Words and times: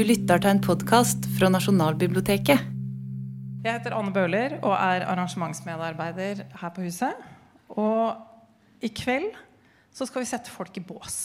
Du 0.00 0.04
lytter 0.08 0.40
til 0.40 0.48
en 0.48 0.60
podkast 0.64 1.26
fra 1.36 1.50
Nasjonalbiblioteket. 1.52 2.60
Jeg 3.60 3.68
heter 3.68 3.92
Anne 3.92 4.14
Bøhler 4.14 4.54
og 4.62 4.72
er 4.72 5.02
arrangementsmedarbeider 5.04 6.38
her 6.56 6.70
på 6.72 6.86
huset. 6.86 7.18
Og 7.76 8.16
i 8.80 8.88
kveld 8.96 9.26
så 9.92 10.06
skal 10.08 10.24
vi 10.24 10.30
sette 10.30 10.48
folk 10.48 10.78
i 10.80 10.82
bås. 10.88 11.18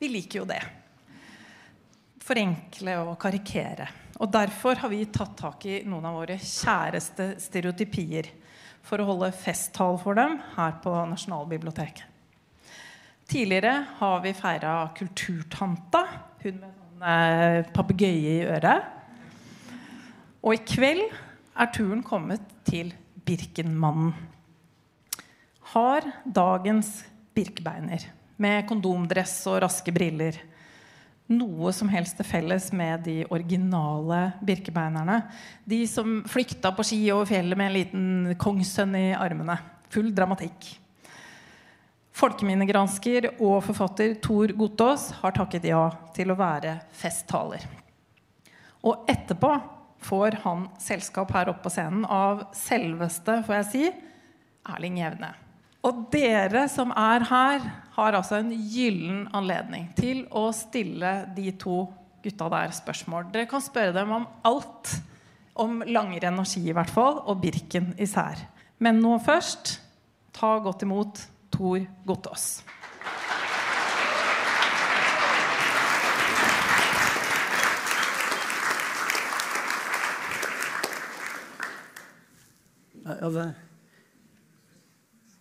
Vi 0.00 0.08
liker 0.08 0.38
jo 0.38 0.46
det. 0.48 0.62
Forenkle 2.24 2.94
og 3.02 3.18
karikere. 3.20 3.90
Og 4.16 4.32
derfor 4.32 4.80
har 4.80 4.94
vi 4.94 5.02
tatt 5.12 5.36
tak 5.42 5.68
i 5.68 5.82
noen 5.84 6.08
av 6.08 6.16
våre 6.22 6.38
kjæreste 6.40 7.34
stereotypier 7.44 8.32
for 8.80 8.96
å 8.96 9.10
holde 9.12 9.28
festtall 9.42 10.00
for 10.00 10.16
dem 10.16 10.38
her 10.54 10.80
på 10.80 10.96
Nasjonalbiblioteket. 11.12 12.08
Tidligere 13.28 13.76
har 14.00 14.18
vi 14.24 14.36
feira 14.40 14.74
Kulturtanta, 14.96 16.06
hun 16.46 16.64
med 16.64 16.85
sånn 16.96 17.04
eh, 17.04 17.66
papegøye 17.74 18.40
i 18.40 18.46
øret. 18.46 18.84
Og 20.42 20.54
i 20.54 20.62
kveld 20.64 21.10
er 21.56 21.72
turen 21.74 22.02
kommet 22.02 22.42
til 22.64 22.92
Birkenmannen. 23.26 24.14
Har 25.72 26.06
dagens 26.24 27.04
Birkebeiner, 27.34 28.00
med 28.38 28.66
kondomdress 28.68 29.42
og 29.50 29.60
raske 29.64 29.92
briller, 29.92 30.38
noe 31.28 31.72
som 31.74 31.88
helst 31.90 32.16
til 32.16 32.28
felles 32.28 32.70
med 32.72 33.02
de 33.04 33.16
originale 33.28 34.32
birkebeinerne? 34.46 35.18
De 35.66 35.82
som 35.90 36.22
flykta 36.30 36.70
på 36.72 36.86
ski 36.86 37.00
over 37.10 37.28
fjellet 37.28 37.58
med 37.58 37.68
en 37.68 37.76
liten 37.76 38.36
kongssønn 38.40 38.94
i 38.96 39.06
armene. 39.18 39.58
Full 39.92 40.14
dramatikk. 40.14 40.70
Folkeminnegransker 42.16 43.26
og 43.34 43.58
forfatter 43.66 44.14
Tor 44.24 44.54
Gotaas 44.56 45.10
har 45.18 45.34
takket 45.36 45.66
ja 45.68 45.82
til 46.16 46.32
å 46.32 46.38
være 46.38 46.78
festtaler. 46.96 47.66
Og 48.88 49.04
etterpå 49.10 49.50
får 50.06 50.38
han 50.46 50.68
selskap 50.80 51.34
her 51.36 51.50
oppe 51.52 51.66
på 51.66 51.74
scenen 51.74 52.06
av 52.08 52.46
selveste, 52.56 53.42
får 53.44 53.58
jeg 53.58 53.68
si, 53.72 53.90
Erling 54.72 54.96
Jevne. 55.02 55.34
Og 55.86 56.06
dere 56.10 56.64
som 56.72 56.94
er 56.96 57.26
her, 57.28 57.68
har 57.96 58.16
altså 58.16 58.40
en 58.40 58.50
gyllen 58.50 59.26
anledning 59.36 59.90
til 59.98 60.24
å 60.32 60.48
stille 60.56 61.12
de 61.36 61.52
to 61.60 61.84
gutta 62.24 62.48
der 62.52 62.72
spørsmål. 62.74 63.28
Dere 63.34 63.48
kan 63.50 63.62
spørre 63.64 63.94
dem 63.96 64.16
om 64.22 64.26
alt. 64.46 64.96
Om 65.56 65.78
langrenn 65.88 66.40
og 66.40 66.48
ski 66.48 66.66
i 66.68 66.74
hvert 66.76 66.92
fall, 66.92 67.22
og 67.24 67.38
Birken 67.40 67.94
især. 68.02 68.40
Men 68.82 68.98
nå 69.00 69.14
først, 69.24 69.78
ta 70.36 70.58
godt 70.60 70.84
imot 70.84 71.22
Tor 71.56 71.80
Gotaas. 72.04 72.46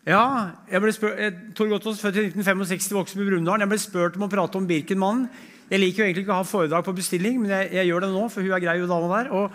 Ja, 0.05 0.21
jeg 0.69 0.81
ble 0.83 0.91
spør, 0.93 1.15
jeg, 1.17 1.33
Tor 1.57 1.67
Gotaas, 1.67 1.99
født 1.99 2.21
i 2.21 2.27
1965, 2.29 2.93
vokste 2.95 3.19
i 3.19 3.25
Brumunddal. 3.25 3.65
Jeg 3.65 3.71
ble 3.73 3.79
spurt 3.81 4.15
om 4.15 4.27
å 4.27 4.31
prate 4.31 4.61
om 4.61 4.67
Birkenmannen. 4.69 5.27
Jeg 5.67 5.81
liker 5.81 6.03
jo 6.03 6.05
egentlig 6.05 6.23
ikke 6.27 6.35
å 6.35 6.39
ha 6.43 6.47
foredrag 6.47 6.85
på 6.85 6.93
bestilling, 6.95 7.39
men 7.41 7.49
jeg, 7.49 7.71
jeg 7.73 7.89
gjør 7.89 8.05
det 8.05 8.11
nå, 8.13 8.27
for 8.29 8.45
hun 8.45 8.53
er 8.53 8.61
grei, 8.61 8.77
hun 8.79 8.91
dama 8.91 9.09
der. 9.17 9.31
Og 9.33 9.45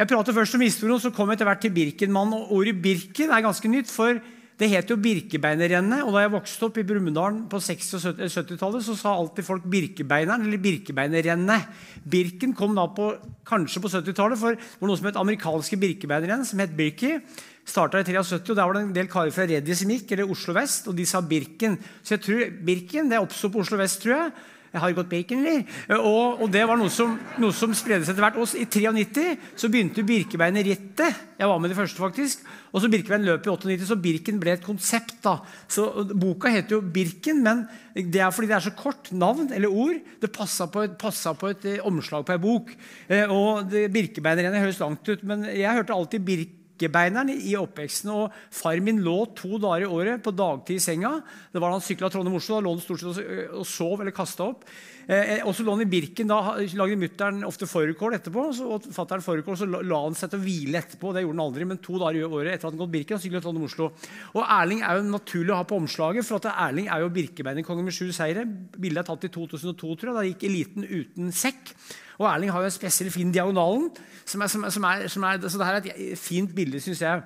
jeg 0.00 0.08
prater 0.08 0.34
først 0.40 0.56
om 0.56 0.64
historien, 0.64 1.02
så 1.04 1.12
kom 1.12 1.28
jeg 1.28 1.38
etter 1.38 1.50
hvert 1.52 1.62
til 1.62 1.74
Birkenmannen. 1.76 2.38
Og 2.40 2.56
ordet 2.58 2.78
Birken 2.82 3.30
er 3.30 3.44
ganske 3.44 3.70
nytt, 3.70 3.92
for 3.92 4.16
det 4.60 4.68
het 4.72 4.90
jo 4.90 4.98
Birkebeinerrennet. 5.00 6.04
Og 6.04 6.12
da 6.14 6.24
jeg 6.24 6.32
vokste 6.34 6.66
opp 6.68 6.80
i 6.80 6.84
Brumunddal 6.86 7.38
på 7.50 7.60
60- 7.62 7.96
og 7.98 8.20
70-tallet, 8.30 8.84
så 8.86 8.96
sa 8.98 9.14
alltid 9.16 9.46
folk 9.46 9.64
Birkebeineren 9.70 10.44
eller 10.46 10.60
Birkebeinerrennet. 10.62 11.70
Birken 12.04 12.54
kom 12.56 12.76
da 12.76 12.86
på, 12.92 13.12
kanskje 13.48 13.82
på 13.82 13.92
70-tallet, 13.92 14.40
for 14.40 14.56
det 14.56 14.82
var 14.82 14.92
noe 14.92 15.00
som 15.00 15.08
het 15.10 15.20
amerikanske 15.20 15.80
Birkebeinerrenn, 15.82 16.46
som 16.48 16.62
het 16.62 16.76
Birki. 16.76 17.16
Starta 17.62 18.00
i 18.02 18.06
73, 18.06 18.50
og 18.50 18.56
Der 18.56 18.66
var 18.66 18.74
det 18.74 18.82
en 18.82 18.96
del 18.96 19.10
karer 19.10 19.34
fra 19.34 19.46
Reddy 19.46 19.74
som 19.78 19.90
gikk, 19.94 20.12
eller 20.12 20.30
Oslo 20.30 20.54
vest, 20.56 20.88
og 20.90 20.96
de 20.98 21.06
sa 21.06 21.22
Birken. 21.22 21.78
Så 22.02 22.16
jeg 22.16 22.24
tror 22.26 22.56
Birken 22.66 23.10
det 23.10 23.22
oppsto 23.22 23.50
på 23.50 23.62
Oslo 23.62 23.78
vest, 23.78 24.02
tror 24.02 24.16
jeg. 24.16 24.32
Jeg 24.72 24.80
har 24.80 24.94
gått 24.96 25.10
bacon, 25.10 25.42
eller? 25.44 25.64
Og, 25.98 26.38
og, 26.40 26.46
det 26.52 26.62
var 26.68 26.78
noe 26.80 26.88
som, 26.92 27.12
noe 27.42 27.52
som 27.52 27.74
spredde 27.76 28.06
seg 28.06 28.14
etter 28.14 28.24
hvert. 28.24 28.38
Og 28.40 28.54
I 28.56 28.64
93 28.64 29.34
så 29.60 29.68
begynte 29.68 30.04
Birkebeinerrittet. 30.08 31.18
Jeg 31.36 31.50
var 31.50 31.60
med 31.60 31.72
det 31.72 31.76
første, 31.76 32.00
faktisk. 32.00 32.46
Og 32.72 32.80
så 32.80 32.88
Birkebein 32.88 33.26
løp 33.26 33.44
i 33.44 33.52
98, 33.52 33.90
så 33.90 33.98
Birken 34.00 34.40
ble 34.40 34.54
et 34.56 34.64
konsept. 34.64 35.18
da. 35.26 35.36
Så 35.68 35.90
Boka 36.14 36.48
heter 36.54 36.78
jo 36.78 36.80
Birken, 36.80 37.44
men 37.44 37.66
det 37.92 38.24
er 38.24 38.32
fordi 38.32 38.48
det 38.48 38.56
er 38.56 38.66
så 38.70 38.72
kort 38.78 39.12
navn 39.12 39.52
eller 39.52 39.68
ord. 39.68 40.00
Det 40.22 40.32
passa 40.32 40.70
på, 40.72 40.86
et, 40.88 40.96
på 40.96 41.52
et 41.52 41.68
eh, 41.68 41.84
omslag 41.84 42.24
på 42.24 42.32
ei 42.32 42.40
bok. 42.40 42.72
Eh, 43.12 43.28
og 43.28 43.76
Birkebeinerrennet 43.92 44.64
høres 44.64 44.80
langt 44.80 45.04
ut, 45.12 45.28
men 45.28 45.44
jeg 45.52 45.68
hørte 45.82 46.00
alltid 46.00 46.24
Birken 46.24 46.61
Birkebeineren 46.72 47.30
i 47.30 47.54
oppveksten. 47.56 48.10
og 48.10 48.32
Far 48.50 48.80
min 48.80 49.02
lå 49.02 49.34
to 49.36 49.58
dager 49.58 49.86
i 49.86 49.90
året 49.90 50.22
på 50.22 50.32
dagtid 50.34 50.76
i 50.76 50.82
senga. 50.82 51.20
Det 51.52 51.60
var 51.60 51.70
da 51.70 51.78
han 51.78 51.84
sykla 51.84 52.10
Trondheim-Oslo. 52.10 52.56
Da 52.56 52.64
lå 52.64 52.72
han 52.74 52.82
stort 52.82 53.00
sett 53.00 53.52
og 53.52 53.66
sov 53.66 54.00
eller 54.00 54.12
kasta 54.12 54.48
opp. 54.48 54.64
Eh, 55.06 55.42
og 55.42 55.54
så 55.54 55.64
lå 55.64 55.74
han 55.74 55.84
i 55.84 55.90
Birken. 55.90 56.30
Da 56.30 56.56
lagde 56.78 56.98
mutter'n 56.98 57.44
ofte 57.46 57.66
fårikål 57.66 58.18
etterpå. 58.18 58.46
Så, 58.56 58.66
og 58.66 58.88
fatter'n 58.94 59.24
fårikål, 59.24 59.58
så 59.58 59.68
la 59.68 60.02
han 60.04 60.18
seg 60.18 60.32
til 60.32 60.40
å 60.40 60.44
hvile 60.44 60.82
etterpå. 60.82 61.14
Det 61.14 61.24
gjorde 61.24 61.38
han 61.38 61.46
aldri, 61.46 61.68
men 61.68 61.82
to 61.82 61.98
dager 62.02 62.20
i 62.20 62.26
året 62.28 62.54
etter 62.54 62.68
at 62.68 62.72
han 62.72 62.82
gått 62.82 62.94
Birken. 62.94 63.18
Han 63.18 63.24
sykla 63.24 63.42
Trondheim-Oslo. 63.44 63.90
Og 64.34 64.46
Erling 64.46 64.84
er 64.86 64.98
jo 64.98 65.08
naturlig 65.10 65.54
å 65.54 65.60
ha 65.62 65.66
på 65.68 65.80
omslaget, 65.82 66.26
for 66.26 66.40
at 66.40 66.50
Erling 66.52 66.90
er 66.90 67.04
jo 67.04 67.12
Birkebeinerkongen 67.14 67.86
med 67.86 67.96
sju 67.96 68.08
seire. 68.14 68.46
Bildet 68.46 69.04
er 69.04 69.10
tatt 69.10 69.28
i 69.28 69.34
2002, 69.34 69.76
tror 70.00 70.12
jeg. 70.12 70.18
Da 70.18 70.30
gikk 70.30 70.48
eliten 70.50 70.88
uten 70.88 71.34
sekk. 71.36 71.76
Og 72.22 72.28
Erling 72.30 72.52
har 72.54 72.62
jo 72.62 72.70
en 72.70 72.74
spesiell 72.74 73.10
fin 73.10 73.32
diagonalen. 73.34 73.90
Som 74.24 74.44
er, 74.44 74.50
som, 74.52 74.66
som 74.70 74.86
er, 74.86 75.04
er, 75.04 75.48
så 75.48 75.58
det 75.58 75.66
her 75.66 75.78
er 75.80 75.88
et 76.12 76.18
fint 76.18 76.54
bilde, 76.54 76.80
syns 76.80 77.02
jeg. 77.02 77.22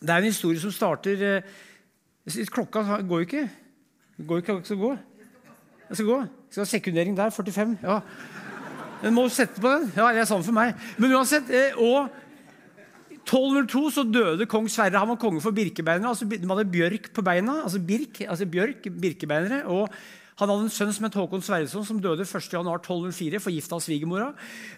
Det 0.00 0.10
er 0.10 0.22
en 0.22 0.28
historie 0.28 0.60
som 0.60 0.72
starter 0.74 1.22
eh, 1.28 1.52
Klokka 2.52 2.82
går 2.82 3.20
jo 3.20 3.26
ikke. 3.28 3.44
Går 4.26 4.42
ikke, 4.42 4.60
skal 4.64 4.80
gå. 4.80 4.94
Jeg 5.88 5.98
skal 5.98 6.06
gå. 6.08 6.18
Jeg 6.20 6.56
skal 6.56 6.64
ha 6.64 6.70
sekundering 6.70 7.16
der. 7.16 7.30
45. 7.30 7.78
ja. 7.82 8.00
Den 9.04 9.14
må 9.14 9.26
sette 9.28 9.60
på 9.60 9.68
den. 9.68 9.90
Ja, 9.96 10.08
det 10.16 10.22
er 10.22 10.28
sant 10.28 10.46
for 10.46 10.56
meg. 10.56 10.72
Men 10.98 11.12
uansett, 11.12 11.50
eh, 11.52 11.76
og 11.76 12.08
1202 13.24 13.82
så 13.92 14.04
døde 14.08 14.46
kong 14.48 14.68
Sverre. 14.70 15.00
Han 15.00 15.12
var 15.12 15.20
konge 15.20 15.42
for 15.44 15.56
birkebeinere. 15.56 16.08
altså 16.08 16.24
De 16.24 16.40
hadde 16.48 16.70
bjørk 16.70 17.10
på 17.12 17.22
beina. 17.22 17.62
altså 17.62 17.80
birk, 17.80 18.20
altså 18.28 18.46
bjørk, 18.46 18.88
birkebeinere, 19.00 19.64
og 19.64 19.88
han 20.34 20.50
hadde 20.50 20.64
en 20.66 20.72
sønn 20.72 20.90
som 20.90 21.04
het 21.06 21.14
Håkon 21.14 21.42
Sverresson, 21.46 21.84
som 21.86 22.00
døde 22.02 22.24
1.1.1204, 22.26 23.38
forgifta 23.38 23.76
av 23.76 23.82
svigermora. 23.84 24.32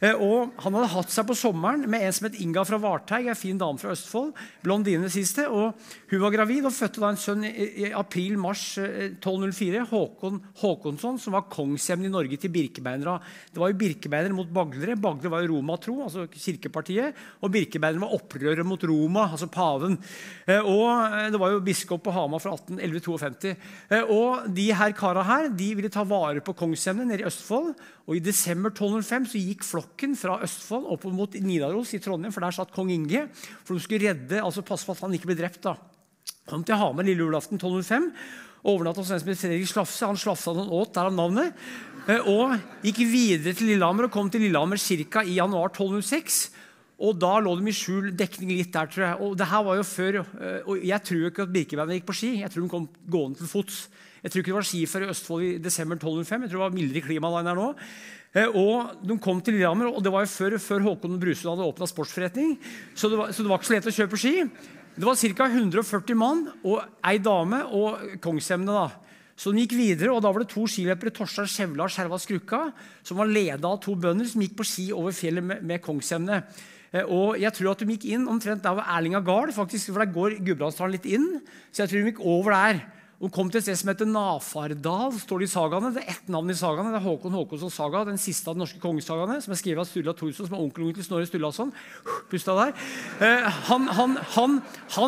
Eh, 0.04 0.12
og 0.12 0.52
han 0.60 0.74
hadde 0.76 0.90
hatt 0.92 1.14
seg 1.14 1.24
på 1.30 1.36
sommeren 1.38 1.86
med 1.88 2.04
en 2.04 2.12
som 2.12 2.26
het 2.28 2.36
Inga 2.44 2.64
fra 2.68 2.76
Varteig, 2.82 3.30
en 3.32 3.38
fin 3.38 3.56
dame 3.56 3.80
fra 3.80 3.94
Østfold. 3.94 4.34
blondine 4.62 5.08
siste, 5.08 5.48
og 5.48 5.72
Hun 6.10 6.20
var 6.20 6.30
gravid 6.30 6.66
og 6.68 6.72
fødte 6.72 7.00
da 7.00 7.08
en 7.08 7.16
sønn 7.16 7.44
i, 7.44 7.88
april-mars 7.90 8.76
1204. 8.78 9.80
Eh, 9.80 9.86
Håkon 9.90 10.42
Håkonsson, 10.60 11.18
som 11.18 11.32
var 11.32 11.48
kongshjemmen 11.48 12.06
i 12.06 12.12
Norge 12.12 12.36
til 12.36 12.52
birkebeinere. 12.52 13.18
Det 13.50 13.58
var 13.58 13.72
jo 13.72 13.80
birkebeinere 13.80 14.36
mot 14.36 14.52
baglere. 14.52 14.94
Baglere 14.94 15.32
var 15.32 15.42
jo 15.42 15.54
romatro, 15.54 16.02
altså 16.04 16.28
kirkepartiet. 16.28 17.16
Og 17.40 17.50
birkebeinere 17.50 18.04
var 18.04 18.14
opprøret 18.14 18.66
mot 18.66 18.84
Roma, 18.84 19.30
altså 19.32 19.48
paven. 19.48 19.96
Eh, 20.46 20.60
og 20.60 21.32
det 21.32 21.40
var 21.40 21.56
jo 21.56 21.64
biskop 21.64 22.04
på 22.04 22.12
Hamar 22.12 22.44
fra 22.44 22.54
1811-52. 22.54 23.56
Og 24.12 24.46
de 24.52 24.68
her 24.76 24.92
kara 24.92 25.24
her 25.24 25.45
de 25.52 25.68
ville 25.78 25.90
ta 25.92 26.02
vare 26.06 26.42
på 26.44 26.54
kongshjemmet 26.56 27.08
nede 27.08 27.24
i 27.24 27.28
Østfold. 27.28 27.74
og 28.06 28.16
I 28.16 28.22
desember 28.22 28.70
1205 28.70 29.28
så 29.32 29.42
gikk 29.42 29.66
flokken 29.66 30.16
fra 30.18 30.40
Østfold 30.42 30.88
opp 30.92 31.04
mot 31.10 31.34
Nidaros 31.34 31.94
i 31.94 32.00
Trondheim, 32.02 32.32
for 32.32 32.44
der 32.44 32.56
satt 32.56 32.74
kong 32.74 32.90
Inge. 32.90 33.28
For 33.64 33.74
de 33.74 33.84
skulle 33.84 34.08
redde, 34.08 34.42
altså 34.42 34.64
passe 34.66 34.86
på 34.86 34.96
at 34.96 35.04
han 35.04 35.14
ikke 35.14 35.30
ble 35.30 35.38
drept. 35.38 35.62
da. 35.62 35.76
Kom 36.46 36.64
til 36.64 36.78
Hamar 36.78 37.06
lille 37.06 37.24
julaften 37.24 37.58
1205. 37.58 38.12
Overnatta 38.66 39.02
hos 39.02 39.10
en 39.14 39.20
som 39.22 39.30
het 39.30 39.38
Fredrik 39.38 39.68
Slafse. 39.70 40.06
Han 40.06 40.18
slafsa 40.18 40.54
noen 40.54 40.70
åt, 40.74 40.94
der 40.94 41.10
av 41.10 41.14
navnet. 41.14 41.54
Eh, 42.06 42.22
og 42.30 42.54
gikk 42.86 43.02
videre 43.10 43.54
til 43.54 43.70
Lillehammer 43.70 44.06
og 44.06 44.14
kom 44.14 44.30
til 44.30 44.42
Lillehammer 44.46 44.78
ca. 44.78 45.22
i 45.22 45.38
januar 45.38 45.70
1206. 45.70 46.50
Og 46.96 47.18
da 47.20 47.34
lå 47.44 47.52
de 47.58 47.68
i 47.68 47.76
skjul 47.76 48.12
dekning 48.16 48.54
litt 48.56 48.72
der, 48.72 48.88
tror 48.88 49.04
jeg. 49.04 49.20
Og 49.20 49.36
det 49.38 49.50
her 49.50 49.64
var 49.66 49.76
jo 49.76 49.86
før, 49.86 50.20
eh, 50.22 50.60
og 50.64 50.84
Jeg 50.84 51.02
tror 51.04 51.26
ikke 51.28 51.42
at 51.42 51.52
Birkebeinet 51.52 52.00
gikk 52.00 52.06
på 52.08 52.16
ski. 52.16 52.30
Jeg 52.40 52.50
tror 52.50 52.62
de 52.62 52.72
kom 52.72 52.88
gående 53.06 53.38
til 53.38 53.50
fots. 53.50 53.88
Jeg 54.26 54.32
tror 54.32 54.42
ikke 54.42 54.50
det 54.50 54.58
var 54.58 54.66
skifer 54.66 55.04
i 55.04 55.08
Østfold 55.12 55.42
i 55.46 55.50
desember 55.62 55.94
1205. 56.00 56.42
Jeg 56.42 56.50
tror 56.50 56.58
det 56.58 56.64
var 56.64 56.74
mildere 56.74 57.02
klima 57.04 57.28
enn 57.38 57.46
her 57.46 57.58
nå. 57.60 57.66
Eh, 58.34 58.56
og 58.58 58.96
De 59.06 59.14
kom 59.22 59.38
til 59.38 59.54
Lillehammer, 59.54 59.92
og 59.92 60.02
det 60.02 60.10
var 60.10 60.26
jo 60.26 60.32
før, 60.32 60.56
før 60.58 60.82
Håkon 60.88 61.20
Brusund 61.22 61.52
hadde 61.52 61.68
åpna 61.70 61.86
sportsforretning. 61.86 62.56
Så 62.98 63.12
det, 63.12 63.20
var, 63.20 63.30
så 63.30 63.46
det 63.46 63.52
var 63.52 63.62
ikke 63.62 63.68
så 63.70 63.76
lett 63.76 63.86
å 63.86 63.94
kjøpe 64.00 64.18
ski. 64.18 64.34
Det 64.96 65.06
var 65.06 65.20
ca. 65.38 65.46
140 65.46 66.18
mann 66.18 66.42
og 66.66 66.80
ei 67.06 67.20
dame 67.22 67.62
og 67.70 68.18
kongsemne. 68.24 68.74
da. 68.74 68.88
Så 69.38 69.52
de 69.54 69.62
gikk 69.62 69.76
videre, 69.78 70.10
og 70.10 70.24
da 70.24 70.32
var 70.34 70.42
det 70.42 70.50
to 70.50 70.64
skiløpere, 70.66 71.14
Torstein 71.14 71.46
Skjevla 71.52 71.86
og 71.86 71.94
Skjerva 71.94 72.18
Skrukka, 72.18 72.60
som 73.06 73.20
var 73.20 73.30
leda 73.30 73.70
av 73.70 73.78
to 73.84 73.94
bønder 73.94 74.26
som 74.26 74.42
gikk 74.42 74.58
på 74.58 74.66
ski 74.66 74.88
over 74.96 75.14
fjellet 75.14 75.44
med, 75.44 75.62
med 75.62 75.84
kongsemne. 75.84 76.42
Eh, 76.90 77.06
og 77.06 77.38
jeg 77.38 77.54
tror 77.54 77.76
at 77.76 77.84
de 77.84 77.94
gikk 77.94 78.10
inn 78.10 78.26
omtrent 78.32 78.64
der 78.64 78.74
hvor 78.74 78.90
Erlinga 78.90 79.22
Gard, 79.22 79.54
faktisk, 79.54 79.92
for 79.92 80.02
der 80.02 80.10
går 80.10 80.40
Gudbrandsdalen 80.40 80.96
litt 80.98 81.06
inn. 81.06 81.28
Så 81.70 81.84
jeg 81.84 81.92
tror 81.92 82.02
de 82.02 82.10
gikk 82.14 82.24
over 82.26 82.56
der. 82.56 82.80
Hun 83.16 83.30
kom 83.32 83.48
til 83.48 83.62
et 83.62 83.64
sted 83.64 83.78
som 83.80 83.88
heter 83.88 84.08
Nafardal. 84.10 85.14
står 85.16 85.40
Det 85.40 85.46
i 85.46 85.48
sagaene. 85.48 85.88
Det 85.94 86.02
er 86.02 86.10
ett 86.12 86.26
navn 86.28 86.50
i 86.52 86.56
sagaene. 86.56 86.90
Det 86.92 86.98
er 86.98 87.06
Håkon 87.06 87.32
Håkonsson 87.32 87.72
saga, 87.72 88.04
den 88.04 88.20
siste 88.20 88.50
av 88.50 88.56
de 88.56 88.60
norske 88.60 88.80
kongesagaene, 88.82 89.38
som 89.40 89.54
er 89.54 89.56
skrevet 89.56 89.80
av 89.80 89.88
Sturla 89.88 90.12
Thorsson, 90.12 90.50
som 90.50 90.56
er 90.58 90.60
onkelen 90.60 90.92
til 90.92 91.06
Snorre 91.06 91.24
Sturlason. 91.24 91.72
Pusta 92.28 92.52
der. 92.58 92.74
Eh, 93.24 93.48
han, 93.70 93.88
han, 93.88 94.18
han, 94.36 94.60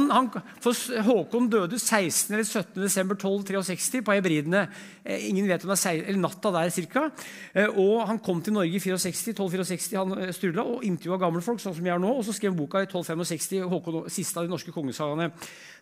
han, 0.09 0.31
for 0.65 1.03
Håkon 1.05 1.51
døde 1.53 1.77
16. 1.77 2.33
eller 2.33 2.49
17. 2.49 2.81
desember 2.81 3.19
1263 3.19 4.01
på 4.07 4.17
Hebridene. 4.17 4.65
Eh, 5.05 5.29
ingen 5.29 5.45
vet 5.51 5.69
om 5.69 5.75
det 5.75 5.79
er 5.85 6.01
eller 6.09 6.25
natta 6.25 6.55
der 6.57 6.73
cirka. 6.73 7.11
Eh, 7.53 7.69
og 7.69 8.07
han 8.09 8.23
kom 8.25 8.41
til 8.41 8.57
Norge 8.57 8.73
i 8.73 8.81
64, 8.81 9.37
1264, 9.37 10.01
han 10.01 10.33
Sturla, 10.33 10.65
og 10.65 10.89
intervjua 10.89 11.21
gamle 11.21 11.45
folk, 11.45 11.61
sånn 11.61 11.77
som 11.77 11.85
jeg 11.85 11.93
er 11.93 12.01
nå. 12.01 12.17
Og 12.17 12.25
så 12.25 12.33
skrev 12.33 12.57
han 12.57 12.63
boka 12.63 12.81
i 12.81 12.89
1265, 12.89 13.69
Håkon, 13.69 14.01
siste 14.09 14.41
av 14.41 14.49
de 14.49 14.57
norske 14.57 14.73
kongesagaene. 14.73 15.29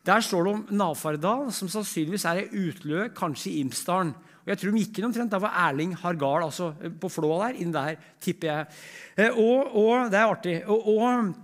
Der 0.07 0.23
står 0.23 0.45
det 0.45 0.51
om 0.55 0.67
Nafardal, 0.79 1.49
som 1.55 1.71
sannsynligvis 1.71 2.16
er 2.25 2.41
det 2.41 2.63
Utløe, 2.63 3.11
kanskje 3.17 3.53
i 3.53 3.61
Imsdalen. 3.65 4.15
Og 4.47 4.53
jeg 4.53 4.61
tror 4.61 4.73
de 4.73 4.83
gikk 4.85 5.01
inn 5.01 5.09
omtrent 5.09 5.33
der 5.35 5.43
var 5.43 5.57
Erling 5.67 5.97
Hargard, 5.99 6.47
altså 6.47 6.71
eh, 6.81 6.93
på 7.03 7.11
Flåa 7.11 7.49
der. 7.49 7.59
inn 7.61 7.75
der, 7.75 7.99
tipper 8.23 8.53
jeg. 8.53 8.79
Eh, 9.19 9.35
og, 9.43 9.75
og 9.75 10.11
det 10.13 10.21
er 10.21 10.31
artig. 10.31 10.57
Og, 10.71 10.89
og 10.95 11.35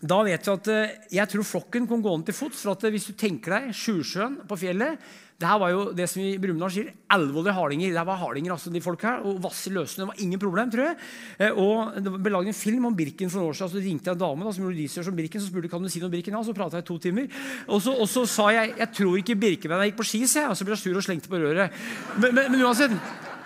da 0.00 0.20
vet 0.26 0.44
du 0.44 0.52
at 0.52 0.70
eh, 0.72 0.94
Jeg 1.14 1.28
tror 1.30 1.46
flokken 1.46 1.86
kom 1.86 2.02
gående 2.02 2.26
til 2.26 2.36
fots. 2.36 2.64
for 2.64 2.74
at 2.74 2.90
Hvis 2.90 3.06
du 3.10 3.14
tenker 3.14 3.54
deg 3.54 3.76
Sjusjøen 3.76 4.40
på 4.48 4.58
fjellet 4.58 4.98
det 5.40 5.48
her 5.48 5.56
var 5.56 5.70
jo 5.72 5.84
det 5.96 6.04
som 6.10 6.20
i 6.20 6.34
Brumunddal 6.36 6.72
sier, 6.74 6.88
alvorlige 7.14 7.54
hardinger. 7.56 7.94
Det 7.94 8.02
var 8.04 8.18
hardinger, 8.20 8.52
altså 8.52 8.72
de 8.74 8.82
folk 8.84 9.04
her, 9.08 9.22
og 9.24 9.38
Vasse 9.40 9.72
løsene 9.72 10.10
var 10.10 10.18
ingen 10.20 10.40
problem, 10.42 10.68
tror 10.72 10.84
jeg. 10.84 10.98
Eh, 11.38 11.56
og 11.56 11.96
Det 11.96 12.12
ble 12.12 12.32
laget 12.34 12.52
en 12.52 12.58
film 12.58 12.90
om 12.90 12.96
Birken 12.96 13.32
for 13.32 13.40
noen 13.40 13.54
år 13.54 13.56
siden. 13.56 13.72
så 13.72 13.84
ringte 13.86 14.10
jeg 14.10 14.18
en 14.18 14.20
dame 14.20 14.44
da, 14.44 14.52
som 14.52 14.66
gjorde 14.66 14.82
research 14.82 15.08
om 15.08 15.16
Birken, 15.16 15.40
så 15.40 15.48
spurte 15.48 15.72
kan 15.72 15.82
du 15.82 15.88
si 15.88 16.02
noe 16.02 16.10
om 16.10 16.12
Birken. 16.12 16.36
Ja, 16.36 16.42
så 16.44 16.52
prata 16.52 16.76
jeg 16.76 16.84
i 16.84 16.90
to 16.92 16.98
timer. 16.98 17.32
Og 17.68 17.80
så, 17.80 17.96
og 17.96 18.08
så, 18.08 18.26
sa 18.28 18.50
jeg 18.52 18.74
jeg 18.76 18.92
tror 19.00 19.16
ikke 19.16 19.40
Birkebeina 19.40 19.88
gikk 19.88 19.96
på 20.02 20.08
ski, 20.12 20.22
sa 20.26 20.44
jeg. 20.44 20.52
Og 20.52 20.60
så 20.60 20.68
ble 20.68 20.76
jeg 20.76 20.84
sur 20.84 21.00
og 21.00 21.08
slengte 21.08 21.32
på 21.32 21.40
røret. 21.40 21.72
Men, 22.20 22.34
men, 22.36 22.52
men 22.52 22.68
uansett, 22.68 22.92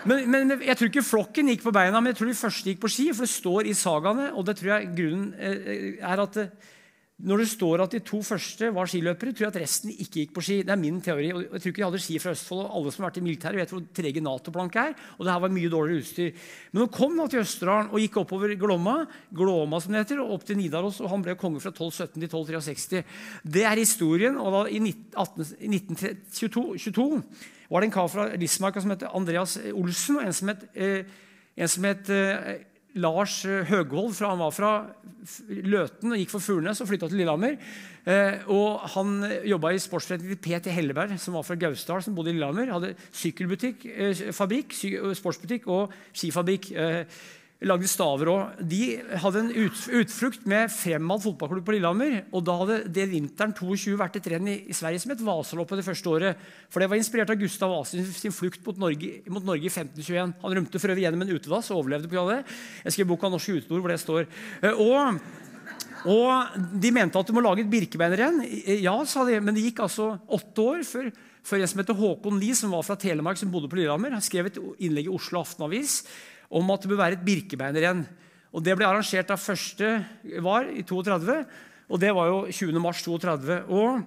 men, 0.04 0.26
men, 0.30 0.58
jeg 0.66 0.76
tror 0.76 0.90
ikke 0.90 1.06
flokken 1.06 1.54
gikk 1.54 1.62
på 1.62 1.72
beina, 1.78 2.00
men 2.00 2.10
jeg 2.10 2.18
tror 2.18 2.32
de 2.32 2.38
første 2.42 2.74
gikk 2.74 2.82
på 2.82 2.90
ski. 2.90 3.10
For 3.14 3.22
det 3.22 3.32
står 3.38 3.70
i 3.70 3.78
sagaene, 3.78 4.32
og 4.34 4.50
det 4.50 4.58
tror 4.58 4.74
jeg 4.74 4.94
grunnen 4.98 5.30
eh, 5.38 5.92
er 6.02 6.26
at 6.26 6.42
når 7.22 7.44
det 7.44 7.46
står 7.46 7.78
at 7.84 7.92
de 7.94 8.00
to 8.02 8.18
første 8.26 8.72
var 8.74 8.88
skiløpere, 8.90 9.30
tror 9.30 9.46
jeg 9.46 9.52
at 9.52 9.62
resten 9.62 9.92
ikke 9.92 10.18
gikk 10.18 10.32
på 10.34 10.42
ski. 10.42 10.56
Det 10.66 10.72
er 10.74 10.80
min 10.80 10.96
teori. 11.00 11.30
og 11.30 11.44
jeg 11.44 11.60
tror 11.62 11.70
ikke 11.70 11.78
de 11.78 11.86
hadde 11.86 12.02
ski 12.02 12.18
fra 12.18 12.34
Østfold, 12.34 12.64
og 12.64 12.74
Alle 12.74 12.90
som 12.90 13.04
har 13.04 13.10
vært 13.10 13.20
i 13.20 13.22
militæret, 13.22 13.58
vet 13.60 13.70
hvor 13.70 13.82
trege 13.94 14.20
Nato-plank 14.20 14.76
er. 14.76 14.94
og 15.18 15.24
det 15.24 15.32
her 15.32 15.40
var 15.44 15.50
mye 15.54 15.70
dårligere 15.70 16.00
utstyr. 16.02 16.30
Men 16.72 16.80
hun 16.82 16.90
kom 16.90 17.16
da 17.16 17.26
til 17.30 17.40
Østerdalen 17.44 17.90
og 17.92 18.00
gikk 18.02 18.16
oppover 18.18 18.58
Glomma, 18.58 19.06
Glåma 19.30 19.80
som 19.80 19.92
det 19.94 20.00
heter, 20.02 20.18
og 20.24 20.32
opp 20.34 20.44
til 20.44 20.56
Nidaros. 20.58 21.00
og 21.00 21.10
Han 21.10 21.22
ble 21.22 21.34
konge 21.38 21.60
fra 21.62 21.70
1217 21.70 22.18
til 22.18 22.28
1263. 22.28 23.04
Det 23.46 23.62
er 23.62 23.76
historien. 23.78 24.36
og 24.36 24.52
da 24.52 24.64
I 24.74 24.78
1922 24.82 27.22
var 27.70 27.80
det 27.80 27.86
en 27.86 27.92
kar 27.92 28.08
fra 28.08 28.34
Lismarka 28.34 28.80
som 28.80 28.90
het 28.90 29.02
Andreas 29.06 29.58
Olsen, 29.72 30.16
og 30.16 30.22
en 30.26 30.32
som 30.32 30.48
het, 30.48 30.64
eh, 30.74 31.04
en 31.56 31.68
som 31.68 31.84
het 31.84 32.10
eh, 32.10 32.73
Lars 33.00 33.40
eh, 33.48 33.64
Høgvold 33.68 34.14
fra, 34.14 34.30
han 34.34 34.42
var 34.42 34.54
fra 34.54 34.72
Løten 35.48 36.12
og 36.12 36.20
gikk 36.20 36.34
for 36.34 36.44
Furnes 36.44 36.82
og 36.82 36.88
flytta 36.90 37.08
til 37.10 37.22
Lillehammer. 37.22 37.56
Eh, 38.04 38.44
og 38.52 38.84
Han 38.94 39.16
jobba 39.48 39.72
i 39.72 39.80
sportsforretningen 39.82 40.36
til 40.36 40.42
P.T. 40.44 40.72
Helleberg, 40.74 41.16
som 41.20 41.38
var 41.38 41.46
fra 41.46 41.56
Gausdal, 41.58 42.04
som 42.04 42.16
bodde 42.16 42.30
i 42.30 42.36
Lillehammer. 42.36 42.74
Hadde 42.74 42.92
sykkelbutikk, 43.10 43.86
eh, 43.88 44.26
fabrikk, 44.36 44.76
sy 44.76 44.92
sportsbutikk 45.16 45.66
og 45.72 45.94
skifabrikk. 46.12 46.70
Eh, 46.76 47.04
lagde 47.68 47.88
staver 47.90 48.30
òg. 48.30 48.60
De 48.70 48.80
hadde 49.22 49.42
en 49.42 49.52
utflukt 49.54 50.44
med 50.50 50.72
Fremad 50.72 51.22
fotballklubb 51.24 51.64
på 51.66 51.76
Lillehammer. 51.76 52.16
Og 52.34 52.44
da 52.46 52.56
hadde 52.60 52.78
det 52.94 53.06
vinteren 53.12 53.54
22 53.56 53.96
vært 54.00 54.18
et 54.20 54.28
renn 54.34 54.50
i, 54.52 54.58
Sverige 54.74 55.02
som 55.02 55.14
het 55.14 55.24
Vasaloppet 55.24 55.80
det 55.80 55.86
første 55.86 56.12
året. 56.12 56.42
For 56.72 56.82
det 56.82 56.90
var 56.92 57.00
inspirert 57.00 57.32
av 57.32 57.40
Gustav 57.40 57.72
Vasa 57.72 58.02
sin 58.18 58.34
flukt 58.34 58.64
mot 58.66 58.80
Norge, 58.86 59.22
mot 59.32 59.46
Norge 59.46 59.68
i 59.68 59.72
1521. 59.72 60.36
Han 60.42 60.58
rømte 60.58 60.82
for 60.82 60.94
øvrig 60.94 61.06
gjennom 61.06 61.24
en 61.24 61.34
utedass 61.34 61.72
og 61.72 61.82
overlevde 61.82 62.10
på 62.12 62.28
det. 62.30 62.42
Jeg 62.84 62.96
skrev 62.96 63.10
boka 63.12 63.30
'Norske 63.32 63.56
utedoer', 63.58 63.80
hvor 63.80 63.92
det 63.92 64.00
står. 64.00 64.26
Eh, 64.62 64.74
og 64.74 65.20
og 66.04 66.56
De 66.80 66.90
mente 66.92 67.18
at 67.18 67.26
du 67.26 67.32
må 67.32 67.40
lage 67.40 67.64
et 67.64 67.70
birkebeinerrenn. 67.70 68.42
Ja, 68.82 69.04
sa 69.08 69.24
de, 69.24 69.40
men 69.40 69.54
det 69.54 69.64
gikk 69.64 69.80
altså 69.80 70.18
åtte 70.28 70.60
år 70.60 70.84
før, 70.84 71.08
før 71.42 71.64
en 71.64 71.70
som 71.70 71.80
heter 71.80 71.96
Håkon 71.96 72.40
Lie, 72.40 72.54
som 72.54 72.70
var 72.76 72.84
fra 72.84 72.96
Telemark, 73.00 73.40
som 73.40 73.50
bodde 73.52 73.70
på 73.72 73.76
Lillehammer, 73.80 74.12
skrev 74.20 74.50
et 74.50 74.60
innlegg 74.84 75.08
i 75.08 75.14
Oslo 75.16 75.40
Aftenavis 75.40 76.02
om 76.54 76.74
at 76.74 76.84
det 76.84 76.90
bør 76.92 77.02
være 77.02 77.18
et 77.18 77.26
birkebeinerrenn. 77.26 78.04
Og 78.54 78.62
Det 78.62 78.76
ble 78.78 78.86
arrangert 78.86 79.30
da 79.30 79.36
første 79.40 79.96
var 80.42 80.68
i 80.70 80.84
32, 80.86 81.38
og 81.90 82.00
det 82.00 82.12
var 82.14 82.28
jo 82.30 82.36
20. 82.46 82.80
mars 82.80 83.02
32. 83.02 83.56
Og 83.74 84.02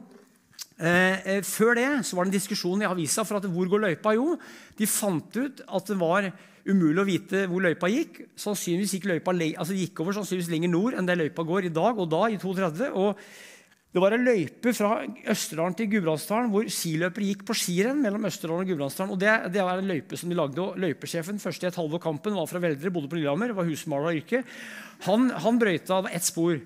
eh, 0.80 1.38
eh, 1.38 1.42
Før 1.44 1.76
det 1.76 1.90
så 2.08 2.16
var 2.16 2.26
det 2.26 2.32
en 2.32 2.38
diskusjon 2.40 2.82
i 2.82 2.88
avisa 2.88 3.26
for 3.28 3.42
at 3.42 3.50
hvor 3.52 3.68
går 3.68 3.84
løypa. 3.84 4.16
Jo, 4.16 4.38
de 4.80 4.88
fant 4.88 5.36
ut 5.36 5.62
at 5.68 5.92
det 5.92 6.00
var 6.00 6.32
umulig 6.68 7.04
å 7.04 7.08
vite 7.08 7.44
hvor 7.52 7.64
løypa 7.64 7.92
gikk. 7.92 8.24
Sannsynligvis 8.40 8.96
gikk 8.98 9.10
løypa 9.12 9.36
altså 9.36 9.76
gikk 9.76 10.00
over 10.04 10.16
sannsynligvis 10.16 10.52
lenger 10.52 10.72
nord 10.72 10.98
enn 10.98 11.08
der 11.08 11.20
løypa 11.20 11.44
går 11.44 11.68
i 11.68 11.76
dag 11.76 12.00
og 12.00 12.10
da, 12.12 12.24
i 12.32 12.40
32. 12.40 12.92
Og 12.96 13.20
det 13.96 14.02
var 14.04 14.14
en 14.14 14.26
løype 14.28 14.74
fra 14.76 14.90
Østerdalen 15.32 15.76
til 15.80 15.88
Gudbrandsdalen 15.94 16.50
hvor 16.52 16.68
skiløpere 16.70 17.30
gikk 17.30 17.46
på 17.48 17.56
skirenn 17.56 18.02
mellom 18.04 18.28
Østerdalen 18.28 18.66
og 18.66 18.72
Gudbrandsdalen. 18.74 19.14
Og 19.16 19.22
det, 19.22 19.36
det, 19.56 19.64
var 19.64 19.80
en 19.80 19.88
løype 19.88 20.20
som 20.20 20.30
de 20.30 20.36
lagde, 20.38 20.60
og 20.60 20.76
Løypesjefen 20.84 21.40
første 21.42 21.66
i 21.66 21.70
et 21.72 21.80
halvår 21.80 22.04
kampen 22.04 22.36
var 22.36 22.50
fra 22.52 22.62
Veldre, 22.62 22.92
bodde 22.94 23.10
på 23.10 23.18
Lillehammer, 23.18 23.56
var 23.56 23.70
husmaler 23.70 24.12
av 24.12 24.20
yrke. 24.20 24.44
Han, 25.08 25.30
han 25.32 25.62
brøyta 25.62 26.02
av 26.02 26.10
ett 26.12 26.28
spor. 26.28 26.60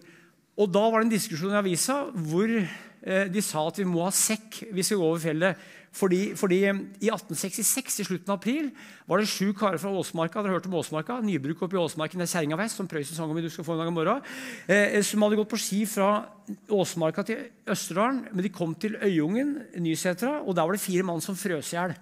Og 0.57 0.73
Da 0.73 0.83
var 0.89 1.00
det 1.00 1.07
en 1.07 1.13
diskusjon 1.13 1.53
i 1.53 1.62
avisa 1.62 2.00
hvor 2.09 2.50
eh, 2.57 3.29
de 3.31 3.45
sa 3.45 3.67
at 3.69 3.79
vi 3.79 3.88
må 3.88 4.03
ha 4.07 4.12
sekk 4.15 4.63
hvis 4.65 4.81
vi 4.81 4.88
skal 4.89 5.03
gå 5.03 5.12
over 5.13 5.24
fjellet. 5.24 5.69
Fordi, 5.91 6.35
fordi, 6.39 6.61
I 6.63 7.09
1866, 7.11 7.99
i 7.99 8.05
slutten 8.07 8.31
av 8.31 8.38
april, 8.39 8.69
var 9.11 9.19
det 9.19 9.27
sju 9.27 9.51
karer 9.57 9.79
fra 9.81 9.91
Åsmarka 9.91 10.39
dere 10.39 10.55
hørte 10.55 10.69
om 10.71 10.77
Åsmarka, 10.79 11.17
nybruk 11.25 11.65
oppe 11.65 11.75
i 11.75 11.81
Åsmarken, 11.81 12.23
Kjerringa 12.23 12.59
vest, 12.61 12.79
som 12.79 12.88
Prøysen 12.88 13.17
sang 13.17 13.31
om 13.31 13.38
i 13.38 13.43
Du 13.43 13.49
skal 13.51 13.67
få 13.67 13.75
en 13.75 13.83
dag 13.83 13.91
i 13.91 13.95
morgen, 13.97 14.21
eh, 14.71 15.01
som 15.03 15.21
hadde 15.25 15.35
gått 15.41 15.51
på 15.51 15.59
ski 15.59 15.83
fra 15.85 16.23
Åsmarka 16.71 17.25
til 17.27 17.43
Østerdalen. 17.67 18.23
Men 18.31 18.43
de 18.43 18.55
kom 18.55 18.75
til 18.75 18.95
Øyungen, 18.95 19.57
Nysetra, 19.83 20.39
og 20.39 20.55
der 20.55 20.63
var 20.63 20.71
det 20.71 20.85
fire 20.85 21.03
mann 21.03 21.19
som 21.19 21.35
frøs 21.35 21.73
i 21.73 21.77
hjel. 21.77 21.95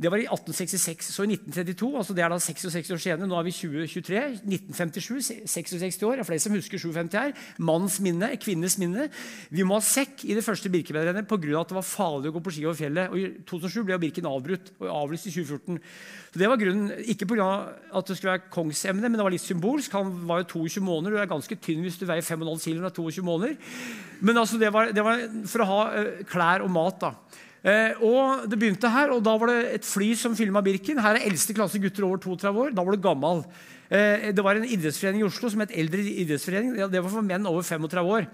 Det 0.00 0.08
var 0.08 0.16
i 0.16 0.24
1866. 0.24 1.10
Så 1.12 1.24
i 1.26 1.34
1932, 1.34 1.88
altså 2.00 2.14
det 2.16 2.22
er 2.24 2.32
da 2.32 2.38
66 2.40 2.90
år 2.94 3.00
senere, 3.02 3.28
nå 3.28 3.36
er 3.36 3.44
vi 3.44 3.52
2023, 3.52 4.22
1957, 4.48 5.44
66 5.44 5.98
år, 6.08 6.14
det 6.16 6.24
er 6.24 6.28
flere 6.30 6.40
som 6.40 6.54
husker 6.56 6.80
57 6.80 7.18
her. 7.18 7.34
Mannens 7.60 7.98
minne, 8.00 8.30
kvinnes 8.40 8.78
minne. 8.80 9.10
Vi 9.52 9.66
må 9.66 9.76
ha 9.76 9.84
sekk 9.84 10.24
i 10.24 10.36
det 10.38 10.44
første 10.46 10.72
Birkebeinerrennet 10.72 11.28
pga. 11.28 11.60
at 11.60 11.68
det 11.68 11.76
var 11.76 11.84
farlig 11.84 12.30
å 12.30 12.36
gå 12.38 12.44
på 12.46 12.54
ski 12.56 12.64
over 12.64 12.78
fjellet. 12.78 13.12
Og 13.12 13.18
I 13.20 13.26
2007 13.44 13.84
ble 13.90 13.98
Birken 14.00 14.30
avbrutt 14.30 14.72
og 14.78 14.88
avlyst 14.88 15.28
i 15.28 15.34
2014. 15.34 15.78
Så 16.32 16.38
det 16.40 16.48
var 16.48 16.62
grunnen, 16.62 17.04
Ikke 17.04 17.28
pga. 17.28 17.50
at 17.92 18.06
det 18.06 18.16
skulle 18.16 18.38
være 18.38 18.50
kongsemne, 18.50 19.02
men 19.02 19.18
det 19.18 19.26
var 19.26 19.36
litt 19.36 19.44
symbolsk. 19.44 19.92
Han 19.92 20.26
var 20.26 20.40
jo 20.40 20.64
22 20.64 20.80
måneder. 20.80 21.10
Du 21.10 21.20
er 21.20 21.34
ganske 21.34 21.60
tynn 21.60 21.84
hvis 21.84 22.00
du 22.00 22.06
veier 22.06 22.24
5,5 22.24 22.56
kg 22.64 22.80
og 22.80 22.88
er 22.88 22.96
22 22.96 23.22
måneder. 23.22 23.56
Men 24.20 24.38
altså, 24.38 24.56
det 24.56 24.72
var, 24.72 24.92
det 24.96 25.04
var 25.04 25.28
for 25.44 25.60
å 25.60 25.70
ha 25.74 25.80
uh, 25.92 26.24
klær 26.24 26.64
og 26.64 26.72
mat. 26.72 27.04
da. 27.04 27.14
Eh, 27.60 27.98
og 28.00 28.48
Det 28.48 28.58
begynte 28.58 28.88
her, 28.88 29.12
og 29.12 29.22
da 29.24 29.36
var 29.36 29.52
det 29.52 29.74
et 29.74 29.84
fly 29.84 30.14
som 30.16 30.36
filma 30.36 30.62
Birken. 30.64 31.00
Her 31.00 31.18
er 31.18 31.28
eldste 31.28 31.56
klasse 31.56 31.80
gutter 31.80 32.06
over 32.06 32.18
32 32.18 32.64
år. 32.64 32.74
Da 32.74 32.84
var 32.84 32.96
du 32.96 33.02
gammel. 33.04 33.44
Eh, 33.90 34.32
det 34.32 34.44
var 34.44 34.56
en 34.56 34.64
idrettsforening 34.64 35.20
i 35.24 35.28
Oslo 35.28 35.50
som 35.50 35.60
het 35.60 35.74
Eldre 35.76 36.00
idrettsforening. 36.00 36.76
Det 36.78 37.02
var 37.02 37.10
for 37.10 37.26
menn 37.26 37.46
over 37.46 37.62
35 37.62 38.06
år. 38.06 38.28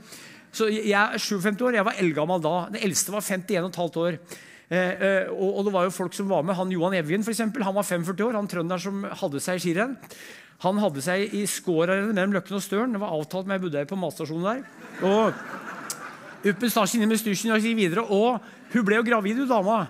Så 0.53 0.71
Jeg 0.71 0.93
er 0.95 1.19
57 1.19 1.61
år, 1.61 1.75
jeg 1.75 1.85
var 1.85 1.99
eldgammel 1.99 2.41
da. 2.41 2.69
Den 2.71 2.83
eldste 2.83 3.13
var 3.13 3.21
51,5 3.21 3.97
år. 4.01 4.19
Eh, 4.69 4.79
eh, 4.79 5.29
og, 5.31 5.59
og, 5.59 5.65
det 5.67 5.73
var 5.75 5.85
jo 5.85 5.95
folk 5.95 6.15
som 6.15 6.29
var 6.29 6.43
med. 6.43 6.57
Han 6.57 6.71
Johan 6.71 6.95
Evjen 6.95 7.23
for 7.23 7.35
eksempel, 7.35 7.63
han 7.63 7.75
var 7.75 7.83
45 7.85 8.25
år. 8.25 8.39
Han 8.39 8.49
trønderen 8.49 8.83
som 8.83 9.05
hadde 9.05 9.43
seg 9.43 9.59
i 9.59 9.65
skirenn. 9.65 9.97
Han 10.65 10.79
hadde 10.81 11.03
seg 11.05 11.35
i 11.37 11.45
skårarennet 11.51 12.17
mellom 12.17 12.39
Løkken 12.39 12.57
og 12.57 12.65
Støren. 12.65 12.95
Det 12.95 13.03
var 13.03 13.13
avtalt 13.13 13.49
med 13.51 13.61
Budøy 13.61 13.85
på 13.89 13.99
matstasjonen 14.01 14.47
der. 14.49 14.63
Og 15.05 15.35
Uppen 16.47 16.71
stasjen 16.71 17.03
inn 17.03 17.11
med 17.11 17.19
stysjen 17.21 17.53
og 17.53 17.65
gikk 17.65 17.77
videre. 17.79 18.07
Og 18.07 18.41
hun 18.77 18.87
ble 18.87 19.01
jo 19.01 19.07
gravid, 19.07 19.41
hun 19.41 19.49
dama. 19.51 19.87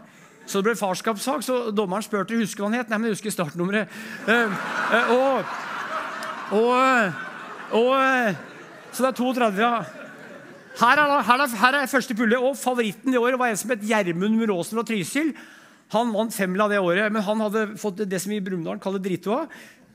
Så 0.46 0.60
det 0.60 0.68
ble 0.68 0.76
farskapssak, 0.78 1.42
så 1.42 1.58
dommeren 1.74 2.04
spurte 2.06 2.38
husker 2.38 2.62
hva 2.62 2.70
han 2.70 2.78
het. 2.78 2.90
Nei, 2.90 3.00
men 3.00 3.10
jeg 3.10 3.18
husker 3.18 3.34
startnummeret. 3.34 3.90
Uh, 4.28 4.54
uh, 4.94 5.12
og, 5.16 5.54
og, 6.60 7.16
og, 7.80 8.36
Så 8.92 9.02
det 9.02 9.10
er 9.10 9.18
32, 9.18 9.64
ja. 9.64 9.72
Her 10.76 11.00
er, 11.02 11.12
her 11.24 11.42
er, 11.42 11.58
her 11.60 11.78
er 11.80 11.90
første 11.90 12.14
pulle. 12.14 12.38
Og 12.38 12.56
favoritten 12.60 13.12
det 13.12 13.20
året 13.20 13.40
var 13.40 13.50
en 13.50 13.58
som 13.58 13.74
het 13.74 13.84
Gjermund 13.84 14.38
Muråsen 14.38 14.78
fra 14.78 14.86
Trysil. 14.86 15.34
Han 15.94 16.10
vant 16.14 16.34
femmila 16.34 16.66
det 16.70 16.80
året, 16.82 17.12
men 17.14 17.22
han 17.22 17.42
hadde 17.44 17.66
fått 17.78 18.04
det 18.10 18.18
som 18.22 18.32
i 18.34 18.40
Brumunddal 18.42 18.80
kaller 18.82 19.02
drittoa. 19.02 19.44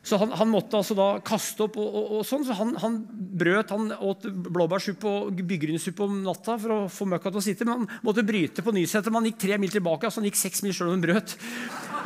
Så 0.02 0.18
han, 0.18 0.32
han, 0.34 0.50
måtte 0.50 0.80
altså 0.80 0.96
da 0.98 1.08
kaste 1.22 1.68
opp, 1.68 1.76
og, 1.78 1.86
og, 1.86 2.06
og 2.18 2.26
sånn, 2.26 2.44
så 2.48 2.56
han, 2.58 2.74
han, 2.82 2.98
brøt. 3.42 3.70
Han 3.70 3.92
åt 4.02 4.26
blåbærsuppe 4.26 5.08
og 5.08 5.44
byggrynsuppe 5.46 6.08
om 6.08 6.20
natta 6.26 6.58
for 6.62 6.74
å 6.74 6.80
få 6.90 7.06
møkka 7.12 7.30
til 7.30 7.42
å 7.42 7.46
sitte. 7.46 7.68
Men 7.68 7.84
han 7.84 8.06
måtte 8.08 8.26
bryte 8.26 8.66
på 8.66 8.74
Nyseter. 8.74 9.14
Han 9.14 9.30
gikk 9.30 9.40
tre 9.46 9.60
mil 9.62 9.74
tilbake. 9.74 10.10
altså 10.10 10.24
Han 10.24 10.30
gikk 10.32 10.42
seks 10.42 10.66
mil 10.66 10.74
sjøl 10.74 10.90
om 10.90 10.98
han 10.98 11.06
brøt. 11.06 11.36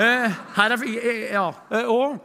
Eh, 0.03 0.39
her 0.57 0.75
er, 0.75 0.87
eh, 0.91 1.21
ja, 1.37 1.47
eh, 1.71 1.87
og 1.87 2.19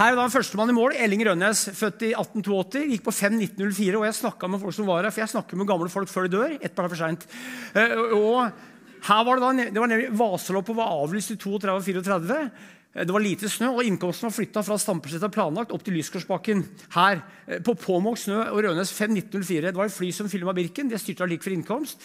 her 0.00 0.14
er 0.14 0.16
da 0.16 0.26
førstemann 0.32 0.70
i 0.70 0.74
mål, 0.76 0.94
Elling 0.96 1.20
Rønnes, 1.26 1.66
født 1.76 2.04
i 2.06 2.10
1882. 2.14 2.84
Gikk 2.92 3.02
på 3.04 3.12
5.1904. 3.16 3.96
og 3.98 4.06
Jeg 4.06 4.18
snakka 4.20 4.48
med 4.48 4.62
folk 4.62 4.76
som 4.76 4.88
var 4.88 5.04
her, 5.04 5.12
for 5.12 5.24
jeg 5.24 5.32
snakker 5.34 5.60
med 5.60 5.68
gamle 5.68 5.92
folk 5.92 6.08
før 6.08 6.28
de 6.28 6.36
dør. 6.36 6.58
ett 6.60 6.74
par 6.74 6.88
for 6.88 6.96
sent. 6.96 7.26
Eh, 7.74 7.96
og 8.16 8.52
Her 9.00 9.24
var 9.24 9.36
det, 9.36 9.42
da, 9.42 9.70
det 9.72 9.80
var 9.80 9.88
nemlig 9.88 10.12
Vaseloppet 10.12 10.76
var 10.76 10.92
avlyst 10.92 11.32
i 11.32 11.36
32 11.40 11.72
og 11.72 11.82
34. 11.82 12.36
Eh, 12.36 12.79
Det 12.90 13.12
var 13.14 13.22
lite 13.22 13.46
snø, 13.46 13.68
og 13.70 13.86
innkomsten 13.86 14.26
var 14.26 14.32
flytta 14.34 14.62
fra 14.66 14.74
Stampesletta 14.82 15.28
planlagt 15.30 15.70
opp 15.70 15.84
til 15.86 15.94
Lyskorsbakken. 15.94 16.64
Her, 16.96 17.20
eh, 17.46 17.60
på 17.62 17.76
påmåkt 17.78 18.24
snø 18.24 18.40
og 18.50 18.64
Rødnes 18.66 18.90
5.1904. 18.90 19.70
Det 19.70 19.76
var 19.78 19.86
et 19.86 19.94
fly 19.94 20.08
som 20.10 20.26
filma 20.28 20.50
Birken. 20.56 20.90
Det 20.90 20.98
styrta 20.98 21.28
lik 21.30 21.44
for 21.46 21.54
innkomst. 21.54 22.02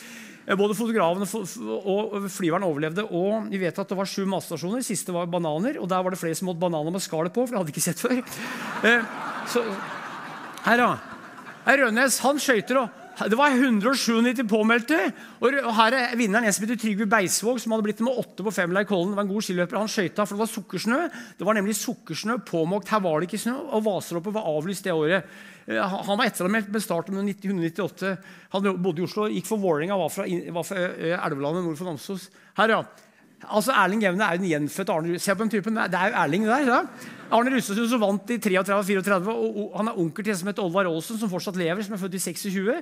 Eh, 0.48 0.54
Både 0.56 0.78
fotografen 0.78 1.26
og 1.26 2.30
flyveren 2.30 2.68
overlevde. 2.68 3.08
Og 3.10 3.50
vi 3.50 3.58
vet 3.58 3.80
at 3.82 3.90
det 3.90 3.98
var 3.98 4.06
sju 4.06 4.28
matstasjoner. 4.30 4.86
Siste 4.86 5.10
var 5.12 5.26
bananer. 5.26 5.82
Og 5.82 5.90
der 5.90 6.04
var 6.06 6.14
det 6.14 6.22
flere 6.22 6.38
som 6.38 6.52
måtte 6.52 6.62
bananer 6.62 6.94
med 6.94 7.02
skallet 7.02 7.34
på, 7.34 7.48
for 7.48 7.56
det 7.56 7.64
hadde 7.64 7.72
de 7.72 7.74
ikke 7.74 7.88
sett 7.90 8.06
før. 8.06 8.22
Eh, 8.86 9.02
Så, 9.50 9.62
her, 10.66 10.78
da. 10.78 10.92
Her 11.66 11.78
Rønnes 11.82 12.20
han 12.22 12.38
skøyter 12.38 12.78
og 12.84 12.90
det 13.16 13.38
var 13.40 13.54
197 13.56 14.44
påmeldte. 14.50 14.98
Og 15.40 15.56
her 15.78 15.96
er 15.96 16.16
vinneren 16.20 16.48
en 16.48 16.56
som 16.56 16.66
heter 16.66 16.80
Trygve 16.82 17.08
Beisvåg, 17.10 17.62
som 17.64 17.72
hadde 17.72 17.86
blitt 17.88 18.04
med 18.04 18.18
åtte 18.20 18.44
på 18.44 18.54
femmila 18.54 18.84
i 18.84 18.90
Kollen. 18.90 19.14
Det 19.14 19.20
var 19.20 19.28
en 19.28 19.32
god 19.32 19.46
skiløper. 19.48 19.80
Han 19.80 19.92
skøyta, 19.92 20.26
for 20.26 20.36
det 20.36 20.44
var 20.44 20.52
sukkersnø. 20.52 21.00
Det 21.40 21.48
var 21.48 21.58
nemlig 21.58 21.78
sukkersnø 21.80 22.38
påmåkt. 22.48 22.92
Her 22.92 23.04
var 23.06 23.22
det 23.22 23.30
ikke 23.30 23.42
snø, 23.46 23.56
og 23.72 23.86
Vaseloppet 23.88 24.36
var 24.36 24.50
avlyst 24.52 24.88
det 24.88 24.96
året. 24.96 25.32
Eh, 25.68 25.80
Han 25.80 26.20
var 26.20 26.28
ettermeldt 26.28 26.70
med 26.74 26.84
start 26.84 27.10
om 27.10 27.22
1998. 27.24 28.18
Han 28.54 28.70
bodde 28.84 29.02
i 29.02 29.08
Oslo, 29.08 29.30
gikk 29.32 29.48
for 29.48 29.64
Vålerenga, 29.64 29.98
var 29.98 30.12
fra, 30.12 30.28
var 30.28 30.68
fra 30.68 30.86
Elvelandet 31.16 31.64
nord 31.66 31.80
for 31.80 31.90
Namsos. 31.90 32.30
Her, 32.60 32.76
ja. 32.76 32.84
Altså, 33.50 33.74
Erling 33.76 34.04
Jevne 34.04 34.24
er 34.26 34.36
jo 34.36 34.44
den 34.44 34.50
gjenfødte 34.50 34.94
Arne 34.96 35.20
Se 35.20 35.36
på 35.36 35.44
den 35.44 35.54
typen. 35.54 35.76
Det 35.76 36.00
er 36.00 36.12
jo 36.12 36.20
Erling 36.24 36.48
der. 36.48 36.66
Ja. 36.68 36.82
Arne 37.34 37.56
Rustesund 37.56 37.90
som 37.90 38.02
vant 38.04 38.30
i 38.30 38.38
33-34, 38.38 39.34
Og, 39.34 39.72
han 39.80 39.90
er 39.90 39.98
onkel 40.02 40.26
til 40.26 40.34
en 40.34 40.38
som 40.38 40.50
heter 40.52 40.66
Olvar 40.66 40.86
Aalsen, 40.86 41.18
som 41.18 41.32
fortsatt 41.32 41.58
lever, 41.58 41.82
som 41.82 41.96
er 41.96 42.02
født 42.02 42.18
i 42.20 42.22
26. 42.22 42.76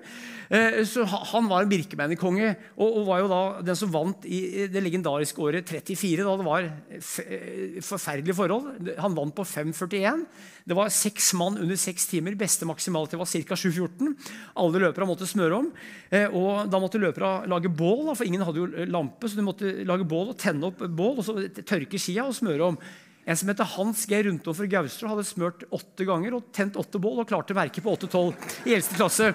Eh, 0.51 0.79
så 0.89 1.05
Han 1.07 1.47
var 1.47 1.63
en 1.63 1.71
Birkebeiner-konge, 1.71 2.49
og, 2.75 2.89
og 2.99 3.07
var 3.07 3.21
jo 3.23 3.29
da 3.31 3.41
den 3.63 3.79
som 3.79 3.93
vant 3.93 4.25
i 4.27 4.67
det 4.71 4.83
legendariske 4.83 5.39
året 5.39 5.69
34, 5.69 6.25
da 6.27 6.35
det 6.39 6.47
var 6.47 6.67
eh, 6.67 7.79
forferdelige 7.81 8.35
forhold. 8.35 8.91
Han 8.99 9.15
vant 9.15 9.35
på 9.35 9.47
5,41. 9.47 10.25
Det 10.67 10.75
var 10.75 10.91
seks 10.91 11.33
mann 11.39 11.57
under 11.59 11.79
seks 11.79 12.05
timer. 12.11 12.35
Beste 12.39 12.67
maksimaltid 12.67 13.19
var 13.19 13.27
ca. 13.27 13.55
7,14. 13.55 14.11
Alle 14.59 14.83
løpere 14.85 15.07
måtte 15.07 15.27
smøre 15.27 15.59
om. 15.61 15.71
Eh, 16.11 16.27
og 16.27 16.67
da 16.71 16.83
måtte 16.83 17.01
løpere 17.01 17.47
lage 17.51 17.71
bål, 17.71 18.11
for 18.13 18.27
ingen 18.27 18.43
hadde 18.43 18.59
jo 18.59 18.87
lampe. 18.91 19.27
Så 19.27 19.39
de 19.39 19.47
måtte 19.47 19.73
lage 19.87 20.07
bål 20.07 20.35
og 20.35 20.39
tenne 20.39 20.52
opp 20.61 20.83
bål, 20.85 21.17
og 21.17 21.25
så 21.25 21.37
tørke 21.63 21.97
skia 21.97 22.27
og 22.27 22.35
smøre 22.37 22.69
om. 22.73 22.77
En 23.25 23.37
som 23.39 23.47
heter 23.47 23.69
Hans 23.77 24.05
G. 24.05 24.17
Rundtov 24.27 24.57
fra 24.59 24.67
Gaustra, 24.67 25.09
hadde 25.13 25.23
smørt 25.23 25.63
åtte 25.71 26.03
ganger 26.05 26.35
og 26.35 26.49
tent 26.51 26.75
åtte 26.75 26.99
bål 26.99 27.23
og 27.23 27.29
klarte 27.29 27.55
merket 27.55 27.85
på 27.85 27.93
8-12 27.95 28.67
i 28.67 28.75
eldste 28.75 28.99
klasse. 28.99 29.29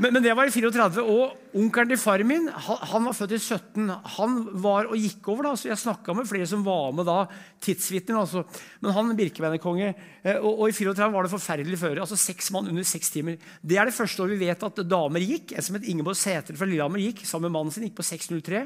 Men, 0.00 0.14
men 0.16 0.24
det 0.24 0.32
var 0.34 0.48
i 0.48 0.50
34. 0.50 1.02
Og 1.04 1.58
onkelen 1.60 1.90
til 1.92 2.00
far 2.00 2.22
min 2.26 2.48
han, 2.48 2.78
han 2.90 3.04
var 3.06 3.14
født 3.14 3.34
i 3.36 3.38
17. 3.38 3.90
Han 4.16 4.38
var 4.64 4.88
og 4.88 4.96
gikk 4.98 5.28
over, 5.28 5.46
da, 5.46 5.52
så 5.60 5.68
jeg 5.68 5.78
snakka 5.82 6.14
med 6.16 6.26
flere 6.26 6.48
som 6.48 6.64
var 6.66 6.94
med 6.96 7.06
da. 7.06 7.18
Tidsvitner, 7.62 8.22
altså. 8.24 8.42
Men 8.82 8.96
han 8.96 9.12
Birkebeinerkonge. 9.18 9.92
eh, 10.24 10.40
Og, 10.40 10.64
og 10.64 10.72
i 10.72 10.74
34 10.74 11.10
var 11.12 11.28
det 11.28 11.34
forferdelig 11.34 11.78
føre. 11.78 12.00
altså 12.00 12.16
Seks 12.18 12.50
mann 12.50 12.72
under 12.72 12.82
seks 12.88 13.12
timer. 13.12 13.36
Det 13.62 13.78
er 13.78 13.86
det 13.86 13.94
første 13.94 14.24
året 14.24 14.34
vi 14.40 14.48
vet 14.48 14.66
at 14.66 14.82
damer 14.88 15.22
gikk. 15.22 15.52
En 15.54 15.62
som 15.62 15.76
het 15.78 15.86
Ingeborg 15.86 16.16
Sæter 16.18 16.56
fra 16.58 16.66
Lillehammer 16.66 17.04
gikk 17.04 17.22
sammen 17.28 17.52
med 17.52 17.58
mannen 17.60 17.76
sin. 17.76 17.86
gikk 17.86 18.00
på 18.00 18.08
6.03. 18.08 18.64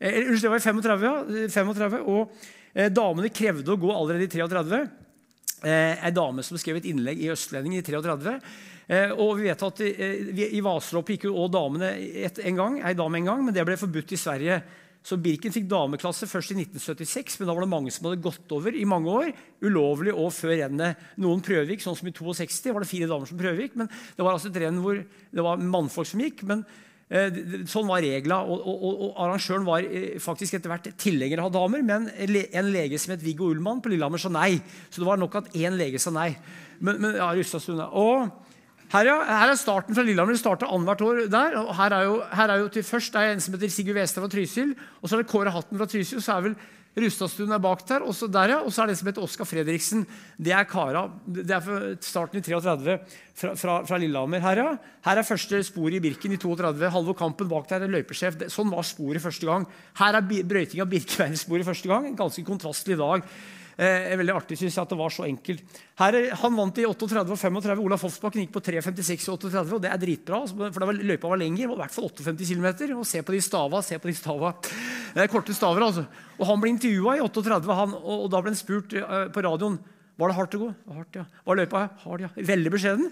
Eh, 0.00 0.16
Unnskyld, 0.16 0.42
det 0.42 0.48
var 0.48 0.56
i 0.56 0.64
35, 0.64 1.02
ja. 1.04 1.14
35 1.52 1.94
og 2.08 2.34
eh, 2.72 2.88
damene 2.88 3.28
krevde 3.28 3.74
å 3.74 3.80
gå 3.80 3.92
allerede 3.92 4.24
i 4.24 4.32
33. 4.32 4.82
Eh, 5.60 6.06
dame 6.16 6.44
som 6.46 6.56
skrev 6.56 6.80
et 6.80 6.88
innlegg 6.88 7.20
i 7.20 7.28
Østlendingen 7.34 7.82
i 7.82 7.84
33. 7.84 8.38
Eh, 8.88 9.12
og 9.12 9.36
vi 9.36 9.50
vet 9.50 9.66
at 9.68 9.82
eh, 9.84 10.30
I 10.56 10.62
Vaseloppet 10.64 11.18
gikk 11.18 11.28
jo 11.28 11.34
også 11.36 11.52
damene 11.58 11.92
et, 12.00 12.40
en 12.48 12.62
gang, 12.62 12.80
ei 12.80 12.96
dame 12.96 13.20
en 13.20 13.28
gang, 13.28 13.44
men 13.44 13.56
det 13.56 13.66
ble 13.68 13.76
forbudt 13.80 14.16
i 14.16 14.22
Sverige. 14.24 14.62
Så 15.04 15.20
Birken 15.20 15.52
fikk 15.52 15.68
dameklasse 15.68 16.28
først 16.28 16.52
i 16.52 16.60
1976, 16.62 17.36
men 17.40 17.48
da 17.48 17.54
var 17.56 17.64
det 17.64 17.72
mange 17.72 17.92
som 17.92 18.08
hadde 18.08 18.24
gått 18.24 18.52
over 18.56 18.72
i 18.76 18.88
mange 18.88 19.12
år. 19.12 19.30
Ulovlig 19.64 20.16
og 20.16 20.32
før 20.36 20.56
rennet. 20.62 21.08
Noen 21.20 21.44
prøvegikk, 21.44 21.84
sånn 21.84 21.96
som 21.96 22.08
i 22.08 22.16
62 22.16 22.72
var 22.72 22.84
det 22.84 22.90
fire 22.90 23.08
damer 23.08 23.28
som 23.28 23.40
prøvegikk. 23.40 23.76
Men 23.80 23.88
det 23.88 24.24
var 24.24 24.36
altså 24.36 24.48
et 24.48 24.60
renn 24.64 24.80
hvor 24.80 25.00
det 25.00 25.44
var 25.44 25.60
mannfolk 25.60 26.08
som 26.08 26.24
gikk. 26.24 26.44
men 26.48 26.64
Eh, 26.64 26.88
Sånn 27.10 27.88
var 27.88 28.04
regla, 28.06 28.36
og, 28.46 28.60
og, 28.70 28.82
og, 28.90 29.08
arrangøren 29.18 29.64
var 29.66 29.82
eh, 29.82 30.12
faktisk 30.22 30.54
etter 30.54 30.70
hvert 30.70 30.84
tilhenger 31.02 31.40
av 31.42 31.50
damer, 31.56 31.82
men 31.82 32.06
en 32.14 32.68
lege 32.70 33.00
som 33.02 33.16
het 33.16 33.24
Viggo 33.24 33.48
Ullmann 33.50 33.80
på 33.82 33.90
Lillehammer 33.90 34.22
sa 34.22 34.30
nei. 34.30 34.60
Så 34.86 35.02
det 35.02 35.08
var 35.08 35.18
nok 35.18 35.40
at 35.40 35.50
én 35.58 35.74
lege 35.74 35.98
sa 35.98 36.12
nei. 36.14 36.28
Men, 36.78 37.00
men 37.02 37.18
ja. 37.18 37.32
Og 37.90 38.30
her, 38.90 39.06
ja, 39.06 39.16
her 39.22 39.52
er 39.52 39.58
starten 39.58 39.94
fra 39.94 40.02
Lillehammer. 40.02 40.34
Det 40.34 40.42
starter 40.42 40.66
annethvert 40.66 41.04
år 41.06 41.22
der. 41.30 41.56
og 41.60 41.70
her 41.78 41.94
er, 41.94 42.08
jo, 42.08 42.18
her 42.34 42.50
er 42.50 42.64
jo 42.64 42.68
til 42.74 42.82
Først 42.82 43.14
er 43.14 43.30
en 43.30 43.40
som 43.40 43.54
heter 43.54 43.70
Sigurd 43.70 44.00
Westad 44.00 44.24
fra 44.24 44.30
Trysil. 44.32 44.74
Og 45.00 45.08
så 45.08 45.16
er 45.16 45.22
det 45.22 45.30
Kåre 45.30 45.52
Hatten 45.54 45.78
fra 45.78 45.86
Trysil. 45.86 46.18
og 46.18 46.24
så 46.26 46.34
er 46.34 46.46
vel 46.48 46.56
Rustadstuen 46.98 47.54
bak 47.62 47.84
der. 47.86 48.02
Og 48.02 48.14
så 48.18 48.26
der, 48.26 48.56
ja, 48.56 48.58
og 48.66 48.72
så 48.74 48.82
er 48.82 48.90
det 48.90 48.96
en 48.96 49.00
som 49.00 49.10
heter 49.12 49.22
Oskar 49.22 49.46
Fredriksen. 49.46 50.02
Det 50.36 50.50
er 50.56 50.66
kara. 50.66 51.04
Det 51.22 51.54
er 51.54 51.94
starten 52.02 52.40
i 52.40 52.42
33 52.42 52.98
fra, 53.34 53.54
fra, 53.54 53.76
fra 53.86 54.00
Lillehammer. 54.02 54.42
Her, 54.42 54.64
ja. 54.64 54.74
Her 55.06 55.22
er 55.22 55.28
første 55.28 55.62
sporet 55.70 56.00
i 56.00 56.02
Birken 56.02 56.34
i 56.34 56.40
32. 56.42 56.90
Halvor 56.90 57.18
Kampen 57.22 57.48
bak 57.48 57.70
der 57.70 57.86
er 57.86 57.94
løypesjef. 57.94 58.42
Sånn 58.50 58.74
var 58.74 58.82
sporet 58.82 59.22
første 59.22 59.46
gang. 59.46 59.68
Her 60.02 60.18
er 60.18 60.26
brøyting 60.26 60.82
av 60.82 60.90
Birkeveiensporet 60.90 61.70
første 61.70 61.94
gang. 61.94 62.10
En 62.10 62.18
ganske 62.18 62.42
kontrastlig 62.48 62.98
dag. 62.98 63.22
Eh, 63.80 64.10
veldig 64.20 64.34
artig 64.36 64.58
synes 64.60 64.74
jeg 64.76 64.82
at 64.82 64.90
det 64.92 64.98
var 65.00 65.12
så 65.14 65.24
enkelt. 65.24 65.62
Her, 65.96 66.16
er- 66.18 66.34
han 66.36 66.56
vant 66.58 66.76
i 66.76 66.84
38 66.84 67.32
og 67.32 67.38
35. 67.40 67.80
Olaf 67.80 68.02
Hofsbakken 68.04 68.42
gikk 68.42 68.52
på 68.52 68.60
3,56 68.66 69.28
og 69.32 69.38
38, 69.38 69.72
og 69.78 69.80
det 69.80 69.88
er 69.94 70.02
dritbra. 70.02 70.40
altså, 70.44 70.68
For 70.74 70.84
var, 70.84 70.98
løypa 71.00 71.30
var 71.32 71.40
lenger, 71.40 71.64
i 71.64 71.78
hvert 71.80 71.94
fall 71.94 72.10
58 72.10 72.50
km. 72.50 72.66
Og 72.98 73.06
se 73.08 73.22
på 73.24 73.32
de 73.32 73.40
stava, 73.40 73.80
se 73.86 73.96
på 73.96 74.10
de 74.10 74.14
stava. 74.18 74.52
Det 75.14 75.22
er 75.24 75.32
korte 75.32 75.54
staver, 75.56 75.86
altså. 75.86 76.04
Og 76.36 76.44
han 76.50 76.60
ble 76.60 76.74
intervjua 76.74 77.16
i 77.16 77.24
38, 77.24 77.72
han, 77.80 77.94
og, 77.96 78.26
og 78.26 78.28
da 78.34 78.42
ble 78.44 78.52
han 78.52 78.60
spurt 78.60 78.92
eh, 79.00 79.30
på 79.32 79.46
radioen 79.48 79.80
var 80.20 80.30
det 80.30 80.36
hardt 80.36 80.54
å 80.56 80.60
gå? 80.60 80.68
Hardt, 80.92 81.16
ja. 81.16 81.24
Var 81.48 81.58
løypa 81.58 81.82
hard? 82.04 82.24
Ja. 82.26 82.28
Veldig 82.50 82.72
beskjeden. 82.74 83.08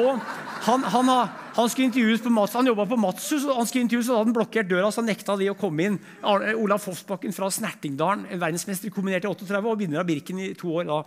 Og 0.00 0.22
han, 0.66 0.86
han, 0.94 1.12
han 1.58 1.70
skulle 1.72 1.90
intervjues 1.90 2.24
på 2.24 2.32
Mats, 2.32 2.56
han 2.56 2.70
jobba 2.70 2.88
på 2.88 2.98
Matshus, 3.00 3.44
og 3.44 3.60
han 3.60 3.68
skulle 3.68 3.84
intervjues, 3.84 4.08
og 4.08 4.14
da 4.14 4.20
hadde 4.22 4.30
han 4.30 4.36
blokkert 4.38 4.70
døra, 4.72 4.90
så 4.90 5.02
han 5.02 5.10
nekta 5.12 5.36
de 5.36 5.50
å 5.52 5.56
komme 5.60 5.90
inn. 5.90 6.00
Olav 6.56 6.80
Fossbakken 6.84 7.36
fra 7.36 7.50
Snertingdalen, 7.52 8.24
verdensmester 8.40 8.94
kombinert 8.94 9.28
i 9.28 9.30
38, 9.30 9.60
og 9.60 9.80
vinner 9.84 10.00
av 10.00 10.08
Birken 10.08 10.40
i 10.42 10.52
to 10.56 10.72
år 10.80 10.88
da. 10.88 11.02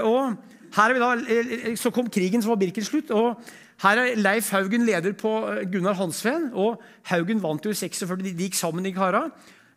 Og 0.00 0.78
her 0.78 0.92
er 0.92 0.96
vi 0.96 1.04
da, 1.04 1.76
Så 1.80 1.92
kom 1.92 2.08
krigen, 2.12 2.42
så 2.44 2.52
var 2.52 2.60
Birken 2.60 2.84
slutt. 2.84 3.12
og 3.12 3.36
her 3.78 4.00
er 4.02 4.16
Leif 4.18 4.50
Haugen 4.50 4.82
leder 4.88 5.12
på 5.14 5.30
Gunnar 5.70 5.94
Hansveen, 5.94 6.48
og 6.50 6.80
Haugen 7.12 7.38
vant 7.42 7.62
jo 7.62 7.70
i 7.70 7.78
46. 7.78 8.16
De, 8.24 8.32
gikk 8.34 8.58
sammen, 8.58 8.82
de 8.82 8.90
kara. 8.96 9.28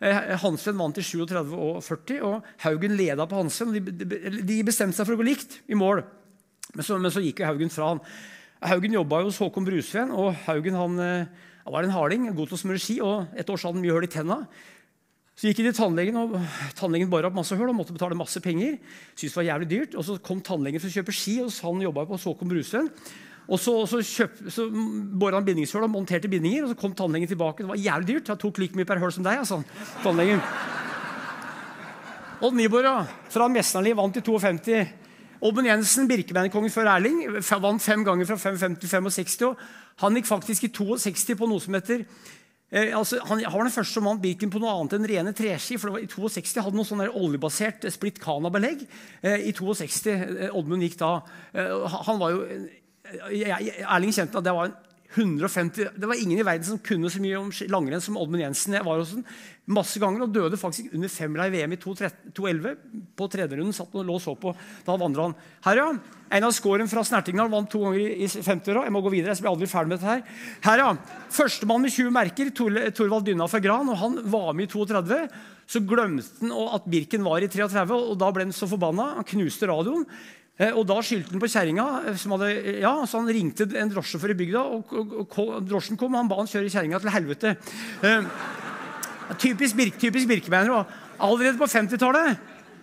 Eh, 0.02 0.34
Hansveen 0.42 0.80
vant 0.80 0.98
i 0.98 1.04
37 1.06 1.54
og 1.54 1.78
40, 1.86 2.22
og 2.26 2.48
Haugen 2.64 2.96
leda 2.98 3.28
på 3.30 3.38
Hansen. 3.38 3.76
De, 3.78 4.58
bestemte 4.66 4.98
seg 4.98 5.06
for 5.06 5.14
å 5.14 5.20
gå 5.20 5.28
likt 5.28 5.60
i 5.70 5.78
mål, 5.78 6.02
men 6.74 6.88
så, 6.88 6.98
men 6.98 7.14
så 7.14 7.22
gikk 7.22 7.44
Haugen 7.46 7.70
fra 7.74 7.92
han. 7.92 8.02
Haugen 8.66 8.98
jobba 8.98 9.22
hos 9.28 9.38
Håkon 9.42 9.66
Brusveen, 9.68 10.14
og 10.14 10.34
Haugen 10.48 10.78
han, 10.78 10.98
eh, 11.06 11.48
han 11.68 11.76
var 11.76 11.86
en 11.86 11.94
harding, 11.94 12.28
god 12.34 12.50
til 12.50 12.58
å 12.58 12.62
smøre 12.64 12.82
ski, 12.82 12.98
og 13.06 13.30
et 13.38 13.50
år 13.50 13.62
så 13.62 13.70
hadde 13.70 13.78
han 13.78 13.86
mye 13.86 13.94
hull 13.94 14.10
i 14.10 14.12
tenna. 14.12 14.42
Så 15.38 15.48
gikk 15.50 15.62
de 15.62 15.70
til 15.70 15.78
tannlegen, 15.78 16.18
og 16.18 16.34
tannlegen 16.78 17.10
bar 17.10 17.26
opp 17.30 17.38
masse 17.38 17.56
hull 17.58 17.70
og 17.70 17.78
måtte 17.78 17.94
betale 17.96 18.18
masse 18.18 18.42
penger. 18.42 18.80
Syntes 19.14 19.32
det 19.32 19.40
var 19.40 19.50
jævlig 19.52 19.70
dyrt, 19.70 19.96
og 19.98 20.06
Så 20.06 20.18
kom 20.22 20.42
tannlegen 20.42 20.82
for 20.82 20.90
å 20.90 20.98
kjøpe 20.98 21.14
ski, 21.14 21.40
og 21.46 21.54
han 21.62 21.86
jobba 21.86 22.10
på 22.10 22.18
Håkon 22.26 22.50
Brusveen. 22.50 22.90
Og 23.52 23.60
så, 23.60 23.74
så, 23.90 24.00
kjøp, 24.00 24.38
så 24.54 24.68
bora 24.72 25.40
han 25.40 25.48
bindingshull 25.48 25.84
og 25.84 25.92
monterte 25.92 26.30
bindinger, 26.32 26.64
og 26.64 26.72
så 26.72 26.80
kom 26.80 26.94
tannlegen 26.96 27.28
tilbake. 27.28 27.66
Det 27.66 27.72
var 27.74 27.82
jævlig 27.84 28.08
dyrt. 28.08 28.32
Han 28.32 28.40
tok 28.40 28.62
like 28.64 28.80
mye 28.80 28.88
per 28.88 29.02
hull 29.04 29.12
som 29.12 29.28
deg. 29.28 29.42
altså, 29.44 29.60
tannlegen. 30.06 30.40
Odd 32.42 32.56
Nyborg 32.58 33.12
fra 33.30 33.48
Mesternli, 33.52 33.92
vant 33.98 34.18
i 34.18 34.24
52. 34.26 34.82
Obben 35.42 35.66
Jensen, 35.66 36.08
Birkebeinerkongen 36.10 36.74
før 36.74 36.90
Erling, 36.96 37.24
vant 37.62 37.82
fem 37.82 38.06
ganger 38.06 38.30
fra 38.30 38.38
55 38.38 38.78
til 38.82 38.90
65. 38.94 39.42
og 39.50 40.02
Han 40.06 40.18
gikk 40.18 40.30
faktisk 40.30 40.68
i 40.68 40.72
62 40.74 41.36
på 41.38 41.50
noe 41.50 41.62
som 41.62 41.78
heter 41.78 42.04
eh, 42.70 42.94
altså, 42.98 43.20
han, 43.26 43.42
han 43.42 43.58
var 43.58 43.66
den 43.66 43.74
første 43.74 43.98
som 43.98 44.06
vant 44.06 44.22
Birken 44.22 44.54
på 44.54 44.62
noe 44.62 44.74
annet 44.74 44.98
enn 44.98 45.08
rene 45.10 45.34
treski. 45.38 45.80
for 45.82 45.90
det 45.90 45.96
var 45.96 46.06
I 46.06 46.12
62 46.14 46.66
hadde 46.66 46.78
noe 46.78 46.88
sånn 46.88 47.02
oljebasert 47.10 47.86
eh, 47.90 47.94
splitt 47.94 48.22
cana-belegg. 48.22 48.86
Eh, 49.22 49.50
I 49.50 49.54
62, 49.58 50.14
eh, 50.14 50.54
Oddmund 50.54 50.86
gikk 50.86 51.00
da 51.02 51.16
eh, 51.54 51.98
Han 52.08 52.22
var 52.22 52.38
jo 52.38 52.46
Erling 53.12 54.16
kjente 54.16 54.40
at 54.40 54.48
det 54.48 54.56
var 54.56 54.72
150, 55.12 55.90
Det 55.96 56.08
var 56.08 56.16
ingen 56.16 56.40
i 56.40 56.44
verden 56.44 56.64
som 56.64 56.80
kunne 56.80 57.10
så 57.12 57.20
mye 57.20 57.40
om 57.40 57.50
langrenn 57.68 58.04
som 58.04 58.16
Oddmund 58.16 58.46
Jensen. 58.46 58.78
Jeg 58.78 58.86
var 58.86 59.02
hos 59.02 59.12
den 59.12 59.26
masse 59.68 60.00
ganger 60.00 60.24
og 60.24 60.32
døde 60.32 60.60
faktisk 60.60 60.94
under 60.96 61.12
femmila 61.12 61.50
i 61.50 61.52
VM 61.52 61.76
i 61.76 61.80
2011. 61.82 62.78
På 63.20 63.28
tredjerunden 63.32 63.76
satt 63.76 63.92
han 63.92 64.06
og 64.06 64.08
lå 64.08 64.16
og 64.16 64.24
så 64.24 64.38
på. 64.40 64.54
Da 64.88 64.96
vandra 65.00 65.28
han. 65.28 65.36
Her, 65.68 65.82
ja. 65.82 65.90
Einar 66.32 66.56
Skåren 66.56 66.88
fra 66.88 67.04
Snertingdal 67.04 67.52
vant 67.52 67.68
to 67.72 67.84
ganger 67.84 68.00
i 68.00 68.24
i 68.24 68.28
50-åra. 68.32 68.86
Jeg 68.88 68.96
må 68.96 69.04
gå 69.04 69.12
videre, 69.12 69.36
jeg 69.36 69.44
blir 69.44 69.52
aldri 69.52 69.68
ferdig 69.68 69.92
med 69.92 70.00
dette 70.00 70.14
her. 70.14 70.44
Her, 70.64 70.86
ja. 70.86 71.24
Førstemann 71.36 71.84
med 71.84 71.92
20 71.92 72.16
merker, 72.16 72.54
Torvald 72.56 73.28
Dynna 73.28 73.52
fra 73.52 73.60
Gran. 73.60 73.92
og 73.92 74.00
Han 74.00 74.20
var 74.32 74.54
med 74.56 74.70
i 74.70 74.72
32. 74.72 75.26
Så 75.68 75.84
glemte 75.88 76.40
han 76.40 76.56
at 76.72 76.88
Birken 76.88 77.28
var 77.28 77.44
i 77.44 77.52
33, 77.52 77.84
og 77.92 78.16
da 78.20 78.32
ble 78.32 78.48
han 78.48 78.56
så 78.56 78.68
forbanna. 78.68 79.18
Han 79.20 79.28
knuste 79.28 79.68
radioen. 79.68 80.08
Eh, 80.60 80.72
Og 80.78 80.86
da 80.86 81.00
skyldte 81.02 81.32
han 81.32 81.40
på 81.42 81.48
kjerringa. 81.50 81.86
eh, 82.08 82.14
hadde- 82.30 82.80
Ja, 82.82 83.06
så 83.06 83.18
han 83.20 83.28
ringte 83.28 83.64
en 83.78 83.90
drosjesjåfør 83.90 84.32
i 84.32 84.34
bygda, 84.34 84.60
og, 84.62 84.94
og, 84.94 85.38
og, 85.40 85.68
drosjen 85.68 85.98
kom, 85.98 86.14
og 86.14 86.20
han 86.22 86.28
ba 86.28 86.36
han 86.36 86.48
kjøre 86.48 86.70
kjerringa 86.70 87.00
til 87.00 87.10
helvete. 87.10 87.58
Eh, 88.04 88.22
Typisk, 89.40 89.76
birk, 89.78 89.98
typisk 89.98 90.28
birkebeiner. 90.28 90.72
Og 90.72 90.86
allerede 91.20 91.58
på 91.58 91.66
50-tallet 91.66 92.38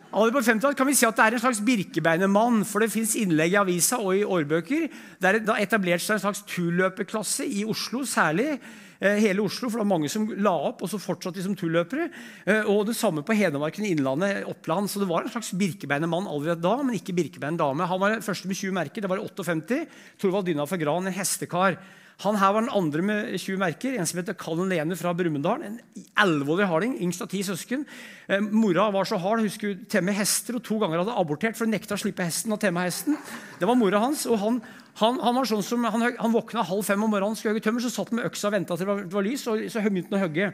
Allerede 0.09 0.39
på 0.39 0.45
50 0.47 0.77
kan 0.79 0.89
vi 0.89 0.97
si 0.97 1.05
at 1.05 1.17
det 1.19 1.25
er 1.25 1.35
en 1.37 1.43
slags 1.43 1.61
birkebeinermann, 1.61 2.63
for 2.65 2.81
det 2.81 2.89
fins 2.93 3.13
innlegg 3.21 3.53
i 3.53 3.59
avisa 3.61 3.99
og 4.01 4.17
i 4.17 4.25
årbøker. 4.25 4.87
Det 5.21 5.33
har 5.45 5.61
etablert 5.61 6.01
seg 6.01 6.17
en 6.17 6.23
slags 6.23 6.41
turløperklasse 6.49 7.45
i 7.45 7.67
Oslo, 7.69 8.07
særlig. 8.09 8.55
Eh, 8.99 9.21
hele 9.21 9.45
Oslo, 9.45 9.69
for 9.69 9.79
det 9.79 9.85
var 9.85 9.93
mange 9.93 10.09
som 10.11 10.25
la 10.41 10.55
opp, 10.71 10.81
og 10.83 10.91
så 10.91 10.99
fortsatte 10.99 11.39
de 11.39 11.45
som 11.45 11.55
turløpere. 11.55 12.09
Eh, 12.49 12.65
og 12.73 12.89
det 12.89 12.97
samme 12.97 13.23
på 13.23 13.37
Hedmarken, 13.37 13.85
Innlandet, 13.85 14.49
Oppland. 14.49 14.89
Så 14.89 15.05
det 15.05 15.11
var 15.13 15.23
en 15.23 15.35
slags 15.35 15.53
birkebeinermann 15.53 16.27
allerede 16.27 16.65
da, 16.65 16.75
men 16.81 16.97
ikke 16.97 17.15
birkebeiner 17.15 17.87
Han 17.87 18.01
var 18.01 18.17
den 18.17 18.25
første 18.25 18.49
med 18.49 18.57
20 18.57 18.73
merker. 18.73 19.03
Det 19.03 19.11
var 19.11 19.21
i 19.21 19.29
58. 19.29 19.87
Torvald 20.19 20.47
Dynna 20.47 20.65
Gran, 20.65 21.07
en 21.07 21.13
hestekar. 21.13 21.77
Han 22.25 22.35
her 22.35 22.51
var 22.51 22.65
den 22.65 22.73
andre 22.75 23.03
med 23.07 23.37
20 23.39 23.61
merker. 23.63 23.95
En 23.95 24.07
som 24.11 24.19
heter 24.19 24.35
Kallen 24.35 24.67
Lene 24.73 24.97
fra 24.99 25.13
Brumunddal. 25.15 25.63
En 25.63 25.77
elleveårig 26.19 26.67
harding, 26.67 26.97
yngst 27.07 27.23
av 27.23 27.31
ti 27.31 27.45
søsken. 27.47 27.85
Eh, 28.27 28.43
mora 28.43 28.89
var 28.91 29.07
så 29.07 29.21
hard, 29.23 29.45
hun 29.45 29.53
skulle 29.55 29.87
temme 29.87 30.17
hester, 30.17 30.59
og 30.59 30.65
to 30.67 30.81
ganger 30.83 31.05
hadde 31.05 31.15
abortert 31.15 31.55
for 31.55 31.69
hun 31.69 31.77
nekta 31.77 31.95
å 31.95 32.03
slippe 32.03 32.27
hesten 32.27 32.57
og 32.57 32.59
temme 32.65 32.83
hesten. 32.83 33.15
Det 33.61 33.71
var 33.71 33.79
mora 33.79 34.03
hans. 34.03 34.27
og 34.27 34.43
han, 34.43 34.59
han, 34.99 35.23
han 35.23 35.39
var 35.39 35.47
sånn 35.47 35.63
som, 35.63 35.87
han, 35.87 36.09
han 36.19 36.35
våkna 36.35 36.67
halv 36.67 36.83
fem 36.91 37.07
om 37.07 37.15
morgenen, 37.15 37.39
skulle 37.39 37.55
hogge 37.55 37.69
tømmer, 37.69 37.87
så 37.87 37.95
satt 37.95 38.11
han 38.11 38.19
med 38.19 38.27
øksa 38.27 38.51
og 38.51 38.57
venta 38.57 38.77
til 38.77 38.91
det 38.91 39.15
var 39.15 39.29
lys, 39.29 39.47
og 39.47 39.63
så 39.71 39.85
begynte 39.87 40.11
han 40.11 40.19
å 40.19 40.27
hogge. 40.27 40.53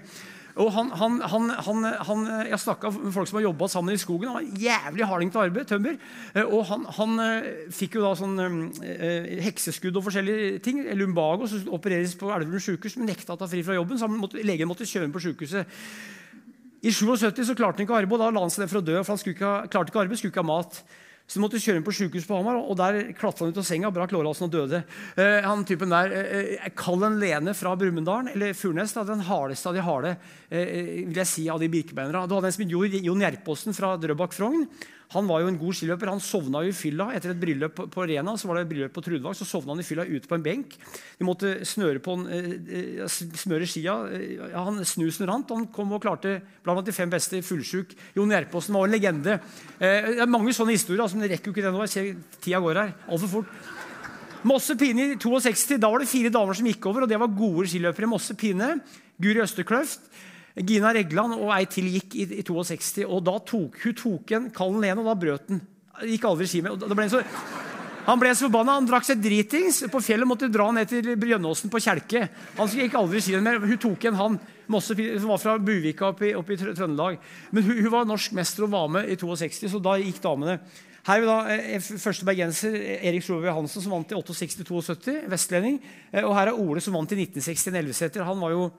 Og 0.54 0.70
han, 0.70 0.90
han, 0.94 1.18
han, 1.18 1.84
han, 2.06 2.20
Jeg 2.46 2.60
snakka 2.62 2.92
med 2.94 3.12
folk 3.14 3.26
som 3.26 3.40
har 3.40 3.46
jobba 3.48 3.66
sammen 3.70 3.96
i 3.96 3.98
skogen. 3.98 4.30
Han 4.30 4.36
var 4.38 4.60
jævlig 4.62 5.08
harding 5.10 5.32
til 5.34 5.42
arbeid. 5.42 5.66
tømmer. 5.66 5.96
Eh, 6.34 6.44
og 6.46 6.66
han, 6.70 7.18
eh, 7.24 7.48
fikk 7.74 7.98
jo 7.98 8.04
da 8.04 8.12
sånn 8.18 8.38
eh, 8.38 9.34
hekseskudd 9.48 9.98
og 9.98 10.06
forskjellige 10.06 10.60
ting. 10.62 10.84
Lumbago 10.94 11.48
som 11.50 11.66
opereres 11.74 12.14
på 12.18 12.30
Elverum 12.30 12.62
sykehus, 12.62 12.98
men 13.00 13.10
nekta 13.10 13.34
å 13.34 13.40
ta 13.40 13.50
fri 13.50 13.64
fra 13.66 13.74
jobben. 13.74 13.98
så 13.98 14.06
måtte, 14.08 14.42
legen 14.46 14.70
måtte 14.70 14.86
kjøre 14.86 15.10
på 15.10 15.24
sykehuset. 15.26 15.66
I 16.84 16.92
77 16.92 17.48
så 17.48 17.56
klarte 17.56 17.80
han 17.80 17.88
ikke 17.88 17.96
arbeid, 17.96 18.20
og 18.20 18.22
da 18.22 18.30
la 18.30 18.44
han 18.44 18.52
seg 18.52 18.62
ned 18.62 18.70
for 18.70 18.78
å 18.78 18.86
dø. 18.86 19.02
for 19.02 19.16
han 19.16 19.34
ikke, 19.34 19.54
klarte 19.72 19.90
ikke 19.90 20.04
arbeid, 20.04 20.18
skulle 20.20 20.34
ikke 20.34 20.44
ha 20.44 20.52
mat. 20.54 20.84
Så 21.24 21.38
de 21.38 21.42
måtte 21.42 21.58
kjøre 21.62 21.80
inn 21.80 21.86
på 21.86 21.92
sykehus 21.96 22.26
på 22.28 22.36
Hamar, 22.36 22.58
og 22.60 22.76
der 22.76 22.98
klatra 23.16 23.46
han 23.46 23.54
ut 23.54 23.60
av 23.62 23.64
senga, 23.64 23.90
brakk 23.94 24.12
lårhalsen 24.12 24.44
og 24.44 24.52
døde. 24.52 24.82
Eh, 25.16 25.40
han 25.40 25.64
typen 25.64 25.92
der, 25.92 26.12
eh, 26.12 26.66
Kall 26.76 27.02
en 27.02 27.16
Lene 27.18 27.54
fra 27.56 27.72
Brumunddal, 27.80 28.28
eller 28.34 28.52
Furnes, 28.52 28.92
den 28.92 29.24
hardeste 29.24 29.70
av 29.70 29.74
de 29.74 29.80
harde 29.80 30.16
eh, 30.50 31.06
vil 31.08 31.16
jeg 31.22 31.30
si, 31.30 31.48
av 31.48 31.60
de 31.60 31.70
birkebeinere. 31.72 32.28
Du 32.28 32.36
hadde 32.36 32.52
en 32.52 32.52
som 32.52 32.64
het 32.68 33.00
Jon 33.00 33.24
Gjerpåsen 33.24 33.72
fra 33.72 33.96
Drøbak 33.96 34.36
Frogn. 34.36 34.68
Han 35.12 35.28
var 35.28 35.42
jo 35.42 35.50
en 35.50 35.58
god 35.60 35.76
skiløper. 35.76 36.10
Han 36.10 36.22
sovna 36.22 36.62
jo 36.64 36.72
i 36.72 36.76
fylla 36.76 37.10
etter 37.14 37.34
et 37.34 37.40
bryllup 37.40 37.82
på 37.92 38.06
Rena. 38.08 38.34
Så 38.40 38.48
var 38.48 38.58
det 38.58 38.64
et 38.64 38.70
bryllup 38.72 38.94
på 38.96 39.04
Trudvang, 39.04 39.36
så 39.36 39.46
sovna 39.46 39.74
han 39.74 39.82
i 39.82 39.86
fylla 39.86 40.06
ute 40.08 40.30
på 40.30 40.38
en 40.38 40.46
benk. 40.46 40.74
De 41.18 41.28
måtte 41.28 41.52
snøre 41.68 42.02
på 42.02 42.16
en, 42.18 42.26
eh, 42.26 43.04
smøre 43.06 43.68
skia. 43.68 43.94
Ja, 44.50 44.64
han 44.64 44.82
Snusen 44.84 45.28
rant. 45.28 45.50
Han 45.50 45.66
kom 45.66 45.92
og 45.92 46.02
klarte 46.02 46.40
blant 46.64 46.84
de 46.84 46.92
fem 46.92 47.10
beste 47.10 47.42
fullsjuk. 47.42 47.94
Jon 48.16 48.30
Gjerpåsen 48.30 48.74
var 48.74 48.88
en 48.88 48.92
legende. 48.96 49.40
Eh, 49.78 50.14
det 50.14 50.20
er 50.20 50.26
mange 50.26 50.52
sånne 50.56 50.74
historier. 50.74 51.02
Altså, 51.02 51.16
men 51.16 51.28
det 51.28 51.36
rekker 51.36 51.52
jo 51.52 51.54
ikke 51.54 51.66
det 51.68 51.74
nå. 51.74 51.84
Jeg 51.84 51.94
ser 51.94 52.40
tida 52.40 52.60
går 52.60 52.74
her 52.74 52.94
altfor 53.08 53.28
fort. 53.28 53.46
Mosse 54.44 54.76
Pine 54.76 55.14
i 55.14 55.16
62. 55.16 55.78
Da 55.80 55.88
var 55.88 56.02
det 56.02 56.10
fire 56.10 56.28
damer 56.32 56.56
som 56.56 56.66
gikk 56.68 56.84
over, 56.90 57.04
og 57.04 57.08
det 57.08 57.18
var 57.20 57.32
gode 57.32 57.64
skiløpere. 57.70 58.08
Mosse 58.10 58.34
Pine, 58.36 58.74
Guri 59.20 59.40
Østerkløft, 59.40 60.04
Gina 60.62 60.92
Regland 60.94 61.34
og 61.34 61.50
ei 61.56 61.64
til 61.66 61.88
gikk 61.90 62.14
i, 62.14 62.28
i 62.38 62.42
62. 62.46 63.02
og 63.08 63.24
da 63.26 63.38
tok 63.42 63.80
Hun 63.82 63.94
tok 63.98 64.34
en 64.36 64.50
kald 64.54 64.78
Lene, 64.82 65.02
og 65.02 65.08
da 65.10 65.14
brøt 65.18 65.48
den. 65.50 65.62
Gikk 66.06 66.26
aldri 66.28 66.46
ski 66.50 66.60
med. 66.62 66.84
ble 66.94 67.06
så, 67.10 67.22
han 68.04 68.20
ble 68.20 68.30
så 68.34 68.46
forbanna. 68.46 68.76
Han 68.78 68.88
drakk 68.88 69.06
seg 69.08 69.22
dritings. 69.22 69.82
På 69.90 70.02
fjellet 70.04 70.28
måtte 70.28 70.50
dra 70.52 70.68
ned 70.74 70.90
til 70.90 71.14
Brjønnåsen 71.18 71.72
på 71.72 71.80
Kjelke. 71.82 72.26
Han 72.58 72.70
gikk 72.70 72.96
aldri 72.98 73.22
ski 73.24 73.38
mer. 73.42 73.62
Hun 73.62 73.80
tok 73.80 74.10
en 74.10 74.18
han 74.20 74.40
Mosse, 74.70 74.96
som 74.96 75.28
var 75.28 75.40
fra 75.42 75.58
Buvika 75.60 76.08
oppe 76.08 76.30
i, 76.30 76.34
oppe 76.36 76.54
i 76.54 76.58
Trøndelag. 76.58 77.18
Men 77.52 77.66
hun, 77.66 77.78
hun, 77.82 77.90
var 77.92 78.06
norsk 78.08 78.32
mester 78.36 78.64
og 78.64 78.72
var 78.72 78.86
med 78.94 79.10
i 79.12 79.16
62, 79.20 79.66
så 79.68 79.80
da 79.82 79.98
gikk 80.00 80.22
damene. 80.24 80.56
Her 81.04 81.20
er 81.20 81.28
da 81.28 81.36
eh, 81.52 81.84
første 82.00 82.24
bergenser 82.24 82.78
Erik 82.96 83.26
Sjove 83.26 83.52
Hansen, 83.52 83.84
som 83.84 83.92
vant 83.92 84.14
i 84.14 84.16
68-72. 84.16 85.18
Vestlending. 85.28 85.76
Eh, 86.14 86.24
og 86.24 86.32
her 86.38 86.48
er 86.48 86.56
Ole, 86.56 86.80
som 86.80 86.96
vant 86.96 87.12
i 87.12 87.18
1960 87.26 87.68
en 87.68 87.80
elveseter. 87.82 88.24
Han 88.24 88.40
var 88.40 88.54
jo 88.54 88.70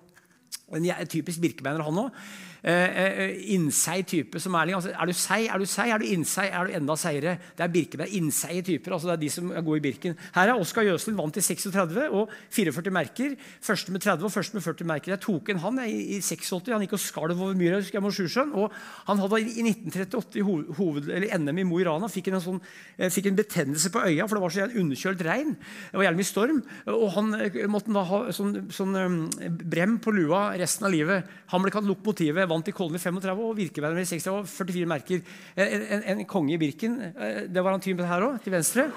en 0.75 1.07
typisk 1.07 1.41
birkebeiner, 1.43 1.83
han 1.85 2.03
òg. 2.05 2.25
Eh, 2.65 2.97
eh, 2.97 3.53
innseig 3.53 4.07
type 4.09 4.39
som 4.41 4.55
Erling. 4.57 4.73
Altså, 4.73 4.89
er 4.89 5.05
du 5.05 5.13
seig, 5.13 5.43
er 5.53 5.61
du 5.61 5.67
seig, 5.69 5.91
er 5.93 6.01
du 6.01 6.05
innseig, 6.09 6.47
er 6.49 6.65
du 6.65 6.73
enda 6.73 6.95
seigere. 6.97 7.35
Det 7.53 7.61
er 7.61 7.69
Birkeberg. 7.69 8.09
innseige 8.09 8.63
typer. 8.65 8.93
altså 8.93 9.05
Det 9.05 9.13
er 9.13 9.21
de 9.21 9.29
som 9.29 9.51
gode 9.53 9.77
i 9.77 9.83
Birken. 9.85 10.15
Her 10.33 10.49
er 10.49 10.57
Oskar 10.57 10.81
Jøslund 10.81 11.15
vant 11.15 11.37
i 11.37 11.41
36 11.45 12.09
og 12.09 12.31
44 12.49 12.89
merker. 12.89 13.35
Første 13.61 13.91
med 13.91 14.01
30 14.01 14.25
og 14.25 14.31
første 14.31 14.57
med 14.57 14.63
40 14.63 14.87
merker. 14.87 15.11
Jeg 15.13 15.21
tok 15.21 15.49
en 15.49 15.59
han 15.59 15.77
jeg, 15.77 15.91
i 15.93 16.19
86. 16.21 16.71
Han 16.73 16.81
gikk 16.81 16.95
og 16.97 17.03
skalv 17.03 17.37
over 17.37 17.53
myra 17.53 17.77
husker 17.77 18.01
jeg, 18.01 18.13
Sjusjøen. 18.17 18.55
Og 18.57 18.73
han 19.11 19.21
hadde 19.21 19.41
i 19.41 19.61
1938 19.69 20.41
i 20.41 20.41
hoved, 20.41 21.13
NM 21.37 21.61
i 21.61 21.67
Mo 21.69 21.77
i 21.77 21.85
Rana 21.85 22.09
fikk 22.09 22.31
en, 22.33 22.41
sånn, 22.41 22.59
eh, 22.97 23.13
fikk 23.13 23.29
en 23.29 23.37
betennelse 23.37 23.93
på 23.93 24.01
øya, 24.09 24.25
for 24.25 24.39
det 24.39 24.41
var 24.41 24.55
så 24.57 24.65
underkjølt 24.73 25.21
regn. 25.21 25.53
Det 25.91 26.01
var 26.01 26.07
jævlig 26.09 26.23
mye 26.23 26.31
storm. 26.33 26.63
Og 26.97 27.07
han 27.13 27.29
måtte 27.69 27.93
da 27.93 28.07
ha 28.09 28.23
sånn, 28.33 28.71
sånn 28.73 29.29
brem 29.69 29.99
på 30.01 30.17
lua 30.17 30.57
resten 30.57 30.89
av 30.89 30.97
livet. 30.97 31.29
Han 31.53 31.61
ble 31.61 31.69
kalt 31.69 31.85
lokomotivet 31.85 32.54
vant 32.55 32.71
i 32.71 32.75
Kollen 32.75 32.97
i 32.97 33.03
35 33.03 33.45
og 33.45 33.55
Virkeveien 33.59 34.01
i 34.01 34.07
60 34.07 34.27
og 34.31 34.49
44 34.49 34.89
merker. 34.89 35.23
En, 35.55 35.87
en, 35.97 36.05
en, 36.15 36.25
konge 36.29 36.55
i 36.55 36.59
Birken. 36.61 36.99
Eh, 37.11 37.41
det 37.51 37.63
var 37.63 37.75
han 37.75 37.83
typen 37.83 38.07
her 38.09 38.29
òg, 38.29 38.39
til 38.43 38.55
venstre. 38.55 38.87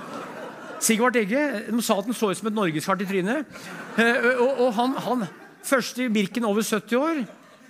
Sigvart 0.84 1.18
Egge. 1.18 1.42
De 1.66 1.82
sa 1.82 1.98
at 1.98 2.06
han 2.06 2.16
så 2.16 2.30
ut 2.30 2.38
som 2.38 2.50
et 2.50 2.56
norgeskart 2.56 3.02
i 3.02 3.08
trynet. 3.08 3.58
Eh, 3.98 4.30
og, 4.38 4.62
og 4.66 4.72
han, 4.78 4.94
han 5.04 5.26
første 5.66 6.06
i 6.06 6.12
Birken 6.12 6.46
over 6.48 6.62
70 6.62 7.02
år. 7.02 7.26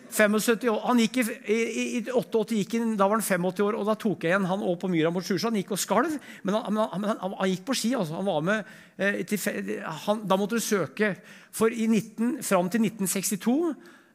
75 0.09 0.71
år. 0.73 0.79
Han 0.87 1.01
gikk 1.03 1.19
i, 1.21 1.25
i, 1.53 1.83
i 1.99 2.03
88 2.09 2.57
gikk 2.57 2.79
han, 2.79 2.95
da 2.97 3.09
var 3.09 3.21
han 3.21 3.27
85 3.27 3.65
år, 3.67 3.77
og 3.77 3.89
da 3.89 3.97
tok 4.01 4.25
jeg 4.25 4.33
igjen 4.33 4.49
han 4.49 4.65
opp 4.65 4.81
på 4.85 4.91
myra 4.93 5.13
mot 5.13 5.25
Sjusjøen. 5.25 5.53
Han 5.53 5.61
gikk 5.61 5.75
og 5.77 5.83
skalv, 5.83 6.17
men 6.47 6.57
han, 6.57 6.81
han, 6.81 7.05
han, 7.11 7.21
han, 7.37 7.53
gikk 7.53 7.67
på 7.69 7.77
ski. 7.77 7.93
altså. 7.99 8.17
Han 8.17 8.29
var 8.29 8.47
med 8.47 8.73
eh, 8.97 9.21
til, 9.29 9.75
Da 10.25 10.41
måtte 10.41 10.57
du 10.57 10.65
søke. 10.65 11.13
For 11.53 11.73
i 11.73 11.89
19, 11.91 12.39
fram 12.47 12.73
til 12.73 12.89
1962 12.89 13.59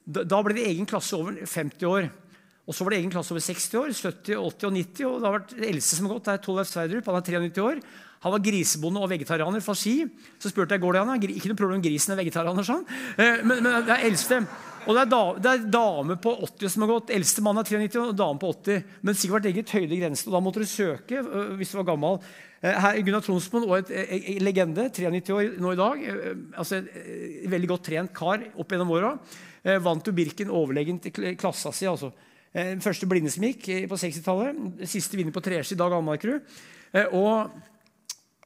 da 0.03 0.41
ble 0.43 0.57
det 0.57 0.67
egen 0.67 0.87
klasse 0.89 1.15
over 1.15 1.37
50 1.39 1.87
år. 1.87 2.09
Og 2.63 2.75
så 2.75 2.85
var 2.85 2.93
det 2.93 3.01
egen 3.01 3.11
klasse 3.11 3.33
over 3.33 3.43
60 3.43 3.79
år, 3.79 3.91
70, 3.91 4.35
80 4.39 4.67
og 4.69 4.75
90. 4.77 5.05
og 5.09 5.15
det 5.19 5.27
har 5.27 5.35
vært 5.35 5.53
eldste 5.67 5.97
som 5.97 6.07
har 6.07 6.15
gått, 6.15 6.27
det 6.27 6.33
er 6.33 6.43
Tollef 6.45 6.69
Sverdrup. 6.69 7.07
Han 7.09 7.17
er 7.19 7.25
93 7.27 7.63
år. 7.63 7.81
Han 8.23 8.31
var 8.31 8.43
grisebonde 8.45 9.01
og 9.03 9.09
vegetarianer 9.11 9.63
fra 9.63 9.75
Ski. 9.75 9.97
Så 10.39 10.51
spurte 10.51 10.77
jeg 10.77 10.83
går 10.83 10.95
det 10.95 11.01
an. 11.01 11.25
Ikke 11.27 11.51
noe 11.51 11.59
problem, 11.59 11.81
grisen 11.83 12.13
er 12.13 12.21
vegetarianer, 12.21 12.63
sånn. 12.63 12.85
Men, 13.17 13.43
men, 13.49 13.67
det 13.83 13.97
er 13.97 14.05
eldste. 14.07 14.39
Og 14.83 14.95
det 14.95 15.01
er, 15.01 15.11
da, 15.11 15.21
det 15.43 15.51
er 15.51 15.67
dame 15.75 16.17
på 16.23 16.31
80 16.47 16.71
som 16.71 16.85
har 16.85 16.93
gått. 16.93 17.11
Eldste 17.15 17.43
mann 17.43 17.59
er 17.59 17.67
93 17.67 17.99
og 17.99 18.15
dame 18.19 18.39
på 18.39 18.53
80. 18.55 18.89
Men 19.03 19.19
Sigvart 19.19 19.51
eget 19.51 19.75
høyde 19.75 19.99
grensen, 19.99 20.31
og 20.31 20.37
da 20.37 20.43
måtte 20.45 20.63
du 20.63 20.71
søke 20.71 21.19
hvis 21.59 21.75
du 21.75 21.81
var 21.81 21.89
gammel. 21.91 22.19
Her 22.63 22.93
er 22.93 23.03
Gunnar 23.03 23.23
Tronsmoen 23.25 23.67
og 23.67 23.91
et, 23.91 24.27
legende, 24.39 24.87
93 24.87 25.35
år 25.35 25.57
nå 25.59 25.73
i 25.73 25.79
dag. 25.83 26.05
altså 26.55 26.79
Veldig 27.51 27.73
godt 27.75 27.89
trent 27.89 28.15
kar 28.15 28.47
opp 28.55 28.71
gjennom 28.71 28.95
åra. 28.95 29.17
Eh, 29.63 29.79
vant 29.79 30.03
jo 30.07 30.13
Birken 30.15 30.51
overlegent 30.51 31.07
i 31.07 31.35
klassa 31.39 31.71
si. 31.71 31.87
altså. 31.87 32.11
Eh, 32.53 32.75
første 32.83 33.07
blinde 33.09 33.31
som 33.31 33.45
gikk 33.47 33.69
på 33.89 33.99
60-tallet. 33.99 34.83
Siste 34.89 35.17
vinner 35.17 35.33
på 35.33 35.43
treski, 35.43 35.77
Dag 35.79 35.95
Almarkrud. 35.95 36.43
Eh, 36.93 37.15
og 37.15 37.49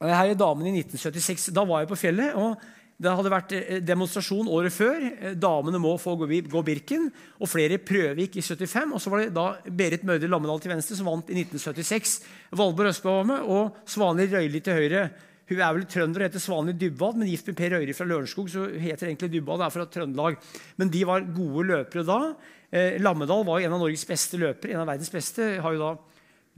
her 0.00 0.30
er 0.30 0.38
damen 0.38 0.70
i 0.70 0.76
1976. 0.78 1.50
Da 1.52 1.66
var 1.66 1.82
jeg 1.82 1.90
på 1.90 1.98
fjellet. 1.98 2.36
og 2.38 2.54
Det 2.98 3.10
hadde 3.14 3.30
vært 3.30 3.52
demonstrasjon 3.86 4.48
året 4.50 4.74
før. 4.74 5.34
Damene 5.34 5.78
må 5.78 5.96
få 5.98 6.16
gå 6.18 6.62
Birken. 6.62 7.10
Og 7.38 7.50
flere 7.50 7.78
prøvegikk 7.78 8.38
i 8.38 8.42
75. 8.42 8.94
Og 8.94 9.02
så 9.02 9.10
var 9.10 9.18
det 9.22 9.34
da 9.34 9.58
Berit 9.66 10.06
Mørdre 10.06 10.30
Lammedal 10.30 10.62
til 10.62 10.70
venstre 10.70 10.96
som 10.98 11.06
vant 11.06 11.30
i 11.30 11.34
1976. 11.34 12.20
Valborg 12.50 12.90
Østbø 12.90 13.10
var 13.10 13.26
med, 13.26 13.42
og 13.42 13.74
Svanhild 13.86 14.34
Røyli 14.34 14.62
til 14.62 14.78
høyre. 14.78 15.10
Hun 15.48 15.62
er 15.64 15.72
vel 15.72 15.86
trønder 15.88 16.20
og 16.20 16.28
heter 16.28 16.42
Svanhild 16.42 16.80
Dybwad, 16.80 17.16
men 17.16 17.30
gift 17.30 17.46
med 17.48 17.56
Per 17.56 17.78
Øyri 17.78 17.94
fra 17.96 18.04
Lørenskog. 18.04 18.50
så 18.52 18.66
hun 18.68 18.84
heter 18.84 19.08
egentlig 19.08 19.32
Dybwad, 19.32 19.64
er 19.64 19.72
fra 19.72 19.86
Trøndelag. 19.88 20.36
Men 20.76 20.90
de 20.92 21.06
var 21.06 21.24
gode 21.24 21.66
løpere 21.70 22.04
da. 22.04 22.34
Eh, 22.70 23.00
Lammedal 23.00 23.46
var 23.48 23.60
jo 23.60 23.66
en 23.66 23.72
av 23.72 23.80
Norges 23.80 24.04
beste 24.04 24.36
løpere. 24.36 24.72
en 24.72 24.80
av 24.80 24.86
verdens 24.86 25.10
beste, 25.10 25.60
har 25.60 25.72
jo 25.72 25.78
da 25.78 25.96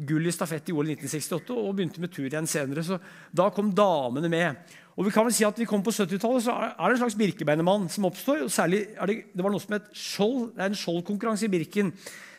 gull 0.06 0.26
i 0.26 0.32
stafett 0.32 0.68
i 0.70 0.72
OL 0.72 0.88
1968 0.88 1.54
og 1.54 1.74
begynte 1.76 2.00
med 2.00 2.10
tur 2.10 2.26
igjen 2.26 2.48
senere. 2.48 2.82
Så 2.82 2.98
da 3.32 3.50
kom 3.50 3.70
damene 3.74 4.28
med. 4.28 4.56
Og 4.96 5.06
vi 5.06 5.12
kan 5.14 5.24
vel 5.24 5.32
si 5.32 5.46
at 5.46 5.56
vi 5.56 5.68
kom 5.68 5.82
På 5.82 5.92
70-tallet 5.94 6.44
så 6.44 6.52
er 6.52 6.74
det 6.74 6.96
en 6.96 7.02
slags 7.04 7.16
birkebeinermann 7.16 7.88
som 7.88 8.04
oppstår. 8.04 8.42
og 8.42 8.50
særlig 8.50 8.88
det, 9.06 9.32
det 9.32 9.42
var 9.42 9.50
noe 9.50 9.60
som 9.60 9.76
het 9.76 9.88
skjold. 9.94 10.54
Det 10.56 10.64
er 10.64 10.72
en 10.72 10.82
skjoldkonkurranse 10.82 11.46
i 11.46 11.52
Birken. 11.52 11.92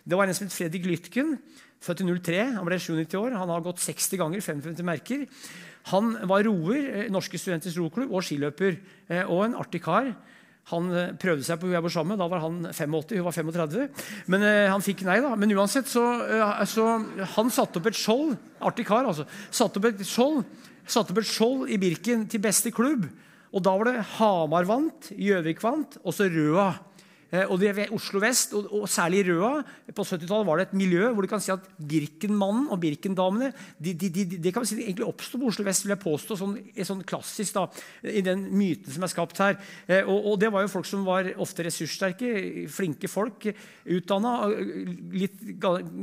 Det 0.03 0.17
var 0.17 0.27
en 0.27 0.33
som 0.33 0.47
het 0.47 0.53
Fredrik 0.53 0.85
Lytken, 0.85 1.37
født 1.81 2.03
i 2.03 2.07
03. 2.09 2.39
Han 2.57 2.67
ble 2.67 2.79
97 2.79 3.17
år. 3.19 3.37
Han 3.39 3.53
har 3.53 3.65
gått 3.65 3.83
60 3.83 4.21
ganger, 4.21 4.43
55 4.45 4.85
merker. 4.87 5.25
Han 5.91 6.13
var 6.29 6.45
roer, 6.45 6.81
eh, 7.05 7.09
Norske 7.13 7.39
studenters 7.41 7.77
roklubb, 7.77 8.11
og 8.13 8.25
skiløper. 8.25 8.77
Eh, 9.09 9.23
og 9.25 9.45
en 9.47 9.57
artig 9.57 9.81
kar. 9.83 10.11
Han 10.69 10.91
eh, 10.93 11.13
prøvde 11.17 11.43
seg 11.43 11.57
på 11.57 11.67
hun 11.67 11.73
jeg 11.73 11.83
var 11.83 11.95
sammen 11.95 12.13
med. 12.13 12.21
Da 12.21 12.29
var 12.29 12.43
han 12.45 12.59
85, 12.69 13.17
hun 13.17 13.25
var 13.25 13.37
35. 13.37 13.89
Men 14.29 14.45
han 14.69 14.85
fikk 14.85 15.05
nei, 15.07 15.19
da. 15.25 15.33
Men 15.35 15.57
uansett, 15.57 15.89
så, 15.89 16.05
så 16.69 16.85
Han 17.35 17.49
satte 17.49 17.81
opp 17.81 17.89
et 17.89 17.97
skjold. 17.97 18.37
Artig 18.61 18.85
kar, 18.85 19.09
altså. 19.09 19.25
Satte 19.49 19.81
opp 19.81 19.89
et 19.89 20.05
skjold 20.05 20.43
satte 20.91 21.13
opp 21.13 21.21
et 21.21 21.29
skjold 21.29 21.69
i 21.71 21.79
Birken 21.81 22.25
til 22.29 22.41
beste 22.43 22.71
klubb. 22.73 23.07
Og 23.51 23.63
da 23.63 23.73
var 23.75 23.89
det 23.89 24.05
Hamar 24.17 24.67
vant, 24.67 25.11
Gjøvik 25.11 25.61
vant, 25.63 25.97
og 26.03 26.15
så 26.15 26.29
Røa. 26.31 26.71
Eh, 27.31 27.47
og 27.47 27.61
det 27.61 27.71
ved 27.77 27.93
Oslo 27.95 28.19
vest, 28.19 28.51
og, 28.57 28.67
og 28.75 28.89
særlig 28.91 29.23
Røa, 29.29 29.61
på 29.95 30.03
70-tallet 30.03 30.47
var 30.47 30.59
det 30.59 30.65
et 30.67 30.77
miljø 30.77 31.11
hvor 31.11 31.23
du 31.23 31.29
kan 31.31 31.41
si 31.43 31.51
at 31.53 31.63
Birkenmannen 31.77 32.67
og 32.71 32.79
Birkendamene 32.83 33.51
de, 33.79 33.93
de, 33.95 34.09
de, 34.11 34.25
det 34.43 34.51
kan 34.51 34.65
vi 34.65 34.71
si 34.71 34.79
egentlig 34.81 35.07
oppsto 35.07 35.39
på 35.39 35.47
Oslo 35.51 35.65
vest, 35.67 35.85
vil 35.85 35.95
jeg 35.95 36.03
påstå, 36.03 36.37
sånn, 36.39 36.57
sånn 36.87 37.05
klassisk 37.07 37.55
da, 37.55 37.65
i 38.11 38.23
den 38.25 38.43
myten 38.51 38.91
som 38.91 39.05
er 39.07 39.11
skapt 39.13 39.39
her. 39.43 39.55
Eh, 39.87 40.03
og, 40.03 40.33
og, 40.33 40.35
det 40.41 40.51
var 40.51 40.65
jo 40.65 40.73
folk 40.73 40.89
som 40.89 41.05
var 41.07 41.29
ofte 41.41 41.65
ressurssterke, 41.67 42.31
flinke 42.71 43.09
folk, 43.11 43.47
utdanna, 43.91 44.33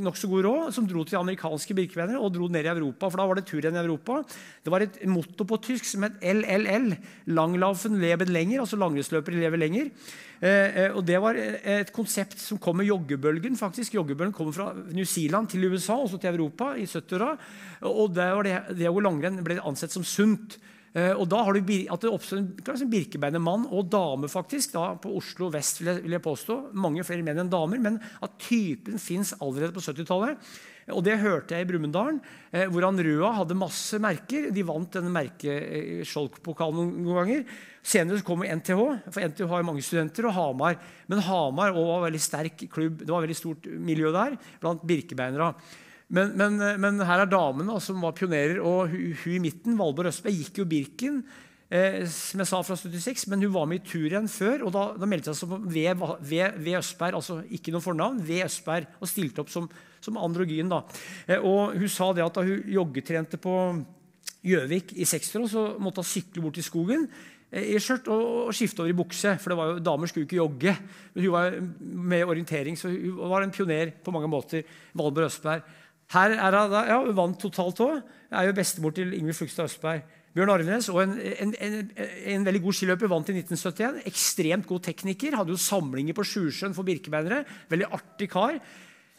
nokså 0.09 0.31
god 0.33 0.47
råd, 0.47 0.71
som 0.77 0.89
dro 0.89 1.05
til 1.09 1.21
amerikanske 1.21 1.77
birkebeinere 1.77 2.23
og 2.23 2.33
dro 2.37 2.49
ned 2.53 2.69
i 2.69 2.73
Europa. 2.73 3.11
For 3.11 3.21
da 3.21 3.29
var 3.29 3.39
det 3.39 3.47
tur 3.51 3.61
igjen 3.61 3.77
i 3.77 3.83
Europa. 3.83 4.23
Det 4.65 4.73
var 4.73 4.87
et 4.87 5.01
motto 5.11 5.45
på 5.49 5.61
tysk 5.69 5.89
som 5.89 6.07
het 6.07 6.17
LLL. 6.25 6.95
Langlaufen 7.37 8.01
lever 8.01 8.33
lenger, 8.33 8.65
altså 8.65 8.81
langrennsløpere 8.81 9.45
lever 9.45 9.65
lenger. 9.67 9.93
Eh, 10.39 10.95
og 10.95 11.03
Det 11.07 11.18
var 11.23 11.39
et 11.39 11.93
konsept 11.95 12.39
som 12.43 12.61
kom 12.63 12.79
med 12.81 12.89
joggebølgen. 12.89 13.57
faktisk. 13.57 13.95
Joggebølgen 13.95 14.35
kom 14.37 14.53
fra 14.53 14.73
New 14.93 15.05
Zealand 15.05 15.51
til 15.51 15.65
USA 15.71 15.97
og 15.97 16.11
så 16.11 16.19
til 16.19 16.35
Europa 16.35 16.75
i 16.77 16.87
70-åra. 16.87 17.37
Og 17.91 18.15
det, 18.15 18.33
var 18.35 18.45
det, 18.45 18.57
det 18.79 18.93
gå 18.93 19.05
langrenn 19.05 19.43
ble 19.45 19.61
ansett 19.61 19.95
som 19.95 20.05
sunt. 20.05 20.59
Eh, 20.97 21.13
og 21.13 21.27
da 21.29 21.43
har 21.45 21.53
du 21.53 21.73
At 21.93 22.01
det 22.01 22.11
oppstår 22.11 22.41
en 22.41 22.91
birkebeinet 22.91 23.43
mann 23.43 23.67
og 23.69 23.91
dame 23.93 24.29
faktisk, 24.29 24.73
da 24.73 24.95
på 24.97 25.13
Oslo 25.19 25.51
vest, 25.53 25.81
vil 25.81 25.93
jeg, 25.93 26.03
vil 26.05 26.17
jeg 26.17 26.25
påstå. 26.25 26.59
Mange 26.73 27.05
flere 27.05 27.23
menn 27.23 27.39
enn 27.39 27.53
damer. 27.53 27.79
Men 27.79 28.01
at 28.23 28.39
typen 28.39 28.99
fins 28.99 29.35
allerede 29.41 29.73
på 29.73 29.85
70-tallet. 29.85 30.39
Og 30.95 31.03
det 31.05 31.19
hørte 31.23 31.57
jeg 31.57 31.67
i 31.67 31.69
Brumunddal, 31.69 32.21
eh, 32.53 32.67
hvor 32.71 32.87
han 32.87 33.01
Røa 33.05 33.33
hadde 33.41 33.57
masse 33.59 33.99
merker. 34.03 34.49
De 34.55 34.65
vant 34.67 34.95
denne 34.95 35.13
merkeskjolkpokalen 35.15 36.79
noen, 36.79 36.95
noen 37.05 37.19
ganger. 37.23 37.59
Senere 37.89 38.21
så 38.21 38.27
kom 38.27 38.45
NTH, 38.45 38.85
for 39.09 39.25
NTH 39.25 39.51
har 39.53 39.67
mange 39.67 39.85
studenter, 39.85 40.29
og 40.29 40.37
Hamar. 40.37 40.79
Men 41.09 41.25
Hamar 41.25 41.75
var 41.77 41.99
en 41.99 42.07
veldig 42.09 42.23
sterk 42.23 42.65
klubb. 42.73 43.03
Det 43.03 43.11
var 43.13 43.23
et 43.23 43.29
veldig 43.29 43.41
stort 43.41 43.69
miljø 43.91 44.13
der 44.15 44.39
blant 44.63 44.87
birkebeinere. 44.89 45.53
Men, 46.09 46.33
men, 46.41 46.57
men, 46.81 47.03
her 47.05 47.25
er 47.25 47.29
damene 47.29 47.77
som 47.85 48.01
var 48.01 48.17
pionerer, 48.17 48.63
og 48.65 48.89
hun, 48.93 49.13
hun 49.23 49.37
i 49.37 49.43
midten, 49.45 49.77
Valborg 49.77 50.13
Østberg, 50.13 50.41
gikk 50.41 50.63
jo 50.63 50.69
Birken. 50.69 51.21
Eh, 51.69 52.07
som 52.09 52.41
jeg 52.41 52.49
sa 52.49 52.63
fra 52.65 52.75
76, 52.81 53.27
Men 53.29 53.43
hun 53.45 53.53
var 53.53 53.67
med 53.69 53.83
i 53.83 53.85
tur 53.85 54.07
igjen 54.07 54.29
før, 54.33 54.63
og 54.65 54.73
da, 54.73 54.85
da 54.97 55.09
meldte 55.09 55.35
hun 55.35 55.37
seg 55.37 55.51
som 55.51 55.67
ved, 55.69 56.01
ved, 56.25 56.57
ved, 56.57 56.79
Østberg. 56.81 57.19
altså 57.19 57.43
Ikke 57.53 57.75
noe 57.75 57.85
fornavn, 57.85 58.23
ved 58.25 58.47
Østberg, 58.47 58.89
og 58.97 59.11
stilte 59.11 59.45
opp 59.45 59.53
som, 59.53 59.69
som 60.01 60.17
androgyn. 60.17 60.71
da. 60.73 60.81
Eh, 61.29 61.45
og 61.45 61.77
Hun 61.77 61.93
sa 61.93 62.13
det 62.17 62.25
at 62.25 62.39
da 62.39 62.47
hun 62.47 62.65
joggetrente 62.73 63.37
på 63.37 63.55
Gjøvik 64.49 64.95
i 64.97 65.05
60-åra, 65.05 65.49
så 65.51 65.67
måtte 65.83 66.01
hun 66.01 66.09
sykle 66.09 66.41
bort 66.41 66.57
til 66.57 66.65
skogen 66.65 67.09
eh, 67.53 67.75
i 67.75 67.81
skjørt 67.83 68.09
og, 68.15 68.55
skifte 68.57 68.81
over 68.81 68.95
i 68.95 68.97
bukse. 68.97 69.37
For 69.37 69.53
det 69.53 69.61
var 69.61 69.75
jo, 69.75 69.83
damer 69.85 70.09
skulle 70.09 70.25
ikke 70.25 70.41
jogge. 70.41 70.77
Men 71.13 71.27
hun 71.27 71.35
var 71.37 71.59
med 72.09 72.23
i 72.23 72.31
orientering, 72.33 72.81
så 72.81 72.89
hun 72.89 73.19
var 73.29 73.45
en 73.45 73.53
pioner 73.53 73.93
på 73.93 74.15
mange 74.15 74.31
måter. 74.31 74.65
Valborg 74.97 75.29
Østberg. 75.29 75.69
Her 76.15 76.33
er 76.33 76.63
hun, 76.63 76.79
ja, 76.89 77.03
hun 77.05 77.17
vant 77.17 77.43
totalt 77.43 77.85
òg. 77.85 77.99
Er 78.33 78.49
jo 78.49 78.57
bestemor 78.57 78.97
til 78.97 79.13
Ingvild 79.13 79.37
Flugstad 79.37 79.69
Østberg. 79.69 80.07
Bjørn 80.39 80.53
Arvenes 80.55 80.89
og 80.93 81.01
en, 81.03 81.17
en, 81.19 81.55
en, 81.67 81.79
en, 82.31 82.45
veldig 82.47 82.61
god 82.63 82.77
skiløper 82.79 83.11
vant 83.11 83.31
i 83.33 83.35
1971. 83.41 84.03
Ekstremt 84.07 84.69
god 84.71 84.85
tekniker. 84.87 85.35
Hadde 85.35 85.55
jo 85.57 85.59
samlinger 85.59 86.15
på 86.15 86.27
Sjusjøen 86.31 86.77
for 86.77 86.87
birkebeinere. 86.87 87.43
Veldig 87.73 87.91
artig 87.99 88.31
kar. 88.31 88.61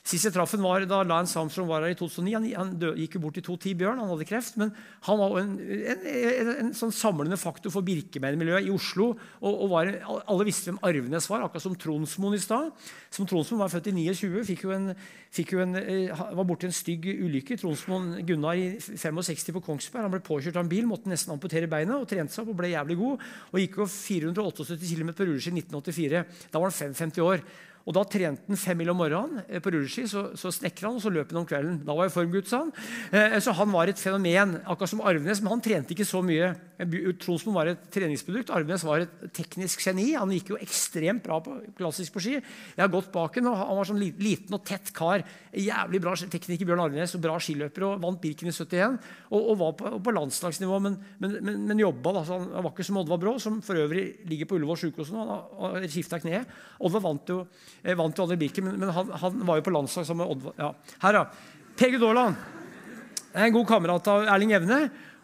Sist 0.08 0.26
jeg 0.26 0.34
traff 0.34 0.54
ham, 0.56 0.64
var 0.64 0.86
da 0.88 1.02
Lance 1.04 1.38
Armstrong 1.40 1.68
var 1.70 1.84
her 1.84 1.94
i 1.94 1.98
2009. 2.00 2.32
Han, 2.34 2.48
han 2.56 2.98
gikk 2.98 3.18
jo 3.18 3.22
bort 3.26 3.38
i 3.40 3.44
2010, 3.46 3.76
Bjørn. 3.82 4.00
Han 4.02 4.12
hadde 4.14 4.28
kreft. 4.30 4.56
Men 4.62 4.72
han 5.06 5.20
var 5.20 5.36
en, 5.42 5.52
en, 5.60 6.06
en, 6.10 6.52
en 6.54 6.72
sånn 6.78 6.94
samlende 6.96 7.38
faktor 7.40 7.74
for 7.74 7.86
birkebeinermiljøet 7.86 8.70
i 8.70 8.74
Oslo. 8.74 9.12
Og, 9.42 9.52
og 9.52 9.74
var, 9.74 9.92
alle 10.24 10.48
visste 10.48 10.72
hvem 10.72 10.82
Arvenes 10.88 11.30
var, 11.30 11.46
akkurat 11.46 11.66
som 11.66 11.78
Tronsmoen 11.80 12.38
i 12.38 12.42
stad. 12.42 12.72
Som 13.14 13.30
Tronsmoen 13.30 13.64
var 13.66 13.74
født 13.74 13.92
i 13.92 13.96
29, 14.00 14.44
fikk 14.48 14.66
jo 14.68 14.74
en, 14.76 14.94
fikk 15.36 15.54
jo 15.58 15.64
eh, 15.68 16.26
var 16.40 16.48
borti 16.48 16.70
en 16.70 16.76
stygg 16.76 17.06
ulykke. 17.12 17.60
Tronsmoen 17.60 18.20
Gunnar 18.28 18.58
i 18.58 18.72
65 18.80 19.54
på 19.60 19.66
Kongsberg. 19.68 20.08
Han 20.08 20.16
ble 20.16 20.24
påkjørt 20.26 20.58
av 20.58 20.66
en 20.66 20.72
bil, 20.72 20.88
måtte 20.90 21.12
nesten 21.12 21.36
amputere 21.36 21.70
beina 21.70 22.00
og 22.00 22.10
trente 22.10 22.34
seg 22.34 22.46
opp 22.46 22.56
og 22.56 22.62
ble 22.64 22.74
jævlig 22.74 23.00
god. 23.04 23.30
Og 23.52 23.64
gikk 23.66 23.82
jo 23.84 23.90
478 24.00 24.80
km 24.80 25.14
på 25.14 25.28
rulleski 25.28 25.54
i 25.54 25.60
1984. 25.62 26.24
Da 26.54 26.62
var 26.62 26.72
han 26.72 26.80
55 26.96 27.26
år. 27.26 27.44
Og 27.90 27.96
Da 27.98 28.04
trente 28.06 28.46
han 28.46 28.60
fem 28.60 28.78
mil 28.78 28.92
om 28.94 29.00
morgenen 29.02 29.42
eh, 29.48 29.58
på 29.64 29.72
rulleski, 29.74 30.06
så, 30.10 30.28
så 30.38 30.52
snekra 30.54 30.92
han, 30.92 31.00
og 31.00 31.02
så 31.02 31.10
løp 31.10 31.32
han 31.34 31.42
om 31.42 31.48
kvelden. 31.50 31.80
Da 31.88 31.96
var 31.98 32.06
jeg 32.06 32.14
formgutt, 32.14 32.50
sa 32.52 32.62
han. 32.62 32.74
Eh, 33.10 33.40
så 33.42 33.56
han 33.58 33.72
var 33.74 33.90
et 33.90 33.98
fenomen, 33.98 34.60
akkurat 34.62 34.92
som 34.92 35.02
Arvenes, 35.02 35.42
men 35.42 35.56
han 35.56 35.64
trente 35.66 35.96
ikke 35.96 36.06
så 36.06 36.22
mye. 36.26 36.52
Tronsmoen 37.20 37.58
var 37.58 37.72
et 37.72 37.88
treningsprodukt. 37.92 38.54
Arvenes 38.54 38.86
var 38.86 39.04
et 39.04 39.16
teknisk 39.36 39.82
geni. 39.84 40.12
Han 40.14 40.30
gikk 40.36 40.54
jo 40.54 40.60
ekstremt 40.62 41.26
bra 41.26 41.40
på, 41.44 41.56
klassisk 41.80 42.14
på 42.14 42.22
ski. 42.24 42.36
Jeg 42.38 42.80
har 42.80 42.94
gått 42.94 43.10
bak 43.12 43.40
ham, 43.42 43.50
og 43.52 43.58
Han 43.60 43.82
var 43.82 43.90
sånn 43.90 44.06
liten 44.22 44.56
og 44.56 44.64
tett 44.70 44.94
kar. 44.96 45.26
Jævlig 45.50 46.04
bra 46.06 46.14
tekniker, 46.22 46.70
Bjørn 46.70 46.86
Arvenes, 46.86 47.18
og 47.18 47.26
bra 47.26 47.40
skiløper. 47.42 47.88
og 47.90 48.06
Vant 48.06 48.22
Birken 48.22 48.54
i 48.54 48.54
71 48.54 49.00
og, 49.32 49.42
og 49.42 49.58
var 49.60 49.76
på, 49.82 49.92
på, 50.06 50.14
landslagsnivå, 50.14 50.80
men, 50.86 51.00
men, 51.20 51.36
men, 51.42 51.60
men 51.72 51.84
jobba. 51.84 52.20
Da, 52.20 52.24
han 52.30 52.48
var 52.54 52.72
ikke 52.72 52.86
som 52.86 53.02
Oddvar 53.02 53.20
Brå, 53.26 53.36
som 53.42 53.60
for 53.66 53.82
øvrig 53.82 54.06
ligger 54.30 54.50
på 54.50 54.62
Ullevål 54.62 54.80
sykehus 54.86 55.12
nå. 55.16 55.26
Han 55.26 55.76
har 55.80 55.90
skifta 55.90 56.22
kne. 56.22 56.46
Oddvar 56.80 57.06
vant 57.10 57.34
jo 57.34 57.42
jeg 57.84 58.00
vant 58.00 58.18
jo 58.18 58.26
aldri 58.26 58.40
Birken, 58.42 58.68
men, 58.68 58.80
men 58.82 58.92
han, 58.96 59.12
han, 59.22 59.44
var 59.48 59.60
jo 59.60 59.66
på 59.68 59.74
landslag 59.74 60.08
sammen 60.08 60.26
med 60.26 60.34
Oddvar. 60.36 60.56
Ja. 60.60 60.96
Her, 61.04 61.20
ja. 61.20 61.70
Pege 61.80 62.02
Daaland. 62.02 62.36
En 63.38 63.54
god 63.56 63.70
kamerat 63.70 64.10
av 64.12 64.26
Erling 64.36 64.52
Evne. 64.58 64.80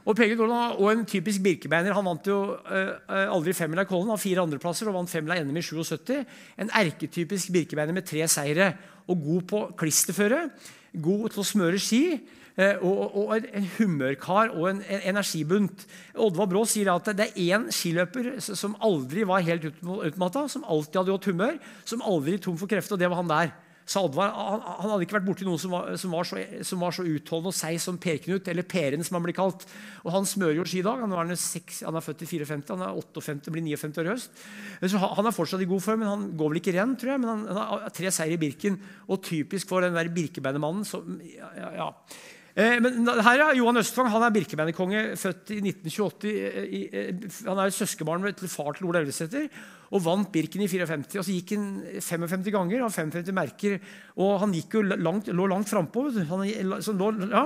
Og 0.06 0.14
Pege 0.18 0.38
Daaland 0.38 0.78
og 0.78 0.92
en 0.92 1.04
typisk 1.10 1.42
birkebeiner. 1.44 1.96
Han 1.98 2.06
vant 2.06 2.30
jo 2.30 2.38
uh, 2.54 3.26
aldri 3.34 3.56
femmila 3.58 3.84
i 3.84 3.90
Kollen, 3.90 4.12
har 4.14 4.22
fire 4.22 4.44
andreplasser 4.46 4.90
og 4.92 5.00
vant 5.00 5.12
femmila 5.12 5.40
NM 5.42 5.58
i 5.60 5.66
77. 5.66 6.20
En 6.62 6.72
erketypisk 6.80 7.52
birkebeiner 7.56 7.96
med 7.96 8.06
tre 8.08 8.22
seire. 8.32 8.72
Og 9.10 9.22
god 9.22 9.48
på 9.50 9.62
klisterføre. 9.82 10.46
God 10.94 11.34
til 11.34 11.42
å 11.42 11.48
smøre 11.50 11.82
ski. 11.82 12.04
Eh, 12.56 12.80
og, 12.88 13.18
og, 13.20 13.34
en 13.36 13.66
humørkar 13.76 14.54
og 14.56 14.70
en, 14.70 14.80
en 14.88 15.10
energibunt. 15.12 15.84
Oddvar 16.16 16.48
Brå 16.48 16.64
sier 16.70 16.94
at 16.94 17.10
det 17.12 17.28
er 17.34 17.42
én 17.52 17.68
skiløper 17.74 18.38
som 18.40 18.78
aldri 18.80 19.26
var 19.28 19.44
helt 19.44 19.68
utmatta, 19.84 20.46
som 20.52 20.64
alltid 20.64 21.02
hadde 21.02 21.16
godt 21.18 21.30
humør, 21.34 21.60
som 21.84 22.06
aldri 22.06 22.40
tom 22.40 22.56
for 22.60 22.72
krefter, 22.72 22.96
og 22.96 23.04
det 23.04 23.12
var 23.12 23.20
han 23.20 23.32
der. 23.32 23.56
Oddvar, 23.86 24.32
han, 24.34 24.64
han, 24.66 24.90
hadde 24.90 25.06
ikke 25.06 25.18
vært 25.20 25.26
borti 25.28 25.46
noen 25.46 25.60
som 25.62 25.74
var, 25.76 25.92
som 26.02 26.14
var, 26.16 26.26
så, 26.26 26.40
som 26.66 26.82
var 26.82 26.96
så 26.96 27.04
utholdende 27.06 27.52
og 27.52 27.58
seig 27.58 27.76
som 27.84 28.00
Per 28.02 28.18
Knut, 28.24 28.48
eller 28.50 28.66
Peren 28.66 29.04
som 29.06 29.20
han 29.20 29.26
blir 29.28 29.36
kalt. 29.38 29.68
Og 30.02 30.10
Han 30.16 30.26
smører 30.26 30.58
jo 30.58 30.66
ski 30.66 30.80
i 30.82 30.86
dag. 30.88 31.04
Han, 31.04 31.14
er 31.14 31.38
6, 31.38 31.84
han 31.86 32.00
er 32.00 32.06
født 32.06 32.24
i 32.26 32.30
54, 32.32 32.72
han 32.72 32.86
er 32.88 32.98
58, 33.04 33.52
blir 33.54 33.66
59 33.68 34.00
år 34.02 34.08
i 34.08 34.14
høst. 34.16 34.46
Så 34.82 35.02
han 35.04 35.30
er 35.30 35.36
fortsatt 35.36 35.62
i 35.62 35.70
god 35.70 35.84
form, 35.86 36.02
men 36.02 36.10
han 36.10 36.24
går 36.40 36.56
vel 36.56 36.62
ikke 36.64 36.74
renn, 36.80 36.96
tror 36.98 37.14
jeg. 37.14 37.22
Men 37.22 37.32
han, 37.34 37.44
han 37.52 37.62
har 37.62 37.94
tre 38.00 38.16
seier 38.16 38.34
i 38.34 38.40
Birken, 38.42 38.80
og 39.06 39.22
typisk 39.28 39.70
for 39.70 39.86
den 39.86 40.00
der 40.00 40.10
Birkebeinermannen. 40.18 41.22
Ja, 41.36 41.70
ja. 41.78 41.92
Eh, 41.92 42.35
men 42.56 43.10
her 43.20 43.42
er 43.44 43.58
Johan 43.58 43.82
Østvang 43.82 44.08
han 44.14 44.24
er 44.24 44.32
birkebeinerkonge, 44.32 45.00
født 45.20 45.50
i 45.52 45.58
1928. 45.60 46.30
Eh, 46.88 47.26
han 47.50 47.60
er 47.60 47.74
søskenbarn 47.76 48.30
til 48.32 48.52
far 48.52 48.78
til 48.78 48.88
Ola 48.88 49.02
Elvesæter 49.04 49.50
og 49.92 50.04
vant 50.06 50.32
Birken 50.32 50.64
i 50.64 50.70
54. 50.72 51.20
Og 51.20 51.26
så 51.28 51.36
gikk 51.36 51.52
han 51.56 51.68
55 52.00 52.52
ganger, 52.56 52.86
har 52.86 52.94
55 52.94 53.36
merker. 53.36 53.76
Og 54.16 54.40
han 54.42 54.56
jo 54.56 54.86
langt, 54.96 55.28
lå 55.28 55.50
langt 55.52 55.70
frampå. 55.70 56.08
Ja. 56.16 57.44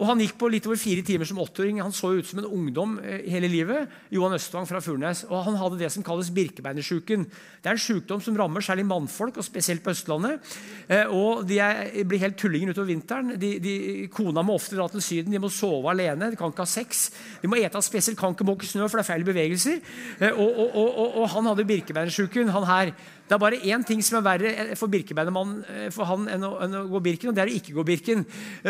Og 0.00 0.08
han 0.08 0.20
gikk 0.22 0.38
på 0.40 0.48
litt 0.48 0.64
over 0.64 0.80
fire 0.80 1.04
timer 1.04 1.28
som 1.28 1.38
åtteåring. 1.42 1.82
Han 1.84 1.92
så 1.92 2.14
ut 2.16 2.26
som 2.26 2.40
en 2.40 2.48
ungdom 2.48 2.96
eh, 3.04 3.26
hele 3.28 3.50
livet. 3.52 3.90
Johan 4.14 4.32
Østvang 4.38 4.64
fra 4.68 4.80
Furnes. 4.80 5.26
Og 5.28 5.44
han 5.44 5.58
hadde 5.60 5.80
det 5.82 5.90
som 5.92 6.04
kalles 6.06 6.32
birkebeinersjuken. 6.32 7.26
Det 7.60 7.68
er 7.68 7.76
en 7.76 7.82
sykdom 7.84 8.22
som 8.24 8.38
rammer 8.40 8.64
særlig 8.64 8.86
mannfolk, 8.88 9.36
og 9.36 9.44
spesielt 9.44 9.84
på 9.84 9.92
Østlandet. 9.92 10.40
Eh, 10.88 11.04
og 11.04 11.44
De 11.50 11.60
blir 12.08 12.24
helt 12.24 12.40
tullinger 12.40 12.72
utover 12.72 12.88
vinteren. 12.94 13.34
De, 13.40 13.52
de, 13.60 13.74
kona 14.14 14.44
må 14.46 14.56
ofte 14.56 14.78
dra 14.78 14.88
til 14.88 15.04
Syden. 15.04 15.36
De 15.36 15.42
må 15.42 15.52
sove 15.52 15.92
alene. 15.92 16.32
De 16.32 16.40
kan 16.40 16.54
ikke 16.54 16.64
ha 16.64 16.72
sex. 16.72 17.10
De 17.42 17.50
må 17.50 17.60
ete 17.60 17.84
spesielt, 17.84 18.18
kan 18.20 18.32
ikke 18.32 18.48
måke 18.48 18.68
snø, 18.68 18.88
for 18.88 19.00
det 19.00 19.04
er 19.04 19.12
feil 19.12 19.28
bevegelser. 19.28 19.84
Eh, 20.16 20.32
og, 20.32 20.48
og, 20.48 20.76
og, 20.80 21.16
og 21.20 21.32
han 21.36 21.52
hadde 21.52 21.68
birkebeinersjuken, 21.74 22.56
han 22.56 22.70
her. 22.72 22.96
Det 23.30 23.36
er 23.36 23.42
bare 23.44 23.58
én 23.62 23.84
ting 23.86 24.00
som 24.02 24.16
er 24.18 24.24
verre 24.26 24.74
for 24.74 24.90
birkebeinermannen 24.90 25.90
for 25.94 26.08
han 26.08 26.24
enn 26.34 26.42
å, 26.42 26.48
enn 26.64 26.72
å, 26.80 26.86
gå 26.90 26.98
Birken, 27.04 27.30
og 27.30 27.36
det 27.36 27.44
er 27.44 27.50
å 27.52 27.58
ikke 27.60 27.74
gå 27.76 27.84
Birken. 27.86 28.24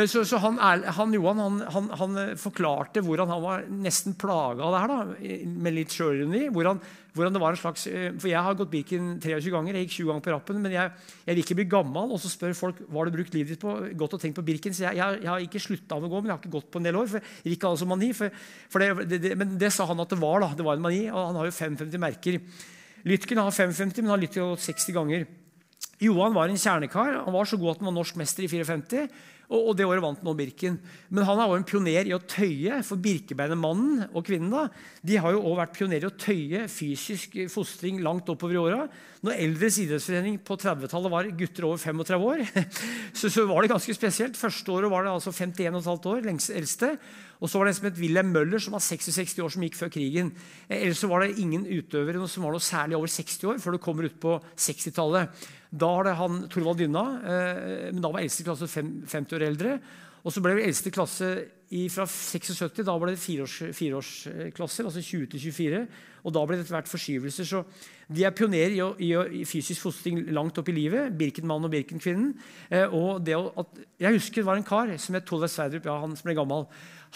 Så, 0.04 0.20
så 0.28 0.36
han, 0.42 0.58
han, 0.60 1.14
Johan 1.16 1.40
han, 1.72 1.86
han, 1.96 2.18
forklarte 2.36 3.00
hvordan 3.06 3.32
han 3.32 3.40
var 3.40 3.64
nesten 3.72 4.18
plaga 4.20 4.66
av 4.66 4.74
det 4.74 4.82
her, 4.82 4.92
da, 4.92 5.46
med 5.64 5.76
litt 5.78 5.94
sjølironi. 5.96 6.42
Hvordan, 6.52 6.82
hvordan, 7.14 7.38
det 7.38 7.40
var 7.40 7.56
en 7.56 7.60
slags, 7.62 7.86
For 8.20 8.28
jeg 8.28 8.44
har 8.44 8.58
gått 8.58 8.72
Birken 8.74 9.14
23 9.22 9.54
ganger, 9.54 9.78
jeg 9.78 9.88
gikk 9.88 9.96
20 9.96 10.10
ganger 10.10 10.26
på 10.26 10.34
rappen. 10.34 10.58
Men 10.66 10.76
jeg, 10.76 10.92
jeg 11.24 11.38
vil 11.38 11.44
ikke 11.46 11.56
bli 11.62 11.66
gammel, 11.76 12.12
og 12.12 12.20
så 12.20 12.32
spør 12.32 12.52
folk 12.58 12.82
hva 12.84 13.00
har 13.00 13.08
du 13.08 13.16
brukt 13.16 13.38
livet 13.38 13.54
ditt 13.54 13.64
på. 13.64 13.78
godt 14.02 14.18
og 14.18 14.22
tenkt 14.26 14.36
på 14.42 14.44
Birken. 14.50 14.76
Så 14.76 14.84
jeg, 14.90 15.00
jeg, 15.00 15.22
jeg 15.24 15.32
har 15.32 15.46
ikke 15.46 15.64
slutta 15.70 15.96
å 15.96 16.04
gå, 16.04 16.20
men 16.20 16.28
jeg 16.28 16.36
har 16.36 16.42
ikke 16.44 16.58
gått 16.58 16.68
på 16.68 16.82
en 16.82 16.90
del 16.90 17.00
år. 17.00 17.08
for 17.14 17.32
jeg 17.40 17.54
gikk 17.54 17.70
altså 17.70 17.88
mani, 17.88 18.12
for, 18.20 18.44
for 18.76 18.84
det, 18.84 19.08
det, 19.24 19.32
Men 19.40 19.56
det 19.60 19.72
sa 19.72 19.88
han 19.88 20.04
at 20.04 20.12
det 20.12 20.20
var. 20.20 20.44
da, 20.44 20.52
Det 20.52 20.68
var 20.68 20.76
en 20.76 20.84
mani, 20.84 21.06
og 21.08 21.30
han 21.30 21.40
har 21.40 21.48
jo 21.48 21.56
55 21.62 22.04
merker. 22.04 22.38
Lytken 23.08 23.40
har 23.40 23.50
55, 23.54 24.02
men 24.02 24.12
har 24.12 24.20
lyttet 24.20 24.64
60 24.66 24.96
ganger. 24.96 25.28
Johan 26.00 26.34
var 26.36 26.48
en 26.48 26.60
kjernekar. 26.60 27.22
Han 27.26 27.34
var 27.34 27.48
så 27.48 27.58
god 27.60 27.74
at 27.74 27.82
han 27.82 27.90
var 27.90 27.96
norsk 27.98 28.16
mester 28.20 28.46
i 28.46 28.50
54. 28.50 29.06
Og, 29.50 29.72
det 29.74 29.86
året 29.88 30.02
vant 30.04 30.20
nå 30.22 30.32
Birken. 30.38 30.76
Men 31.10 31.26
han 31.26 31.40
er 31.40 31.48
også 31.48 31.58
en 31.58 31.66
pioner 31.66 32.06
i 32.06 32.14
å 32.14 32.22
tøye, 32.22 32.80
for 32.86 33.02
Birkebeinermannen 33.02 34.06
og 34.14 34.22
kvinnen 34.26 34.52
da, 34.52 34.68
de 35.02 35.18
har 35.18 35.34
jo 35.34 35.40
også 35.42 35.58
vært 35.58 35.74
pionerer 35.76 36.06
i 36.06 36.10
å 36.10 36.18
tøye 36.22 36.66
fysisk 36.70 37.34
fostring 37.50 37.98
langt 38.04 38.30
oppover 38.30 38.56
i 38.56 38.60
åra. 38.62 38.84
Når 39.20 39.36
Eldres 39.36 39.76
idrettsforening 39.82 40.38
på 40.48 40.56
30-tallet 40.56 41.12
var 41.12 41.26
gutter 41.36 41.66
over 41.68 41.80
35 41.80 42.22
år, 42.24 42.42
så, 43.18 43.28
så, 43.28 43.44
var 43.48 43.60
det 43.60 43.72
ganske 43.74 43.92
spesielt. 43.92 44.38
Første 44.40 44.72
året 44.72 44.88
var 44.92 45.04
det 45.04 45.12
altså 45.12 45.34
51,5 45.34 46.08
år, 46.08 46.22
lengst 46.24 46.54
eldste. 46.56 46.94
Og 47.40 47.48
så 47.48 47.60
var 47.60 47.68
det 47.68 47.74
en 47.74 47.78
som 47.78 47.88
het 47.90 48.00
Wilhelm 48.00 48.32
Møller, 48.32 48.60
som 48.64 48.76
var 48.76 48.84
66 48.84 49.36
år, 49.44 49.52
som 49.52 49.64
gikk 49.64 49.76
før 49.76 49.92
krigen. 49.92 50.32
Ellers 50.72 51.04
så 51.04 51.08
var 51.12 51.24
det 51.24 51.36
ingen 51.40 51.68
utøvere 51.68 52.24
som 52.32 52.48
var 52.48 52.56
noe 52.56 52.64
særlig 52.64 52.96
over 52.96 53.12
60 53.12 53.48
år 53.52 53.60
før 53.60 53.76
du 53.76 53.84
kommer 53.84 54.08
ut 54.08 54.16
på 54.20 54.38
60-tallet. 54.56 55.42
Da 55.70 55.92
har 55.98 56.08
det 56.08 56.18
han 56.18 56.44
Torvald 56.52 56.80
Dynna, 56.80 57.04
eh, 57.20 57.90
men 57.92 58.00
da 58.00 58.12
var 58.12 58.24
eldste 58.24 58.48
klasse 58.48 58.72
50 58.72 59.36
år 59.36 59.50
eldre. 59.52 59.76
Og 60.20 60.34
så 60.34 60.42
ble 60.44 60.52
vi 60.58 60.66
eldste 60.66 60.92
klasse 60.92 61.30
i, 61.72 61.86
fra 61.92 62.04
76. 62.08 62.82
Da 62.84 62.96
ble 63.00 63.14
det 63.14 63.22
fireårsklasser, 63.22 63.72
fire 64.84 64.90
altså 64.90 65.02
20 65.02 65.30
til 65.32 65.44
24. 65.46 65.82
Og 66.26 66.34
da 66.34 66.42
ble 66.44 66.58
det 66.58 66.66
etter 66.66 66.76
hvert 66.76 66.90
forskyvelser. 66.90 67.48
Så 67.48 67.62
de 68.10 68.26
er 68.26 68.34
pionerer 68.36 68.76
i, 68.76 68.82
å, 68.84 68.90
i, 69.00 69.10
i 69.40 69.46
fysisk 69.48 69.86
fostring 69.86 70.22
langt 70.34 70.58
opp 70.60 70.68
i 70.68 70.76
livet. 70.76 71.14
Birkenmann 71.16 71.64
og 71.66 71.72
Birkenkvinnen. 71.72 72.34
Eh, 72.68 72.86
og 72.86 73.30
å, 73.36 73.42
at, 73.62 73.82
jeg 74.02 74.18
husker 74.18 74.42
det 74.42 74.48
var 74.50 74.60
en 74.60 74.66
kar 74.66 74.92
som 75.00 75.16
het 75.16 75.28
Tollef 75.28 75.54
Sverdrup, 75.54 75.88
ja, 75.88 75.98
han 76.02 76.16
som 76.18 76.28
ble 76.28 76.36
gammel. 76.38 76.66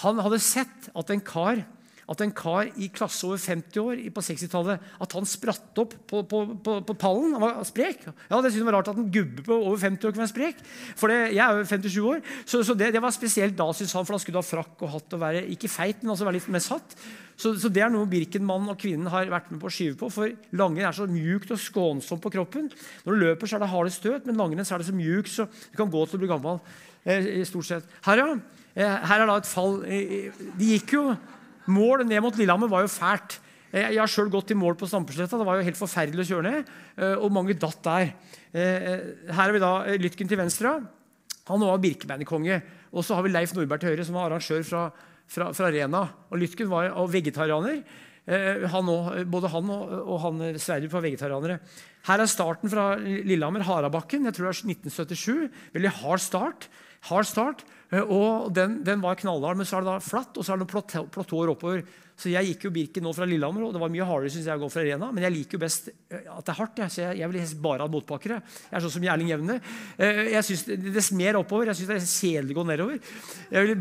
Han 0.05 0.23
hadde 0.25 0.43
sett 0.43 0.89
at 0.95 1.13
en 1.13 1.25
kar 1.25 1.65
at 2.11 2.23
en 2.25 2.35
kar 2.37 2.69
i 2.77 2.91
klasse 2.93 3.25
over 3.27 3.41
50 3.41 3.81
år 3.81 4.03
på 4.15 4.25
60-tallet 4.29 4.85
at 5.05 5.17
han 5.17 5.29
spratt 5.29 5.81
opp 5.81 5.97
på, 6.11 6.23
på, 6.29 6.43
på, 6.65 6.77
på, 6.85 6.97
pallen. 7.01 7.35
Han 7.37 7.45
var 7.45 7.65
sprek. 7.69 8.05
Ja, 8.05 8.41
det 8.41 8.53
synes 8.53 8.63
jeg 8.63 8.69
var 8.69 8.79
rart 8.79 8.93
at 8.93 9.01
en 9.01 9.11
gubbe 9.13 9.45
på 9.47 9.57
over 9.57 9.81
50 9.81 10.09
år 10.09 10.15
kunne 10.15 10.25
være 10.25 10.35
sprek. 10.35 10.63
For 11.01 11.13
det, 11.13 11.21
jeg 11.37 11.45
er 11.45 11.61
jo 11.61 11.69
57 11.71 11.99
år, 12.05 12.25
så, 12.45 12.63
så 12.67 12.77
det, 12.79 12.93
det, 12.95 13.03
var 13.05 13.15
spesielt 13.15 13.57
da, 13.59 13.69
synes 13.73 13.95
han, 13.97 14.07
for 14.07 14.17
han 14.17 14.25
skulle 14.25 14.43
ha 14.43 14.47
frakk 14.47 14.85
og 14.85 14.97
hatt 14.97 15.17
og 15.17 15.23
være 15.25 15.45
ikke 15.55 15.73
feit, 15.73 16.03
men 16.03 16.15
altså 16.15 16.29
være 16.29 16.39
litt 16.41 16.51
mer 16.53 16.65
satt. 16.65 16.97
Så, 17.35 17.55
så, 17.59 17.69
det 17.73 17.83
er 17.83 17.91
noe 17.91 18.07
Birkenmannen 18.11 18.71
og 18.71 18.79
kvinnen 18.79 19.11
har 19.11 19.31
vært 19.33 19.51
med 19.51 19.61
på 19.63 19.71
å 19.71 19.75
skyve 19.75 19.99
på. 19.99 20.11
For 20.13 20.35
langrenn 20.55 20.89
er 20.89 20.97
så 20.97 21.09
mjukt 21.11 21.51
og 21.55 21.61
skånsomt 21.61 22.23
på 22.23 22.33
kroppen. 22.37 22.69
Når 23.05 23.17
du 23.17 23.25
løper, 23.25 23.51
så 23.51 23.59
er 23.59 23.65
det 23.65 23.71
harde 23.73 23.95
støt, 23.95 24.29
men 24.29 24.39
langrenn 24.39 24.63
er 24.65 24.83
det 24.83 24.89
så 24.91 24.97
mjukt 24.97 25.33
så 25.33 25.49
du 25.49 25.79
kan 25.81 25.91
gå 25.91 26.05
til 26.07 26.21
å 26.21 26.23
bli 26.23 26.31
gammel. 26.31 26.61
Eh, 27.05 27.43
stort 27.49 27.69
sett. 27.69 27.97
Her, 28.07 28.23
ja. 28.23 28.37
Eh, 28.75 28.95
her 29.11 29.23
er 29.23 29.31
da 29.31 29.39
et 29.41 29.51
fall. 29.51 29.83
Eh, 29.87 30.31
de 30.59 30.71
gikk 30.75 30.95
jo 30.97 31.09
Mål 31.71 32.05
ned 32.09 32.21
mot 32.25 32.37
Lillehammer 32.37 32.71
var 32.71 32.85
jo 32.85 32.93
fælt. 32.93 33.39
Jeg 33.75 33.99
har 33.99 34.11
sjøl 34.11 34.31
gått 34.31 34.53
i 34.55 34.59
mål 34.59 34.77
på 34.79 34.87
Stampesletta. 34.87 35.39
Det 35.41 35.47
var 35.49 35.59
jo 35.59 35.67
helt 35.67 35.79
forferdelig 35.79 36.23
å 36.23 36.29
kjøre 36.29 36.47
ned. 36.47 36.69
Eh, 36.95 37.17
og 37.19 37.33
mange 37.35 37.57
datt 37.59 37.81
der. 37.83 38.13
Eh, 38.55 39.01
her 39.27 39.41
har 39.41 39.55
vi 39.55 39.63
da 39.63 39.73
eh, 39.89 39.99
Lytken 39.99 40.31
til 40.31 40.39
venstre. 40.39 40.77
Han 41.51 41.65
var 41.65 41.83
birkebeinerkonge. 41.83 42.61
Og 42.95 43.03
så 43.03 43.19
har 43.19 43.27
vi 43.27 43.33
Leif 43.35 43.55
Nordberg 43.57 43.83
til 43.83 43.91
høyre, 43.91 44.07
som 44.07 44.15
var 44.15 44.29
arrangør 44.29 44.63
fra, 44.69 44.85
fra, 45.27 45.51
fra 45.57 45.73
Rena. 45.75 46.05
Og 46.31 46.39
Lytken 46.39 46.71
var 46.71 46.93
og 46.93 47.11
vegetarianer. 47.13 47.83
Han 48.25 48.87
også, 48.89 49.25
både 49.29 49.49
han 49.53 49.67
og, 49.75 49.91
og 50.01 50.21
han 50.23 50.39
Sverdrup 50.57 50.95
var 50.95 51.03
vegetarianere. 51.05 51.59
Her 52.07 52.23
er 52.23 52.31
starten 52.31 52.71
fra 52.73 52.87
Lillehammer, 52.97 53.67
Harabakken. 53.67 54.25
Jeg 54.25 54.39
tror 54.39 54.49
det 54.49 54.55
er 54.55 54.71
1977. 54.71 55.67
Veldig 55.75 55.93
hard 55.99 56.23
start. 56.25 56.69
Hard 57.11 57.29
start. 57.29 57.67
Eh, 57.95 58.03
og 58.03 58.51
den, 58.55 58.81
den 58.87 59.03
var 59.05 59.19
knallhard, 59.21 59.59
men 59.61 59.69
så 59.69 59.79
er 59.79 59.85
det 59.85 59.93
da 59.93 60.01
flatt, 60.03 60.35
og 60.37 60.45
så 60.47 60.55
er 60.55 60.61
det 60.61 60.67
noen 60.67 61.13
platåer 61.15 61.53
oppover. 61.55 61.85
Så 62.15 62.31
jeg 62.31 62.47
gikk 62.47 62.69
jo 62.69 62.71
Birken 62.75 63.03
nå 63.03 63.11
fra 63.15 63.27
Lillehammer, 63.27 63.65
og 63.67 63.73
det 63.75 63.81
var 63.83 63.91
mye 63.91 64.07
hardere 64.07 64.31
synes 64.31 64.47
jeg, 64.47 64.55
å 64.55 64.63
gå 64.63 64.69
fra 64.71 64.85
arena. 64.85 65.09
Men 65.11 65.27
jeg 65.27 65.35
liker 65.35 65.59
jo 65.59 65.63
best 65.65 65.91
eh, 65.91 66.29
at 66.31 66.47
det 66.47 66.53
er 66.53 66.59
hardt. 66.61 66.83
Jeg, 66.85 66.95
så 66.95 67.03
jeg, 67.03 67.21
jeg 67.23 67.31
vil 67.31 67.41
helst 67.43 67.61
bare 67.65 67.87
ha 67.87 67.91
motbakkere. 67.91 68.41
Jeg 68.69 68.79
er 68.79 68.85
sånn 68.85 68.95
som 68.97 69.07
Gjerling 69.09 69.33
Jevne. 69.33 69.59
Eh, 69.99 70.23
jeg 70.37 70.49
synes 70.49 70.65
Det 70.71 70.95
er 71.03 71.19
mer 71.19 71.41
oppover, 71.41 71.71
jeg 71.71 71.81
syns 71.81 71.91
det 71.91 71.99
er 71.99 72.11
kjedelig 72.15 72.57
å 72.57 72.61
gå 72.61 72.67
nedover. 72.71 73.15
Jeg 73.51 73.69
vil, 73.69 73.77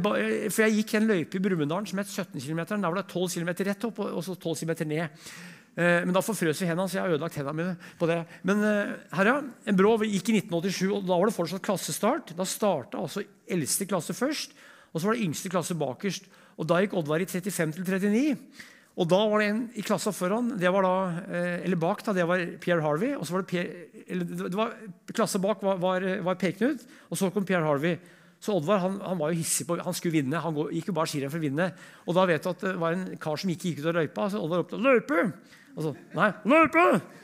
for 0.49 0.65
jeg 0.65 0.78
gikk 0.80 0.95
en 0.97 1.10
løype 1.13 1.39
i 1.39 1.43
Brumunddal 1.47 1.89
som 1.89 2.02
het 2.02 2.13
17 2.13 2.41
km. 2.41 2.63
Der 2.73 2.88
var 2.88 3.02
det 3.02 3.08
12 3.10 3.38
km 3.38 3.54
rett 3.69 3.89
opp 3.89 4.02
og 4.08 4.21
så 4.26 4.38
12 4.38 4.63
km 4.63 4.76
ned. 4.89 5.26
Men 5.73 6.13
da 6.13 6.21
forfrøs 6.21 6.59
vi 6.62 6.67
hendene, 6.69 6.86
så 6.86 6.99
jeg 6.99 7.01
har 7.01 7.15
ødelagt 7.15 7.38
hendene 7.39 7.57
mine 7.57 7.93
på 7.97 8.05
det. 8.05 8.19
Men 8.45 8.59
her, 8.62 9.25
ja. 9.25 9.39
En 9.65 9.77
brå 9.79 9.95
gikk 10.03 10.29
i 10.29 10.36
1987, 10.38 10.83
og 10.93 11.07
da 11.07 11.17
var 11.17 11.31
det 11.31 11.33
fortsatt 11.33 11.63
klassestart. 11.65 12.36
Da 12.38 12.45
starta 12.45 13.01
altså 13.01 13.23
eldste 13.49 13.88
klasse 13.89 14.13
først, 14.13 14.53
og 14.93 15.01
så 15.01 15.09
var 15.09 15.17
det 15.17 15.25
yngste 15.25 15.49
klasse 15.49 15.77
bakerst. 15.77 16.29
Og 16.62 16.69
Da 16.69 16.83
gikk 16.83 16.93
Oddvar 16.99 17.23
i 17.23 17.29
35 17.29 17.73
til 17.73 17.88
39. 17.88 18.38
Og 18.93 19.09
da 19.09 19.19
var 19.25 19.41
det 19.41 19.47
en 19.49 19.62
i 19.73 19.81
klassa 19.81 20.12
foran, 20.13 20.51
det 20.62 20.69
var 20.69 20.86
da, 20.86 20.97
eh, 21.25 21.63
eller 21.65 21.79
bak, 21.81 22.03
da, 22.05 22.13
det 22.13 22.27
var 22.29 22.43
Pierre 22.62 22.83
Harvey. 22.83 23.15
og 23.15 23.25
så 23.25 23.33
var 23.33 23.41
det, 23.41 23.47
Pierre, 23.49 24.03
eller 24.07 24.25
det 24.49 24.53
var, 24.53 24.75
Klassa 25.13 25.39
bak 25.39 25.63
var, 25.63 25.77
var, 25.77 26.01
var 26.21 26.36
Per 26.36 26.51
Knut, 26.51 26.86
og 27.09 27.17
så 27.17 27.31
kom 27.33 27.45
Pierre 27.45 27.65
Harvey. 27.65 27.97
Så 28.39 28.53
Oddvar 28.53 28.83
han, 28.83 28.99
han, 29.01 29.17
var 29.17 29.31
jo 29.31 29.39
hissig 29.39 29.65
på, 29.65 29.79
han 29.81 29.93
skulle 29.93 30.21
vinne. 30.21 30.38
Han 30.38 30.53
gikk 30.69 30.91
jo 30.91 30.93
bare 30.93 31.07
skirenn 31.07 31.31
for 31.31 31.39
å 31.39 31.45
vinne. 31.47 31.71
Og 32.05 32.13
da 32.13 32.25
vet 32.27 32.43
du 32.43 32.49
at 32.51 32.62
det 32.62 32.75
var 32.77 32.93
en 32.93 33.17
kar 33.17 33.39
som 33.39 33.49
ikke 33.49 33.69
gikk 33.71 33.79
ut 33.81 33.88
av 33.88 33.97
løypa. 33.97 34.29
Så 34.29 34.41
Oddvar 34.43 34.62
ropte 34.62 34.77
'løype'! 34.77 35.31
Og 35.73 35.86
så, 35.88 35.93
nei! 36.13 36.29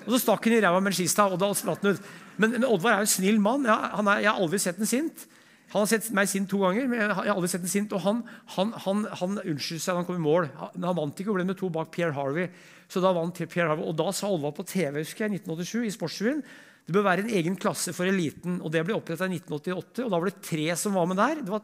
Og 0.05 0.13
så 0.15 0.21
stakk 0.23 0.47
han 0.47 0.55
i 0.57 0.61
ræva 0.63 0.79
med 0.81 0.93
en 0.93 0.97
skistav, 0.97 1.33
og 1.35 1.41
da 1.41 1.51
han 1.53 1.91
ut. 1.91 2.07
Men, 2.39 2.55
men, 2.55 2.65
Oddvar 2.65 2.95
er 2.95 3.03
jo 3.03 3.09
en 3.09 3.11
snill 3.11 3.41
mann. 3.43 3.67
Ja, 3.67 3.77
er, 3.99 4.23
jeg 4.23 4.31
har 4.31 4.39
aldri 4.39 4.61
sett 4.63 4.79
ham 4.79 4.89
sint. 4.89 5.27
Han 5.69 5.83
har 5.83 5.89
sett 5.91 6.07
meg 6.17 6.29
sint 6.31 6.49
to 6.49 6.63
ganger, 6.63 6.87
men 6.89 7.03
jeg 7.03 7.13
har 7.13 7.29
aldri 7.35 7.51
sett 7.51 7.65
ham 7.65 7.73
sint. 7.73 7.93
Og 7.93 8.01
han, 8.05 8.23
han, 8.55 8.71
han, 8.85 9.03
han 9.19 9.37
unnskyldte 9.43 9.83
seg 9.83 9.93
da 9.93 10.01
han 10.01 10.07
kom 10.07 10.17
i 10.17 10.23
mål. 10.23 10.49
Han, 10.61 10.87
han 10.87 10.97
vant 10.97 11.21
ikke 11.21 11.33
og 11.33 11.37
ble 11.37 11.45
med 11.51 11.59
to 11.59 11.69
bak 11.73 11.91
Pierre 11.93 12.15
Harvey. 12.17 12.49
Så 12.89 13.03
da 13.03 13.13
vant 13.13 13.43
Pierre 13.43 13.69
Harvey. 13.69 13.85
Og 13.85 13.99
da 13.99 14.09
sa 14.15 14.31
Oddvar 14.33 14.55
på 14.57 14.65
TV 14.71 15.03
husker 15.03 15.27
jeg, 15.27 15.43
1987 15.43 15.85
i 15.85 15.93
Sportsrevyen 15.93 16.43
det 16.89 16.95
bør 16.95 17.05
være 17.05 17.21
en 17.21 17.35
egen 17.37 17.53
klasse 17.59 17.93
for 17.93 18.09
eliten. 18.09 18.55
og 18.65 18.71
Det 18.73 18.81
ble 18.81 18.95
oppretta 18.97 19.27
i 19.27 19.35
1988, 19.37 20.07
og 20.07 20.09
da 20.09 20.17
var 20.17 20.31
det 20.31 20.39
tre 20.41 20.63
som 20.73 20.95
var 20.97 21.05
med 21.05 21.19
der. 21.21 21.43
Det 21.45 21.53
var, 21.53 21.61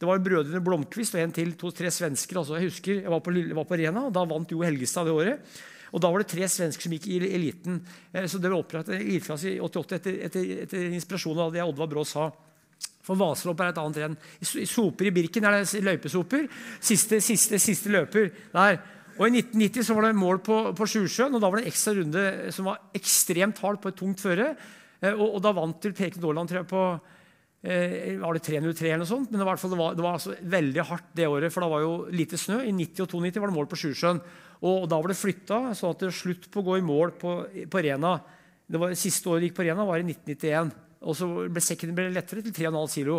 det 0.00 0.08
var 0.08 0.22
brødrene 0.24 0.62
Blomkvist 0.64 1.18
og 1.18 1.20
en 1.20 1.34
til, 1.36 1.52
to-tre 1.60 1.90
svensker. 1.92 2.38
Altså, 2.40 2.56
jeg 2.56 2.70
husker 2.70 3.02
jeg 3.02 3.12
var 3.12 3.20
på, 3.20 3.34
var 3.58 3.68
på 3.68 3.78
Rena, 3.82 4.06
og 4.08 4.16
da 4.16 4.24
vant 4.30 4.54
Jo 4.54 4.64
Helgestad 4.64 5.10
det 5.10 5.12
året. 5.12 5.52
Og 5.92 6.00
Da 6.00 6.10
var 6.10 6.22
det 6.22 6.30
tre 6.32 6.48
svensker 6.48 6.88
som 6.88 6.94
gikk 6.96 7.10
i 7.12 7.20
eliten. 7.36 7.82
Eh, 8.12 8.24
så 8.26 8.40
det 8.40 8.48
ble 8.48 8.58
opprettet 8.58 8.96
en 8.96 9.04
eliteklasse 9.04 9.52
i 9.52 9.60
88 9.60 9.98
etter, 9.98 10.16
etter, 10.28 10.48
etter 10.64 10.88
inspirasjon 10.96 11.44
av 11.44 11.52
det 11.52 11.64
Oddvar 11.64 11.90
Brå 11.90 12.04
sa. 12.08 12.30
For 13.02 13.18
Vaselopp 13.18 13.60
er 13.60 13.72
et 13.72 13.80
annet 13.82 14.00
renn. 14.02 14.16
Soper 14.42 15.10
i 15.10 15.14
Birken 15.14 15.46
er 15.46 15.58
det 15.58 15.82
løypesoper. 15.82 16.46
Siste, 16.80 17.18
siste, 17.24 17.58
siste 17.62 17.90
løper 17.92 18.30
der. 18.54 18.78
Og 19.18 19.26
I 19.26 19.42
1990 19.42 19.86
så 19.86 19.96
var 19.96 20.06
det 20.06 20.16
mål 20.16 20.38
på, 20.44 20.58
på 20.76 20.86
Sjusjøen, 20.88 21.34
og 21.36 21.42
da 21.42 21.50
var 21.50 21.60
det 21.60 21.66
en 21.66 21.72
ekstra 21.72 21.92
runde 21.98 22.22
som 22.54 22.70
var 22.70 22.78
ekstremt 22.96 23.58
hard 23.60 23.82
på 23.82 23.90
et 23.92 23.98
tungt 23.98 24.22
føre. 24.22 24.52
Eh, 25.02 25.12
og, 25.12 25.26
og, 25.26 25.40
da 25.44 25.52
vant 25.56 25.82
til 25.82 25.92
Peke 25.96 26.22
jeg, 26.22 26.64
på 26.70 26.84
eh, 27.66 28.14
var 28.22 28.38
det 28.38 28.44
303 28.46 28.88
eller 28.88 29.02
noe 29.02 29.10
sånt. 29.10 29.32
Men 29.32 29.42
det 29.42 29.48
var, 29.50 29.60
det 29.60 29.80
var, 29.82 29.98
det 29.98 30.06
var 30.06 30.16
altså 30.16 30.38
veldig 30.40 30.86
hardt 30.88 31.12
det 31.18 31.28
året, 31.28 31.52
for 31.52 31.64
da 31.64 31.72
var 31.74 31.84
jo 31.84 31.92
lite 32.14 32.40
snø. 32.40 32.62
I 32.64 32.72
90 32.72 33.04
og 33.04 33.12
92 33.18 33.42
var 33.42 33.52
det 33.52 33.58
mål 33.58 33.70
på 33.70 33.82
Sjusjøen. 33.82 34.22
Og, 34.62 34.86
da 34.86 34.98
var 35.00 35.10
det 35.10 35.18
flytta, 35.18 35.72
sånn 35.74 35.94
at 35.94 36.02
det 36.02 36.10
var 36.12 36.20
slutt 36.20 36.46
på 36.52 36.62
å 36.62 36.66
gå 36.68 36.78
i 36.78 36.86
mål 36.86 37.16
på, 37.18 37.34
på 37.70 37.82
Rena. 37.82 38.14
Det 38.70 38.78
var, 38.78 38.94
siste 38.98 39.30
året 39.30 39.48
gikk 39.48 39.56
på 39.58 39.66
Rena, 39.66 39.86
var 39.88 39.98
i 39.98 40.06
1991. 40.06 40.70
Og 41.02 41.18
så 41.18 41.26
ble 41.50 41.62
sekken 41.64 41.96
ble 41.96 42.12
lettere 42.14 42.44
til 42.46 42.54
3,5 42.54 42.94
kilo. 42.94 43.18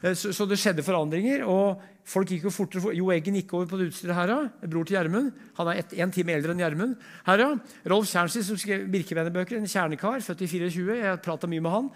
Eh, 0.00 0.14
så, 0.14 0.30
så, 0.32 0.46
det 0.48 0.60
skjedde 0.60 0.84
forandringer. 0.86 1.42
og 1.42 1.82
folk 2.10 2.30
gikk 2.30 2.46
Jo 2.46 2.54
fortere. 2.54 2.94
Jo 2.96 3.10
Eggen 3.14 3.36
gikk 3.40 3.52
over 3.56 3.66
på 3.70 3.80
det 3.80 3.90
utstyret 3.90 4.16
her. 4.16 4.32
Bror 4.62 4.86
til 4.86 4.96
Gjermund. 4.96 5.34
Han 5.58 5.72
er 5.72 5.82
én 5.98 6.14
time 6.14 6.38
eldre 6.38 6.54
enn 6.54 6.62
Gjermund. 6.62 6.96
Her. 7.26 7.44
Rolf 7.90 8.08
Kjernsi, 8.10 8.44
som 8.46 8.58
skrev 8.58 8.86
Birkebeinerbøker, 8.94 9.58
en 9.58 9.68
kjernekar, 9.68 10.22
født 10.24 10.46
i 10.46 10.50
24. 10.54 11.02
Jeg 11.02 11.22
prata 11.26 11.50
mye 11.50 11.66
med 11.66 11.76
han. 11.76 11.92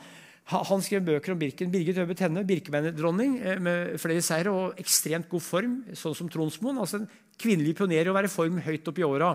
Han 0.53 0.83
skrev 0.85 1.05
bøker 1.07 1.33
om 1.33 1.39
Birken. 1.41 1.71
Birgit 1.73 1.99
Øve 2.03 2.15
Tenne, 2.19 2.43
birkebeinerdronning 2.45 3.39
eh, 3.41 3.61
med 3.65 3.95
flere 4.01 4.21
seire 4.25 4.53
og 4.53 4.81
ekstremt 4.81 5.29
god 5.31 5.41
form, 5.41 5.79
sånn 5.97 6.17
som 6.19 6.29
Tronsmoen. 6.29 6.81
Altså 6.83 7.01
en 7.01 7.09
kvinnelig 7.41 7.73
pioner 7.79 8.05
i 8.05 8.13
å 8.13 8.17
være 8.17 8.29
i 8.29 8.33
form 8.33 8.59
høyt 8.67 8.91
opp 8.91 9.01
i 9.01 9.07
åra. 9.07 9.31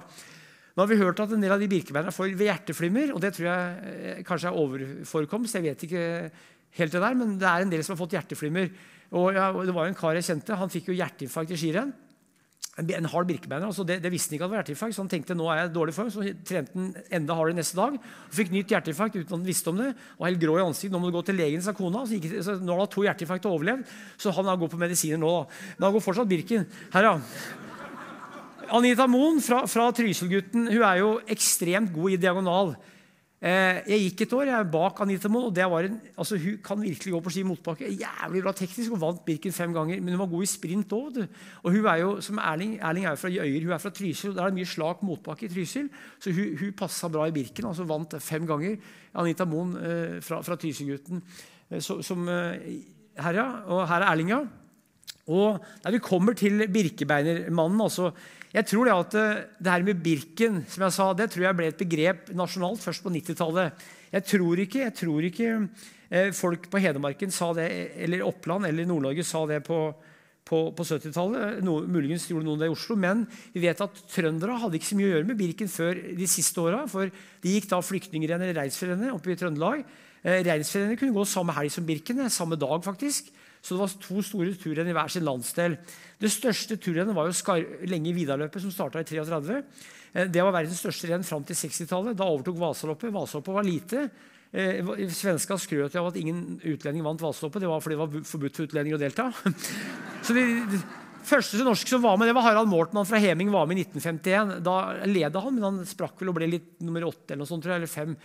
Nå 0.75 0.83
har 0.83 0.91
vi 0.91 0.99
hørt 0.99 1.19
at 1.23 1.33
en 1.33 1.41
del 1.41 1.55
av 1.55 1.59
de 1.59 1.69
birkebeinerne 1.71 2.13
får 2.13 2.35
hjerteflimmer, 2.37 3.15
og 3.15 3.23
det 3.23 3.33
tror 3.35 3.49
jeg 3.49 3.95
eh, 3.95 4.21
kanskje 4.27 4.51
er 4.51 4.61
overforekomst. 4.61 5.57
Jeg 5.57 5.65
vet 5.65 5.87
ikke 5.89 6.05
helt 6.77 6.93
det 6.93 7.01
der, 7.01 7.17
men 7.17 7.33
det 7.41 7.49
er 7.49 7.65
en 7.65 7.73
del 7.73 7.81
som 7.83 7.95
har 7.95 8.03
fått 8.03 8.13
hjerteflimmer. 8.19 8.69
Og 9.17 9.33
ja, 9.33 9.49
Det 9.65 9.73
var 9.73 9.89
en 9.89 9.97
kar 9.97 10.13
jeg 10.13 10.29
kjente, 10.29 10.61
han 10.61 10.69
fikk 10.69 10.91
jo 10.91 10.99
hjerteinfarkt 10.99 11.57
i 11.57 11.57
skirenn. 11.57 11.89
En 12.79 13.07
hard 13.11 13.27
birkebeiner. 13.27 13.65
altså 13.67 13.83
det, 13.83 13.97
det, 14.03 14.11
visste 14.11 14.31
han 14.31 14.37
ikke 14.37 14.47
var 14.47 14.61
hjerteinfarkt, 14.61 14.95
så 14.95 15.03
han 15.03 15.09
tenkte 15.11 15.35
nå 15.35 15.49
er 15.51 15.57
jeg 15.65 15.71
dårlig 15.75 15.93
form. 15.97 16.11
Så 16.13 16.23
trente 16.47 16.71
han 16.77 16.93
enda 17.19 17.35
hardere 17.35 17.57
neste 17.57 17.75
dag. 17.75 17.97
og 17.99 18.35
Fikk 18.37 18.53
nytt 18.53 18.71
hjerteinfarkt 18.71 19.17
uten 19.17 19.27
at 19.27 19.33
han 19.35 19.47
visste 19.47 19.73
om 19.73 19.81
det. 19.81 19.89
og 20.15 20.27
helt 20.27 20.39
grå 20.39 20.55
i 20.55 20.63
ansiktet. 20.63 20.93
Nå 20.93 21.01
må 21.03 21.09
du 21.09 21.17
gå 21.17 21.25
til 21.27 21.39
legen, 21.41 21.63
sa 21.65 21.73
kona. 21.75 22.05
Så 22.07 22.15
gikk, 22.15 22.37
så 22.45 22.55
nå 22.55 22.71
har 22.71 22.85
han 22.85 22.93
to 22.93 23.03
hjerteinfarkt 23.03 23.49
og 23.49 23.57
overlevd, 23.57 23.95
så 24.21 24.31
han 24.31 24.53
gått 24.61 24.75
på 24.75 24.79
medisiner 24.79 25.19
nå. 25.19 25.33
da. 25.41 25.65
Men 25.75 25.89
han 25.89 25.97
går 25.97 26.05
fortsatt 26.07 26.31
Birken. 26.31 26.69
Her, 26.93 27.09
ja. 27.09 27.17
Anita 28.79 29.09
Moen 29.09 29.41
fra, 29.43 29.63
fra 29.67 29.89
Trysil-gutten 29.97 30.69
hun 30.69 30.83
er 30.85 31.01
jo 31.01 31.11
ekstremt 31.27 31.91
god 31.91 32.15
i 32.15 32.21
diagonal. 32.21 32.75
Eh, 33.39 33.77
jeg 33.87 33.99
gikk 34.03 34.25
et 34.25 34.33
år 34.35 34.49
jeg 34.49 34.59
er 34.59 34.65
bak 34.67 34.97
Anita 34.99 35.29
en, 35.31 36.01
altså, 36.17 36.35
hun 36.35 36.57
kan 36.59 36.81
virkelig 36.81 37.13
gå 37.13 37.19
på 37.23 37.29
ski 37.31 37.43
motbakke. 37.43 37.87
Jævlig 37.87 38.41
bra 38.43 38.51
teknisk 38.51 38.91
Hun 38.91 38.99
vant 38.99 39.23
Birken 39.25 39.53
fem 39.53 39.73
ganger. 39.73 40.01
Men 40.01 40.13
hun 40.13 40.19
var 40.19 40.27
god 40.27 40.43
i 40.43 40.45
sprint 40.45 40.91
òg. 40.91 41.27
Og 41.63 41.71
hun 41.71 41.85
er 41.85 41.95
jo, 41.97 42.21
som 42.21 42.37
Erling, 42.37 42.79
Erling 42.81 43.05
er 43.05 43.11
jo 43.11 43.15
fra 43.15 43.29
Øyer, 43.29 43.63
hun 43.63 43.71
er 43.71 43.77
fra 43.77 43.89
Trysil. 43.89 44.35
Der 44.35 44.43
er 44.43 44.49
det 44.49 44.59
mye 44.59 44.65
slak 44.65 45.03
motbakke 45.03 45.45
i 45.45 45.49
Trysil. 45.49 45.89
Så 46.19 46.31
hun, 46.31 46.57
hun 46.59 46.73
passa 46.73 47.07
bra 47.07 47.27
i 47.27 47.31
Birken. 47.31 47.65
altså 47.65 47.83
Vant 47.83 48.15
fem 48.19 48.45
ganger. 48.45 48.75
Anita 49.15 49.45
Moen 49.45 49.75
eh, 49.77 50.21
fra, 50.21 50.41
fra 50.41 50.55
Trysil-gutten. 50.59 51.23
Eh, 51.71 51.79
som, 51.79 52.27
eh, 52.27 52.59
her, 53.15 53.33
ja. 53.39 53.47
Og 53.67 53.87
her 53.87 54.03
er 54.03 54.11
Erling, 54.11 54.29
ja. 54.35 54.43
Og 55.29 55.63
der 55.83 55.91
vi 55.95 56.01
kommer 56.03 56.33
til 56.33 56.67
Birkebeinermannen 56.67 57.81
altså, 57.81 58.11
Jeg 58.49 58.65
tror 58.65 58.87
det 58.87 58.95
at 58.95 59.15
eh, 59.19 59.41
det 59.61 59.73
her 59.73 59.85
med 59.85 60.01
Birken 60.01 60.63
som 60.69 60.85
jeg 60.87 60.95
sa, 60.95 61.07
det 61.13 61.29
tror 61.29 61.45
jeg 61.45 61.57
ble 61.57 61.69
et 61.69 61.81
begrep 61.83 62.31
nasjonalt 62.37 62.81
først 62.81 63.05
på 63.05 63.11
90-tallet. 63.13 63.87
Jeg 64.09 64.25
tror 64.25 64.61
ikke, 64.63 64.83
jeg 64.87 64.95
tror 64.97 65.27
ikke 65.27 65.49
eh, 66.09 66.31
folk 66.33 66.65
på 66.71 66.81
Hedmarken 66.81 67.33
sa 67.33 67.51
det, 67.57 67.67
eller 68.01 68.25
Oppland 68.25 68.65
eller 68.65 68.89
Nord-Norge 68.89 69.25
sa 69.27 69.43
det 69.49 69.61
på, 69.67 69.77
på, 70.49 70.63
på 70.73 70.87
70-tallet. 70.87 71.61
No, 71.65 71.77
muligens 71.85 72.25
gjorde 72.31 72.47
noen 72.49 72.63
det 72.63 72.71
i 72.71 72.73
Oslo. 72.73 72.97
Men 72.97 73.27
vi 73.53 73.61
vet 73.67 73.85
at 73.85 74.01
trøndere 74.09 74.57
hadde 74.63 74.79
ikke 74.79 74.89
så 74.89 74.97
mye 74.97 75.11
å 75.11 75.13
gjøre 75.13 75.29
med 75.29 75.41
Birken 75.43 75.69
før 75.69 76.01
de 76.17 76.29
siste 76.31 76.63
åra. 76.63 76.85
For 76.89 77.13
de 77.13 77.53
gikk 77.53 77.69
da 77.69 77.83
flyktningrennet 77.85 78.49
eller 78.49 78.63
reinsfjellrennet 78.63 79.13
oppe 79.13 79.35
i 79.35 79.37
Trøndelag. 79.37 79.85
Eh, 80.23 80.41
Reinsfjellrennet 80.47 80.99
kunne 81.03 81.15
gå 81.15 81.27
samme 81.29 81.53
helg 81.55 81.77
som 81.77 81.85
Birken, 81.85 82.25
samme 82.33 82.57
dag 82.59 82.81
faktisk. 82.83 83.29
Så 83.61 83.75
det 83.75 83.81
var 83.81 83.95
to 84.01 84.23
store 84.23 84.55
turrenn 84.59 84.89
i 84.89 84.95
hver 84.95 85.11
sin 85.11 85.25
landsdel. 85.27 85.75
Det 86.19 86.31
største 86.31 86.77
turrennet 86.79 87.15
var 87.15 87.27
jo 87.27 87.35
Skar 87.35 87.63
lenge 87.89 88.15
Vidarløpet, 88.15 88.63
som 88.63 88.73
starta 88.73 89.03
i 89.03 89.07
33. 89.07 89.61
Eh, 90.13 90.27
det 90.31 90.43
var 90.43 90.55
verdens 90.55 90.79
største 90.79 91.11
renn 91.11 91.27
fram 91.27 91.45
til 91.47 91.59
60-tallet. 91.59 92.17
Da 92.17 92.27
overtok 92.27 92.59
Vasaloppet. 92.61 93.13
Vasaloppet 93.13 93.57
var 93.59 93.67
lite. 93.67 94.07
Eh, 94.51 94.81
Svenska 95.13 95.59
skrøt 95.61 95.97
av 95.99 96.09
at 96.09 96.17
ingen 96.17 96.57
utlending 96.63 97.05
vant 97.05 97.21
Vasaloppet. 97.21 97.61
Det 97.61 97.69
var 97.69 97.83
fordi 97.83 97.97
det 97.97 98.03
var 98.05 98.31
forbudt 98.31 98.57
for 98.57 98.69
utlendinger 98.69 98.97
å 98.97 99.03
delta. 99.03 99.29
Så 100.25 100.35
de, 100.37 100.47
første 101.27 101.63
norsk 101.65 101.89
som 101.91 102.01
var 102.03 102.17
med, 102.17 102.29
det 102.29 102.35
var 102.37 102.45
Harald 102.45 102.69
Mortmann 102.71 103.07
fra 103.07 103.19
Heming. 103.21 103.51
var 103.51 103.67
med 103.67 103.77
i 103.77 103.85
1951. 103.85 104.59
Da 104.65 104.75
leda 105.05 105.41
han, 105.43 105.55
men 105.55 105.65
han 105.65 105.79
sprakk 105.87 106.21
vel 106.21 106.31
og 106.31 106.37
ble 106.37 106.47
litt 106.49 106.69
nummer 106.85 107.07
åtte 107.07 107.33
eller 107.33 107.43
noe 107.43 107.49
sånt, 107.49 107.63
tror 107.65 107.75
jeg, 107.75 107.81
eller 107.81 107.91
fem. 107.91 108.15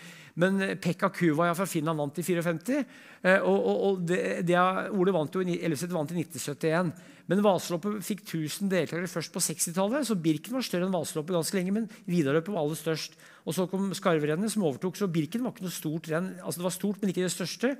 Men 0.40 0.60
eh, 0.62 0.76
Pekka 0.80 1.10
Kuvaja 1.14 1.54
fra 1.54 1.66
Finland 1.66 2.00
vant 2.00 2.18
i 2.18 2.26
54. 2.26 2.84
Eh, 3.22 3.40
og, 3.40 3.58
og, 3.58 3.82
og 3.88 4.06
det, 4.08 4.20
det, 4.46 4.58
Ole 4.94 5.14
vant 5.14 5.34
jo, 5.34 5.44
Ellefset 5.44 5.92
vant 5.94 6.14
i 6.14 6.22
1971. 6.22 6.94
Men 7.30 7.44
Vasaloppet 7.44 8.02
fikk 8.04 8.24
1000 8.26 8.68
deltakere 8.68 9.08
først 9.08 9.32
på 9.32 9.40
60-tallet. 9.40 10.04
Så 10.08 10.18
Birken 10.20 10.56
var 10.56 10.66
større 10.66 10.88
enn 10.88 10.94
Vasaloppet 10.94 11.38
ganske 11.38 11.56
lenge, 11.56 11.72
men 11.76 11.86
Vidaløpet 12.04 12.52
var 12.52 12.66
aller 12.66 12.80
størst. 12.80 13.16
Og 13.44 13.56
så 13.56 13.68
kom 13.68 13.92
Skarverennet, 13.96 14.52
som 14.52 14.66
overtok. 14.68 14.98
Så 15.00 15.08
Birken 15.12 15.44
var 15.44 15.54
ikke 15.54 15.64
noe 15.64 15.72
stort 15.72 16.10
renn. 16.12 16.34
Altså 16.42 16.60
Det 16.60 16.68
var 16.68 16.76
stort, 16.76 17.00
men 17.00 17.12
ikke 17.12 17.24
det 17.24 17.32
største. 17.32 17.76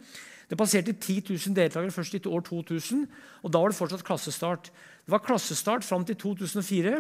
Det 0.49 0.59
passerte 0.61 0.93
10 0.93 1.23
000 1.29 1.57
deltakere 1.57 1.93
først 1.93 2.17
i 2.19 2.23
år 2.29 2.45
2000, 2.45 3.07
og 3.43 3.53
da 3.53 3.63
var 3.63 3.73
det 3.73 3.79
fortsatt 3.79 4.05
klassestart. 4.05 4.69
Det 5.05 5.13
var 5.13 5.25
klassestart 5.25 5.85
fram 5.85 6.05
til 6.09 6.17
2004. 6.21 6.97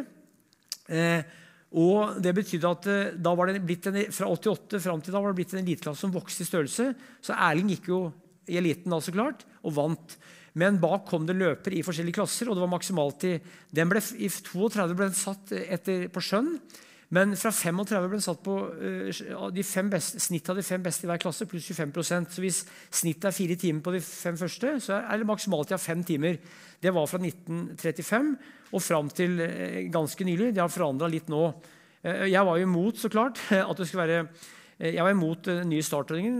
Eh, 0.92 1.22
og 1.74 2.20
det 2.22 2.34
betydde 2.36 2.70
at 2.70 2.88
eh, 2.90 3.16
da 3.16 3.32
var 3.34 3.48
det 3.48 3.64
blitt 3.64 3.88
en, 3.90 3.98
Fra 4.14 4.28
88 4.30 4.78
fram 4.84 5.00
til 5.02 5.14
da 5.14 5.22
var 5.22 5.32
det 5.32 5.40
blitt 5.40 5.54
en 5.56 5.62
eliteklasse 5.62 6.04
som 6.04 6.12
vokste 6.14 6.44
i 6.44 6.48
størrelse. 6.48 6.90
Så 7.24 7.34
Erling 7.34 7.72
gikk 7.72 7.88
jo 7.90 8.00
i 8.50 8.58
eliten 8.60 8.92
da, 8.92 9.00
så 9.00 9.14
klart, 9.14 9.46
og 9.64 9.76
vant. 9.78 10.18
Men 10.60 10.76
bak 10.78 11.08
kom 11.08 11.24
det 11.26 11.34
løpere 11.38 11.78
i 11.78 11.82
forskjellige 11.82 12.20
klasser, 12.20 12.46
og 12.46 12.58
det 12.58 12.62
var 12.62 12.74
maksimalt 12.76 13.24
i 13.26 13.38
den 13.74 13.90
ble, 13.90 14.02
I 14.20 14.28
32 14.28 14.94
ble 14.94 15.08
den 15.08 15.16
satt 15.18 15.54
etter, 15.56 16.06
på 16.12 16.22
skjønn. 16.22 16.52
Men 17.12 17.34
fra 17.36 17.52
35 17.52 18.08
ble 18.08 18.16
det 18.16 18.24
satt 18.24 18.40
på 18.44 18.54
uh, 18.64 19.44
de 19.52 19.64
beste, 19.92 20.22
snittet 20.22 20.50
av 20.54 20.58
de 20.58 20.64
fem 20.64 20.82
beste 20.82 21.04
i 21.04 21.10
hver 21.10 21.20
klasse 21.20 21.46
pluss 21.48 21.68
25% 21.68 22.32
Så 22.32 22.44
hvis 22.44 22.62
snittet 22.88 23.28
er 23.28 23.36
fire 23.36 23.56
timer 23.60 23.84
på 23.84 23.92
de 23.92 24.00
fem 24.00 24.38
første, 24.40 24.78
så 24.80 25.02
er 25.02 25.20
det 25.20 25.28
maksimaltid 25.28 25.76
av 25.76 25.84
fem 25.84 26.02
timer. 26.04 26.40
Det 26.80 26.92
var 26.94 27.08
fra 27.10 27.20
1935 27.20 28.34
og 28.72 28.82
fram 28.82 29.12
til 29.12 29.38
uh, 29.42 29.80
ganske 29.92 30.24
nylig. 30.26 30.54
Det 30.54 30.64
har 30.64 30.72
forandra 30.72 31.10
litt 31.12 31.28
nå. 31.32 31.46
Uh, 32.04 32.26
jeg 32.30 32.44
var 32.48 32.58
jo 32.58 32.68
imot 32.70 33.00
så 33.00 33.12
klart, 33.12 33.42
at 33.70 33.76
det 33.78 33.88
skulle 33.88 34.06
være 34.08 34.26
jeg 34.74 35.04
var 35.06 35.12
imot 35.14 35.44
den 35.46 35.68
nye 35.70 35.84
startordningen. 35.86 36.38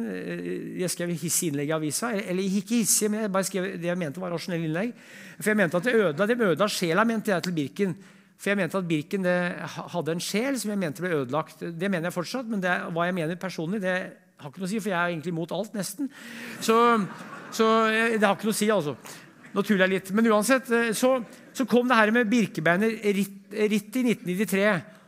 Jeg 0.81 0.90
skrev 0.90 1.12
hissig 1.14 1.53
innlegg 1.53 1.68
i 1.70 1.74
avisa. 1.77 2.09
Eller 2.18 2.42
ikke 2.42 2.81
hissig, 2.81 3.07
men 3.07 3.22
jeg 3.22 3.33
bare 3.33 3.46
skrev 3.46 3.68
det 3.79 3.87
jeg 3.87 4.00
mente 4.00 4.18
var 4.18 4.35
rasjonelle 4.35 4.66
innlegg. 4.66 4.90
For 5.38 5.53
jeg 5.53 5.61
mente 5.61 5.79
at 5.79 5.87
det 5.87 5.94
ødela, 5.94 6.27
det 6.27 6.40
ødela 6.40 6.66
sjela 6.66 7.05
mente 7.07 7.31
jeg 7.31 7.46
til 7.46 7.55
Birken. 7.55 7.94
For 8.45 8.53
jeg 8.53 8.61
mente 8.61 8.77
at 8.77 8.89
Birken 8.89 9.25
hadde 9.25 10.13
en 10.13 10.21
sjel 10.21 10.59
som 10.61 10.75
jeg 10.75 10.81
mente 10.83 11.01
ble 11.01 11.15
ødelagt. 11.23 11.63
Det 11.65 11.89
mener 11.89 12.11
jeg 12.11 12.17
fortsatt, 12.19 12.51
men 12.53 12.61
det, 12.61 12.75
hva 12.93 13.07
jeg 13.09 13.17
mener 13.17 13.41
personlig, 13.41 13.81
det 13.81 13.95
har 14.37 14.51
ikke 14.51 14.61
noe 14.61 14.69
å 14.69 14.73
si, 14.75 14.81
for 14.85 14.93
jeg 14.93 14.99
er 14.99 15.15
egentlig 15.15 15.33
imot 15.33 15.55
alt, 15.57 15.73
nesten. 15.73 16.11
Så, 16.61 16.77
så 17.57 17.69
det 17.89 18.21
har 18.21 18.37
ikke 18.37 18.51
noe 18.51 18.53
å 18.53 18.59
si, 18.59 18.69
altså. 18.75 18.93
Nå 19.55 19.65
tuller 19.65 19.87
jeg 19.87 19.95
litt. 19.95 20.13
Men 20.13 20.29
uansett, 20.29 20.69
eh, 20.77 20.91
så, 20.93 21.15
så 21.57 21.65
kom 21.71 21.89
det 21.89 21.97
her 21.97 22.13
med 22.13 22.29
Birkebeiner 22.29 22.99
ritt, 23.17 23.39
ritt, 23.55 23.97
i 23.97 24.05
1993. 24.13 24.65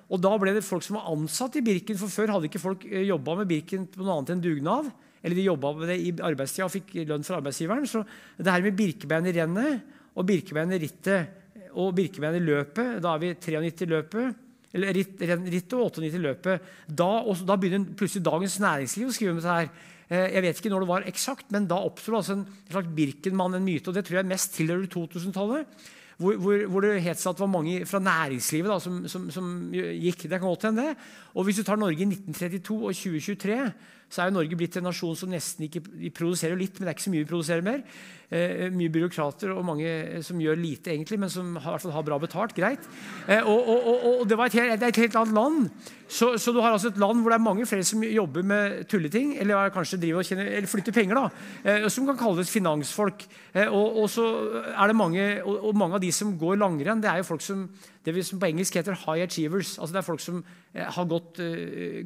Og 0.07 0.23
da 0.23 0.33
ble 0.41 0.55
det 0.57 0.65
folk 0.65 0.87
som 0.87 0.97
var 0.97 1.11
ansatt 1.13 1.59
i 1.61 1.65
Birken, 1.67 1.99
for 2.01 2.13
før 2.13 2.37
hadde 2.39 2.49
ikke 2.49 2.63
folk 2.63 2.87
eh, 2.89 3.05
jobba 3.11 3.41
med 3.43 3.51
Birken 3.51 3.89
på 3.91 4.01
noe 4.01 4.21
annet 4.21 4.37
enn 4.37 4.45
dugnad. 4.49 4.93
Eller 5.21 5.37
de 5.37 5.49
jobba 5.49 5.73
med 5.77 5.91
det 5.91 5.99
i 6.01 6.13
arbeidstida 6.25 6.69
og 6.69 6.73
fikk 6.73 6.95
lønn 7.11 7.27
fra 7.27 7.41
arbeidsgiveren. 7.43 7.85
Så 7.91 8.05
det 8.39 8.49
her 8.49 8.65
med 8.65 8.79
Birkebeiner-rennet 8.79 10.15
og 10.17 10.29
Birkebeiner-rittet 10.31 11.43
og 11.77 11.95
Birkebein 11.97 12.39
i 12.39 12.45
løpet. 12.45 12.99
Da 13.05 13.15
er 13.15 13.23
vi 13.23 13.35
93 13.35 13.89
løpet. 13.91 14.43
Eller 14.77 14.97
ritt, 14.97 15.75
og 15.77 15.93
98 15.97 16.21
løpet. 16.21 16.73
Da, 16.89 17.11
da, 17.49 17.57
begynner 17.57 17.93
plutselig 17.97 18.27
Dagens 18.27 18.59
Næringsliv 18.61 19.11
å 19.11 19.15
skrive 19.15 19.35
om 19.35 19.39
dette 19.41 19.59
her. 19.59 19.71
Eh, 20.07 20.27
jeg 20.37 20.45
vet 20.45 20.61
ikke 20.61 20.73
når 20.73 20.85
det 20.85 20.91
var 20.91 21.07
eksakt, 21.11 21.47
men 21.55 21.69
da 21.71 21.79
oppsto 21.87 22.17
altså 22.19 22.37
en 22.37 22.47
slags 22.69 22.91
Birkenmann, 22.97 23.57
en 23.57 23.65
myte. 23.67 23.91
og 23.91 23.97
Det 23.97 24.05
tror 24.07 24.21
jeg 24.21 24.31
mest 24.33 24.57
tilhører 24.59 24.91
2000-tallet. 24.93 25.87
Hvor, 26.17 26.39
hvor, 26.41 26.63
hvor, 26.73 26.81
det 26.81 27.03
het 27.05 27.21
seg 27.21 27.35
at 27.35 27.37
det 27.37 27.45
var 27.45 27.53
mange 27.53 27.81
fra 27.85 27.99
næringslivet 28.01 28.71
da, 28.73 28.79
som, 28.81 29.03
som, 29.11 29.27
som, 29.33 29.51
gikk. 29.75 30.25
Det 30.25 30.39
kan 30.39 30.49
godt 30.49 30.69
hende. 30.71 30.95
Og 31.37 31.45
hvis 31.45 31.61
du 31.61 31.67
tar 31.67 31.77
Norge 31.77 32.01
i 32.01 32.09
1932 32.09 32.77
og 32.77 32.97
2023, 32.97 33.59
så 34.07 34.23
er 34.23 34.31
jo 34.31 34.37
Norge 34.37 34.59
blitt 34.59 34.77
en 34.79 34.87
nasjon 34.87 35.17
som 35.19 35.33
nesten 35.33 35.67
ikke 35.67 35.83
Vi 35.87 36.13
produserer 36.15 36.59
litt, 36.59 36.79
men 36.79 36.87
det 36.87 36.93
er 36.93 36.97
ikke 36.97 37.07
så 37.09 37.13
mye 37.15 37.25
vi 37.25 37.31
produserer 37.31 37.65
mer. 37.67 37.83
Eh, 38.27 38.67
mye 38.75 38.91
byråkrater 38.91 39.53
og 39.55 39.65
mange 39.67 39.87
eh, 39.87 40.23
som 40.27 40.41
gjør 40.43 40.59
lite, 40.59 40.93
egentlig, 40.95 41.19
men 41.23 41.31
som 41.31 41.57
har, 41.63 41.79
har 41.79 42.07
bra 42.07 42.19
betalt. 42.23 42.55
Greit. 42.57 42.87
Eh, 43.27 43.43
og, 43.43 43.69
og, 43.69 43.87
og, 43.93 44.07
og, 44.13 44.25
det, 44.31 44.39
et 44.39 44.57
det 44.81 44.89
er 44.89 44.95
et 44.95 45.03
helt 45.05 45.19
annet 45.21 45.37
land. 45.37 45.93
Så, 46.07 46.37
så, 46.39 46.53
du 46.55 46.61
har 46.63 46.71
altså 46.71 46.93
et 46.93 47.01
land 47.03 47.23
hvor 47.23 47.35
det 47.35 47.39
er 47.41 47.43
mange 47.43 47.67
flere 47.67 47.87
som 47.87 48.03
jobber 48.03 48.47
med 48.47 48.85
tulleting, 48.91 49.35
eller 49.43 49.73
kanskje 49.75 49.99
driver 49.99 50.23
og 50.23 50.29
tjener, 50.29 50.53
eller 50.55 50.71
flytter 50.71 50.95
penger, 50.95 51.19
da, 51.19 51.47
eh, 51.67 51.89
som 51.91 52.07
kan 52.07 52.19
kalles 52.21 52.51
finansfolk. 52.51 53.27
Eh, 53.55 53.67
og, 53.67 54.07
så 54.11 54.27
er 54.71 54.87
det 54.87 54.99
mange, 54.99 55.27
og, 55.43 55.73
mange 55.75 55.99
av 55.99 56.05
de 56.05 56.13
som 56.15 56.37
går 56.39 56.61
langrenn, 56.63 57.03
det 57.03 57.11
er 57.11 57.23
jo 57.23 57.31
folk 57.33 57.43
som 57.43 57.67
det 58.15 58.25
som 58.27 58.41
på 58.41 58.47
engelsk 58.47 58.75
heter 58.75 58.95
high 59.07 59.25
achievers. 59.25 59.79
altså 59.79 59.93
Det 59.93 60.01
er 60.01 60.07
folk 60.07 60.21
som 60.21 60.45
eh, 60.75 60.85
har 60.85 61.05
gått 61.05 61.41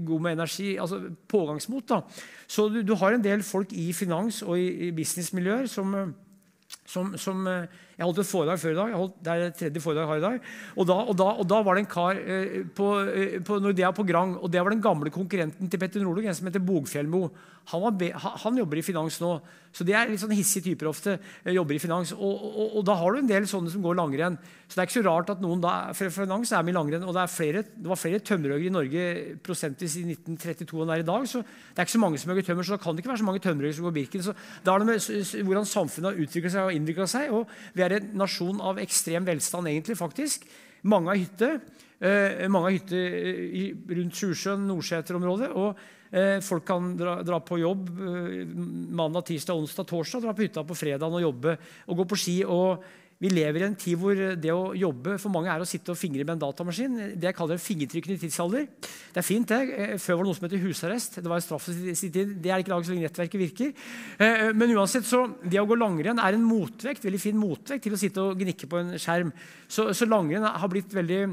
god 0.06 0.20
med 0.20 0.32
energi, 0.32 0.76
altså 0.76 1.00
pågangsmot. 1.28 1.88
da. 1.88 2.00
Så 2.48 2.68
du, 2.68 2.82
du, 2.82 2.94
har 2.94 3.12
en 3.12 3.24
del 3.24 3.42
folk 3.42 3.72
i 3.72 3.92
finans 3.92 4.42
og 4.42 4.58
i, 4.58 4.88
i 4.88 4.90
businessmiljøer 4.90 5.66
som, 5.66 6.14
som, 6.86 7.16
som 7.16 7.46
jeg 8.00 8.08
holdt 8.08 8.20
et 8.22 8.28
foredrag 8.30 8.60
før 8.62 8.72
i 8.72 8.78
dag. 8.78 8.92
Holdt, 8.96 9.16
det 9.20 9.32
er 9.32 9.42
det 9.42 9.56
tredje 9.58 9.80
foredrag 9.84 10.06
jeg 10.06 10.08
har 10.08 10.20
i 10.20 10.24
dag. 10.24 10.52
Og 10.80 10.86
da, 10.88 10.94
og 11.04 11.16
da, 11.20 11.28
og 11.42 11.48
da 11.50 11.58
var 11.66 11.76
det 11.76 11.82
en 11.84 11.90
kar 11.92 12.16
eh, 12.16 12.54
på, 12.76 12.88
eh, 13.12 13.34
på 13.44 13.60
Nordea 13.60 13.92
på 13.92 14.06
Grang, 14.08 14.38
og 14.40 14.48
det 14.48 14.62
var 14.64 14.72
den 14.72 14.80
gamle 14.80 15.12
konkurrenten 15.12 15.68
til 15.68 15.82
Petter 15.82 16.00
Northug, 16.00 16.24
en 16.24 16.38
som 16.38 16.48
heter 16.48 16.64
Bogfjellmo. 16.64 17.26
Han, 17.70 17.98
be, 18.00 18.08
han, 18.16 18.56
jobber 18.58 18.80
i 18.80 18.82
finans 18.82 19.20
nå, 19.22 19.34
så 19.70 19.84
det 19.86 19.94
er 19.94 20.08
litt 20.08 20.18
sånn 20.18 20.32
hissige 20.32 20.70
typer 20.70 20.88
ofte. 20.88 21.18
Eh, 21.44 21.52
jobber 21.52 21.76
i 21.76 21.82
finans, 21.82 22.14
og, 22.16 22.46
og, 22.70 22.80
da 22.88 22.96
har 22.98 23.12
du 23.12 23.20
en 23.20 23.28
del 23.28 23.44
sånne 23.46 23.70
som 23.70 23.84
går 23.84 24.00
langrenn. 24.00 24.40
Så 24.64 24.78
det 24.78 24.80
er 24.80 24.88
ikke 24.88 24.96
så 24.96 25.04
rart 25.04 25.30
at 25.34 25.44
noen 25.44 25.60
da, 25.60 25.74
for 25.98 26.14
finans 26.14 26.54
er 26.56 26.64
med 26.64 26.72
i 26.72 26.78
langrenn, 26.78 27.04
og 27.04 27.14
det, 27.14 27.26
flere, 27.30 27.62
det 27.68 27.90
var 27.90 28.00
flere 28.00 28.22
tømmerhoggere 28.24 28.70
i 28.70 28.74
Norge 28.74 29.04
prosentvis 29.44 29.98
i 30.00 30.06
1932 30.08 30.80
enn 30.80 30.90
det 30.90 30.96
er 30.96 31.04
i 31.04 31.08
dag. 31.12 31.28
så 31.28 31.44
Det 31.44 31.76
er 31.76 31.90
ikke 31.90 31.98
så 31.98 32.02
mange 32.06 32.22
som 32.22 32.32
hogger 32.32 32.48
tømmer, 32.48 32.66
så 32.66 32.78
da 32.78 32.82
kan 32.82 32.96
det 32.96 33.04
ikke 33.04 33.12
være 33.12 33.22
så 33.22 33.28
mange 33.28 33.44
tømmerhoggere 33.44 33.78
som 33.78 33.90
går 33.90 33.96
Birken. 34.00 34.24
så 34.24 34.34
Da 34.64 34.74
er 34.74 34.82
det 34.82 34.88
med 34.88 35.46
hvordan 35.50 35.68
samfunnet 35.68 36.10
har 36.10 36.24
utvikla 36.24 36.54
seg 36.56 36.64
og 36.64 36.80
innvikla 36.80 37.10
seg. 37.10 37.36
og 37.36 37.46
vi 37.74 37.84
er 37.84 37.89
er 37.96 38.04
en 38.04 38.18
nasjon 38.22 38.60
av 38.62 38.80
ekstrem 38.82 39.26
velstand, 39.26 39.68
egentlig. 39.70 39.96
faktisk. 39.98 40.46
Mange 40.82 41.12
har 41.12 41.20
hytte. 41.20 41.50
Eh, 42.00 42.46
mange 42.48 42.70
har 42.70 42.76
hytte 42.78 42.96
eh, 42.96 43.74
rundt 43.98 44.16
Sjusjøen, 44.16 44.62
Nordseter-området. 44.70 45.50
og 45.52 45.76
eh, 46.10 46.38
Folk 46.44 46.64
kan 46.68 46.94
dra, 46.96 47.18
dra 47.26 47.40
på 47.44 47.60
jobb 47.60 47.90
mandag, 47.90 49.26
tirsdag, 49.28 49.60
onsdag, 49.60 49.88
torsdag. 49.90 50.24
Dra 50.24 50.34
på 50.36 50.46
hytta 50.46 50.64
på 50.64 50.78
fredag 50.78 51.12
og 51.12 51.26
jobbe 51.26 51.56
og 51.86 52.00
gå 52.00 52.08
på 52.08 52.20
ski. 52.24 52.40
og 52.44 52.84
vi 53.20 53.28
lever 53.28 53.60
i 53.60 53.66
en 53.66 53.76
tid 53.76 53.98
hvor 54.00 54.16
det 54.16 54.52
å 54.54 54.72
jobbe 54.72 55.18
for 55.20 55.32
mange 55.32 55.50
er 55.52 55.60
å 55.60 55.68
sitte 55.68 55.92
og 55.92 55.98
fingre 56.00 56.24
med 56.24 56.38
en 56.38 56.44
datamaskin. 56.46 56.94
Det 57.20 57.28
jeg 57.28 57.36
kaller 57.36 57.60
fingertrykkende 57.60 58.16
tidsalder. 58.22 58.64
Det 58.80 59.20
er 59.20 59.26
fint, 59.26 59.50
det. 59.50 59.74
Eh, 59.76 59.92
før 60.00 60.16
var 60.16 60.24
det 60.24 60.30
noe 60.30 60.38
som 60.38 60.46
heter 60.48 60.62
husarrest. 60.64 61.18
Det 61.20 61.28
var 61.28 61.44
straff 61.44 61.68
å 61.68 61.74
sitte 61.76 62.14
tid. 62.14 62.32
Det 62.40 62.54
er 62.54 62.64
ikke 62.64 62.72
lag 62.72 62.86
så 62.86 62.94
lenge 62.94 63.10
nettverket 63.10 63.42
virker. 63.42 63.74
Eh, 64.16 64.46
men 64.56 64.72
uansett, 64.72 65.04
så 65.04 65.26
det 65.44 65.60
å 65.60 65.66
gå 65.68 65.76
langrenn 65.76 66.22
er 66.22 66.38
en 66.38 66.48
motvekt, 66.48 67.04
veldig 67.04 67.20
fin 67.20 67.36
motvekt 67.36 67.84
til 67.84 67.98
å 67.98 68.00
sitte 68.00 68.24
og 68.24 68.40
gnikke 68.40 68.70
på 68.70 68.80
en 68.80 68.96
skjerm. 68.96 69.34
Så, 69.68 69.90
så 69.92 70.08
langrenn 70.08 70.48
har 70.48 70.72
blitt 70.72 70.96
veldig 70.96 71.20
det 71.20 71.28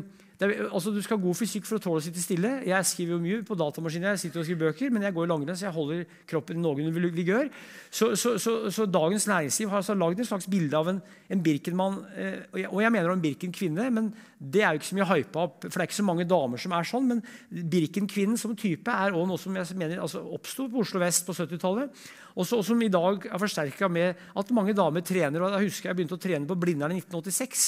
er, 0.45 0.67
altså, 0.69 0.91
du 0.93 0.99
skal 1.01 1.17
ha 1.17 1.23
god 1.23 1.37
fysikk 1.39 1.65
for 1.65 1.79
å 1.79 1.81
tåle 1.81 2.01
å 2.01 2.05
sitte 2.05 2.21
stille. 2.21 2.51
Jeg 2.67 2.85
skriver 2.85 3.15
jo 3.15 3.21
mye 3.23 3.39
på 3.45 3.57
datamaskiner, 3.57 4.13
jeg 4.13 4.27
sitter 4.27 4.43
og 4.43 4.45
skriver 4.45 4.67
bøker, 4.67 4.91
men 4.93 5.07
jeg 5.07 5.15
går 5.15 5.25
i 5.25 5.31
langrenn, 5.31 5.57
så 5.57 5.65
jeg 5.65 5.73
holder 5.73 6.03
kroppen 6.29 6.59
noenlunde 6.61 7.09
vigør. 7.15 7.49
Så, 7.89 8.11
så, 8.19 8.35
så, 8.41 8.53
så, 8.73 8.85
Dagens 8.85 9.25
Næringsliv 9.29 9.71
har 9.71 9.81
altså 9.81 9.95
lagd 9.97 10.21
en 10.21 10.29
slags 10.29 10.49
bilde 10.51 10.77
av 10.77 10.91
en, 10.93 11.01
en 11.33 11.41
Birken-mann, 11.41 11.97
eh, 12.13 12.37
og, 12.51 12.77
jeg, 12.83 12.93
mener 12.93 13.15
en 13.15 13.23
Birken-kvinne, 13.23 13.89
men 13.97 14.11
det 14.37 14.61
er 14.61 14.75
jo 14.75 14.83
ikke 14.83 14.91
så 14.91 14.99
mye 14.99 15.09
hypa 15.15 15.47
opp, 15.47 15.57
for 15.65 15.73
det 15.73 15.87
er 15.87 15.89
ikke 15.89 16.01
så 16.03 16.07
mange 16.11 16.29
damer 16.29 16.61
som 16.61 16.77
er 16.77 16.91
sånn. 16.91 17.09
Men 17.09 17.25
Birken-kvinnen 17.73 18.37
som 18.37 18.53
type 18.57 18.93
er 18.93 19.17
også 19.17 19.31
noe 19.31 19.41
som 19.41 19.57
jeg 19.57 19.81
mener 19.81 20.05
altså, 20.05 20.21
oppsto 20.37 20.69
på 20.69 20.85
Oslo 20.85 21.01
vest 21.01 21.25
på 21.25 21.33
70-tallet, 21.33 22.05
og 22.37 22.65
som 22.65 22.81
i 22.85 22.89
dag 22.93 23.23
er 23.25 23.41
forsterka 23.41 23.87
med 23.89 24.19
at 24.37 24.51
mange 24.53 24.75
damer 24.77 25.01
trener. 25.01 25.41
og 25.41 25.55
Jeg 25.55 25.71
husker 25.71 25.89
jeg 25.89 25.97
begynte 25.97 26.17
å 26.17 26.21
trene 26.21 26.45
på 26.45 26.57
Blindern 26.59 26.93
i 26.93 26.99
1986. 27.01 27.63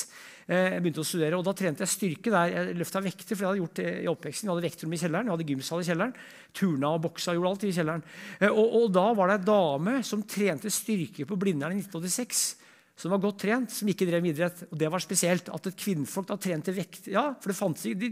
Eh, 0.46 0.76
jeg 0.76 0.84
begynte 0.84 1.02
å 1.02 1.10
studere, 1.10 1.40
og 1.40 1.46
Da 1.46 1.54
trente 1.58 1.82
jeg 1.86 1.94
styrke 1.96 2.30
der. 2.30 2.54
Jeg 2.54 2.78
løfta 2.78 3.02
vekter. 3.02 3.36
for 3.36 3.44
jeg 3.44 3.50
hadde 3.50 3.64
gjort 3.64 3.82
det 3.82 3.90
i 4.04 4.12
oppveksten. 4.14 4.46
Jeg 4.46 4.54
hadde 4.54 4.68
vektrom 4.70 4.94
i 4.94 5.02
kjelleren, 5.02 5.26
jeg 5.26 5.34
hadde 5.34 5.50
gymsal 5.50 5.82
i 5.82 5.90
kjelleren. 5.90 6.14
Turna 6.54 6.94
og 6.94 7.02
boksa 7.02 7.34
gjorde 7.34 7.50
alt 7.50 7.64
i 7.64 7.74
kjelleren. 7.74 8.04
Eh, 8.40 8.50
og, 8.50 8.68
og 8.84 8.94
da 8.94 9.14
var 9.14 9.28
det 9.28 9.40
ei 9.40 9.50
dame 9.50 10.04
som 10.04 10.24
trente 10.24 10.70
styrke 10.70 11.26
på 11.26 11.40
Blindern 11.40 11.74
i 11.74 11.82
1986 11.82 12.69
som 13.00 13.14
var 13.14 13.22
godt 13.24 13.38
trent, 13.46 13.72
som 13.72 13.88
ikke 13.88 14.04
drev 14.10 14.24
med 14.24 14.34
idrett. 14.34 14.66
Og 14.68 14.76
det 14.80 14.90
var 14.92 15.00
spesielt. 15.00 15.48
At 15.56 15.70
et 15.70 15.78
kvinnfolk 15.80 16.28
da 16.28 16.36
trente 16.42 16.74
vekt 16.76 17.08
Ja, 17.14 17.30
for 17.40 17.54
det 17.54 17.56
fantes 17.56 17.86
det, 17.96 18.10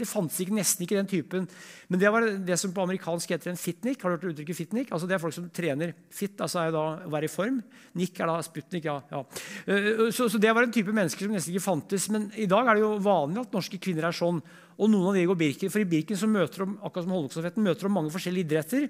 det 0.00 0.08
fantes 0.08 0.38
ikke, 0.40 0.56
nesten 0.56 0.86
ikke 0.86 0.96
den 0.96 1.10
typen. 1.10 1.48
Men 1.92 2.00
det 2.00 2.12
var 2.12 2.24
det 2.48 2.56
som 2.60 2.72
på 2.72 2.86
amerikansk 2.86 3.34
heter 3.34 3.52
en 3.52 3.60
fitnik. 3.60 4.00
Har 4.00 4.14
du 4.14 4.16
hørt 4.16 4.32
uttrykket 4.32 4.60
fitnik? 4.62 4.92
Altså 4.92 5.10
Det 5.10 5.18
er 5.18 5.22
folk 5.22 5.36
som 5.36 5.50
trener 5.52 5.92
fit, 6.08 6.38
altså 6.40 6.62
er 6.62 6.70
jo 6.70 6.76
da 6.78 6.84
å 7.04 7.12
være 7.12 7.28
i 7.28 7.34
form. 7.34 7.60
Nick 8.00 8.20
er 8.20 8.32
da 8.32 8.38
sputnik, 8.46 8.88
ja. 8.88 8.96
ja. 9.12 9.20
Eh, 9.68 10.06
så, 10.08 10.30
så, 10.32 10.40
det 10.40 10.54
var 10.56 10.64
en 10.64 10.72
type 10.74 10.94
mennesker 10.94 11.28
som 11.28 11.36
nesten 11.36 11.52
ikke 11.52 11.66
fantes. 11.66 12.08
Men 12.14 12.30
i 12.40 12.48
dag 12.48 12.64
er 12.64 12.78
det 12.78 12.86
jo 12.86 12.94
vanlig 13.04 13.44
at 13.44 13.58
norske 13.58 13.80
kvinner 13.82 14.08
er 14.08 14.16
sånn. 14.16 14.40
Og 14.74 14.88
noen 14.90 15.12
av 15.12 15.18
de 15.18 15.26
går 15.28 15.38
Birken. 15.38 15.70
For 15.70 15.84
i 15.84 15.90
Birken 15.90 16.18
så 16.18 16.30
møter 16.30 16.64
de 16.64 16.78
akkurat 16.80 17.04
som 17.04 17.68
møter 17.68 17.86
de 17.86 17.92
mange 17.92 18.14
forskjellige 18.14 18.48
idretter. 18.48 18.88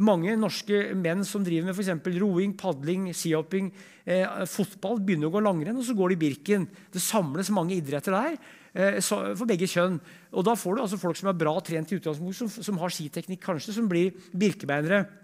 Mange 0.00 0.36
norske 0.40 0.94
menn 0.96 1.24
som 1.28 1.44
driver 1.44 1.68
med 1.68 1.76
for 1.76 2.18
roing, 2.22 2.54
padling, 2.56 3.10
skihopping, 3.12 3.72
eh, 4.06 4.44
fotball, 4.48 5.00
begynner 5.00 5.28
å 5.28 5.34
gå 5.34 5.42
langrenn, 5.44 5.76
og 5.76 5.84
så 5.84 5.94
går 5.94 6.10
de 6.10 6.16
Birken. 6.16 6.68
Det 6.92 7.00
samles 7.00 7.50
mange 7.50 7.76
idretter 7.76 8.12
der 8.12 8.38
eh, 8.74 9.00
for 9.00 9.46
begge 9.46 9.68
kjønn. 9.68 10.00
Og 10.32 10.44
Da 10.44 10.54
får 10.54 10.76
du 10.76 10.82
altså 10.82 11.00
folk 11.00 11.16
som 11.16 11.28
er 11.28 11.38
bra 11.38 11.58
trent 11.60 11.92
i 11.92 11.96
utgangspunktet, 12.00 12.38
som, 12.38 12.48
som 12.48 12.78
har 12.78 12.88
skiteknikk, 12.88 13.42
kanskje, 13.42 13.74
som 13.76 13.88
blir 13.88 14.12
birkebeinere. 14.32 15.21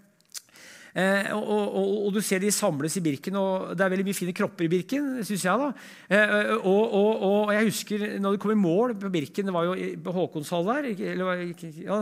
Eh, 0.99 1.29
og, 1.35 1.43
og, 1.47 1.91
og, 2.07 2.09
du 2.15 2.19
ser 2.25 2.41
de 2.43 2.51
samles 2.53 2.97
i 2.99 3.03
Birken, 3.03 3.37
og 3.39 3.71
det 3.77 3.85
er 3.85 3.91
veldig 3.93 4.05
mye 4.07 4.17
fine 4.17 4.33
kropper 4.35 4.65
i 4.65 4.71
Birken. 4.71 5.09
Synes 5.25 5.45
jeg 5.45 5.61
da. 5.61 5.69
Eh, 6.11 6.53
og, 6.57 6.95
og, 6.95 7.53
jeg 7.55 7.69
husker 7.69 8.05
når 8.19 8.35
det 8.35 8.41
kom 8.43 8.53
i 8.53 8.59
mål 8.59 8.95
på 8.99 9.11
Birken, 9.13 9.47
det 9.49 9.55
var 9.55 9.69
jo 9.69 9.75
på 10.03 10.15
Håkonshall 10.15 10.67
der 10.69 10.89
eller, 10.89 11.43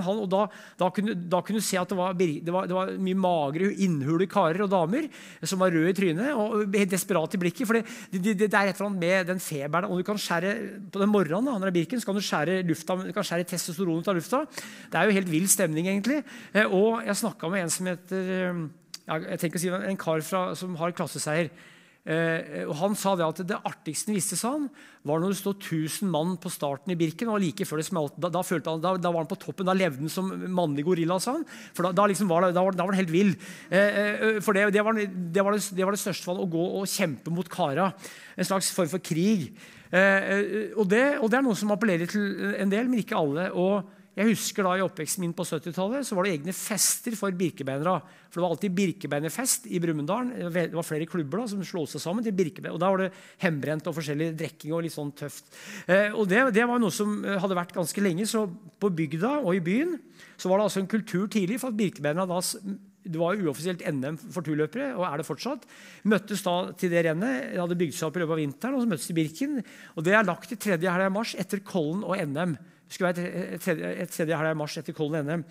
han, 0.07 0.21
og 0.23 0.29
da, 0.31 0.45
da, 0.79 0.89
kunne, 0.93 1.15
da, 1.27 1.41
kunne, 1.45 1.61
du 1.61 1.67
se 1.67 1.79
at 1.79 1.91
det 1.91 1.97
var, 1.99 2.15
det 2.17 2.53
var, 2.53 2.69
det 2.69 2.77
var 2.77 2.93
mye 3.03 3.19
magre, 3.19 3.69
innhule 3.85 4.27
karer 4.31 4.63
og 4.65 4.71
damer 4.71 5.09
som 5.43 5.61
var 5.61 5.73
røde 5.73 5.91
i 5.91 5.97
trynet 5.97 6.31
og 6.33 6.73
helt 6.73 6.93
desperate 6.93 7.37
i 7.37 7.41
blikket. 7.41 7.67
For 7.67 7.79
det, 7.79 7.85
det, 8.13 8.35
det, 8.45 8.49
er 8.49 8.71
et 8.71 8.77
eller 8.77 8.89
annet 8.89 9.03
med 9.03 9.31
den 9.33 9.43
feberen. 9.43 9.89
Og 9.91 10.01
du 10.01 10.07
kan 10.07 10.19
skjære 10.21 10.55
på 10.93 11.03
den 11.03 11.11
morgenen 11.13 11.51
da, 11.51 11.57
når 11.57 11.67
det 11.67 11.73
er 11.73 11.79
Birken, 11.81 12.01
så 12.01 12.09
kan 12.09 12.17
du 12.17 12.25
skjære 12.25 12.59
lufta, 12.67 12.97
du 13.03 13.13
kan 13.15 13.27
skjære 13.27 13.49
testosteron 13.51 14.01
ut 14.01 14.11
av 14.11 14.17
lufta. 14.17 14.43
Det 14.91 14.99
er 14.99 15.07
jo 15.07 15.17
helt 15.19 15.31
vill 15.31 15.47
stemning, 15.51 15.89
egentlig. 15.91 16.23
Eh, 16.53 16.65
og 16.65 17.05
jeg 17.05 17.21
snakka 17.21 17.51
med 17.51 17.65
en 17.65 17.73
som 17.73 17.89
heter 17.89 18.67
jeg 19.07 19.39
tenker 19.41 19.59
å 19.59 19.63
si 19.63 19.71
En 19.71 19.99
kar 19.99 20.23
fra, 20.25 20.43
som 20.59 20.75
har 20.79 20.95
klasseseier. 20.95 21.51
Eh, 22.07 22.63
og 22.63 22.75
Han 22.79 22.93
sa 22.95 23.17
det 23.19 23.25
at 23.25 23.39
det 23.49 23.57
artigste 23.67 24.13
han 24.13 24.15
visste, 24.15 24.37
sa 24.39 24.53
han, 24.53 24.69
var 25.07 25.19
når 25.19 25.33
det 25.33 25.39
stod 25.41 25.59
1000 25.59 26.11
mann 26.11 26.37
på 26.39 26.51
starten 26.51 26.93
i 26.93 26.95
Birken. 26.99 27.27
og 27.27 27.41
like 27.43 27.67
før 27.67 27.81
det 27.81 27.87
smalt, 27.89 28.15
da, 28.15 28.29
da, 28.31 28.43
han, 28.47 28.81
da, 28.83 28.93
da, 28.95 29.11
var 29.11 29.25
han 29.25 29.31
på 29.31 29.39
toppen. 29.39 29.67
Da 29.67 29.75
levde 29.75 30.05
han 30.05 30.11
som 30.11 30.31
mannlig 30.31 30.85
gorilla, 30.87 31.19
sa 31.19 31.35
han. 31.35 31.43
For 31.75 31.91
da, 31.91 32.07
liksom 32.07 32.31
var, 32.31 32.47
var, 32.51 32.71
var, 32.71 32.85
han 32.87 32.99
helt 32.99 33.11
vill. 33.11 33.35
Eh, 33.69 33.99
eh, 34.03 34.39
for 34.39 34.55
det, 34.55 34.69
det, 34.75 34.85
var, 34.87 34.95
det, 34.95 35.43
var 35.43 35.59
det, 35.59 35.83
var 35.83 35.95
det 35.95 36.03
største 36.03 36.23
for 36.23 36.35
han, 36.35 36.47
å 36.47 36.51
gå 36.51 36.69
og 36.79 36.87
kjempe 36.87 37.33
mot 37.33 37.51
kara. 37.51 37.91
En 38.37 38.47
slags 38.47 38.71
form 38.71 38.91
for 38.91 39.03
krig. 39.03 39.51
Eh, 39.91 39.99
eh 39.99 40.71
og, 40.77 40.87
og 40.87 41.27
det 41.31 41.39
er 41.39 41.43
noe 41.43 41.59
som 41.59 41.75
appellerer 41.75 42.07
til 42.07 42.55
en 42.55 42.71
del, 42.71 42.87
men 42.87 43.03
ikke 43.03 43.19
alle. 43.19 43.51
og 43.51 43.96
jeg 44.17 44.31
husker 44.31 44.65
da 44.65 44.71
I 44.73 44.81
oppveksten 44.81 45.21
min 45.21 45.33
på 45.37 45.45
70-tallet 45.45 46.07
så 46.07 46.15
var 46.17 46.25
det 46.25 46.31
egne 46.39 46.53
fester 46.55 47.13
for 47.17 47.35
birkebeinere. 47.37 47.99
For 48.31 48.39
Det 48.39 48.43
var 48.43 48.55
alltid 48.55 48.73
birkebeinerfest 48.79 49.67
i 49.69 49.81
Brumunddal. 49.83 50.31
Det 50.49 50.63
var 50.73 50.87
flere 50.87 51.05
klubber 51.09 51.43
da, 51.43 51.45
som 51.51 51.61
slo 51.61 51.85
seg 51.85 52.01
sammen. 52.01 52.25
til 52.25 52.33
birkebein. 52.33 52.73
Og 52.73 52.81
Da 52.81 52.89
var 52.89 53.03
det 53.03 53.11
hembrent 53.43 53.85
og 53.85 53.93
forskjellig 53.93 54.31
drikking 54.39 54.73
og 54.73 54.81
litt 54.87 54.95
sånn 54.95 55.13
tøft. 55.13 55.53
Eh, 55.85 56.09
og 56.17 56.25
det, 56.27 56.51
det, 56.57 56.65
var 56.65 56.81
noe 56.81 56.89
som 56.89 57.23
eh, 57.23 57.37
hadde 57.37 57.59
vært 57.59 57.77
ganske 57.77 58.01
lenge. 58.01 58.25
Så 58.25 58.47
på 58.81 58.89
bygda 58.89 59.37
og 59.43 59.53
i 59.53 59.61
byen 59.61 59.99
så 60.37 60.49
var 60.49 60.57
det 60.57 60.69
altså 60.69 60.81
en 60.81 60.89
kultur 60.89 61.27
tidlig 61.29 61.61
for 61.61 61.69
at 61.69 61.77
birkebeinere 61.77 62.25
da 62.25 62.41
det 63.07 63.19
var 63.21 63.37
uoffisielt 63.39 63.85
NM 63.87 64.17
for 64.19 64.43
turløpere, 64.43 64.89
og 64.97 65.05
er 65.07 65.21
det 65.21 65.27
fortsatt. 65.27 65.63
Møttes 66.09 66.41
da 66.43 66.55
til 66.77 66.91
det 66.91 67.05
rennet. 67.07 67.53
Det 67.53 67.61
hadde 67.61 67.77
bygd 67.79 67.95
seg 67.95 68.09
opp 68.09 68.17
i 68.17 68.23
løpet 68.23 68.35
av 68.35 68.41
vinteren, 68.41 68.75
og 68.75 68.83
så 68.83 68.91
møttes 68.91 69.07
de 69.07 69.15
Birken. 69.15 69.61
Og 69.95 70.03
Det 70.03 70.17
er 70.17 70.27
lagt 70.27 70.49
til 70.51 70.59
tredje 70.59 70.91
helg 70.91 71.07
i 71.07 71.13
mars 71.13 71.35
etter 71.39 71.61
Kollen 71.63 72.03
og 72.03 72.17
NM. 72.17 72.57
Skulle 72.89 73.13
være 73.13 73.53
et 73.53 73.61
tredje, 73.61 73.93
et 74.03 74.09
tredje 74.09 74.37
helg 74.37 74.51
i 74.51 74.59
mars 74.61 74.77
etter 74.77 74.95
Kollen 74.95 75.27
NM. 75.27 75.43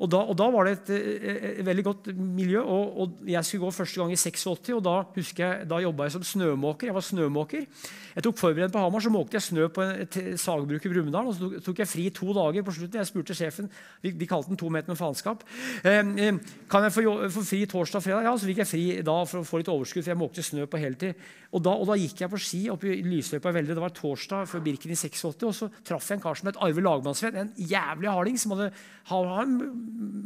Og 0.00 0.08
da, 0.08 0.20
og 0.32 0.36
da, 0.38 0.46
var 0.48 0.64
det 0.64 0.72
et, 0.78 0.90
et, 0.96 1.42
et 1.60 1.66
veldig 1.66 1.84
godt 1.84 2.06
miljø. 2.16 2.62
Og, 2.62 3.00
og, 3.00 3.16
Jeg 3.28 3.44
skulle 3.44 3.66
gå 3.66 3.70
første 3.76 4.00
gang 4.00 4.12
i 4.12 4.16
86, 4.16 4.70
og 4.78 4.84
da 4.84 4.94
husker 5.16 5.44
jeg, 5.44 5.66
da 5.68 5.80
jobba 5.84 6.06
jeg 6.06 6.14
som 6.16 6.24
snømåker. 6.24 6.88
Jeg 6.88 6.96
var 6.96 7.04
snømåker. 7.04 7.66
Jeg 8.14 8.24
tok 8.24 8.38
forberedt 8.40 8.72
på 8.72 8.80
Hamar, 8.80 9.04
så 9.04 9.12
måkte 9.12 9.36
jeg 9.36 9.44
snø 9.44 9.68
på 9.68 9.84
et 9.84 10.16
sagbruk 10.40 10.86
i 10.86 10.92
Brumunddal. 10.92 11.28
Og 11.28 11.36
så 11.36 11.44
tok, 11.44 11.58
tok, 11.68 11.82
jeg 11.84 11.90
fri 11.90 12.06
to 12.16 12.32
dager 12.36 12.64
på 12.64 12.74
slutten. 12.78 13.00
Jeg 13.02 13.10
spurte 13.10 13.36
sjefen, 13.36 13.68
de, 14.00 14.14
de 14.16 14.30
kalte 14.30 14.50
den 14.50 14.60
to 14.60 14.70
meter 14.72 14.88
med 14.90 14.98
faenskap. 14.98 15.44
Eh, 15.84 16.00
eh, 16.00 16.40
kan 16.72 16.88
jeg 16.88 16.96
få, 16.96 17.04
få, 17.36 17.44
fri 17.52 17.60
torsdag 17.68 18.00
og 18.00 18.06
fredag? 18.06 18.30
Ja, 18.30 18.34
så 18.40 18.48
fikk 18.48 18.62
jeg 18.64 18.70
fri 18.72 18.84
da 19.04 19.18
for 19.28 19.42
å 19.42 19.46
få 19.46 19.60
litt 19.60 19.70
overskudd, 19.72 20.06
for 20.06 20.14
jeg 20.14 20.20
måkte 20.22 20.46
snø 20.46 20.64
på 20.70 20.80
heltid. 20.80 21.28
Og 21.52 21.64
da, 21.66 21.76
og 21.76 21.88
da 21.90 21.98
gikk 22.00 22.24
jeg 22.24 22.32
på 22.32 22.40
ski 22.40 22.62
opp 22.72 22.88
i 22.88 22.96
lysløypa 23.04 23.52
i 23.52 23.58
Velde. 23.58 23.76
Det 23.76 23.84
var 23.84 23.94
torsdag 23.94 24.48
før 24.48 24.64
Birken 24.64 24.94
i 24.94 24.98
86, 24.98 25.44
og 25.44 25.56
så 25.56 25.70
traff 25.86 26.08
jeg 26.08 26.20
en 26.20 26.24
kar 26.24 26.40
som 26.40 26.48
het 26.48 26.60
Arve 26.62 26.84
Lagmannsveen, 26.84 27.38
en 27.40 27.52
jævlig 27.58 28.10
harding 28.10 28.38
som 28.40 28.54
hadde, 28.54 28.70
hadde 29.10 29.70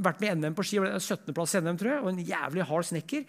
vært 0.05 0.23
med 0.23 0.41
NM 0.41 0.57
på 0.57 0.65
ski. 0.67 0.81
17.-plass 0.81 1.57
i 1.57 1.63
NM, 1.65 1.79
tror 1.81 1.93
jeg, 1.93 2.01
og 2.03 2.11
en 2.11 2.25
jævlig 2.33 2.67
hard 2.69 2.89
snekker. 2.89 3.29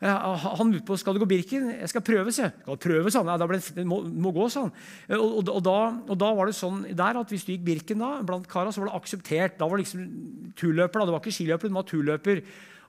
Han 0.00 0.72
lurte 0.74 0.84
på 0.84 0.96
skal 1.00 1.16
du 1.16 1.22
gå 1.22 1.28
Birken. 1.30 1.70
Jeg 1.72 1.88
skal 1.88 2.04
prøve, 2.04 2.32
sa 2.34 2.48
jeg. 2.48 2.54
Skal 2.60 2.80
prøve, 2.84 3.12
han. 3.14 3.30
Ja, 3.32 3.60
det 3.78 3.86
må, 3.88 4.02
må 4.04 4.32
gå, 4.36 4.48
han. 4.52 4.72
Og, 5.16 5.24
og, 5.24 5.52
og, 5.54 5.62
da, 5.64 5.76
og, 6.04 6.16
da, 6.20 6.32
var 6.36 6.50
det 6.50 6.56
sånn 6.58 6.82
der 6.90 7.20
at 7.22 7.32
hvis 7.32 7.46
du 7.46 7.54
gikk 7.54 7.64
Birken 7.66 8.04
da, 8.04 8.16
blant 8.26 8.48
kara, 8.50 8.72
så 8.72 8.82
var 8.82 8.90
det 8.90 8.98
akseptert. 9.00 9.56
Da 9.60 9.68
var 9.68 9.78
det 9.78 9.86
liksom 9.86 10.52
turløper. 10.58 11.00
Da. 11.00 11.06
Det 11.08 11.16
var 11.16 11.24
ikke 11.24 11.36
skiløper, 11.38 11.72
det 11.72 11.78
var 11.78 11.88
turløper. 11.88 12.42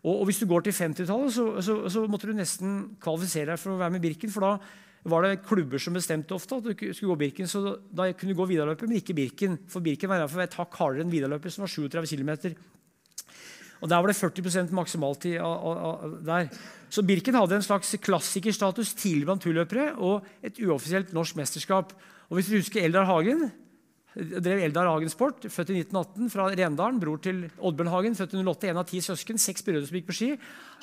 Og, 0.08 0.26
hvis 0.28 0.41
du 0.41 0.48
går 0.50 0.68
til 0.68 0.76
50-tallet, 0.76 1.32
så, 1.34 1.48
så, 1.64 1.78
så, 1.91 2.04
måtte 2.12 2.30
du 2.30 2.36
nesten 2.36 2.76
kvalifisere 3.04 3.54
deg 3.54 3.62
for 3.62 3.76
å 3.76 3.80
være 3.80 3.95
med 3.95 4.04
Birken. 4.04 4.34
for 4.34 4.45
da 4.45 4.58
var 5.08 5.24
det 5.24 5.43
klubber 5.48 5.80
som 5.80 5.95
bestemte 5.95 6.36
ofte 6.36 6.58
at 6.58 6.66
du 6.68 6.74
skulle 6.91 7.14
gå 7.14 7.22
Birken. 7.24 7.48
Så 7.48 7.78
da 7.88 8.10
kunne 8.12 8.36
du 8.36 8.39
gå 8.39 8.50
Vidaløpet, 8.52 8.89
men 8.89 9.00
ikke 9.00 9.16
Birken. 9.16 9.56
For 9.72 9.84
Birken 9.84 10.12
var 10.12 10.28
et 10.28 10.60
hakk 10.60 10.76
hardere 10.82 11.06
enn 11.06 11.14
Vidaløpet, 11.14 11.56
som 11.56 11.64
var 11.64 11.72
37 11.72 12.18
km. 12.18 12.58
Og 13.82 13.89
Der 13.89 14.01
var 14.01 14.09
det 14.09 14.18
40% 14.18 14.74
maksimaltid 14.74 15.38
der. 16.26 16.49
Så 16.89 17.03
Birken 17.03 17.36
hadde 17.36 17.55
en 17.55 17.65
slags 17.65 17.95
klassikerstatus 18.01 18.93
tidlig 18.97 19.28
blant 19.28 19.43
turløpere 19.43 19.93
og 19.95 20.26
et 20.43 20.57
uoffisielt 20.63 21.13
norsk 21.13 21.36
mesterskap. 21.36 21.93
Og 22.30 22.36
Hvis 22.36 22.49
du 22.49 22.55
husker 22.57 22.84
Eldar 22.84 23.05
Hagen 23.05 23.51
drev 24.18 24.63
Eldar 24.65 24.88
Hagen 24.89 25.11
Sport, 25.11 25.45
født 25.53 25.72
i 25.72 25.82
1918 25.84 26.32
fra 26.34 26.47
Rendalen. 26.49 26.97
Bror 27.01 27.20
til 27.22 27.43
Oddbjørn 27.61 27.91
Hagen, 27.93 28.15
født 28.18 28.34
i 28.34 28.39
08, 28.41 28.70
en 28.72 28.80
av 28.82 28.88
ti 28.89 29.01
søsken. 29.03 29.38
Seks 29.41 29.65
brødre 29.65 29.86
som 29.86 29.97
gikk 29.99 30.07
på 30.07 30.15
ski. 30.18 30.30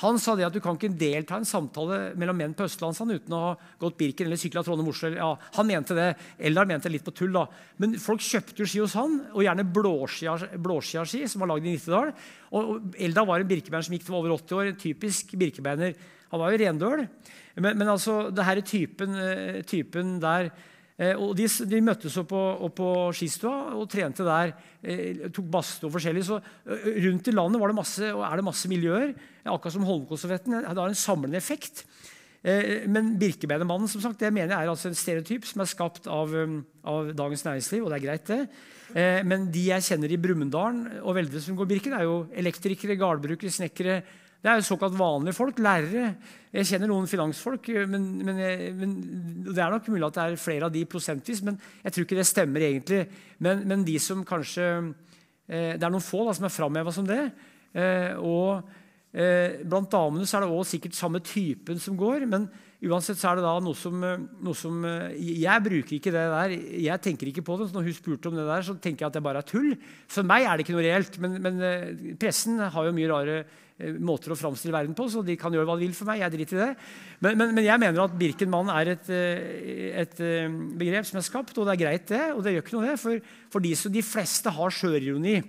Han 0.04 0.20
sa 0.22 0.36
det 0.38 0.46
at 0.46 0.54
du 0.54 0.60
kan 0.62 0.78
ikke 0.78 0.92
delta 0.98 1.34
i 1.34 1.42
en 1.42 1.48
samtale 1.48 1.98
mellom 2.20 2.38
menn 2.38 2.54
på 2.54 2.66
Østlandsand 2.68 3.16
uten 3.16 3.34
å 3.34 3.40
ha 3.42 3.52
gått 3.82 3.98
Birken 3.98 4.28
eller 4.28 4.38
sykla 4.40 4.62
Trondheim-Oslo. 4.66 5.10
Ja, 5.18 5.32
han 5.58 5.70
mente 5.70 5.96
det. 5.98 6.08
Eldar 6.38 6.68
mente 6.70 6.86
det 6.88 6.96
litt 6.96 7.06
på 7.06 7.14
tull. 7.16 7.34
da. 7.34 7.46
Men 7.82 7.96
folk 8.02 8.22
kjøpte 8.22 8.62
jo 8.62 8.68
ski 8.70 8.82
hos 8.84 8.94
han, 8.98 9.16
og 9.34 9.42
gjerne 9.42 9.66
blåskia-ski, 9.74 11.24
som 11.30 11.42
var 11.42 11.54
lagd 11.54 11.66
i 11.66 11.74
Nittedal. 11.74 12.12
Og 12.54 12.94
Eldar 13.02 13.26
var 13.30 13.42
en 13.42 13.50
birkebeiner 13.50 13.86
som 13.86 13.96
gikk 13.96 14.06
til 14.06 14.18
over 14.20 14.36
80 14.36 14.60
år. 14.60 14.70
En 14.70 14.84
typisk 14.84 15.34
birkebeiner. 15.40 15.98
Han 16.30 16.42
var 16.42 16.54
jo 16.54 16.62
rendøl. 16.62 17.08
Men, 17.54 17.76
men 17.78 17.90
altså, 17.90 18.28
det 18.34 18.46
her 18.46 18.62
typen, 18.66 19.18
eh, 19.18 19.60
typen 19.66 20.16
der 20.22 20.52
og 21.18 21.32
de, 21.34 21.48
de, 21.66 21.80
møttes 21.82 22.14
opp 22.20 22.30
på, 22.30 22.90
skistua 23.18 23.74
og 23.74 23.88
trente 23.90 24.22
der. 24.26 24.52
Eh, 24.78 25.26
tok 25.34 25.48
badstue 25.50 25.88
og 25.88 25.96
forskjellig. 25.96 26.22
Så 26.26 26.38
eh, 26.38 26.86
rundt 27.08 27.30
i 27.30 27.34
landet 27.34 27.64
det 27.64 27.76
masse, 27.80 28.10
er 28.14 28.36
det 28.38 28.46
masse 28.46 28.70
miljøer. 28.70 29.10
Akkurat 29.42 29.74
som 29.74 29.86
Holmenkollstafetten. 29.88 30.60
Det 30.62 30.78
har 30.78 30.92
en 30.92 30.98
samlende 30.98 31.40
effekt. 31.40 31.82
Eh, 32.44 32.86
men 32.86 33.14
Birkebeinermannen 33.18 33.90
mener 34.30 34.54
jeg 34.54 34.60
er 34.60 34.70
altså 34.70 34.92
en 34.92 34.98
stereotyp 34.98 35.48
som 35.48 35.64
er 35.64 35.70
skapt 35.72 36.06
av, 36.06 36.30
av 36.84 37.10
Dagens 37.16 37.44
Næringsliv. 37.44 37.84
og 37.84 37.90
det 37.90 37.98
er 37.98 38.06
greit 38.06 38.26
det. 38.30 38.40
Eh, 38.94 39.22
men 39.26 39.48
de 39.50 39.66
jeg 39.72 39.86
kjenner 39.88 40.12
i 40.12 40.20
Brumunddal 40.20 41.00
og 41.02 41.16
Veldre 41.16 41.40
som 41.42 41.56
går 41.58 41.70
Birken, 41.72 41.96
er 41.96 42.04
jo 42.06 42.28
elektrikere, 42.30 42.98
gardbrukere, 43.00 43.50
snekkere. 43.50 44.02
Det 44.44 44.50
er 44.52 44.58
jo 44.60 44.66
såkalt 44.68 44.96
vanlige 44.98 45.32
folk, 45.38 45.60
lærere. 45.64 46.10
Jeg 46.52 46.68
kjenner 46.68 46.90
noen 46.90 47.08
finansfolk, 47.08 47.70
men, 47.88 48.02
men, 48.26 48.40
men, 48.76 48.90
det 49.46 49.56
er 49.56 49.72
nok 49.72 49.88
mulig 49.88 50.04
at 50.04 50.18
det 50.18 50.24
er 50.26 50.42
flere 50.42 50.68
av 50.68 50.74
de 50.74 50.82
prosentvis, 50.84 51.40
men 51.46 51.56
jeg 51.80 51.94
tror 51.94 52.04
ikke 52.04 52.18
det 52.18 52.26
stemmer 52.28 52.66
egentlig. 52.66 53.00
Men, 53.40 53.64
men 53.70 53.86
de 53.88 53.96
som 53.96 54.20
kanskje 54.28 54.66
eh, 55.48 55.72
Det 55.78 55.80
er 55.80 55.94
noen 55.94 56.04
få 56.04 56.26
da, 56.28 56.36
som 56.36 56.44
er 56.44 56.52
framheva 56.52 56.92
som 56.92 57.08
det. 57.08 57.22
Eh, 57.72 58.20
og 58.20 58.68
eh, 59.16 59.64
blant 59.64 59.88
damene 59.96 60.28
så 60.28 60.36
er 60.36 60.44
det 60.44 60.52
også 60.52 60.76
sikkert 60.76 61.00
samme 61.00 61.24
typen 61.24 61.80
som 61.80 61.96
går. 61.96 62.28
men 62.28 62.46
Uansett 62.84 63.16
så 63.16 63.30
er 63.30 63.38
det 63.40 63.46
da 63.46 63.56
noe 63.64 63.76
som, 63.78 63.96
eh, 64.04 64.20
noe 64.44 64.54
som, 64.54 64.84
eh, 64.84 65.16
Jeg 65.16 65.64
bruker 65.64 65.96
ikke 65.96 66.12
det 66.12 66.28
der. 66.36 66.50
Jeg 66.84 67.00
tenker 67.00 67.32
ikke 67.32 67.44
på 67.48 67.56
det. 67.58 67.70
så 67.70 67.80
Når 67.80 67.84
hun 67.84 67.92
spurte 67.94 68.26
om 68.28 68.36
det 68.36 68.44
der, 68.44 68.60
så 68.60 68.76
tenker 68.76 69.04
jeg 69.04 69.06
at 69.06 69.12
det 69.14 69.22
bare 69.22 69.38
er 69.38 69.48
tull. 69.48 69.76
For 70.06 70.22
meg 70.22 70.44
er 70.44 70.56
det 70.56 70.66
ikke 70.66 70.76
noe 70.76 70.84
reelt. 70.84 71.18
Men, 71.18 71.40
men 71.40 71.62
eh, 71.62 72.14
pressen 72.20 72.58
har 72.58 72.84
jo 72.84 72.92
mye 72.92 73.08
rare 73.08 73.44
måter 73.98 74.30
å 74.30 74.38
framstille 74.38 74.74
verden 74.74 74.94
på, 74.94 75.08
så 75.10 75.22
de 75.26 75.34
kan 75.38 75.54
gjøre 75.54 75.66
hva 75.66 75.74
de 75.78 75.86
vil 75.88 75.96
for 75.96 76.06
meg. 76.06 76.20
Jeg 76.22 76.34
driter 76.36 76.58
i 76.58 76.60
det. 76.60 76.70
Men, 77.24 77.38
men, 77.40 77.54
men 77.56 77.66
jeg 77.66 77.82
mener 77.82 78.04
at 78.04 78.14
Birkenmann 78.20 78.70
er 78.70 78.92
et, 78.92 79.10
et, 80.04 80.20
begrep 80.78 81.08
som 81.08 81.18
er 81.18 81.26
skapt, 81.26 81.58
og 81.58 81.66
det 81.66 81.74
er 81.74 81.82
greit, 81.82 82.06
det. 82.12 82.22
Og 82.36 82.44
det 82.44 82.54
gjør 82.54 82.64
ikke 82.64 82.76
noe, 82.76 82.86
det. 82.92 83.00
For, 83.02 83.34
for 83.50 83.64
de, 83.64 83.74
de 83.96 84.04
fleste 84.06 84.52
har 84.54 84.76
sjørironi, 84.78 85.40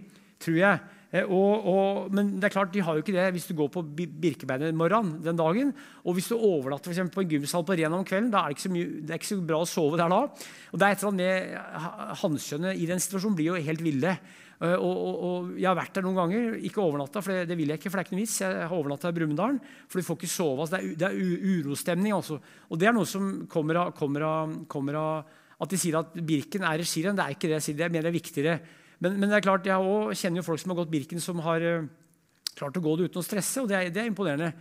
tror 0.41 0.57
jeg. 0.57 0.94
Eh, 1.14 1.26
og, 1.26 1.68
og, 1.70 2.14
men 2.16 2.34
det 2.39 2.49
er 2.49 2.56
klart, 2.56 2.72
de 2.74 2.84
har 2.84 2.97
jo 2.97 3.03
ikke 3.03 3.16
det 3.16 3.28
hvis 3.36 3.47
du 3.49 3.56
går 3.58 3.70
på 3.74 3.84
Birkebeinermorgenen 3.95 5.20
den 5.26 5.39
dagen. 5.39 5.74
Og 6.03 6.18
hvis 6.18 6.32
du 6.32 6.38
overnatter 6.38 6.93
for 6.93 7.14
på 7.18 7.26
en 7.26 7.36
gymsal 7.36 7.68
på 7.68 7.78
Ren 7.78 7.97
om 7.97 8.08
kvelden, 8.08 8.32
da 8.34 8.43
er 8.43 8.53
det, 8.53 8.58
ikke 8.58 8.68
så 8.68 8.74
mye, 8.74 8.88
det 9.01 9.14
er 9.14 9.22
ikke 9.22 9.34
så 9.34 9.41
bra 9.51 9.62
å 9.62 9.70
sove 9.70 9.99
der 10.01 10.12
da. 10.12 10.24
Og 10.72 10.82
det 10.82 10.88
er 10.88 10.95
et 10.95 11.03
eller 11.03 11.14
annet 11.14 11.22
med 11.22 12.18
Hanskjønnet 12.24 12.82
i 12.82 12.89
den 12.89 13.06
situasjonen 13.06 13.38
blir 13.38 13.53
jo 13.53 13.68
helt 13.70 13.86
ville. 13.86 14.18
Eh, 14.64 14.76
og, 14.80 15.24
og, 15.28 15.56
Jeg 15.60 15.68
har 15.70 15.78
vært 15.78 15.97
der 15.97 16.06
noen 16.08 16.20
ganger. 16.20 16.60
Ikke 16.68 16.84
overnatta, 16.84 17.24
for 17.24 17.36
det, 17.36 17.47
det, 17.51 17.60
vil 17.60 17.74
jeg 17.74 17.82
ikke. 17.82 17.91
for 17.91 17.99
det 17.99 18.06
er 18.06 18.10
ikke 18.10 18.18
noe 18.18 18.26
vits. 18.26 18.41
Jeg 18.43 18.60
har 18.66 18.78
overnatta 18.78 19.12
i 19.12 19.18
Brumunddal, 19.20 19.60
for 19.88 19.99
du 19.99 20.08
får 20.08 20.20
ikke 20.20 20.34
sove. 20.36 20.66
Altså, 20.66 20.78
det, 20.78 20.84
er, 20.84 21.01
det 21.01 21.10
er 21.10 21.58
urostemning. 21.60 22.16
Altså. 22.16 22.39
Og 22.70 22.82
det 22.82 22.89
er 22.89 22.95
noe 22.95 23.10
som 23.10 23.34
kommer 23.51 23.84
av, 23.84 23.95
kommer 23.97 24.28
av, 24.30 24.56
kommer 24.72 25.01
av 25.01 25.41
at 25.56 25.72
de 25.72 25.80
sier 25.80 25.95
at 25.99 26.16
Birken 26.28 26.66
er 26.68 26.82
regiren. 26.82 27.16
Det 27.16 27.24
er 27.24 27.36
ikke 27.36 27.51
det 27.51 27.60
jeg 27.60 27.68
sier. 27.70 27.80
Det 27.80 27.88
er 27.88 27.93
mer 27.93 28.10
er 28.10 28.16
viktigere. 28.16 28.58
Men, 29.03 29.19
men, 29.19 29.27
det 29.29 29.39
er 29.39 29.45
klart, 29.45 29.67
jeg 29.67 30.17
kjenner 30.21 30.41
jo 30.41 30.47
folk 30.47 30.61
som 30.61 30.71
har 30.73 30.79
gått 30.83 30.93
Birken, 30.93 31.21
som 31.23 31.41
har 31.43 31.63
uh, 31.63 31.87
klart 32.55 32.79
å 32.79 32.83
gå 32.83 32.95
det 32.95 33.09
uten 33.09 33.21
å 33.21 33.25
stresse. 33.25 33.63
og 33.63 33.69
Det 33.71 33.77
er, 33.77 33.91
det 33.93 34.03
er 34.03 34.09
imponerende. 34.11 34.53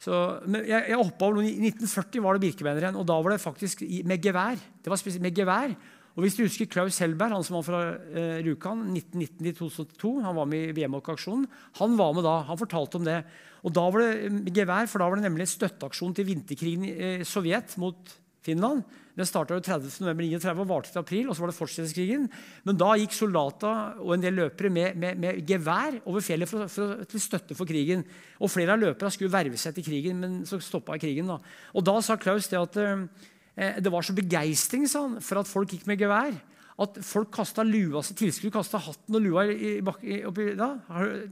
Så, 0.00 0.16
men 0.48 0.64
jeg, 0.64 0.86
jeg 0.88 0.96
over 0.96 1.36
noen, 1.36 1.48
I 1.50 1.70
1940 1.74 2.24
var 2.24 2.36
det 2.36 2.46
Birkebeineren, 2.46 2.96
og 2.96 3.04
da 3.08 3.18
var 3.20 3.34
det 3.34 3.42
faktisk 3.42 3.84
med 4.08 4.24
gevær. 4.24 4.60
Det 4.80 4.92
var 4.92 5.02
med 5.20 5.40
gevær. 5.42 5.74
Og 6.16 6.24
hvis 6.24 6.34
du 6.36 6.42
husker 6.42 6.68
Klaus 6.70 6.98
Helberg, 7.00 7.36
han 7.36 7.44
som 7.46 7.58
var 7.58 7.66
fra 7.66 7.80
eh, 8.10 8.40
Rjukan 8.42 8.82
1919-2002, 8.96 10.10
han 10.24 10.34
var 10.36 10.48
med 10.50 10.72
i 10.72 10.74
VM-aksjonen, 10.80 11.46
han 11.78 11.94
var 12.00 12.16
med 12.16 12.26
da. 12.26 12.40
Han 12.48 12.58
fortalte 12.58 12.98
om 12.98 13.06
det. 13.06 13.20
Og 13.62 13.74
da 13.76 13.84
var 13.92 14.02
det 14.02 14.56
gevær, 14.56 14.88
for 14.90 15.02
da 15.02 15.10
var 15.10 15.20
det 15.20 15.28
nemlig 15.28 15.46
støtteaksjon 15.52 16.16
til 16.16 16.26
vinterkrigen 16.32 16.88
i 16.88 16.94
eh, 16.96 17.22
Sovjet 17.28 17.76
mot 17.80 18.16
Finland. 18.44 18.82
Den 19.20 19.28
starta 19.28 19.58
30.11.39 19.60 20.62
og 20.62 20.68
varte 20.70 20.92
til 20.94 21.02
april, 21.02 21.28
og 21.28 21.36
så 21.36 21.44
var 21.44 21.50
det 21.50 21.58
fortsettelseskrigen. 21.58 22.22
Men 22.64 22.78
da 22.80 22.94
gikk 22.96 23.12
soldater 23.12 23.98
og 24.00 24.14
en 24.14 24.24
del 24.24 24.38
løpere 24.38 24.70
med, 24.72 24.96
med, 24.96 25.20
med 25.20 25.42
gevær 25.48 25.98
over 26.08 26.24
fjellet 26.24 26.48
for, 26.48 26.70
for, 26.72 27.02
til 27.10 27.20
støtte 27.20 27.56
for 27.58 27.68
krigen. 27.68 28.06
Og 28.40 28.48
Flere 28.52 28.78
av 28.78 28.80
løperne 28.80 29.12
skulle 29.12 29.34
verve 29.34 29.60
seg 29.60 29.76
til 29.76 29.84
krigen, 29.90 30.22
men 30.24 30.40
så 30.48 30.56
stoppa 30.64 30.96
krigen. 31.00 31.28
Da. 31.28 31.36
Og 31.76 31.84
da 31.84 31.98
sa 32.04 32.16
Klaus 32.20 32.48
det 32.48 32.62
at 32.62 32.80
eh, 32.80 33.76
det 33.84 33.92
var 33.92 34.06
så 34.06 34.16
begeistring 34.16 34.88
for 34.88 35.42
at 35.42 35.50
folk 35.50 35.76
gikk 35.76 35.84
med 35.90 36.00
gevær 36.00 36.32
at 36.80 36.96
folk 37.04 37.28
kasta 37.34 37.64
lua 37.66 38.00
si 38.04 38.14
tilskudd, 38.16 38.52
kasta 38.54 38.80
hatten 38.80 39.16
og 39.18 39.24
lua 39.24 39.44
i, 39.52 39.74
i, 39.76 40.20
oppi, 40.24 40.46
da, 40.56 40.70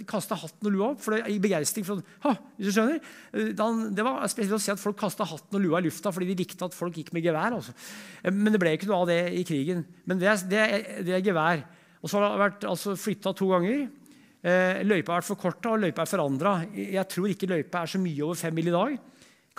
kasta 0.09 0.37
hatten 0.37 0.69
og 0.69 0.75
lua 0.75 0.91
opp 0.93 1.01
for 1.01 1.17
det, 1.17 1.23
i 1.33 1.39
begeistring. 1.41 1.87
Hvis 1.89 2.69
du 2.69 2.75
skjønner? 2.75 3.01
Eh, 3.33 3.55
det 3.57 4.05
var 4.05 4.29
spesielt 4.29 4.59
å 4.59 4.61
se 4.63 4.75
at 4.75 4.83
folk 4.83 4.99
kasta 5.01 5.27
hatten 5.29 5.57
og 5.57 5.65
lua 5.65 5.81
i 5.81 5.87
lufta 5.87 6.13
fordi 6.13 6.31
de 6.33 6.39
likte 6.43 6.69
at 6.69 6.77
folk 6.77 7.01
gikk 7.01 7.15
med 7.17 7.25
gevær. 7.25 7.57
Altså. 7.57 7.73
Eh, 8.23 8.35
men 8.35 8.53
det 8.53 8.61
ble 8.61 8.77
ikke 8.77 8.91
noe 8.91 9.03
av 9.07 9.11
det 9.13 9.21
i 9.41 9.45
krigen. 9.49 9.85
Men 10.05 10.21
det, 10.21 10.37
det, 10.53 10.65
det 11.09 11.17
er 11.17 11.25
gevær. 11.25 11.65
Og 12.03 12.11
så 12.11 12.21
har 12.21 12.29
det 12.29 12.45
vært 12.45 12.69
altså, 12.69 12.97
flytta 13.01 13.33
to 13.37 13.49
ganger. 13.55 13.87
Eh, 14.39 14.85
løypa 14.85 15.17
har 15.17 15.23
vært 15.23 15.33
forkorta, 15.33 15.73
og 15.73 15.83
løypa 15.83 16.05
er 16.05 16.11
forandra. 16.13 16.59
Jeg 16.77 17.09
tror 17.11 17.33
ikke 17.33 17.49
løypa 17.51 17.83
er 17.83 17.97
så 17.97 18.03
mye 18.03 18.27
over 18.27 18.39
fem 18.39 18.55
mil 18.55 18.69
i 18.69 18.77
dag. 18.77 18.99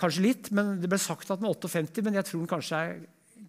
Kanskje 0.00 0.24
litt, 0.24 0.54
men 0.56 0.78
Det 0.80 0.88
ble 0.88 1.02
sagt 1.02 1.28
at 1.28 1.42
den 1.42 1.50
er 1.50 1.58
58, 1.58 2.04
men 2.06 2.14
jeg 2.16 2.30
tror 2.30 2.40
den 2.40 2.54
kanskje 2.54 2.78
er 2.78 3.00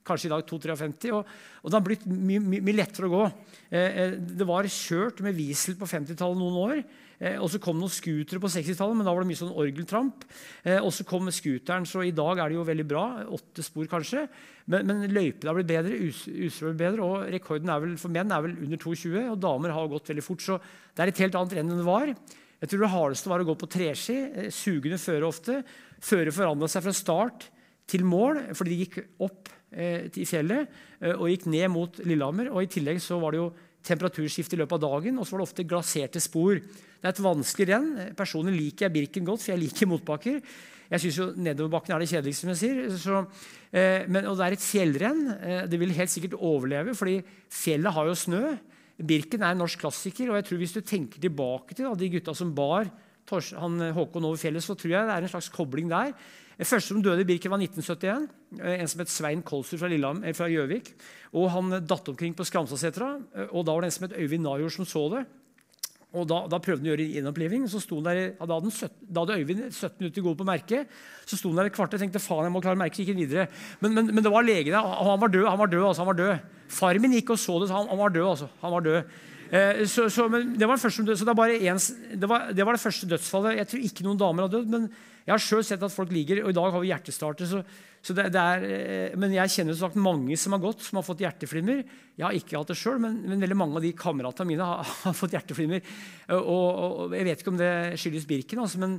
kanskje 0.07 0.29
i 0.29 0.33
dag 0.33 0.43
2-53. 0.49 1.13
Og, 1.15 1.29
og, 1.61 1.69
det 1.69 1.77
har 1.77 1.85
blitt 1.85 2.07
mye, 2.09 2.41
my, 2.41 2.59
my 2.65 2.75
lettere 2.75 3.07
å 3.09 3.13
gå. 3.13 3.23
Eh, 3.69 4.01
eh 4.03 4.17
det 4.41 4.47
var 4.47 4.67
kjørt 4.67 5.21
med 5.25 5.37
Wiesel 5.37 5.77
på 5.79 5.89
50-tallet 5.89 6.39
noen 6.41 6.59
år. 6.65 6.83
Eh, 7.21 7.37
og 7.37 7.51
så 7.53 7.59
kom 7.61 7.77
noen 7.77 7.93
scootere 7.93 8.41
på 8.41 8.49
60-tallet, 8.49 8.97
men 8.97 9.05
da 9.05 9.13
var 9.13 9.21
det 9.21 9.29
mye 9.29 9.39
sånn 9.39 9.53
orgeltramp. 9.53 10.25
Eh, 10.65 10.79
og 10.79 10.89
så 10.95 11.05
kom 11.05 11.29
scooteren, 11.29 11.85
så 11.85 12.01
i 12.05 12.15
dag 12.17 12.41
er 12.41 12.49
det 12.49 12.57
jo 12.57 12.65
veldig 12.65 12.87
bra. 12.89 13.05
Åtte 13.37 13.65
spor, 13.65 13.85
kanskje. 13.91 14.25
Men, 14.71 14.87
men 14.89 15.05
løypene 15.13 15.51
har 15.51 15.59
blitt 15.59 15.69
bedre, 15.69 15.99
utstyret 16.09 16.79
bedre, 16.79 17.05
og 17.05 17.29
rekorden 17.33 17.73
vel, 17.85 17.97
for 18.01 18.13
menn 18.13 18.33
er 18.33 18.45
vel 18.47 18.57
under 18.57 18.81
2,20. 18.81 19.29
Og 19.35 19.41
damer 19.43 19.75
har 19.77 19.91
gått 19.91 20.09
veldig 20.13 20.25
fort. 20.25 20.45
Så 20.45 20.57
det 20.61 21.05
er 21.05 21.13
et 21.13 21.25
helt 21.27 21.37
annet 21.37 21.57
renn 21.59 21.69
enn 21.69 21.83
det 21.83 21.89
var. 21.89 22.13
Jeg 22.61 22.69
tror 22.69 22.83
Det 22.83 22.93
hardeste 22.93 23.29
var 23.29 23.41
å 23.41 23.49
gå 23.49 23.57
på 23.57 23.71
treski. 23.77 24.17
Eh, 24.25 24.51
sugende 24.53 25.01
føre 25.01 25.29
ofte. 25.29 25.61
Føret 26.01 26.33
forandra 26.33 26.69
seg 26.69 26.85
fra 26.87 26.93
start 26.97 27.51
til 27.91 28.05
mål 28.07 28.39
fordi 28.57 28.73
de 28.73 28.85
gikk 28.85 29.01
opp 29.21 29.49
eh, 29.71 30.07
til 30.13 30.27
fjellet 30.29 30.67
eh, 31.01 31.15
og 31.15 31.29
gikk 31.31 31.47
ned 31.51 31.67
mot 31.73 32.01
Lillehammer. 32.03 32.51
og 32.51 32.63
I 32.63 32.71
tillegg 32.71 33.01
så 33.03 33.19
var 33.21 33.35
det 33.35 33.41
jo 33.41 33.51
temperaturskift 33.85 34.53
i 34.53 34.59
løpet 34.61 34.77
av 34.77 34.83
dagen, 34.83 35.17
og 35.17 35.25
så 35.25 35.35
var 35.35 35.41
det 35.41 35.47
ofte 35.49 35.67
glaserte 35.67 36.21
spor. 36.21 36.59
Det 36.61 37.07
er 37.07 37.15
et 37.15 37.23
vanskelig 37.25 37.67
renn. 37.71 37.89
Personlig 38.17 38.53
liker 38.57 38.87
jeg 38.87 38.95
Birken 38.97 39.25
godt, 39.25 39.41
for 39.43 39.55
jeg 39.55 39.63
liker 39.63 39.89
motbakker. 39.89 40.41
Jeg 40.91 41.03
syns 41.05 41.37
nedoverbakken 41.39 41.95
er 41.95 42.03
det 42.03 42.09
kjedeligste, 42.11 42.43
som 42.43 42.51
jeg 42.51 42.59
sier. 42.59 42.97
Så, 42.99 43.21
eh, 43.71 44.03
men, 44.11 44.27
og 44.27 44.35
det 44.37 44.47
er 44.47 44.57
et 44.57 44.65
fjellrenn. 44.65 45.21
Eh, 45.39 45.61
det 45.71 45.79
vil 45.79 45.95
helt 45.95 46.11
sikkert 46.11 46.35
overleve, 46.37 46.93
fordi 46.97 47.21
fjellet 47.47 47.95
har 47.95 48.09
jo 48.09 48.17
snø. 48.19 48.43
Birken 49.01 49.41
er 49.41 49.55
en 49.55 49.63
norsk 49.63 49.81
klassiker, 49.81 50.29
og 50.29 50.37
jeg 50.37 50.49
tror 50.49 50.61
hvis 50.61 50.75
du 50.75 50.81
tenker 50.81 51.23
tilbake 51.23 51.73
til 51.73 51.87
da, 51.87 51.95
de 51.97 52.11
gutta 52.11 52.35
som 52.37 52.51
bar 52.53 52.91
han, 53.31 53.77
Håkon 53.95 54.25
over 54.27 54.35
fjellet, 54.35 54.63
så 54.65 54.75
tror 54.75 54.91
jeg 54.91 55.07
det 55.07 55.15
er 55.15 55.23
en 55.23 55.31
slags 55.31 55.47
kobling 55.53 55.87
der. 55.87 56.11
Den 56.59 56.67
første 56.67 56.91
som 56.91 57.01
døde 57.03 57.23
i 57.23 57.27
Birken, 57.27 57.51
var 57.51 57.61
1971. 57.61 58.29
Eh, 58.59 58.79
en 58.81 58.89
som 58.91 59.01
het 59.01 59.11
Svein 59.11 59.43
Kolsrud 59.45 59.79
fra 59.79 59.89
eh, 59.91 60.55
Gjøvik. 60.55 60.93
Og 61.33 61.51
han 61.53 61.77
datt 61.87 62.09
omkring 62.11 62.35
på 62.35 62.45
Skramsasetra. 62.47 63.13
Eh, 63.35 63.53
og 63.53 63.65
da 63.65 63.75
var 63.75 63.85
det 63.85 63.91
en 63.91 63.95
som 63.97 64.07
het 64.07 64.17
Øyvind 64.17 64.43
Najor, 64.43 64.69
som 64.69 64.85
så 64.85 65.07
det. 65.15 65.23
Og 66.11 66.25
da, 66.27 66.41
da, 66.51 66.59
prøvde 66.59 66.83
han 66.83 66.89
å 66.89 66.91
gjøre 66.91 67.07
gjenoppliving. 67.15 67.65
Så 67.71 67.79
sto 67.79 68.01
da, 68.03 68.13
hadde 68.41 68.59
17, 68.67 69.07
da 69.07 69.23
hadde 69.23 69.39
Øyvind 69.39 69.63
17 69.69 70.01
minutter 70.01 70.25
gode 70.25 70.39
på 70.41 70.47
merket. 70.49 70.95
Så 71.23 71.39
sto 71.39 71.53
han 71.53 71.61
der 71.61 71.71
et 71.71 71.75
kvarter 71.77 71.95
og 71.95 72.03
tenkte 72.03 72.19
faen, 72.19 72.49
jeg 72.49 72.53
må 72.53 72.63
klare 72.63 72.79
merket, 72.79 72.99
så 72.99 73.05
gikk 73.05 73.21
videre. 73.21 73.47
Men, 73.79 73.95
men, 73.95 74.11
men, 74.11 74.23
det 74.25 74.33
var 74.33 74.43
legen. 74.43 74.75
Han 74.75 75.21
var 75.23 75.31
død. 75.31 75.47
han 75.47 75.61
var 75.61 75.71
død, 75.71 75.85
altså, 75.87 76.03
han 76.03 76.11
var 76.11 76.19
død. 76.19 76.57
Far 76.71 76.99
min 77.03 77.15
gikk 77.15 77.31
og 77.31 77.39
så 77.39 77.57
det, 77.61 77.71
så 77.71 77.79
han, 77.79 77.87
han 77.93 78.01
var 78.03 78.11
død. 78.17 78.27
altså, 78.33 78.51
han 78.61 78.75
var 78.75 78.89
død. 78.89 79.15
Eh, 79.51 79.83
så, 79.83 80.07
så, 80.07 80.29
det 80.31 80.63
var, 80.63 80.77
det, 82.55 82.63
var, 82.63 82.73
det, 82.73 82.83
første 82.85 83.07
dødsfallet. 83.11 83.57
Jeg 83.59 83.67
tror 83.67 83.87
ikke 83.87 84.05
noen 84.07 84.19
damer 84.19 84.47
har 84.47 84.53
dødd. 84.53 84.69
men 84.71 84.91
jeg 85.21 85.33
har 85.35 85.43
sjøl 85.43 85.65
sett 85.65 85.83
at 85.85 85.93
folk 85.93 86.11
ligger, 86.13 86.39
og 86.41 86.49
i 86.49 86.57
dag 86.57 86.73
har 86.73 86.81
vi 86.81 86.89
hjertestarter. 86.89 87.45
Så, 87.45 87.59
så 88.01 88.15
det, 88.17 88.31
er, 88.31 88.63
eh, 88.65 89.17
men 89.19 89.35
jeg 89.35 89.53
kjenner 89.53 89.77
sagt 89.77 89.99
mange 89.99 90.37
som 90.39 90.55
har 90.55 90.63
gått, 90.63 90.81
som 90.85 90.97
har 90.97 91.05
fått 91.05 91.21
hjerteflimmer. 91.21 91.83
Jeg 92.17 92.25
har 92.25 92.37
ikke 92.37 92.57
hatt 92.57 92.71
det 92.71 92.79
sjøl, 92.79 93.01
men, 93.03 93.19
men, 93.27 93.41
veldig 93.43 93.57
mange 93.59 93.77
av 93.77 93.85
de 93.85 93.91
kameratene 93.97 94.53
mine 94.53 94.69
har, 94.71 94.87
har 95.05 95.17
fått 95.17 95.35
hjerteflimmer. 95.37 95.83
Og, 96.31 96.39
og, 96.41 96.69
og, 96.77 97.17
Jeg 97.19 97.27
vet 97.27 97.43
ikke 97.43 97.53
om 97.53 97.59
det 97.59 97.73
skyldes 98.01 98.29
Birken, 98.29 98.63
altså, 98.63 98.81
men 98.81 98.97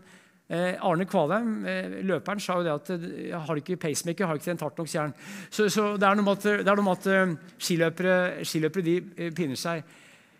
eh, 0.52 0.76
Arne 0.84 1.08
Kvalheim, 1.10 1.56
eh, 1.66 1.98
løperen, 2.06 2.44
sa 2.44 2.60
jo 2.60 2.68
det 2.68 2.76
at 2.76 2.92
eh, 2.94 3.34
har 3.48 3.62
ikke 3.64 3.80
pacemaker, 3.82 4.28
har 4.28 4.38
ikke 4.38 4.52
den 4.52 4.62
hardt 4.62 4.78
nok 4.78 4.92
jern. 4.92 5.16
Så, 5.48 5.66
så, 5.72 5.94
det 5.96 6.06
er 6.06 6.20
noe 6.20 6.28
med 6.28 6.38
at, 6.38 6.68
noe 6.68 6.86
med 6.86 7.10
at 7.10 7.58
skiløpere, 7.58 8.16
skiløpere 8.46 8.86
de, 8.86 8.96
pinner 9.34 9.58
seg. 9.58 9.82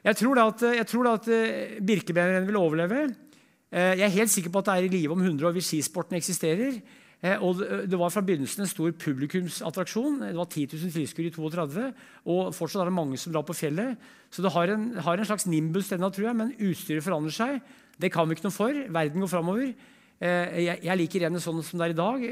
Jeg 0.02 0.18
tror 0.18 0.34
da 0.38 0.48
at, 0.50 0.64
jeg 0.78 0.86
tror 0.90 1.06
da 1.06 1.12
at 1.18 1.28
uh, 1.30 1.76
Birkebeineren 1.86 2.48
vil 2.48 2.58
overleve. 2.58 3.04
Eh, 3.72 3.94
jeg 3.96 4.04
er 4.04 4.18
helt 4.18 4.30
sikker 4.30 4.52
på 4.52 4.60
at 4.60 4.68
det 4.68 4.74
er 4.74 4.86
i 4.86 4.92
live 4.92 5.14
om 5.14 5.22
100 5.22 5.46
år 5.48 5.54
hvis 5.56 5.70
skisporten 5.70 6.18
eksisterer. 6.18 6.76
Eh, 7.22 7.38
og 7.40 7.62
Det 7.88 7.98
var 7.98 8.10
fra 8.12 8.20
begynnelsen 8.20 8.64
en 8.64 8.68
stor 8.68 8.90
publikumsattraksjon. 8.90 10.20
Det 10.20 10.36
var 10.36 10.44
10 10.44 10.66
000 10.76 10.92
tilskuere 10.92 11.30
i 11.30 11.32
32. 11.32 11.92
Og 12.26 12.52
fortsatt 12.54 12.82
er 12.82 12.90
det 12.90 12.98
mange 12.98 13.16
som 13.16 13.32
drar 13.32 13.46
på 13.48 13.56
fjellet. 13.56 13.96
Så 14.30 14.42
det 14.42 14.52
har 14.52 14.68
en, 14.68 14.90
har 14.98 15.16
en 15.16 15.24
slags 15.24 15.46
nimbus, 15.46 15.88
denne, 15.88 16.10
tror 16.12 16.28
jeg, 16.28 16.36
men 16.36 16.52
utstyret 16.58 17.04
forandrer 17.04 17.32
seg. 17.32 17.62
Det 17.96 18.12
kan 18.12 18.28
vi 18.28 18.36
ikke 18.36 18.48
noe 18.50 18.58
for. 18.58 18.76
Verden 18.92 19.24
går 19.24 19.32
framover. 19.32 19.72
Eh, 20.22 20.58
jeg, 20.62 20.82
jeg 20.86 21.00
liker 21.00 21.24
rennet 21.26 21.42
sånn 21.42 21.62
som 21.66 21.80
det 21.80 21.88
er 21.88 21.94
i 21.94 21.98
dag, 21.98 22.26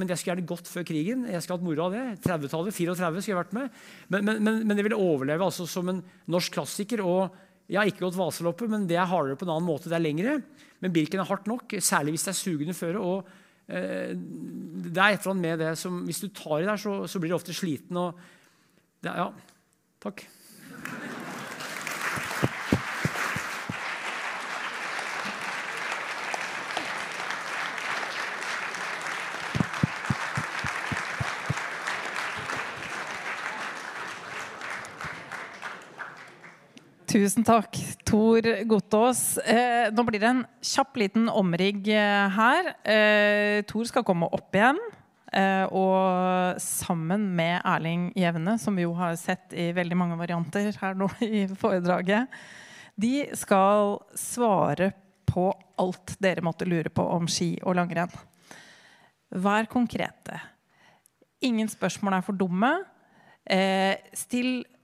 men 0.00 0.08
jeg 0.08 0.18
skulle 0.18 0.34
gjerne 0.34 0.50
gått 0.50 0.70
før 0.70 0.86
krigen. 0.88 1.28
Jeg 1.30 1.44
skulle 1.44 1.60
hatt 1.60 1.68
moro 1.68 1.84
av 1.86 1.94
det. 1.94 2.06
30-tallet, 2.26 2.74
34 2.74 3.22
skulle 3.22 3.36
jeg 3.36 3.42
vært 3.42 3.54
med. 3.54 3.78
Men, 4.08 4.26
men, 4.26 4.42
men, 4.42 4.58
men 4.66 4.80
det 4.80 4.86
vil 4.88 4.98
overleve 4.98 5.46
altså 5.46 5.68
som 5.70 5.92
en 5.92 6.02
norsk 6.30 6.58
klassiker. 6.58 7.04
og 7.06 7.38
jeg 7.70 7.78
har 7.78 7.86
ikke 7.86 8.02
gått 8.02 8.18
Vasaloppet, 8.18 8.70
men 8.72 8.86
det 8.90 8.96
er 8.98 9.06
hardere 9.06 9.38
på 9.38 9.46
en 9.46 9.52
annen 9.54 9.68
måte. 9.68 9.86
Det 9.90 9.94
er 9.94 10.02
lengre. 10.02 10.40
Men 10.82 10.94
Birken 10.94 11.22
er 11.22 11.28
hardt 11.28 11.46
nok, 11.46 11.76
særlig 11.78 12.16
hvis 12.16 12.26
det 12.26 12.32
er 12.32 12.40
sugende 12.40 12.74
føre. 12.74 12.98
og 12.98 13.28
eh, 13.70 14.10
det 14.16 14.98
er 14.98 15.14
et 15.14 15.22
eller 15.22 15.36
annet 15.36 15.44
med 15.44 15.62
det 15.62 15.70
som 15.78 16.02
Hvis 16.08 16.22
du 16.24 16.28
tar 16.34 16.58
i 16.58 16.66
der, 16.66 16.80
så, 16.80 17.06
så 17.06 17.22
blir 17.22 17.30
du 17.30 17.38
ofte 17.38 17.54
sliten. 17.54 17.96
og 17.96 18.18
det, 19.04 19.14
Ja, 19.14 19.30
takk. 20.02 20.26
Tusen 37.10 37.44
takk, 37.46 37.74
Tor 38.06 38.46
Gotaas. 38.70 39.38
Eh, 39.42 39.90
nå 39.90 40.04
blir 40.06 40.22
det 40.22 40.28
en 40.30 40.42
kjapp 40.62 40.98
liten 41.00 41.26
omrigg 41.32 41.88
eh, 41.90 42.36
her. 42.36 42.72
Eh, 42.86 43.62
Tor 43.68 43.88
skal 43.88 44.04
komme 44.06 44.28
opp 44.30 44.54
igjen. 44.54 44.78
Eh, 45.34 45.66
og 45.74 46.58
sammen 46.62 47.28
med 47.38 47.60
Erling 47.66 48.08
Jevne, 48.18 48.56
som 48.62 48.78
vi 48.78 48.86
jo 48.86 48.94
har 48.98 49.18
sett 49.18 49.54
i 49.54 49.70
veldig 49.74 49.98
mange 49.98 50.18
varianter 50.18 50.70
her 50.80 50.98
nå 50.98 51.10
i 51.26 51.44
foredraget, 51.58 52.30
de 53.00 53.14
skal 53.38 54.00
svare 54.18 54.92
på 55.30 55.48
alt 55.80 56.16
dere 56.22 56.44
måtte 56.44 56.66
lure 56.68 56.90
på 56.94 57.04
om 57.18 57.28
ski 57.30 57.52
og 57.62 57.78
langrenn. 57.78 58.10
Vær 59.30 59.70
konkrete. 59.70 60.40
Ingen 61.46 61.70
spørsmål 61.70 62.18
er 62.18 62.26
for 62.26 62.38
dumme. 62.38 62.74
Eh, 63.46 63.96
still 64.14 64.60
eh, 64.60 64.79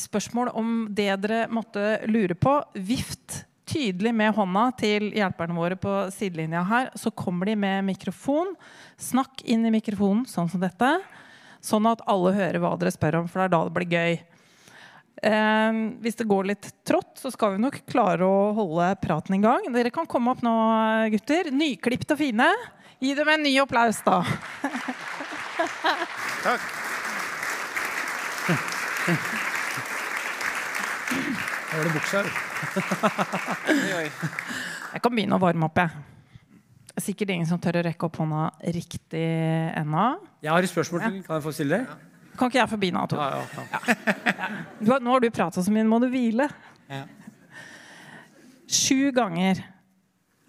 spørsmål 0.00 0.52
om 0.56 0.76
det 0.88 1.10
dere 1.20 1.44
måtte 1.52 1.98
lure 2.08 2.36
på. 2.38 2.56
Vift 2.74 3.44
tydelig 3.68 4.12
med 4.14 4.34
hånda 4.36 4.68
til 4.78 5.10
hjelperne 5.16 5.56
våre 5.56 5.76
på 5.80 5.94
sidelinja 6.14 6.62
her. 6.68 6.90
Så 6.98 7.12
kommer 7.14 7.48
de 7.50 7.56
med 7.58 7.84
mikrofon. 7.88 8.54
Snakk 9.00 9.42
inn 9.44 9.66
i 9.66 9.72
mikrofonen 9.74 10.24
sånn 10.30 10.50
som 10.52 10.62
dette. 10.62 10.90
Sånn 11.64 11.88
at 11.88 12.04
alle 12.10 12.34
hører 12.36 12.60
hva 12.60 12.74
dere 12.80 12.92
spør 12.92 13.22
om, 13.22 13.28
for 13.28 13.40
det 13.40 13.48
er 13.48 13.54
da 13.54 13.62
det 13.64 13.74
blir 13.78 13.94
gøy. 13.96 14.18
Eh, 15.24 15.80
hvis 16.04 16.18
det 16.20 16.28
går 16.28 16.50
litt 16.50 16.70
trått, 16.84 17.16
så 17.20 17.32
skal 17.32 17.54
vi 17.54 17.64
nok 17.64 17.80
klare 17.88 18.28
å 18.28 18.52
holde 18.56 18.90
praten 19.02 19.38
i 19.38 19.42
gang. 19.44 19.70
Dere 19.72 19.92
kan 19.94 20.08
komme 20.10 20.34
opp 20.34 20.44
nå, 20.44 20.54
gutter. 21.14 21.52
Nyklipt 21.54 22.12
og 22.12 22.20
fine. 22.20 22.50
Gi 23.00 23.16
dem 23.16 23.32
en 23.32 23.44
ny 23.48 23.56
applaus, 23.64 24.04
da. 24.04 24.22
Takk. 26.44 26.83
Her 28.44 28.56
var 31.78 31.84
det 31.84 31.92
buksa. 31.94 32.20
Jeg 34.94 35.00
kan 35.02 35.14
begynne 35.14 35.36
å 35.38 35.42
varme 35.42 35.64
opp, 35.68 35.78
jeg. 35.80 35.90
Det 36.84 36.94
er 37.00 37.04
sikkert 37.08 37.30
ingen 37.34 37.48
som 37.48 37.58
tør 37.58 37.76
å 37.80 37.82
rekke 37.86 38.02
opp 38.06 38.16
hånda 38.20 38.42
riktig 38.76 39.28
ennå. 39.80 40.04
Jeg 40.44 40.50
har 40.52 40.60
et 40.66 40.70
spørsmål 40.70 41.00
til. 41.06 41.14
Kan 41.26 41.34
jeg 41.40 41.46
få 41.46 41.52
stille 41.56 41.74
det? 41.80 41.86
Kan 42.34 42.46
ikke 42.50 42.60
jeg 42.60 42.70
få 42.70 42.78
begynne, 42.82 43.02
Tor? 43.10 43.18
Ja, 43.22 43.26
ja, 43.32 43.36
ja. 43.56 43.64
ja. 44.90 44.94
Nå 45.00 45.08
har 45.14 45.20
du 45.24 45.28
prata 45.34 45.58
så 45.64 45.70
mye, 45.72 45.84
nå 45.86 45.90
må 45.94 45.98
du 46.04 46.08
hvile. 46.12 46.46
Ja. 46.92 47.04
Sju 48.70 49.00
ganger, 49.16 49.54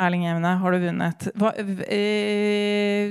Erling 0.01 0.23
Evne, 0.29 0.51
har 0.61 0.69
du 0.75 0.79
vunnet. 0.83 1.19
Hva, 1.39 1.49
eh, 1.87 3.07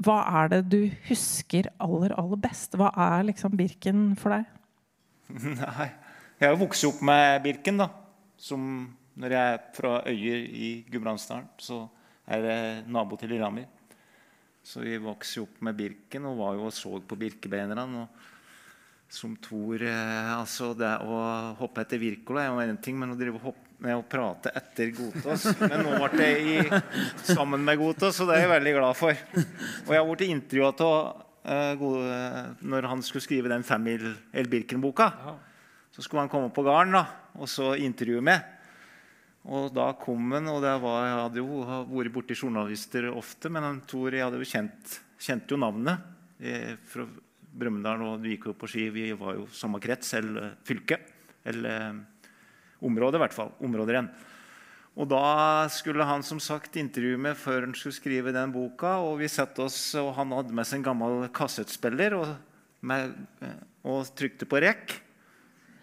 hva 0.00 0.20
er 0.40 0.48
det 0.54 0.60
du 0.72 0.78
husker 1.10 1.68
aller, 1.82 2.14
aller 2.16 2.40
best? 2.40 2.76
Hva 2.78 2.88
er 2.96 3.26
liksom 3.28 3.56
Birken 3.58 4.14
for 4.20 4.32
deg? 4.32 4.46
Nei. 5.60 5.90
Jeg 6.40 6.48
har 6.48 6.56
vokst 6.56 6.86
opp 6.88 7.02
med 7.04 7.42
Birken, 7.44 7.82
da. 7.82 7.90
Som 8.40 8.62
når 9.20 9.34
jeg 9.36 9.52
er 9.52 9.60
fra 9.76 9.92
Øyer 10.08 10.46
i 10.48 10.70
Gudbrandsdalen, 10.88 11.50
så 11.60 11.82
er 12.30 12.46
jeg 12.48 12.82
nabo 12.88 13.18
til 13.20 13.34
Lillehammer. 13.34 13.68
Så 14.64 14.80
vi 14.84 14.96
vokste 15.00 15.44
opp 15.44 15.60
med 15.66 15.76
Birken 15.76 16.28
og 16.30 16.38
var 16.40 16.56
jo 16.56 16.68
og 16.70 16.74
så 16.76 16.96
på 17.04 17.18
Birkebeinerne. 17.20 18.06
Som 19.10 19.34
Tor 19.42 19.82
eh, 19.82 20.32
Altså, 20.32 20.70
det 20.78 20.90
å 21.02 21.18
hoppe 21.58 21.82
etter 21.82 22.00
Wirkola 22.00 22.44
er 22.44 22.52
jo 22.52 22.62
en 22.62 22.80
ting, 22.80 22.96
men 23.00 23.12
å 23.12 23.18
drive 23.18 23.40
og 23.40 23.50
hoppe 23.50 23.69
med 23.80 23.96
å 23.96 24.04
prate 24.04 24.52
etter 24.56 24.92
Gotaas 24.94 25.46
Men 25.62 25.82
nå 25.86 25.96
ble 26.12 26.26
jeg 26.26 26.54
i, 26.60 26.80
sammen 27.32 27.64
med 27.64 27.80
Gotaas, 27.80 28.20
og 28.20 28.30
det 28.30 28.36
er 28.36 28.44
jeg 28.44 28.52
veldig 28.54 28.76
glad 28.76 28.98
for. 28.98 29.24
Og 29.86 29.92
jeg 29.94 30.00
har 30.00 30.08
blitt 30.10 30.26
intervjua 30.28 30.72
av 30.86 31.26
uh, 31.48 32.40
når 32.60 32.88
han 32.92 33.04
skulle 33.06 33.24
skrive 33.24 33.52
den 33.52 33.64
femmil 33.66 34.10
El 34.36 34.50
Birken-boka. 34.52 35.10
Så 35.90 36.04
skulle 36.04 36.26
han 36.26 36.32
komme 36.32 36.52
på 36.54 36.64
gården 36.66 36.98
og 37.00 37.48
så 37.50 37.72
intervjue 37.80 38.24
meg. 38.24 38.44
Og 39.48 39.70
da 39.72 39.88
kom 39.96 40.34
han, 40.34 40.50
og 40.52 40.60
det 40.62 40.74
var, 40.82 41.06
jeg 41.06 41.16
hadde 41.16 41.40
jo 41.40 41.62
vært 41.94 42.12
borti 42.12 42.36
journalister 42.36 43.08
ofte, 43.08 43.48
men 43.52 43.64
han 43.64 43.80
Tor, 43.88 44.12
jeg 44.12 44.26
hadde 44.26 44.40
jo 44.42 44.48
kjent, 44.48 44.96
kjente 45.20 45.54
jo 45.54 45.60
navnet 45.62 46.02
eh, 46.44 46.74
fra 46.90 47.06
Brumunddal, 47.50 48.04
og 48.04 48.20
du 48.20 48.28
gikk 48.30 48.50
jo 48.50 48.54
på 48.60 48.68
ski. 48.70 48.90
Vi 48.92 49.08
var 49.18 49.38
jo 49.38 49.48
samme 49.56 49.80
krets 49.82 50.12
eller 50.18 50.52
fylke. 50.66 51.00
Eller 51.48 51.96
eh, 52.80 52.86
område, 52.86 53.18
i 53.18 53.24
hvert 53.24 53.36
fall. 53.36 53.52
Områderenn. 53.60 54.10
Og 54.98 55.06
da 55.08 55.68
skulle 55.72 56.04
han 56.04 56.24
som 56.26 56.40
sagt 56.42 56.76
intervjue 56.80 57.20
meg 57.20 57.38
før 57.38 57.62
han 57.68 57.76
skulle 57.78 57.96
skrive 57.96 58.34
den 58.34 58.52
boka. 58.52 58.98
Og 59.04 59.20
vi 59.22 59.30
satte 59.30 59.62
oss, 59.68 59.78
og 60.00 60.14
han 60.18 60.34
hadde 60.34 60.56
med 60.56 60.66
seg 60.68 60.80
en 60.80 60.88
gammel 60.90 61.28
kassettspiller 61.34 62.18
og, 62.18 62.34
og 63.86 64.10
trykte 64.18 64.48
på 64.50 64.60
rekk. 64.64 64.98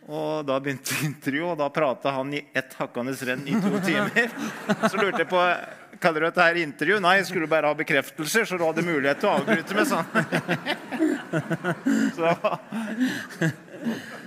Og 0.08 0.46
da 0.48 0.60
begynte 0.64 0.96
intervjuet, 1.10 1.54
og 1.56 1.60
da 1.60 1.72
prata 1.74 2.14
han 2.16 2.32
i 2.36 2.46
ett 2.56 2.76
hakkende 2.80 3.16
renn 3.28 3.48
i 3.48 3.58
to 3.64 3.82
timer. 3.84 4.30
Så 4.88 4.96
lurte 5.00 5.24
jeg 5.24 5.32
på 5.32 5.44
Kaller 5.98 6.22
du 6.22 6.28
dette 6.28 6.44
her 6.46 6.58
intervju? 6.62 7.00
Nei, 7.02 7.16
jeg 7.18 7.26
skulle 7.32 7.48
bare 7.50 7.72
ha 7.72 7.74
bekreftelser, 7.74 8.46
så 8.46 8.58
du 8.60 8.62
hadde 8.68 8.84
mulighet 8.86 9.18
til 9.18 9.32
å 9.32 9.40
avbryte 9.40 9.74
med 9.74 9.88
sånn. 9.90 10.06
Så 12.14 12.34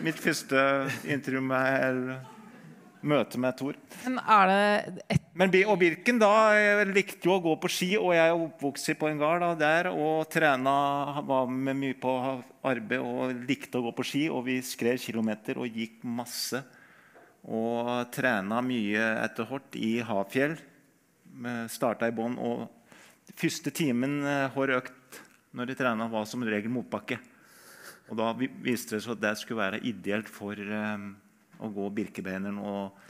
mitt 0.02 0.18
første 0.18 0.64
intervju 1.06 1.44
med 1.46 2.10
møte 3.02 3.38
med 3.40 3.56
Thor. 3.56 3.76
Men 4.04 4.18
er 4.20 4.50
det 4.50 5.02
et 5.16 5.26
Men, 5.40 5.52
og 5.72 5.78
Birken 5.80 6.18
da 6.20 6.30
likte 6.84 7.24
jo 7.30 7.36
å 7.38 7.42
gå 7.42 7.54
på 7.62 7.68
ski, 7.72 7.88
og 7.96 8.10
jeg 8.12 8.28
er 8.28 8.34
oppvokst 8.36 8.90
på 9.00 9.08
en 9.08 9.18
gard 9.20 9.44
der 9.60 9.88
og 9.92 10.26
trena, 10.28 11.22
var 11.24 11.46
med 11.48 11.78
mye 11.80 11.94
på 11.96 12.12
arbeid 12.68 13.00
og 13.00 13.32
likte 13.48 13.78
å 13.80 13.86
gå 13.86 13.92
på 13.96 14.04
ski. 14.04 14.24
Og 14.28 14.44
vi 14.50 14.58
skrev 14.66 14.98
kilometer 15.00 15.56
og 15.62 15.70
gikk 15.72 16.02
masse. 16.04 16.60
Og 17.48 18.10
trena 18.12 18.60
mye 18.60 19.06
etter 19.24 19.48
hvert 19.48 19.78
i 19.80 19.94
Hafjell. 20.04 20.58
Starta 21.72 22.10
i 22.10 22.12
bånn. 22.12 22.36
Og 22.36 22.68
første 23.40 23.72
timen 23.72 24.20
eh, 24.26 24.50
hver 24.52 24.74
økt 24.80 25.20
når 25.56 25.66
de 25.72 25.74
trena, 25.80 26.06
var 26.12 26.26
som 26.28 26.44
regel 26.44 26.70
motbakke. 26.70 27.16
Og 28.10 28.16
da 28.18 28.32
vi- 28.36 28.50
viste 28.62 28.96
det 28.98 29.02
seg 29.06 29.16
at 29.16 29.20
det 29.24 29.32
skulle 29.40 29.62
være 29.64 29.80
ideelt 29.88 30.28
for 30.28 30.52
eh, 30.52 31.08
å 31.60 31.70
gå 31.74 31.88
Birkebeineren 32.00 32.58
og, 32.58 33.02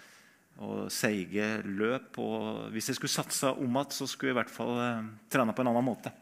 og 0.60 0.88
seige 0.92 1.60
løp. 1.64 2.18
Og 2.20 2.66
hvis 2.74 2.90
jeg 2.90 2.98
skulle 2.98 3.12
satsa 3.12 3.54
om 3.54 3.78
igjen, 3.78 3.94
så 3.96 4.08
skulle 4.10 4.32
jeg 4.32 4.38
i 4.38 4.40
hvert 4.42 4.52
fall 4.52 4.74
eh, 4.82 5.06
trene 5.32 5.54
på 5.56 5.64
en 5.64 5.72
annen 5.72 5.86
måte. 5.86 6.12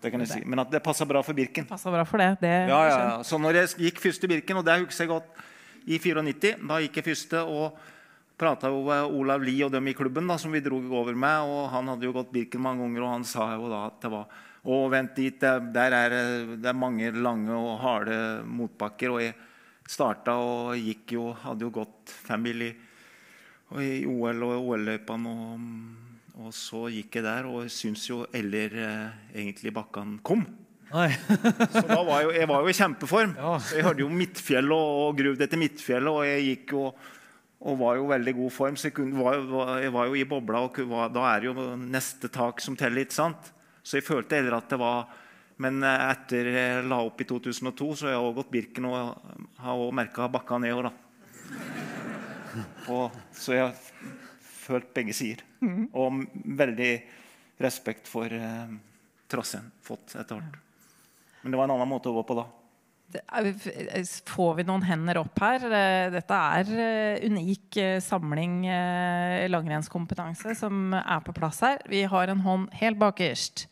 Det 0.00 0.08
kan 0.12 0.22
jeg 0.24 0.30
si. 0.30 0.42
Men 0.48 0.62
at 0.62 0.70
det 0.72 0.80
passa 0.84 1.04
bra 1.08 1.20
for 1.24 1.36
Birken. 1.36 1.66
passa 1.68 1.92
bra 1.92 2.04
for 2.08 2.22
det? 2.22 2.32
det 2.40 2.52
Ja, 2.70 2.80
ja, 2.88 2.98
ja. 3.04 3.16
Så 3.26 3.36
når 3.40 3.60
jeg 3.60 3.90
gikk 3.90 4.00
første 4.06 4.28
Birken, 4.30 4.60
og 4.60 4.64
det 4.64 4.78
husker 4.86 5.04
jeg 5.04 5.12
godt 5.12 5.40
i 5.84 5.98
94, 6.00 6.54
da 6.68 6.78
gikk 6.80 7.00
jeg 7.00 7.08
første 7.10 7.42
og 7.44 7.80
prata 8.40 8.70
med 8.72 9.12
Olav 9.12 9.42
Lie 9.44 9.66
og 9.66 9.72
dem 9.74 9.90
i 9.90 9.96
klubben 9.96 10.30
da, 10.30 10.38
som 10.40 10.52
vi 10.52 10.62
dro 10.64 10.78
over 10.96 11.12
med. 11.12 11.44
og 11.44 11.68
Han 11.74 11.92
hadde 11.92 12.08
jo 12.08 12.14
gått 12.16 12.32
Birken 12.32 12.64
mange 12.64 12.86
ganger, 12.86 13.04
og 13.04 13.12
han 13.18 13.26
sa 13.28 13.50
jo 13.52 13.68
da 13.72 13.84
at 13.90 14.00
det 14.00 14.12
var 14.14 14.46
Å, 14.60 14.76
vent 14.92 15.14
dit, 15.16 15.36
det, 15.40 15.50
der 15.72 15.94
er 15.96 16.14
det 16.60 16.68
er 16.68 16.76
mange 16.76 17.08
lange 17.16 17.54
og 17.56 17.78
harde 17.80 18.16
motbakker. 18.44 19.12
Og 19.14 19.22
jeg 19.24 19.32
starta 19.90 20.36
og 20.38 20.78
gikk 20.78 21.16
jo 21.16 21.30
Hadde 21.42 21.66
jo 21.66 21.74
gått 21.80 22.14
family 22.14 22.70
i, 22.70 24.06
OL 24.06 24.46
og 24.46 24.70
OL-løypene. 24.72 25.34
Og, 25.34 26.40
og 26.40 26.56
så 26.56 26.86
gikk 26.94 27.20
jeg 27.20 27.26
der, 27.26 27.46
og 27.50 27.70
syns 27.70 28.08
jo 28.08 28.24
eller 28.34 28.74
eh, 28.74 29.22
egentlig 29.42 29.74
bakkene 29.76 30.18
kom. 30.26 30.46
Så 31.70 31.84
da 31.86 32.00
var 32.02 32.24
jo, 32.24 32.32
jeg 32.34 32.48
var 32.50 32.64
jo 32.64 32.70
i 32.72 32.74
kjempeform. 32.74 33.36
Ja. 33.38 33.54
Så 33.62 33.78
jeg 33.78 33.86
hørte 33.86 34.02
jo 34.02 34.10
Midtfjellet 34.10 34.74
og, 34.74 35.00
og 35.04 35.20
gruvd 35.20 35.44
etter 35.46 35.60
Midtfjellet, 35.60 36.10
og 36.10 36.26
jeg 36.26 36.46
gikk 36.48 36.74
jo 36.74 36.84
og 37.60 37.76
var 37.76 37.98
jo 37.98 38.06
i 38.06 38.12
veldig 38.14 38.32
god 38.38 38.52
form. 38.56 38.76
Så 38.80 38.88
jeg, 38.88 38.96
kunne, 38.96 39.16
var, 39.20 39.42
var, 39.46 39.72
jeg 39.84 39.92
var 39.92 40.08
jo 40.08 40.16
i 40.16 40.26
bobla, 40.28 40.64
og 40.64 40.78
da 41.12 41.26
er 41.28 41.42
det 41.42 41.50
jo 41.50 41.66
neste 41.76 42.30
tak 42.32 42.62
som 42.64 42.76
teller. 42.78 43.04
ikke 43.04 43.18
sant? 43.18 43.50
Så 43.84 43.98
jeg 43.98 44.06
følte 44.06 44.38
heller 44.40 44.56
at 44.58 44.72
det 44.72 44.80
var 44.80 45.10
Men 45.60 45.82
eh, 45.84 46.04
etter 46.14 46.48
jeg 46.54 46.84
la 46.88 47.00
opp 47.04 47.20
i 47.20 47.26
2002, 47.28 47.88
så 48.00 48.08
har 48.08 48.14
jeg 48.16 48.22
også 48.24 48.36
gått 48.40 48.52
Birken 48.54 48.86
og 48.88 48.96
har 49.60 49.82
òg 49.86 49.92
merka 49.98 50.28
bakka 50.32 50.58
nedover. 50.62 50.88
da. 50.88 50.92
Og, 52.94 53.12
så 53.36 53.54
jeg 53.54 53.66
har 53.66 53.74
følt 54.64 54.88
begge 54.96 55.14
sider. 55.16 55.44
Og 55.92 56.22
veldig 56.56 56.92
respekt 57.60 58.08
for 58.08 58.32
eh, 58.32 58.70
trassen 59.30 59.66
fått 59.84 60.14
etter 60.16 60.38
hvert. 60.40 60.56
Men 61.42 61.52
det 61.54 61.60
var 61.60 61.68
en 61.68 61.74
annen 61.76 61.88
måte 61.90 62.08
å 62.10 62.16
gå 62.16 62.24
på 62.30 62.36
da. 62.40 62.46
Er- 63.20 64.06
Får 64.30 64.52
vi 64.60 64.64
noen 64.68 64.84
hender 64.86 65.18
opp 65.20 65.40
her? 65.42 65.64
Eh, 65.66 66.06
Dette 66.14 66.36
er 66.56 66.72
eh, 66.86 67.24
unik 67.28 67.78
eh, 67.82 67.98
samling 68.04 68.62
eh, 68.70 69.44
langrennskompetanse 69.50 70.54
som 70.58 70.94
er 70.96 71.20
på 71.26 71.34
plass 71.36 71.60
her. 71.66 71.82
Vi 71.90 72.04
har 72.08 72.32
en 72.32 72.42
hånd 72.46 72.68
helt 72.80 73.00
bakerst. 73.02 73.66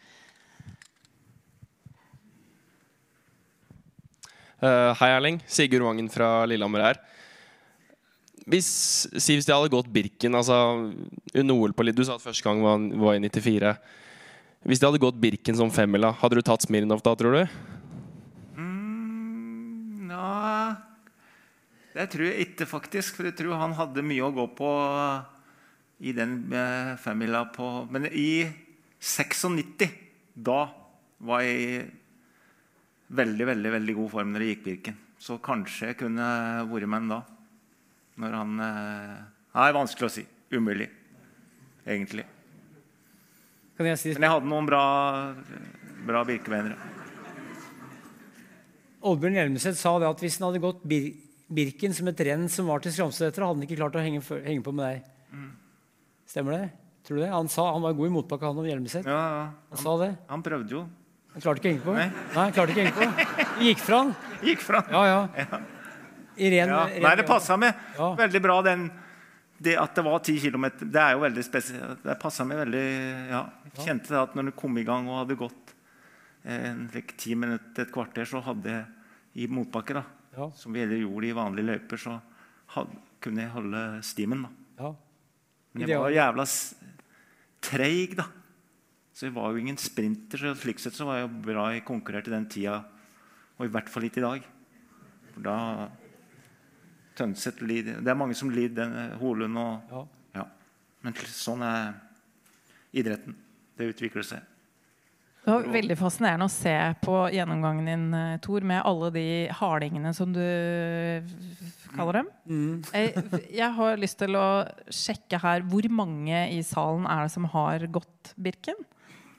Hei, 4.58 5.10
Erling. 5.14 5.38
Sigurd 5.46 5.86
Vangen 5.86 6.08
fra 6.10 6.42
Lillehammer 6.50 6.82
her. 6.82 7.00
Hvis, 8.48 8.68
si 9.20 9.36
hvis 9.36 9.46
de 9.46 9.52
hadde 9.52 9.70
gått 9.72 9.90
Birken 9.92 10.36
altså 10.38 10.56
under 11.36 11.54
OL 11.54 11.74
på 11.76 11.84
litt, 11.84 11.96
Du 11.98 12.04
sa 12.06 12.16
at 12.16 12.24
første 12.24 12.46
gang 12.46 12.62
var, 12.64 12.80
var 12.96 13.18
i 13.18 13.20
94. 13.20 13.74
Hvis 14.64 14.80
de 14.80 14.88
hadde 14.88 15.02
gått 15.02 15.20
Birken 15.20 15.58
som 15.58 15.70
femmila, 15.70 16.14
hadde 16.22 16.38
du 16.38 16.42
tatt 16.42 16.64
Smirnov 16.64 17.02
da, 17.04 17.14
tror 17.18 17.36
du? 17.36 17.58
Mm, 18.56 20.08
ja 20.10 20.76
Det 21.94 22.08
tror 22.14 22.26
jeg 22.30 22.48
ikke, 22.48 22.66
faktisk. 22.70 23.18
For 23.18 23.28
jeg 23.28 23.36
tror 23.38 23.60
han 23.60 23.76
hadde 23.76 24.06
mye 24.06 24.24
å 24.24 24.34
gå 24.34 24.48
på 24.58 24.72
i 25.98 26.14
den 26.14 26.40
eh, 26.54 26.94
femmila 27.02 27.44
på 27.50 27.88
Men 27.90 28.06
i 28.10 28.46
96, 29.02 29.90
da 30.34 30.60
var 31.18 31.42
jeg 31.42 31.88
veldig, 33.08 33.46
veldig 33.48 33.72
veldig 33.74 33.94
god 33.98 34.10
form 34.12 34.32
når 34.34 34.44
det 34.44 34.48
gikk 34.52 34.64
Birken. 34.66 34.98
Så 35.18 35.38
kanskje 35.42 35.90
jeg 35.90 35.98
kunne 36.02 36.26
vært 36.70 36.88
med 36.88 37.00
ham 37.00 37.12
da. 37.12 37.20
Når 38.18 38.34
han 38.34 38.60
eh, 38.64 39.14
Det 39.54 39.64
er 39.64 39.76
vanskelig 39.76 40.08
å 40.08 40.14
si. 40.14 40.24
Umulig, 40.54 40.88
egentlig. 41.86 42.24
Kan 43.78 43.86
jeg 43.90 44.00
si 44.00 44.12
Men 44.16 44.26
jeg 44.26 44.34
hadde 44.36 44.50
noen 44.50 44.68
bra, 44.68 44.82
bra 46.08 46.22
Birkevenner. 46.26 46.78
Oddbjørn 49.08 49.36
Hjelmeset 49.38 49.78
sa 49.78 49.92
det 50.02 50.08
at 50.08 50.22
hvis 50.24 50.38
han 50.40 50.48
hadde 50.48 50.62
gått 50.64 50.80
Bir 50.88 51.12
Birken 51.48 51.94
som 51.96 52.08
et 52.10 52.20
renn 52.26 52.44
som 52.52 52.66
var 52.68 52.82
til 52.84 52.92
Skramseter, 52.92 53.40
hadde 53.40 53.56
han 53.56 53.64
ikke 53.64 53.78
klart 53.78 53.94
å 53.96 54.02
henge, 54.04 54.20
henge 54.44 54.64
på 54.64 54.74
med 54.76 54.84
deg. 54.84 55.44
Stemmer 56.28 56.58
det? 56.58 56.66
Tror 57.08 57.16
du 57.16 57.22
det? 57.22 57.30
Han, 57.32 57.48
sa, 57.48 57.70
han 57.72 57.80
var 57.80 57.94
god 57.96 58.10
i 58.10 58.12
motbakke, 58.12 58.50
han 58.50 58.58
om 58.60 58.66
Hjelmeset. 58.68 59.06
Ja, 59.08 59.20
ja. 59.32 59.44
Han 59.72 59.80
sa 59.80 59.94
det. 60.02 60.10
Han 60.28 60.44
prøvde 60.44 60.74
jo. 60.74 60.82
Han 61.34 61.42
klarte 61.44 61.60
ikke 61.60 61.68
å 61.68 61.72
henge 61.72 61.84
på. 61.84 61.94
Nei. 61.94 62.06
Nei, 62.08 62.44
han 62.44 62.52
klarte 62.56 62.72
ikke 62.72 62.82
å 62.82 62.86
henge 62.88 62.94
på. 62.96 63.58
Det 63.58 63.66
gikk 63.68 63.82
fra 63.84 63.98
han. 64.02 64.14
Gikk 64.48 64.60
fra. 64.62 64.80
Ja, 64.90 65.02
ja. 65.06 65.58
Irene, 66.38 66.70
Ja. 66.72 66.82
Nei, 67.02 67.14
det 67.18 67.26
passa 67.26 67.56
meg 67.58 67.74
Ja. 67.98 68.12
veldig 68.18 68.40
bra, 68.42 68.60
den, 68.62 68.84
det 69.60 69.74
at 69.78 69.94
det 69.98 70.04
var 70.06 70.20
10 70.22 70.38
km. 70.44 70.66
Det 70.86 71.00
er 71.02 71.16
jo 71.16 71.22
veldig 71.24 71.44
spesielt. 71.44 72.02
Det 72.04 72.14
passa 72.22 72.44
meg 72.46 72.60
veldig 72.62 72.84
ja. 73.32 73.40
Jeg 73.74 73.84
kjente 73.88 74.14
det 74.14 74.20
at 74.22 74.34
når 74.38 74.50
du 74.50 74.52
kom 74.58 74.78
i 74.78 74.84
gang 74.86 75.08
og 75.10 75.20
hadde 75.24 75.36
gått 75.40 75.74
eh, 76.44 76.70
en 76.70 76.84
like, 76.94 77.16
ti 77.18 77.34
minutter, 77.34 77.82
et 77.86 77.92
kvarter, 77.94 78.24
så 78.30 78.40
hadde 78.46 78.70
jeg 78.70 78.86
i 79.44 79.50
motbakke, 79.50 79.94
da, 79.98 80.04
Ja. 80.38 80.50
som 80.54 80.72
vi 80.72 80.86
gjorde 80.86 81.26
i 81.28 81.34
vanlige 81.36 81.66
løyper, 81.72 81.98
så 81.98 82.20
had, 82.74 82.88
kunne 83.20 83.42
jeg 83.42 83.50
holde 83.50 83.82
stimen. 84.06 84.42
da. 84.46 84.84
Ja. 84.84 84.94
Men 85.74 85.88
jeg 85.88 85.98
var 86.00 86.10
jævla 86.14 86.46
treig, 87.60 88.14
da. 88.18 88.24
Så 89.18 89.26
jeg 89.26 89.34
var 89.34 89.50
jo 89.50 89.58
ingen 89.58 89.78
sprinter. 89.82 90.38
så 90.38 90.54
slik 90.54 90.78
sett 90.78 90.94
så 90.94 91.08
var 91.08 91.16
jeg 91.18 91.30
bra 91.42 91.64
jeg 91.74 91.82
konkurrerte 91.86 92.30
den 92.30 92.44
tida, 92.46 92.84
og 93.58 93.64
i 93.66 93.70
hvert 93.74 93.88
fall 93.90 94.04
ikke 94.06 94.20
i 94.20 94.26
dag. 94.28 94.44
For 95.32 95.42
da 95.42 95.56
Tønseth 97.18 97.64
lider 97.66 97.98
Det 97.98 98.12
er 98.12 98.14
mange 98.14 98.36
som 98.38 98.50
lider, 98.54 98.76
den, 98.78 99.16
Holund 99.18 99.58
og 99.58 99.90
Ja. 99.90 100.04
ja. 100.38 100.44
Men 101.02 101.16
sånn 101.26 101.64
er 101.66 101.96
idretten. 102.94 103.34
Det 103.74 103.88
utvikler 103.90 104.22
seg. 104.22 104.46
Det 105.42 105.54
var 105.54 105.66
veldig 105.72 105.96
fascinerende 105.98 106.46
å 106.46 106.52
se 106.52 106.74
på 107.02 107.16
gjennomgangen 107.32 107.86
din, 107.88 108.14
eh, 108.14 108.38
Tor, 108.44 108.60
med 108.60 108.82
alle 108.84 109.10
de 109.10 109.48
hardingene 109.48 110.14
som 110.14 110.32
du 110.32 110.44
kaller 111.96 112.20
dem. 112.20 112.28
Jeg, 112.92 113.48
jeg 113.62 113.72
har 113.78 113.96
lyst 113.96 114.18
til 114.18 114.36
å 114.36 114.68
sjekke 114.92 115.40
her 115.42 115.62
hvor 115.62 115.88
mange 115.90 116.44
i 116.52 116.62
salen 116.62 117.06
er 117.06 117.26
det 117.26 117.32
som 117.34 117.48
har 117.50 117.86
gått 117.86 118.34
Birken. 118.36 118.78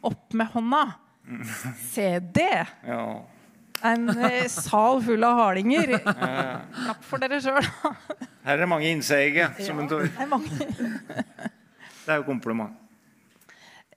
Opp 0.01 0.33
med 0.33 0.47
hånda! 0.53 0.85
Se 1.91 2.19
det! 2.19 2.67
Ja. 2.87 3.25
En 3.81 4.09
eh, 4.09 4.47
sal 4.51 4.99
full 5.03 5.23
av 5.23 5.37
hardinger. 5.39 5.95
Klapp 6.03 7.03
for 7.07 7.21
dere 7.21 7.39
sjøl. 7.43 7.63
Her 8.43 8.57
er 8.57 8.63
det 8.63 8.69
mange 8.71 8.89
innseige. 8.91 9.47
Som 9.63 9.79
en 9.83 9.89
tår. 9.91 10.09
Det 10.09 12.11
er 12.11 12.19
jo 12.19 12.25
kompliment. 12.27 12.75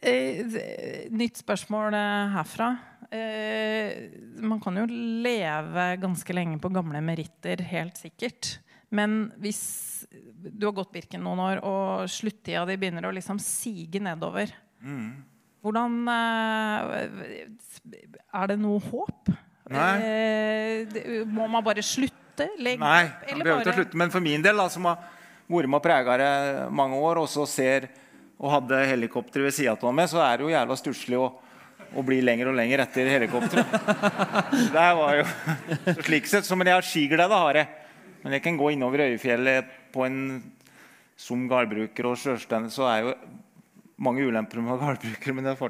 Eh, 0.03 0.43
nytt 1.15 1.39
spørsmål 1.43 1.95
eh, 1.95 2.35
herfra. 2.37 2.71
Eh, 3.13 4.11
man 4.43 4.61
kan 4.63 4.79
jo 4.81 4.87
leve 4.91 5.87
ganske 6.03 6.35
lenge 6.35 6.59
på 6.63 6.71
gamle 6.75 7.03
meritter, 7.05 7.63
helt 7.71 7.99
sikkert. 8.01 8.57
Men 8.93 9.31
hvis 9.41 9.63
du 10.43 10.67
har 10.67 10.75
gått 10.77 10.93
Birken 10.95 11.23
noen 11.25 11.41
år, 11.43 11.63
og 11.65 12.11
sluttida 12.11 12.65
di 12.69 12.77
begynner 12.81 13.07
å 13.09 13.15
liksom 13.15 13.39
sige 13.43 14.03
nedover 14.03 14.51
Hvordan 15.63 15.97
eh, 16.11 17.47
Er 18.35 18.51
det 18.51 18.59
noe 18.59 18.83
håp? 18.83 19.31
Nei. 19.73 19.93
Eh, 20.03 21.23
må 21.29 21.47
man 21.51 21.65
bare 21.65 21.85
slutte? 21.87 22.49
Legge 22.59 22.81
Nei, 22.83 23.05
Eller 23.29 23.45
behøver 23.45 23.63
ikke 23.63 23.75
å 23.75 23.81
slutte. 23.83 23.99
Men 24.01 24.13
for 24.13 24.25
min 24.25 24.43
del, 24.43 24.59
da, 24.59 24.67
som 24.73 24.89
har 24.89 25.03
vært 25.53 25.69
med 25.71 25.79
og 25.79 25.85
prega 25.85 26.17
det 26.19 26.33
mange 26.75 26.99
år, 26.99 27.21
og 27.23 27.29
så 27.31 27.47
ser 27.49 27.91
og 28.43 28.51
hadde 28.51 28.81
helikopter 28.91 29.45
ved 29.45 29.55
sida 29.55 29.77
av 29.77 29.95
meg, 29.95 30.09
så 30.11 30.19
er 30.25 30.41
det 30.41 30.47
jo 30.49 30.51
jævla 30.51 30.77
stusslig 30.81 31.19
å, 31.21 31.29
å 31.95 32.03
bli 32.03 32.19
lenger 32.25 32.51
og 32.51 32.57
lenger 32.59 32.83
etter 32.83 33.11
helikopteret. 33.13 33.77
Det 34.75 34.89
var 34.99 35.21
jo 35.21 35.29
så 35.29 35.95
slik 36.01 36.27
sett. 36.27 36.49
Så, 36.49 36.59
men 36.59 36.73
jeg 36.73 36.81
har 36.81 36.89
skiglede, 36.89 37.39
har 37.45 37.61
jeg. 37.61 37.71
Men 38.25 38.35
jeg 38.39 38.43
kan 38.43 38.59
gå 38.59 38.73
innover 38.75 39.05
Øyefjellet 39.07 39.71
på 39.95 40.09
en 40.09 40.19
som 41.23 41.47
gardbruker 41.47 42.09
og 42.11 42.19
sjølstendig, 42.19 42.73
så 42.75 42.89
er 42.91 43.05
jo 43.05 43.15
mange 43.99 44.25
ulemper 44.27 44.61
med 44.61 44.73
å 44.73 44.77
være 44.79 44.97
gardbruker, 44.97 45.35
men 45.35 45.45
det 45.45 45.53
er 45.53 45.61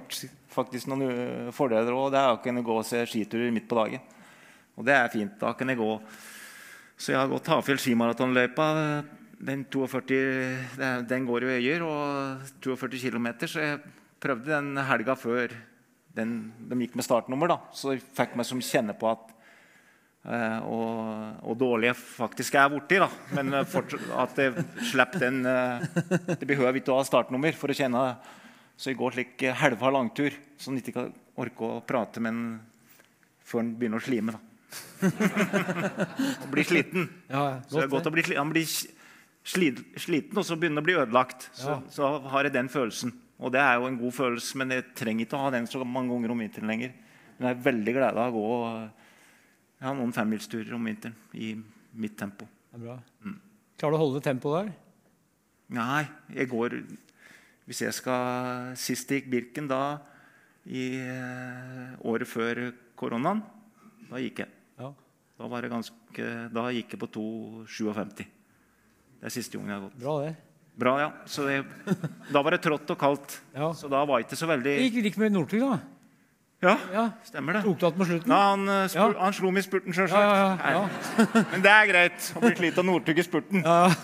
faktisk, 0.52 0.86
noen 0.88 1.50
fordeler 1.52 1.92
òg. 1.96 2.10
Det 2.12 2.20
er 2.20 2.30
å 2.36 2.42
kunne 2.42 2.62
gå 2.64 2.76
og 2.78 2.84
se 2.86 3.02
skiturer 3.06 3.52
midt 3.52 3.68
på 3.68 3.78
dagen. 3.80 4.00
Og 4.76 4.84
det 4.86 4.94
er 4.94 5.08
fint. 5.12 5.34
Da 5.40 5.52
kan 5.52 5.68
jeg 5.68 5.78
gå 5.78 6.00
så 7.02 7.10
jeg 7.10 7.18
har 7.18 7.26
gått 7.32 7.48
Hafjell 7.50 7.80
skimaratonløypa. 7.82 8.66
Den, 9.42 9.64
42, 9.64 10.18
det 10.78 10.84
er- 10.86 11.02
den 11.02 11.26
går 11.26 11.42
i 11.42 11.58
Øyer, 11.58 11.82
og 11.82 12.38
42 12.62 13.10
km. 13.10 13.26
Så 13.48 13.58
jeg 13.58 13.80
prøvde 14.20 14.46
den 14.46 14.76
helga 14.76 15.16
før 15.16 15.50
den, 16.14 16.52
de 16.68 16.76
gikk 16.76 16.94
med 16.94 17.04
startnummer. 17.04 17.48
da. 17.48 17.58
Så 17.72 17.92
jeg 17.96 18.02
fikk 18.14 18.36
meg 18.36 18.46
som 18.46 18.60
kjenne 18.60 18.94
på 18.96 19.10
at 19.10 19.18
eh, 19.30 19.41
og, 20.22 21.40
og 21.50 21.56
dårlige 21.58 21.96
faktisk 21.98 22.54
er 22.54 22.68
borti. 22.70 23.00
da. 23.02 23.08
Men 23.34 23.52
eh, 23.58 23.74
at 24.22 24.38
jeg 24.38 24.64
slipper 24.92 25.18
den 25.24 25.40
eh, 25.50 25.82
Det 26.38 26.46
behøver 26.46 26.78
ikke 26.78 26.92
å 26.94 27.00
ha 27.00 27.06
startnummer 27.08 27.56
for 27.58 27.72
å 27.72 27.74
kjenne 27.74 28.04
Så 28.78 28.92
jeg 28.92 29.00
går 29.00 29.16
slik 29.16 29.42
eh, 29.48 29.56
halva 29.58 29.90
langtur, 29.90 30.30
så 30.58 30.70
en 30.70 30.78
ikke 30.78 30.94
kan 30.94 31.10
orke 31.42 31.66
å 31.66 31.80
prate 31.86 32.22
med 32.22 32.32
en 32.36 32.44
før 33.42 33.64
en 33.64 33.72
begynner 33.80 33.98
å 33.98 34.04
slime. 34.06 34.32
da. 34.36 34.40
blir 36.52 36.64
sliten. 36.64 37.08
Ja, 37.28 37.42
ja. 37.42 37.56
Så 37.66 37.80
det 37.80 37.84
er 37.88 37.90
Godt, 37.92 38.06
å 38.08 38.14
bli, 38.14 38.22
sliten. 38.24 38.40
han 38.40 38.52
blir 38.54 38.68
sliten 40.06 40.38
og 40.38 40.46
så 40.46 40.56
begynner 40.56 40.84
å 40.84 40.86
bli 40.86 40.94
ødelagt. 41.02 41.48
Så, 41.50 41.68
Ja. 41.74 41.80
så 41.90 42.12
har 42.30 42.46
jeg 42.46 42.54
den 42.54 42.70
følelsen. 42.72 43.12
Og 43.42 43.50
det 43.52 43.60
er 43.60 43.74
jo 43.80 43.88
en 43.90 43.98
god 43.98 44.14
følelse, 44.14 44.56
men 44.60 44.70
jeg 44.70 44.84
trenger 44.94 45.26
ikke 45.26 45.36
å 45.36 45.42
ha 45.48 45.50
den 45.50 45.66
så 45.66 45.82
mange 45.84 46.14
ganger 46.14 46.30
om 46.30 46.38
vinteren 46.44 46.70
lenger. 46.70 46.92
Men 47.38 47.48
jeg 47.50 47.56
er 47.58 47.64
veldig 47.66 47.94
glad 47.98 48.20
av 48.22 48.36
å 48.38 48.38
gå 48.38 48.90
Jeg 49.82 49.88
har 49.88 49.96
noen 49.98 50.14
femmilsturer 50.14 50.76
om 50.76 50.84
vinteren 50.86 51.16
i 51.34 51.56
mitt 51.98 52.14
tempo. 52.14 52.46
Det 52.70 52.78
er 52.78 52.84
bra. 52.84 52.94
Klarer 53.82 53.96
du 53.96 53.98
å 53.98 54.02
holde 54.04 54.20
tempoet 54.22 54.60
der? 54.60 54.68
Nei, 55.74 56.04
jeg 56.36 56.46
går 56.52 56.76
Hvis 57.66 57.80
jeg 57.82 57.94
skal 57.96 58.76
Sist 58.78 59.10
jeg 59.10 59.22
gikk 59.22 59.32
Birken, 59.32 59.66
da 59.70 59.82
i 60.70 60.82
eh, 61.02 61.94
året 62.06 62.28
før 62.30 62.60
koronaen, 62.94 63.40
da 64.06 64.20
gikk 64.22 64.44
jeg. 64.44 64.52
Ja. 64.78 64.92
Da, 65.34 65.48
var 65.50 65.64
det 65.64 65.72
ganske, 65.72 66.28
da 66.54 66.68
gikk 66.70 66.94
jeg 66.94 67.00
på 67.02 67.08
2,57. 67.16 68.22
Det 68.22 69.26
er 69.26 69.34
siste 69.34 69.58
gangen 69.58 69.72
jeg 69.72 69.80
har 69.80 69.88
gått. 69.88 69.96
Bra, 70.04 70.14
det. 70.22 70.36
Bra, 70.78 70.92
ja. 71.02 71.08
Så 71.26 71.48
det, 71.48 71.56
da 72.30 72.44
var 72.46 72.54
det 72.54 72.62
trått 72.62 72.94
og 72.94 73.00
kaldt. 73.00 73.40
Ja. 73.56 73.72
Så 73.74 73.90
da 73.90 74.04
var 74.06 74.20
det 74.20 74.28
ikke 74.28 74.38
så 74.38 74.50
veldig 74.52 74.76
Det 74.78 74.86
gikk, 74.86 75.00
gikk 75.08 75.18
med 75.24 75.34
Northug, 75.34 75.66
da. 75.66 75.80
Ja, 76.62 76.76
Ja. 76.92 77.08
stemmer 77.26 77.52
det. 77.58 77.64
Tok 77.66 77.78
du 77.80 77.90
på 77.98 78.04
slutten? 78.06 78.30
Ja, 78.30 78.42
han, 78.52 78.68
eh, 78.68 78.86
Ja. 78.94 79.08
han 79.18 79.32
slo 79.34 79.50
meg 79.50 79.64
i 79.64 79.66
spurten, 79.66 79.90
sjølsagt. 79.92 80.14
Ja, 80.14 80.34
ja, 80.36 80.56
ja, 80.56 80.70
ja. 80.78 80.86
Men 81.52 81.62
det 81.64 81.70
er 81.74 81.86
greit 81.90 82.28
å 82.36 82.40
bli 82.44 82.54
slitt 82.54 82.78
av 82.78 82.84
Northug 82.86 83.18
i 83.18 83.22
spurten. 83.26 83.64
Ja. 83.66 83.90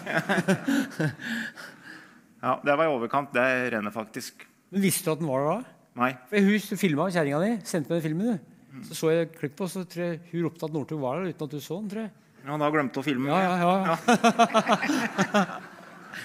Ja, 2.42 2.60
Det 2.64 2.76
var 2.78 2.84
i 2.86 2.88
overkant, 2.94 3.32
det 3.34 3.70
renner 3.74 3.90
faktisk. 3.90 4.44
Men 4.70 4.82
visste 4.84 5.04
du 5.08 5.12
at 5.12 5.18
den 5.18 5.26
var 5.30 5.38
der 5.42 5.48
da? 5.48 5.62
Nei. 5.98 6.12
For 6.30 6.38
Hun 6.38 6.60
filma 6.78 7.08
kjerringa 7.10 7.40
di, 7.42 7.48
sendte 7.66 7.90
meg 7.90 7.98
den 8.02 8.06
filmen. 8.10 8.38
du. 8.38 8.42
Så 8.86 8.94
så 8.94 9.10
jeg 9.10 9.32
klipp 9.34 9.56
på, 9.58 9.66
så 9.66 9.82
tror 9.88 10.02
jeg 10.04 10.20
hun 10.30 10.44
ropte 10.46 10.62
at 10.68 10.72
Northug 10.72 11.00
var 11.02 11.18
der 11.18 11.28
uten 11.32 11.44
at 11.48 11.50
du 11.50 11.58
så 11.58 11.74
den. 11.80 11.88
tror 11.90 12.02
jeg. 12.04 12.10
Ja, 12.46 12.54
da 12.56 12.70
glemte 12.70 12.74
glemt 12.76 12.94
å 13.00 13.02
filme. 13.02 13.26
Ja, 13.26 13.40
ja, 13.42 13.54
ja. 13.58 13.72
ja. 13.90 13.96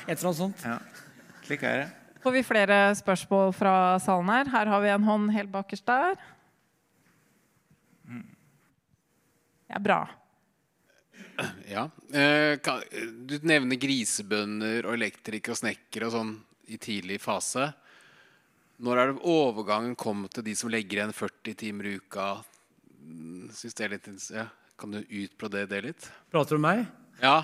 Et 0.07 0.17
eller 0.19 0.27
annet 0.29 0.37
sånt. 0.37 0.61
Ja, 0.65 0.77
Slik 1.47 1.63
er 1.65 1.77
det. 1.81 1.89
Får 2.23 2.31
vi 2.31 2.43
flere 2.47 2.77
spørsmål 2.95 3.49
fra 3.51 3.99
salen 3.99 4.29
her? 4.31 4.47
Her 4.47 4.69
har 4.71 4.81
vi 4.81 4.91
en 4.93 5.03
hånd 5.03 5.31
helt 5.35 5.51
bakerst 5.51 5.83
der. 5.89 6.13
Ja, 9.67 9.79
bra. 9.79 10.05
Ja. 11.67 11.89
Eh, 12.13 12.59
du 13.25 13.39
nevner 13.43 13.79
grisebønder 13.81 14.85
og 14.87 14.95
elektrikere 14.95 15.55
og 15.55 15.59
snekker 15.59 16.05
og 16.07 16.13
sånn 16.13 16.33
i 16.71 16.79
tidlig 16.79 17.19
fase. 17.23 17.71
Når 18.83 19.01
er 19.01 19.11
det 19.11 19.25
overgangen 19.33 19.97
kom 19.99 20.23
til 20.31 20.45
de 20.47 20.55
som 20.55 20.71
legger 20.71 21.01
igjen 21.01 21.15
40 21.17 21.57
timer 21.59 21.89
i 21.89 21.97
uka? 21.99 22.29
Synes 23.51 23.75
det 23.75 23.87
er 23.87 23.95
litt 23.97 24.07
ja. 24.31 24.47
Kan 24.79 24.95
du 24.95 25.01
utbrodere 25.03 25.69
det 25.69 25.83
litt? 25.89 26.07
Prater 26.31 26.55
du 26.55 26.61
om 26.61 26.67
meg? 26.69 26.85
Ja. 27.19 27.41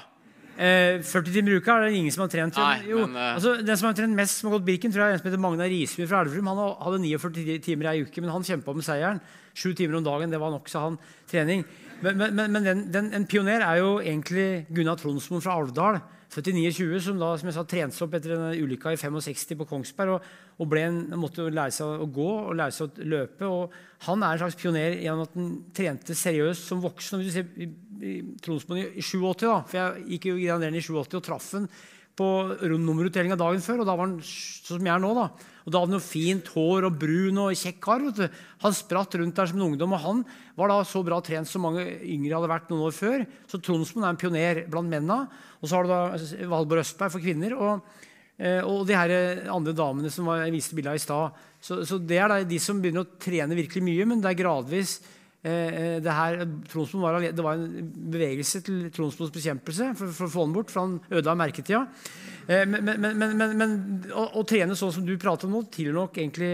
Eh, 0.59 0.99
40 1.07 1.31
timer 1.31 1.53
i 1.53 1.57
uka 1.61 1.77
er 1.77 1.85
det 1.87 1.99
ingen 2.01 2.11
som 2.11 2.25
har 2.25 2.31
trent. 2.33 2.57
Nei, 2.59 2.81
jo, 2.89 3.05
men, 3.05 3.15
uh... 3.15 3.35
altså, 3.37 3.53
den 3.63 3.77
som 3.79 3.87
har 3.87 3.93
trent 3.95 4.17
mest, 4.17 4.41
som 4.41 4.49
har 4.49 4.57
gått 4.57 4.65
Birken, 4.67 4.91
tror 4.91 5.05
jeg 5.05 5.13
er 5.13 5.15
en 5.15 5.21
som 5.21 5.29
heter 5.29 5.39
Magna 5.39 5.67
Risby 5.71 6.07
fra 6.09 6.23
Elverum. 6.25 6.49
Han 6.51 6.59
hadde 6.83 6.99
49 7.05 7.61
timer 7.63 7.87
i 7.87 7.91
ei 7.93 8.01
uke, 8.03 8.19
men 8.19 8.33
han 8.33 8.43
kjempa 8.43 8.75
med 8.75 8.83
seieren. 8.83 9.21
Sju 9.55 9.71
timer 9.71 10.01
om 10.01 10.03
dagen, 10.03 10.33
det 10.33 10.41
var 10.41 10.51
nok, 10.51 10.67
sa 10.67 10.83
han. 10.89 10.99
Trening. 11.31 11.63
Men, 12.03 12.19
men, 12.19 12.35
men, 12.35 12.51
men 12.51 12.67
den, 12.67 12.83
den, 12.91 13.07
en 13.15 13.27
pioner 13.31 13.63
er 13.63 13.79
jo 13.79 13.93
egentlig 14.03 14.65
Gunnar 14.75 14.99
Tronsmoen 14.99 15.43
fra 15.45 15.55
Alvdal. 15.61 16.01
Født 16.29 16.51
i 16.51 16.53
29, 16.53 16.99
som 17.01 17.17
da, 17.17 17.31
som 17.41 17.49
jeg 17.49 17.55
sa, 17.55 17.63
trente 17.65 18.03
opp 18.05 18.13
etter 18.13 18.35
en 18.35 18.51
ulykka 18.53 18.91
i 18.93 18.99
65 19.01 19.55
på 19.57 19.65
Kongsberg. 19.71 20.13
og, 20.13 20.27
og 20.61 20.75
en, 20.77 20.99
måtte 21.17 21.47
lære 21.49 21.73
seg 21.73 22.03
å 22.03 22.05
gå 22.05 22.27
og 22.43 22.57
lære 22.59 22.75
seg 22.75 22.89
å 22.89 23.07
løpe. 23.15 23.47
og 23.49 23.73
Han 24.05 24.21
er 24.21 24.35
en 24.35 24.43
slags 24.43 24.57
pioner 24.59 24.99
gjennom 25.01 25.25
at 25.25 25.37
han 25.39 25.47
trente 25.73 26.17
seriøst 26.17 26.69
som 26.69 26.83
voksen. 26.85 27.17
og 27.17 27.23
hvis 27.23 27.33
du 27.33 27.39
ser 27.39 28.35
Tronsmoen 28.45 28.83
i, 28.83 28.89
i 29.01 29.03
87, 29.03 29.47
da, 29.47 29.61
for 29.65 29.79
jeg 29.79 30.05
gikk 30.13 30.29
jo 30.29 30.37
i 30.37 30.45
i 30.45 30.83
87 30.85 31.17
og 31.17 31.25
traff 31.25 31.49
han 31.57 31.65
på 32.19 32.27
nummerutdelinga 32.67 33.37
dagen 33.39 33.63
før, 33.63 33.81
og 33.81 33.87
da 33.87 33.95
var 33.95 34.09
han 34.09 34.19
sånn 34.21 34.79
som 34.79 34.87
jeg 34.87 34.93
er 34.93 35.01
nå. 35.03 35.11
da. 35.15 35.27
Og 35.69 35.71
Da 35.71 35.83
hadde 35.83 35.93
han 35.93 35.99
jo 35.99 36.01
fint 36.01 36.49
hår 36.55 36.89
og 36.89 36.97
brun 36.97 37.37
og 37.45 37.53
kjekk 37.53 37.79
kar. 37.85 38.09
Han 38.65 38.73
spratt 38.73 39.19
rundt 39.21 39.37
der 39.37 39.53
som 39.53 39.61
en 39.61 39.67
ungdom, 39.69 39.93
og 39.93 40.03
han 40.03 40.25
var 40.57 40.73
da 40.73 40.81
så 40.81 41.05
bra 41.05 41.21
trent 41.21 41.47
som 41.47 41.67
mange 41.69 41.85
yngre 42.01 42.33
hadde 42.39 42.49
vært 42.49 42.73
noen 42.73 42.89
år 42.89 42.97
før. 42.97 43.29
Så 43.45 43.61
Tronsmoen 43.61 44.07
er 44.07 44.15
en 44.15 44.19
pioner 44.19 44.65
blant 44.67 44.89
mennene. 44.89 45.29
Og 45.61 45.69
så 45.69 45.77
har 45.77 45.85
du 45.85 45.93
da 45.93 46.49
Valborg 46.49 46.81
Østberg 46.81 47.13
for 47.13 47.23
kvinner. 47.23 47.53
og 47.53 47.85
Eh, 48.39 48.63
og 48.63 48.85
de 48.87 48.95
her 48.95 49.11
eh, 49.11 49.47
andre 49.51 49.73
damene 49.75 50.09
som 50.13 50.27
jeg 50.31 50.53
viste 50.55 50.75
bilde 50.77 50.93
av 50.93 50.99
i 50.99 51.03
stad. 51.03 51.39
Så, 51.59 51.81
så, 51.83 51.97
det 51.99 52.21
er 52.21 52.31
da 52.31 52.37
de 52.47 52.59
som 52.63 52.79
begynner 52.79 53.03
å 53.03 53.19
trene 53.19 53.57
virkelig 53.57 53.83
mye, 53.83 54.05
men 54.07 54.21
det 54.23 54.29
er 54.31 54.39
gradvis 54.39 54.93
eh, 55.43 55.97
det 55.99 56.13
her, 56.15 56.45
var, 57.03 57.19
det 57.19 57.43
var 57.43 57.59
en 57.59 57.89
bevegelse 58.13 58.61
til 58.63 58.85
Tronsmoens 58.95 59.33
bekjempelse 59.35 59.91
for, 59.99 60.13
for, 60.15 60.29
å 60.29 60.35
få 60.37 60.47
den 60.47 60.55
bort, 60.55 60.71
for 60.71 60.85
han 60.85 60.95
ødela 61.11 61.35
merketida. 61.41 61.83
Eh, 62.47 62.65
men, 62.69 62.83
men, 62.85 63.17
men, 63.17 63.55
men 63.57 63.77
å, 64.13 64.25
å, 64.39 64.43
trene 64.47 64.77
sånn 64.77 64.93
som 64.95 65.05
du 65.07 65.15
prater 65.21 65.49
om 65.49 65.57
nå, 65.57 65.63
tilhører 65.73 65.99
nok 65.99 66.19
egentlig 66.21 66.51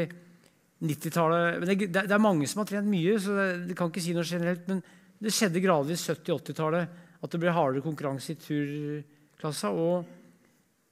90-tallet 0.85 1.63
det, 1.63 1.75
det, 1.93 2.11
er 2.11 2.21
mange 2.21 2.47
som 2.51 2.61
har 2.61 2.69
trent 2.69 2.89
mye, 2.89 3.15
så 3.21 3.35
det, 3.37 3.47
det 3.69 3.77
kan 3.79 3.91
ikke 3.91 4.03
si 4.03 4.15
noe 4.15 4.27
generelt. 4.27 4.65
Men 4.69 4.81
det 5.21 5.33
skjedde 5.33 5.63
gradvis 5.63 6.05
70-80-tallet 6.11 7.01
at 7.23 7.33
det 7.33 7.41
ble 7.41 7.53
hardere 7.55 7.83
konkurranse 7.85 8.35
i 8.35 8.39
turklassa. 8.41 9.71
Og 9.71 10.05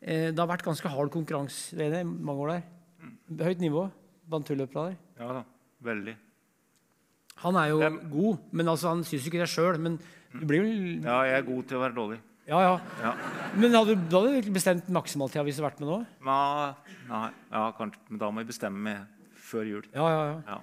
eh, 0.01 0.29
det 0.31 0.39
har 0.39 0.49
vært 0.49 0.65
ganske 0.65 0.93
hard 0.93 1.13
konkurranse 1.13 1.77
er 1.77 2.03
mange 2.07 2.45
år 2.47 2.53
der. 2.55 2.67
Høyt 3.43 3.63
nivå 3.63 3.87
blant 4.29 4.47
turløpere 4.47 4.91
der. 4.91 5.01
Ja 5.19 5.39
da, 5.39 5.43
veldig. 5.83 6.15
Han 7.43 7.57
er 7.59 7.71
jo 7.71 7.79
jeg... 7.81 7.97
god, 8.13 8.43
men 8.51 8.71
altså, 8.71 8.93
han 8.93 9.03
syns 9.07 9.25
ikke 9.27 9.41
det 9.41 9.49
sjøl. 9.51 9.79
Men 9.81 9.97
du 10.33 10.45
blir 10.49 10.63
jo 10.63 10.69
Ja, 11.03 11.23
jeg 11.27 11.41
er 11.41 11.49
god 11.49 11.67
til 11.69 11.79
å 11.79 11.83
være 11.83 11.97
dårlig. 11.97 12.19
Ja, 12.47 12.59
ja. 12.59 12.73
Ja. 12.99 13.13
Men 13.55 13.75
hadde 13.77 13.95
du, 13.95 14.05
da 14.11 14.19
hadde 14.19 14.41
du 14.43 14.51
bestemt 14.55 14.89
maksimaltida 14.91 15.45
hvis 15.47 15.59
du 15.59 15.63
hadde 15.63 15.69
vært 15.71 15.83
med 15.83 15.89
nå? 15.89 15.97
Nei, 16.27 16.95
nei, 17.07 17.27
ja, 17.53 17.65
kanskje, 17.77 18.01
men 18.09 18.19
da 18.19 18.31
må 18.33 18.43
jeg 18.43 18.49
bestemme 18.49 18.81
meg 18.83 19.29
før 19.47 19.69
jul. 19.69 19.85
Ja, 19.93 20.07
ja, 20.11 20.23
ja. 20.27 20.39
Ja, 20.55 20.57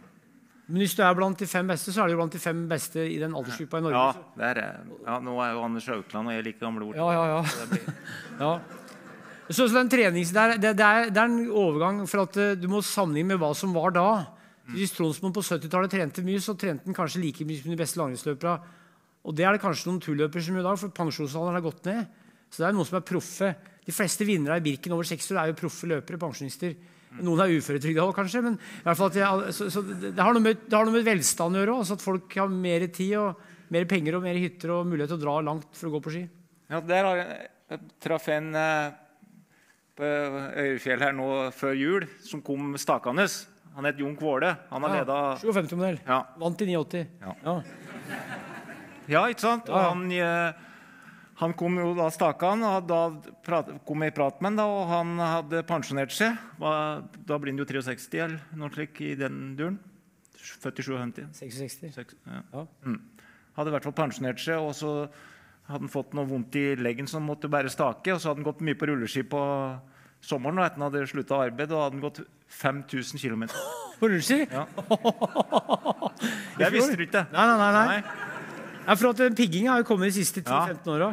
Men 0.71 0.83
hvis 0.85 0.97
du 0.99 1.01
er 1.07 1.15
blant 1.17 1.41
de 1.41 1.49
fem 1.51 1.71
beste, 1.71 1.95
så 1.95 2.05
er 2.05 2.13
du 2.13 2.19
blant 2.21 2.37
de 2.37 2.43
fem 2.43 2.61
beste 2.71 3.07
i 3.09 3.17
den 3.23 3.33
aldersgruppa 3.39 3.81
i 3.81 3.87
Norge. 3.87 4.03
ja, 4.03 4.35
det 4.37 4.51
er, 4.51 4.83
ja 5.07 5.17
nå 5.25 5.39
er 5.43 5.55
jo 5.57 5.65
Anders 5.67 5.89
Haukeland 5.91 6.31
og 6.31 6.37
jeg 6.37 6.47
like 6.51 6.61
gamle 6.61 6.91
ord. 6.91 7.01
ja, 7.01 7.09
ja, 7.17 7.25
ja. 7.39 7.71
Blir, 7.73 7.89
ja. 8.45 8.53
Så, 9.51 9.65
så 9.65 9.73
den 9.81 9.89
trenings, 9.91 10.31
det, 10.31 10.43
er, 10.43 10.61
det, 10.63 10.75
det, 10.79 10.87
er, 10.87 11.09
det 11.11 11.19
er 11.23 11.33
en 11.33 11.49
overgang 11.49 12.05
for 12.07 12.23
at 12.23 12.37
eh, 12.39 12.53
du 12.61 12.69
må 12.71 12.85
sammenligne 12.87 13.33
med 13.33 13.41
hva 13.43 13.51
som 13.59 13.73
var 13.75 13.97
da. 13.97 14.07
Hvis 14.71 14.93
Tronsmoen 14.95 15.33
på 15.35 15.43
70-tallet 15.43 15.91
trente 15.91 16.23
mye, 16.23 16.39
så 16.39 16.55
trente 16.55 16.87
han 16.87 16.95
kanskje 16.95 17.25
like 17.25 17.47
mye 17.49 17.59
som 17.59 17.73
de 17.73 17.79
beste 17.81 17.99
langrennsløperne. 17.99 18.77
Og 19.27 19.37
det 19.37 19.45
er 19.45 19.57
det 19.57 19.63
kanskje 19.63 19.91
noen 19.91 20.01
turløpere 20.03 20.43
som 20.45 20.57
gjør 20.57 20.65
i 20.65 20.69
dag, 20.69 20.79
for 20.81 20.95
pensjonsalderen 20.97 21.59
har 21.59 21.65
gått 21.67 21.85
ned. 21.91 22.07
Så 22.51 22.63
det 22.63 22.71
er 22.71 22.77
noen 22.77 22.89
som 22.89 22.97
er 22.99 23.05
proffe. 23.07 23.51
De 23.87 23.95
fleste 23.95 24.27
vinnere 24.27 24.57
i 24.61 24.65
Birken 24.65 24.95
over 24.97 25.07
60 25.07 25.35
år 25.35 25.43
er 25.43 25.51
jo 25.53 25.59
proffe 25.61 25.91
løpere, 25.91 26.19
pensjonister. 26.21 26.75
Noen 27.21 27.43
er 27.43 27.53
uføretrygda 27.59 28.05
òg, 28.07 28.15
kanskje. 28.17 28.43
Men 28.47 28.57
i 28.57 28.85
hvert 28.87 28.99
fall 28.99 29.15
jeg, 29.19 29.55
så, 29.57 29.69
så 29.75 29.83
det, 29.83 30.15
har 30.17 30.41
med, 30.41 30.65
det 30.67 30.77
har 30.77 30.87
noe 30.87 30.95
med 30.95 31.07
velstand 31.07 31.59
å 31.59 31.63
gjøre 31.63 31.77
òg. 31.77 31.93
At 31.97 32.05
folk 32.05 32.37
har 32.39 32.51
mer 32.55 32.87
tid 32.89 33.17
og 33.21 33.47
mer 33.75 33.87
penger 33.91 34.19
og 34.19 34.25
mer 34.25 34.39
hytter 34.41 34.73
og 34.75 34.89
mulighet 34.91 35.13
til 35.13 35.21
å 35.21 35.25
dra 35.27 35.37
langt 35.47 35.69
for 35.79 35.91
å 35.91 35.95
gå 35.97 36.03
på 36.07 36.15
ski. 36.17 36.25
ja, 36.73 36.81
der 36.87 37.07
har 37.07 37.21
jeg, 37.21 37.49
jeg 37.71 37.81
traff 38.03 38.29
en 38.35 38.51
eh, 38.59 38.93
på 40.01 40.11
Øyfjell 40.65 41.03
her 41.05 41.15
nå 41.15 41.29
før 41.55 41.77
jul 41.79 42.07
som 42.25 42.43
kom 42.47 42.73
stakende. 42.81 43.27
Han 43.77 43.87
het 43.87 44.01
Jon 44.03 44.17
Kvåle. 44.19 44.55
Han 44.73 44.87
har 44.87 44.97
leda 45.01 45.19
57-modell. 45.43 46.01
ja, 46.07 46.23
Vant 46.41 46.63
i 46.65 46.71
89. 46.75 47.05
Ja. 47.23 47.37
Ja. 47.47 47.61
Ja, 49.11 49.25
ikke 49.31 49.45
sant? 49.45 49.69
Og 49.71 49.77
han, 49.81 50.07
eh, 50.15 50.53
han 51.41 51.55
kom 51.57 51.79
jo 51.81 51.93
da 51.97 52.09
Stakan, 52.13 52.63
og 52.69 52.87
da 52.89 53.01
prat, 53.47 53.71
kom 53.89 54.03
jeg 54.05 54.13
i 54.13 54.17
prat 54.17 54.41
med 54.41 54.53
han 54.53 54.59
da, 54.61 54.67
og 54.69 54.89
han 54.91 55.15
hadde 55.23 55.63
pensjonert 55.69 56.13
seg. 56.15 56.37
Da 56.61 57.39
blir 57.41 57.53
han 57.55 57.63
jo 57.63 57.69
63 57.69 58.21
eller 58.27 58.41
noe 58.61 58.73
slikt 58.75 59.01
i 59.07 59.15
den 59.19 59.55
duren. 59.59 59.79
Født 60.61 60.81
i 60.81 60.85
57. 60.87 61.27
66. 61.37 61.95
Seks- 61.95 62.17
Ja. 62.27 62.43
Ja. 62.53 62.67
Mm. 62.85 63.01
Hadde 63.57 63.69
i 63.69 63.75
hvert 63.75 63.85
fall 63.89 63.97
pensjonert 63.97 64.41
seg, 64.41 64.61
og 64.61 64.75
så 64.77 65.09
hadde 65.69 65.85
han 65.85 65.93
fått 65.93 66.15
noe 66.15 66.27
vondt 66.29 66.57
i 66.57 66.75
leggen 66.77 67.07
han 67.13 67.27
måtte 67.27 67.49
bare 67.51 67.71
stake. 67.71 68.13
Og 68.13 68.21
så 68.21 68.31
hadde 68.31 68.41
han 68.43 68.49
gått 68.53 68.61
mye 68.65 68.75
på 68.79 68.89
rulleski 68.89 69.23
på 69.29 69.41
sommeren 70.21 70.59
og 70.59 70.65
etter 70.67 70.81
han 70.81 70.89
hadde 70.93 71.07
slutta 71.09 71.41
arbeid. 71.41 71.73
Og 71.73 71.83
hadde 71.85 71.97
han 71.99 72.05
gått 72.05 72.21
5000 72.49 73.21
km. 73.21 73.47
På 74.01 74.09
rulleski? 74.09 74.47
Ja. 74.49 74.65
Jeg 76.61 76.73
visste 76.73 76.97
det 76.97 77.09
ikke. 77.09 77.27
Nei, 77.33 77.47
nei, 77.47 77.57
nei. 77.73 77.87
nei. 77.87 78.30
Ja, 78.87 78.95
for 78.97 79.11
at 79.13 79.37
Pigginga 79.37 79.75
har 79.75 79.83
jo 79.83 79.89
kommet 79.89 80.11
de 80.11 80.17
siste 80.23 80.43
10-15 80.43 80.89
åra. 80.95 81.11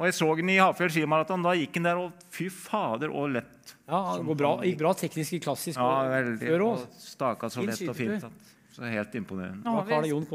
Og 0.00 0.06
jeg 0.08 0.14
så 0.16 0.26
den 0.38 0.48
i 0.48 0.56
Hafjell 0.56 0.88
skimaraton. 0.94 1.42
Da 1.44 1.52
gikk 1.58 1.74
den 1.76 1.84
der, 1.84 1.98
og 2.00 2.12
fy 2.32 2.46
fader, 2.48 3.12
og 3.12 3.34
lett. 3.34 3.74
Ja, 3.84 4.16
det 4.16 4.24
går 4.26 4.38
bra, 4.40 4.52
gikk 4.64 4.78
bra 4.80 4.92
teknisk 4.96 5.36
i 5.36 5.40
klassisk 5.44 5.76
Ja, 5.76 5.90
veldig. 6.08 6.38
før 6.40 6.64
Og 6.64 6.78
òg. 6.78 6.86
staka 7.04 7.50
så 7.52 7.66
lett 7.66 7.82
og 7.88 7.96
fint. 7.96 8.24
at- 8.24 8.32
Så 8.72 8.82
helt 8.88 9.12
imponerende. 9.14 9.62
Nå 9.64 9.74
har 9.84 10.02
vi, 10.02 10.08
Jon 10.08 10.26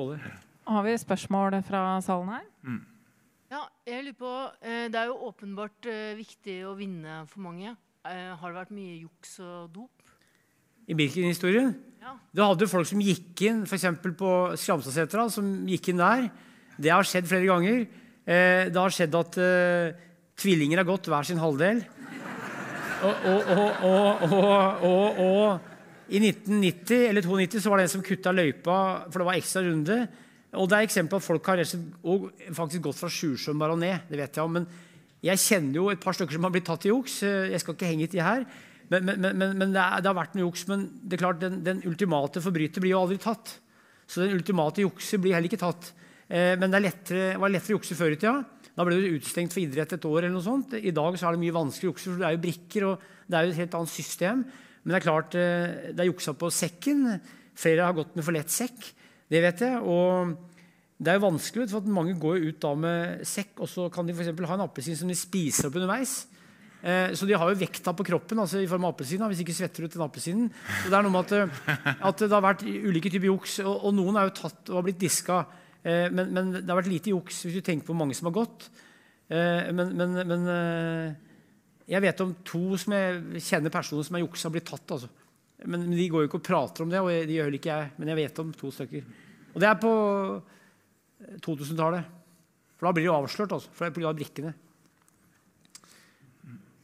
har 0.67 0.83
vi 0.83 0.91
spørsmål 0.97 1.63
fra 1.63 1.99
salen 2.01 2.27
her. 2.29 2.43
Ja, 3.51 3.67
jeg 3.87 4.03
lurer 4.05 4.17
på, 4.17 4.51
eh, 4.61 4.87
Det 4.89 4.95
er 4.95 5.05
jo 5.05 5.31
åpenbart 5.31 5.85
eh, 5.85 6.15
viktig 6.15 6.63
å 6.65 6.75
vinne 6.77 7.27
for 7.27 7.39
mange. 7.39 7.75
Eh, 8.05 8.35
Har 8.35 8.51
det 8.53 8.67
vært 8.67 8.71
mye 8.71 9.01
juks 9.01 9.39
og 9.39 9.71
dop? 9.73 9.89
I 10.87 10.93
Birken-historien. 10.93 11.73
Du 12.35 12.41
hadde 12.43 12.65
jo 12.65 12.69
folk 12.69 12.87
som 12.89 13.01
gikk 13.01 13.45
inn 13.47 13.63
f.eks. 13.65 13.85
på 14.17 14.31
Skramstadsetra. 14.59 15.27
som 15.33 15.47
gikk 15.69 15.89
inn 15.89 16.01
der. 16.03 16.27
Det 16.77 16.91
har 16.91 17.07
skjedd 17.07 17.29
flere 17.29 17.47
ganger. 17.49 17.85
Eh, 18.25 18.65
det 18.69 18.77
har 18.77 18.93
skjedd 18.93 19.15
at 19.17 19.37
eh, 19.41 19.95
tvillinger 20.37 20.81
har 20.81 20.89
gått 20.89 21.09
hver 21.09 21.25
sin 21.27 21.41
halvdel. 21.41 21.83
Og, 23.05 23.25
og, 23.85 24.31
og, 25.21 25.71
i 26.09 26.21
1990 26.21 27.07
eller 27.09 27.25
92 27.25 27.63
så 27.63 27.71
var 27.71 27.81
det 27.81 27.87
en 27.87 27.93
som 27.95 28.05
kutta 28.05 28.33
løypa, 28.33 28.77
for 29.09 29.21
det 29.21 29.27
var 29.27 29.39
ekstra 29.39 29.63
runde. 29.65 29.97
Og 30.55 30.69
det 30.69 30.77
er 30.77 30.87
eksempel 30.87 31.19
at 31.19 31.25
folk 31.25 31.49
har 31.49 31.61
faktisk 31.65 32.85
gått 32.85 32.99
fra 32.99 33.09
Sjusjøen 33.11 33.59
bare 33.59 33.75
og 33.75 33.81
ned. 33.81 34.05
det 34.09 34.19
vet 34.21 34.37
jeg 34.37 34.45
om, 34.45 34.53
Men 34.59 34.67
jeg 35.25 35.41
kjenner 35.41 35.79
jo 35.79 35.89
et 35.89 36.01
par 36.01 36.13
stykker 36.13 36.37
som 36.37 36.45
har 36.45 36.53
blitt 36.53 36.67
tatt 36.69 36.85
i 36.85 36.93
juks. 36.93 37.23
Eh, 37.23 37.51
Jeg 37.51 37.61
skal 37.61 37.73
ikke 37.73 37.89
henge 37.89 38.07
til 38.07 38.21
her. 38.21 38.45
Men, 38.91 39.05
men, 39.07 39.21
men, 39.25 39.53
men, 39.57 39.71
det, 39.73 39.81
er, 39.81 40.01
det 40.03 40.09
har 40.11 40.17
vært 40.17 40.35
noe 40.37 40.45
juks. 40.47 40.65
Men 40.69 40.87
det 41.01 41.17
er 41.17 41.23
klart, 41.23 41.41
den, 41.41 41.61
den 41.65 41.83
ultimate 41.89 42.43
forbryter 42.43 42.83
blir 42.83 42.95
jo 42.95 43.03
aldri 43.03 43.19
tatt. 43.21 43.57
Så 44.05 44.21
den 44.21 44.35
ultimate 44.37 44.83
jukser 44.85 45.21
blir 45.21 45.35
heller 45.37 45.49
ikke 45.49 45.63
tatt. 45.63 45.91
Eh, 46.27 46.53
men 46.59 46.69
det 46.69 46.79
er 46.79 46.85
lettere, 46.87 47.23
var 47.41 47.53
lettere 47.53 47.75
å 47.75 47.79
jukse 47.79 47.97
før 47.97 48.13
i 48.13 48.19
tida. 48.19 48.37
Da 48.75 48.83
ble 48.83 48.99
du 48.99 49.15
utestengt 49.15 49.53
for 49.55 49.63
idrett 49.63 49.95
et 49.95 50.07
år. 50.09 50.19
eller 50.23 50.35
noe 50.35 50.45
sånt. 50.45 50.75
I 50.77 50.93
dag 50.95 51.17
så 51.17 51.29
er 51.29 51.35
det 51.35 51.43
mye 51.45 51.55
vanskeligere 51.55 51.93
å 51.93 51.95
jukse, 51.95 52.11
for 52.11 52.21
det 52.21 52.27
er 52.27 52.35
jo 52.35 52.43
brikker. 52.45 52.87
og 52.89 53.11
det 53.25 53.37
er 53.37 53.45
jo 53.45 53.53
et 53.53 53.61
helt 53.63 53.77
annet 53.79 53.93
system. 53.93 54.43
Men 54.83 54.93
det 54.93 54.97
er 54.99 55.07
klart, 55.07 55.35
eh, 55.35 55.93
det 55.95 56.03
er 56.03 56.11
juksa 56.11 56.35
på 56.37 56.51
sekken. 56.53 57.21
Flere 57.55 57.87
har 57.87 57.95
gått 57.97 58.15
med 58.15 58.25
for 58.25 58.35
lett 58.35 58.51
sekk. 58.51 58.91
Det 59.31 59.41
vet 59.41 59.63
jeg. 59.65 59.81
Og 59.81 60.35
det 61.01 61.11
er 61.11 61.17
jo 61.17 61.27
vanskelig, 61.27 61.69
for 61.71 61.81
mange 61.81 62.13
går 62.19 62.43
ut 62.45 62.59
da 62.61 62.73
med 62.75 63.25
sekk, 63.25 63.59
og 63.59 63.67
så 63.67 63.89
kan 63.91 64.05
de 64.05 64.13
for 64.13 64.45
ha 64.45 64.55
en 64.55 64.67
appelsin 64.67 64.95
som 64.95 65.09
de 65.09 65.17
spiser 65.17 65.67
opp 65.67 65.75
underveis. 65.75 66.27
Eh, 66.85 67.15
så 67.17 67.25
de 67.25 67.33
har 67.33 67.49
jo 67.49 67.57
vekta 67.57 67.95
på 67.97 68.05
kroppen 68.05 68.39
altså 68.43 68.59
i 68.61 68.69
form 68.69 68.85
av 68.85 68.93
appelsin. 68.93 69.23
Hvis 69.31 69.41
ikke 69.41 69.57
svetter 69.57 69.81
du 69.81 69.89
ut 69.89 69.95
den 69.95 70.05
appelsinen. 70.05 70.49
Så 70.83 70.91
det 70.91 70.97
er 70.97 71.05
noe 71.05 71.13
med 71.15 71.25
at, 71.25 71.33
eh, 71.33 71.77
at 72.11 72.21
det 72.21 72.33
har 72.33 72.43
vært 72.45 72.65
ulike 72.65 73.09
typer 73.09 73.31
juks, 73.31 73.59
og, 73.65 73.87
og 73.89 73.95
noen 73.97 74.19
er 74.21 74.29
jo 74.29 74.35
tatt 74.43 74.69
og 74.69 74.79
har 74.79 74.85
blitt 74.85 75.01
diska. 75.01 75.39
Eh, 75.81 76.07
men, 76.13 76.29
men 76.35 76.51
det 76.59 76.67
har 76.69 76.77
vært 76.77 76.91
lite 76.91 77.13
juks 77.13 77.41
hvis 77.47 77.57
du 77.57 77.65
tenker 77.65 77.87
på 77.87 77.93
hvor 77.95 78.03
mange 78.03 78.17
som 78.17 78.29
har 78.29 78.37
gått. 78.37 78.67
Men 79.25 79.95
men, 79.97 80.11
men 80.29 80.43
jeg 81.89 82.01
vet 82.03 82.19
om 82.21 82.35
to 82.45 82.77
som 82.77 82.93
jeg 82.93 83.41
kjenner 83.41 83.73
personer 83.73 84.05
som 84.05 84.17
har 84.19 84.21
juksa, 84.21 84.51
blitt 84.53 84.67
tatt. 84.69 84.91
altså. 84.93 85.09
Men, 85.65 85.87
de 85.89 86.05
går 86.11 86.21
jo 86.21 86.29
ikke 86.29 86.37
og 86.37 86.45
prater 86.45 86.85
om 86.85 86.91
det, 86.91 87.01
og 87.01 87.09
det 87.09 87.33
gjør 87.39 87.57
ikke 87.57 87.71
jeg. 87.71 87.87
Men 87.97 88.11
jeg 88.11 88.19
vet 88.19 88.41
om 88.43 88.51
to 88.53 88.69
stykker. 88.75 89.07
Og 89.55 89.63
det 89.63 89.69
er 89.71 89.79
på 89.81 89.93
2000-tallet. 91.41 92.13
For 92.77 92.85
da 92.85 92.93
blir 92.93 93.07
de 93.07 93.15
avslørt, 93.15 93.57
altså. 93.57 93.73
For 93.73 93.87
da 93.87 93.95
blir 93.95 94.05
de 94.05 94.21
brikkene. 94.21 94.53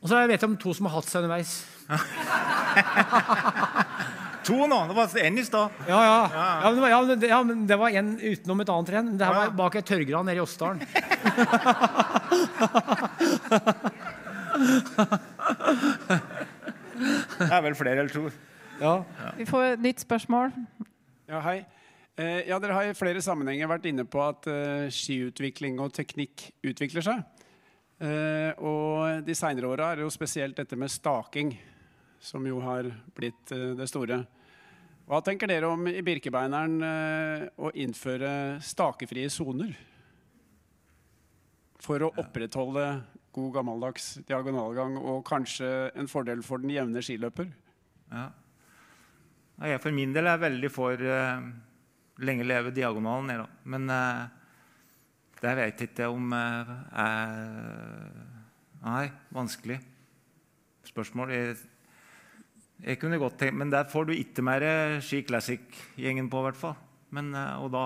Og 0.01 0.09
så 0.09 0.17
vet 0.27 0.41
jeg 0.41 0.49
om 0.49 0.57
to 0.57 0.73
som 0.73 0.85
har 0.89 0.95
hatt 0.97 1.09
seg 1.11 1.21
underveis. 1.23 1.51
To 4.41 4.55
nå! 4.65 4.77
Det 4.89 4.95
var 4.97 5.11
én 5.21 5.35
i 5.37 5.43
stad. 5.45 5.69
Ja, 5.85 5.99
ja. 6.01 6.21
ja, 6.33 6.69
men 6.71 6.79
det 6.79 6.81
var, 6.81 6.89
ja, 6.89 7.01
men 7.05 7.19
det, 7.21 7.27
ja, 7.29 7.37
men 7.45 7.59
det 7.69 7.75
var 7.77 7.93
en 7.99 8.07
utenom 8.17 8.63
et 8.63 8.71
annet 8.73 8.89
renn. 8.95 9.11
Det 9.19 9.27
her 9.27 9.35
Ja. 9.37 9.41
var 9.43 9.51
bak 9.59 9.75
et 9.77 9.85
tørrgran 9.85 10.25
nede 10.25 10.39
i 10.39 10.41
Åsdalen. 10.41 10.81
Det 17.41 17.49
er 17.49 17.61
vel 17.65 17.75
flere 17.77 18.03
eller 18.03 18.13
to. 18.13 18.27
Ja. 18.81 18.95
Vi 19.37 19.45
får 19.49 19.75
et 19.75 19.83
nytt 19.85 20.01
spørsmål. 20.03 20.51
Ja, 21.29 21.39
hei. 21.45 21.59
Eh, 22.19 22.41
ja, 22.49 22.57
dere 22.61 22.75
har 22.75 22.89
i 22.89 22.95
flere 22.97 23.21
sammenhenger 23.23 23.69
vært 23.71 23.85
inne 23.89 24.03
på 24.09 24.21
at 24.25 24.47
eh, 24.51 24.87
skiutvikling 24.93 25.79
og 25.81 25.93
teknikk 25.95 26.49
utvikler 26.67 27.05
seg. 27.05 27.21
Eh, 28.01 28.51
og 28.65 29.21
de 29.27 29.35
seinere 29.37 29.69
åra 29.69 29.91
er 29.91 29.99
det 29.99 30.07
jo 30.07 30.13
spesielt 30.13 30.57
dette 30.57 30.77
med 30.79 30.89
staking 30.89 31.53
som 32.21 32.45
jo 32.47 32.57
har 32.63 32.89
blitt 33.17 33.53
eh, 33.53 33.71
det 33.77 33.85
store. 33.89 34.23
Hva 35.05 35.19
tenker 35.25 35.49
dere 35.49 35.69
om 35.69 35.85
i 35.89 36.01
Birkebeineren 36.05 36.75
eh, 36.87 37.45
å 37.61 37.69
innføre 37.77 38.61
stakefrie 38.65 39.29
soner? 39.33 39.73
For 41.81 42.01
å 42.05 42.13
opprettholde 42.21 42.85
god 43.35 43.53
gammeldags 43.55 44.13
diagonalgang 44.27 44.97
og 44.99 45.23
kanskje 45.27 45.91
en 45.97 46.09
fordel 46.09 46.41
for 46.45 46.61
den 46.61 46.73
jevne 46.73 47.03
skiløper? 47.05 47.49
Ja. 48.11 48.29
Jeg 49.61 49.81
for 49.83 49.93
min 49.93 50.13
del 50.13 50.25
er 50.25 50.41
veldig 50.41 50.69
for 50.73 50.97
eh, 50.97 51.49
lenge 52.25 52.47
leve 52.49 52.73
diagonalen. 52.73 53.45
Men 53.69 53.93
eh, 53.93 54.40
det 55.41 55.55
vet 55.57 55.81
jeg 55.81 55.91
ikke 55.91 56.11
om 56.13 56.33
eh, 56.37 56.75
er 57.01 58.29
Nei, 58.81 59.11
vanskelig 59.29 59.75
spørsmål. 60.89 61.29
Jeg, 61.35 61.57
jeg 62.81 62.97
kunne 62.97 63.19
godt 63.21 63.37
tenkt, 63.37 63.59
Men 63.59 63.69
der 63.69 63.85
får 63.89 64.07
du 64.09 64.13
ikke 64.15 64.41
mer 64.41 64.63
Ski 65.05 65.21
Classic-gjengen 65.21 66.31
på, 66.33 66.41
i 66.41 66.47
hvert 66.47 66.57
fall. 66.57 66.79
Men, 67.13 67.29
eh, 67.35 67.61
og 67.61 67.69
da 67.75 67.85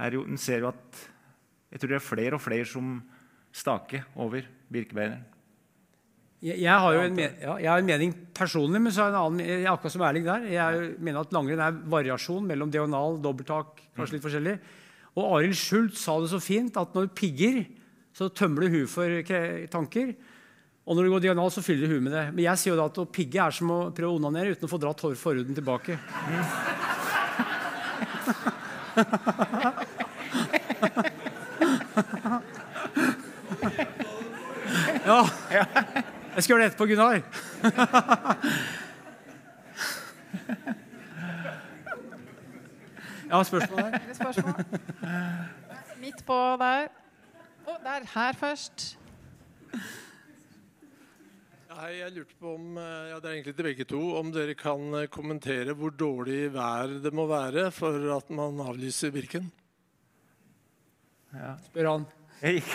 er 0.00 0.16
jo, 0.16 0.24
en 0.24 0.40
ser 0.40 0.64
jo 0.64 0.70
at 0.70 1.02
jeg 1.70 1.82
tror 1.82 1.92
det 1.92 1.98
er 2.00 2.06
flere 2.06 2.38
og 2.38 2.42
flere 2.42 2.66
som 2.66 2.96
staker 3.52 4.08
over 4.16 4.46
Birkebeineren. 4.72 5.26
Jeg, 6.40 6.56
jeg 6.62 6.72
har 6.72 6.94
jo 6.96 7.00
en, 7.04 7.16
men, 7.18 7.34
ja, 7.42 7.54
jeg 7.60 7.68
har 7.68 7.82
en 7.82 7.90
mening 7.90 8.14
personlig, 8.34 8.80
men 8.80 8.92
så 8.94 9.04
er 9.04 9.10
jeg 9.10 9.12
en 9.12 9.20
annen, 9.20 9.42
jeg 9.44 9.64
er 9.66 9.72
akkurat 9.74 9.94
som 9.94 10.04
Erling 10.06 10.24
der. 10.24 10.46
Jeg 10.48 10.92
mener 10.96 11.20
at 11.20 11.34
langrenn 11.36 11.60
er 11.60 11.82
variasjon 11.92 12.46
mellom 12.48 12.72
diagonal, 12.72 13.18
dobbelttak, 13.20 13.82
kanskje 13.98 14.16
litt 14.16 14.24
forskjellig. 14.24 14.54
Og 15.18 15.24
Arild 15.36 15.58
Schultz 15.58 16.04
sa 16.04 16.16
det 16.22 16.30
så 16.32 16.40
fint 16.42 16.76
at 16.78 16.94
når 16.94 17.08
du 17.08 17.16
pigger, 17.18 17.64
så 18.14 18.28
tømmer 18.30 18.66
du 18.66 18.76
huet 18.76 18.90
for 18.90 19.06
tanker. 19.72 20.14
Og 20.86 20.96
når 20.96 21.06
du 21.06 21.10
går 21.12 21.24
diagonal, 21.26 21.50
så 21.54 21.62
fyller 21.62 21.86
du 21.86 21.94
huet 21.94 22.04
med 22.06 22.14
det. 22.14 22.26
Men 22.34 22.44
jeg 22.46 22.60
sier 22.60 22.74
jo 22.74 22.80
da 22.80 22.88
at 22.90 23.00
å 23.02 23.08
pigge 23.10 23.42
er 23.42 23.54
som 23.54 23.70
å 23.74 23.80
prøve 23.94 24.10
å 24.14 24.18
onanere 24.20 24.54
uten 24.54 24.66
å 24.66 24.70
få 24.70 24.80
dratt 24.82 25.04
forhuden 25.18 25.54
tilbake. 25.56 25.98
Ja. 35.06 35.20
Jeg 36.34 36.44
skal 36.44 36.52
gjøre 36.52 36.62
det 36.62 36.68
etterpå, 36.70 36.86
Gunnar. 36.90 37.22
Ja, 43.30 43.42
spørsmål 43.46 43.78
her? 43.78 44.14
Spørsmål? 44.14 44.54
Midt 46.02 46.24
på 46.26 46.36
der. 46.58 46.88
Å, 47.62 47.76
der. 47.84 48.06
Her 48.10 48.34
først. 48.34 48.86
Hei, 51.70 51.92
jeg 52.00 52.10
lurte 52.16 52.34
på 52.42 52.56
om 52.56 52.80
eh, 52.82 53.12
ja, 53.12 53.20
det 53.22 53.30
er 53.30 53.36
egentlig 53.36 53.54
til 53.54 53.68
begge 53.68 53.86
to, 53.88 54.00
om 54.18 54.34
dere 54.34 54.56
kan 54.58 54.82
eh, 54.98 55.06
kommentere 55.14 55.76
hvor 55.78 55.94
dårlig 55.94 56.50
vær 56.56 56.96
det 57.04 57.14
må 57.14 57.28
være 57.30 57.68
for 57.72 58.10
at 58.16 58.34
man 58.34 58.58
avlyser 58.66 59.14
Birken? 59.14 59.46
Spør 61.70 61.92
han. 61.92 62.10
Jeg 62.42 62.58
gikk 62.58 62.74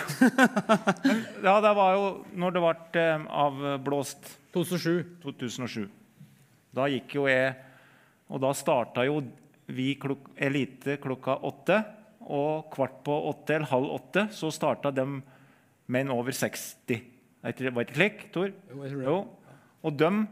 Ja, 1.49 1.59
det 1.59 1.75
var 1.75 1.97
jo 1.97 2.09
når 2.31 2.55
det 2.55 2.63
ble 2.63 3.03
eh, 3.03 3.31
avblåst 3.43 4.37
2007. 4.55 5.17
2007. 5.25 5.89
Da 6.79 6.87
gikk 6.93 7.19
jo 7.19 7.27
jeg 7.27 7.57
Og 8.31 8.39
da 8.41 8.55
starta 8.55 9.03
jo 9.03 9.19
vi 9.67 9.95
klok 9.99 10.29
elite 10.37 10.97
klokka 11.01 11.37
åtte. 11.45 11.79
Og 12.25 12.71
kvart 12.73 13.03
på 13.05 13.15
åtte 13.29 13.53
eller 13.55 13.69
halv 13.69 13.91
åtte 13.99 14.27
så 14.33 14.49
starta 14.53 14.89
de 14.93 15.05
med 15.87 16.01
en 16.01 16.13
over 16.15 16.33
60. 16.33 17.01
Er 17.43 17.53
ikke 17.53 17.63
det- 17.67 17.73
Var 17.73 17.83
det 17.83 17.89
ikke 17.93 17.99
slik, 17.99 18.31
Tor? 18.33 18.51
Jo. 19.03 19.27
Og 19.83 19.97
dem 19.97 20.27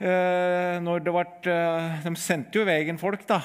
eh, 0.00 0.78
når 0.80 0.98
det 1.04 1.12
ble, 1.12 1.52
eh, 1.52 2.02
De 2.04 2.14
sendte 2.16 2.52
jo 2.58 2.62
i 2.62 2.68
veien 2.68 2.98
folk, 2.98 3.26
da. 3.26 3.40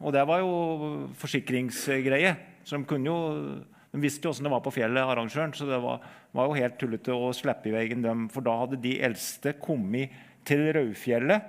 Og 0.00 0.12
det 0.12 0.26
var 0.26 0.40
jo 0.40 1.08
forsikringsgreie. 1.16 2.36
Så 2.64 2.78
de 2.78 2.84
kunne 2.84 3.06
jo 3.06 3.64
de 3.92 4.02
visste 4.02 4.26
jo 4.26 4.30
åssen 4.30 4.44
det 4.44 4.52
var 4.52 4.60
på 4.60 4.72
fjellet, 4.74 5.00
arrangøren, 5.00 5.54
så 5.56 5.64
det 5.64 5.80
var, 5.80 6.00
var 6.34 6.48
jo 6.50 6.56
helt 6.58 6.76
tullete 6.78 7.14
å 7.16 7.30
slippe 7.32 7.70
i 7.70 7.72
veien 7.72 8.02
dem. 8.04 8.26
For 8.28 8.44
da 8.44 8.58
hadde 8.60 8.80
de 8.82 9.00
eldste 9.00 9.54
kommet 9.62 10.10
til 10.44 10.66
Raufjellet. 10.76 11.42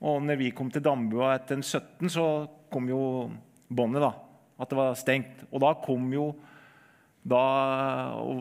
Og 0.00 0.22
når 0.24 0.38
vi 0.40 0.52
kom 0.56 0.70
til 0.72 0.84
Dambua 0.84 1.34
etter 1.34 1.58
en 1.58 1.66
17, 1.66 2.08
så 2.12 2.26
kom 2.72 2.88
jo 2.88 3.02
båndet, 3.68 4.04
da. 4.04 4.14
At 4.60 4.70
det 4.72 4.78
var 4.78 4.96
stengt. 4.98 5.44
Og 5.50 5.60
da 5.64 5.74
kom 5.84 6.08
jo 6.14 6.30
da, 7.20 7.40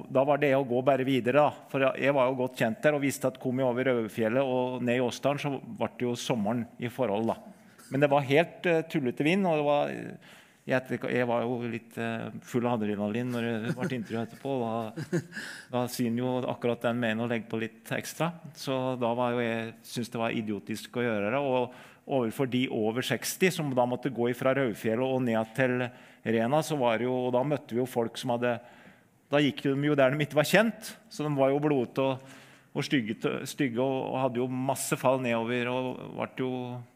da 0.07 0.24
var 0.24 0.39
det 0.39 0.53
å 0.55 0.64
gå 0.68 0.80
bare 0.88 1.03
videre. 1.07 1.43
da. 1.43 1.68
For 1.72 1.84
jeg 1.99 2.16
var 2.16 2.30
jo 2.30 2.39
godt 2.39 2.60
kjent 2.62 2.82
der 2.84 2.95
og 2.95 3.03
visste 3.03 3.28
at 3.28 3.39
kom 3.41 3.60
jeg 3.60 3.68
over 3.68 3.89
Raufjellet 3.89 4.51
og 4.55 4.84
ned 4.86 4.99
i 4.99 5.03
Åsdalen, 5.03 5.41
så 5.41 5.51
ble 5.60 5.89
det 5.97 6.07
jo 6.07 6.16
sommeren 6.20 6.66
i 6.80 6.91
forhold. 6.91 7.34
da. 7.34 7.38
Men 7.89 8.03
det 8.03 8.12
var 8.12 8.28
helt 8.30 8.70
uh, 8.70 8.82
tullete 8.88 9.26
vind. 9.26 9.47
og 9.47 9.60
det 9.60 9.68
var, 9.68 9.93
jeg, 10.70 11.26
var 11.28 11.44
jo 11.44 11.58
litt 11.70 11.98
uh, 11.98 12.30
full 12.46 12.68
av 12.68 12.78
adrenalin 12.78 13.32
når 13.34 13.48
det 13.48 13.76
ble 13.78 13.98
intervju 13.98 14.22
etterpå. 14.22 14.56
Da, 14.62 15.22
da 15.74 15.84
sier 15.92 16.12
han 16.12 16.20
jo 16.22 16.34
akkurat 16.52 16.84
den 16.86 17.00
mener 17.02 17.26
å 17.26 17.30
legge 17.32 17.50
på 17.50 17.60
litt 17.62 17.90
ekstra. 17.96 18.32
Så 18.58 18.76
da 19.02 19.14
var 19.18 19.36
jo 19.36 19.44
jeg 19.44 19.72
syntes 19.82 20.14
det 20.14 20.22
var 20.22 20.36
idiotisk 20.36 21.00
å 21.00 21.06
gjøre 21.06 21.32
det. 21.34 21.42
Og 21.42 22.20
overfor 22.20 22.50
de 22.50 22.66
over 22.74 23.06
60 23.06 23.56
som 23.60 23.72
da 23.78 23.86
måtte 23.90 24.14
gå 24.14 24.30
fra 24.38 24.56
Raufjellet 24.58 25.06
og 25.06 25.24
ned 25.26 25.56
til 25.58 25.88
Rena, 26.26 26.62
så 26.66 26.78
var 26.80 27.00
det 27.00 27.08
jo, 27.08 27.16
og 27.28 27.34
da 27.36 27.46
møtte 27.48 27.76
vi 27.76 27.82
jo 27.82 27.90
folk 27.90 28.18
som 28.20 28.36
hadde 28.36 28.58
Da 29.30 29.40
gikk 29.42 29.62
de 29.64 29.74
jo 29.86 29.96
der 29.96 30.12
de 30.12 30.26
ikke 30.26 30.40
var 30.40 30.48
kjent, 30.50 30.94
så 31.10 31.26
de 31.26 31.30
var 31.38 31.52
jo 31.54 31.60
blodete 31.62 32.02
og, 32.02 32.38
og 32.74 32.86
stygge, 32.86 33.20
stygge 33.46 33.82
og, 33.82 33.98
og 34.10 34.22
hadde 34.24 34.42
jo 34.42 34.48
masse 34.50 34.98
fall 34.98 35.22
nedover. 35.22 35.70
Og 35.70 36.16
ble 36.18 36.46
jo 36.46 36.54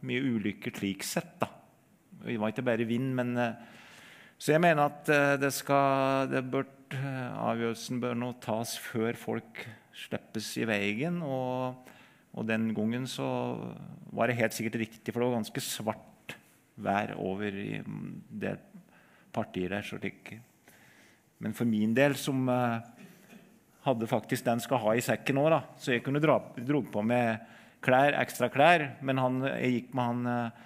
mye 0.10 0.32
ulykker 0.34 0.74
slik 0.74 1.06
sett, 1.06 1.36
da. 1.42 1.63
Det 2.24 2.38
var 2.40 2.54
ikke 2.54 2.64
bare 2.64 2.86
vind, 2.88 3.12
men 3.18 3.36
eh, 3.38 3.56
Så 4.40 4.54
jeg 4.54 4.62
mener 4.64 4.88
at 4.88 5.10
eh, 5.12 5.36
det 5.40 5.52
skal 5.56 6.30
det 6.32 6.44
bør, 6.52 6.66
eh, 6.96 7.36
Avgjørelsen 7.50 8.00
bør 8.00 8.16
nå 8.16 8.32
tas 8.44 8.78
før 8.80 9.18
folk 9.20 9.60
slippes 9.94 10.54
i 10.62 10.68
veien. 10.68 11.20
Og, 11.22 11.92
og 12.34 12.48
den 12.48 12.72
gangen 12.76 13.08
så 13.12 13.28
var 14.16 14.32
det 14.32 14.40
helt 14.40 14.56
sikkert 14.56 14.80
riktig, 14.86 15.12
for 15.12 15.20
det 15.20 15.30
var 15.30 15.38
ganske 15.42 15.64
svart 15.64 16.38
vær 16.80 17.14
over 17.20 17.60
i 17.60 17.84
det 17.84 18.56
partiet 19.36 19.76
der. 19.76 19.84
Slik. 19.84 20.36
Men 21.44 21.54
for 21.54 21.68
min 21.68 21.94
del, 21.96 22.16
som 22.16 22.48
hadde 23.84 24.08
faktisk 24.08 24.48
den 24.48 24.64
skal 24.64 24.80
ha 24.80 24.96
i 24.96 25.04
sekken 25.04 25.42
òg, 25.44 25.60
så 25.76 25.98
jeg 25.98 26.06
kunne 26.06 26.24
dra 26.24 26.40
dro 26.56 26.86
på 26.88 27.04
med 27.04 27.44
klær, 27.84 28.16
ekstra 28.24 28.48
klær, 28.50 28.94
men 29.04 29.20
han, 29.20 29.42
jeg 29.60 29.74
gikk 29.76 29.98
med 29.98 30.08
han 30.08 30.62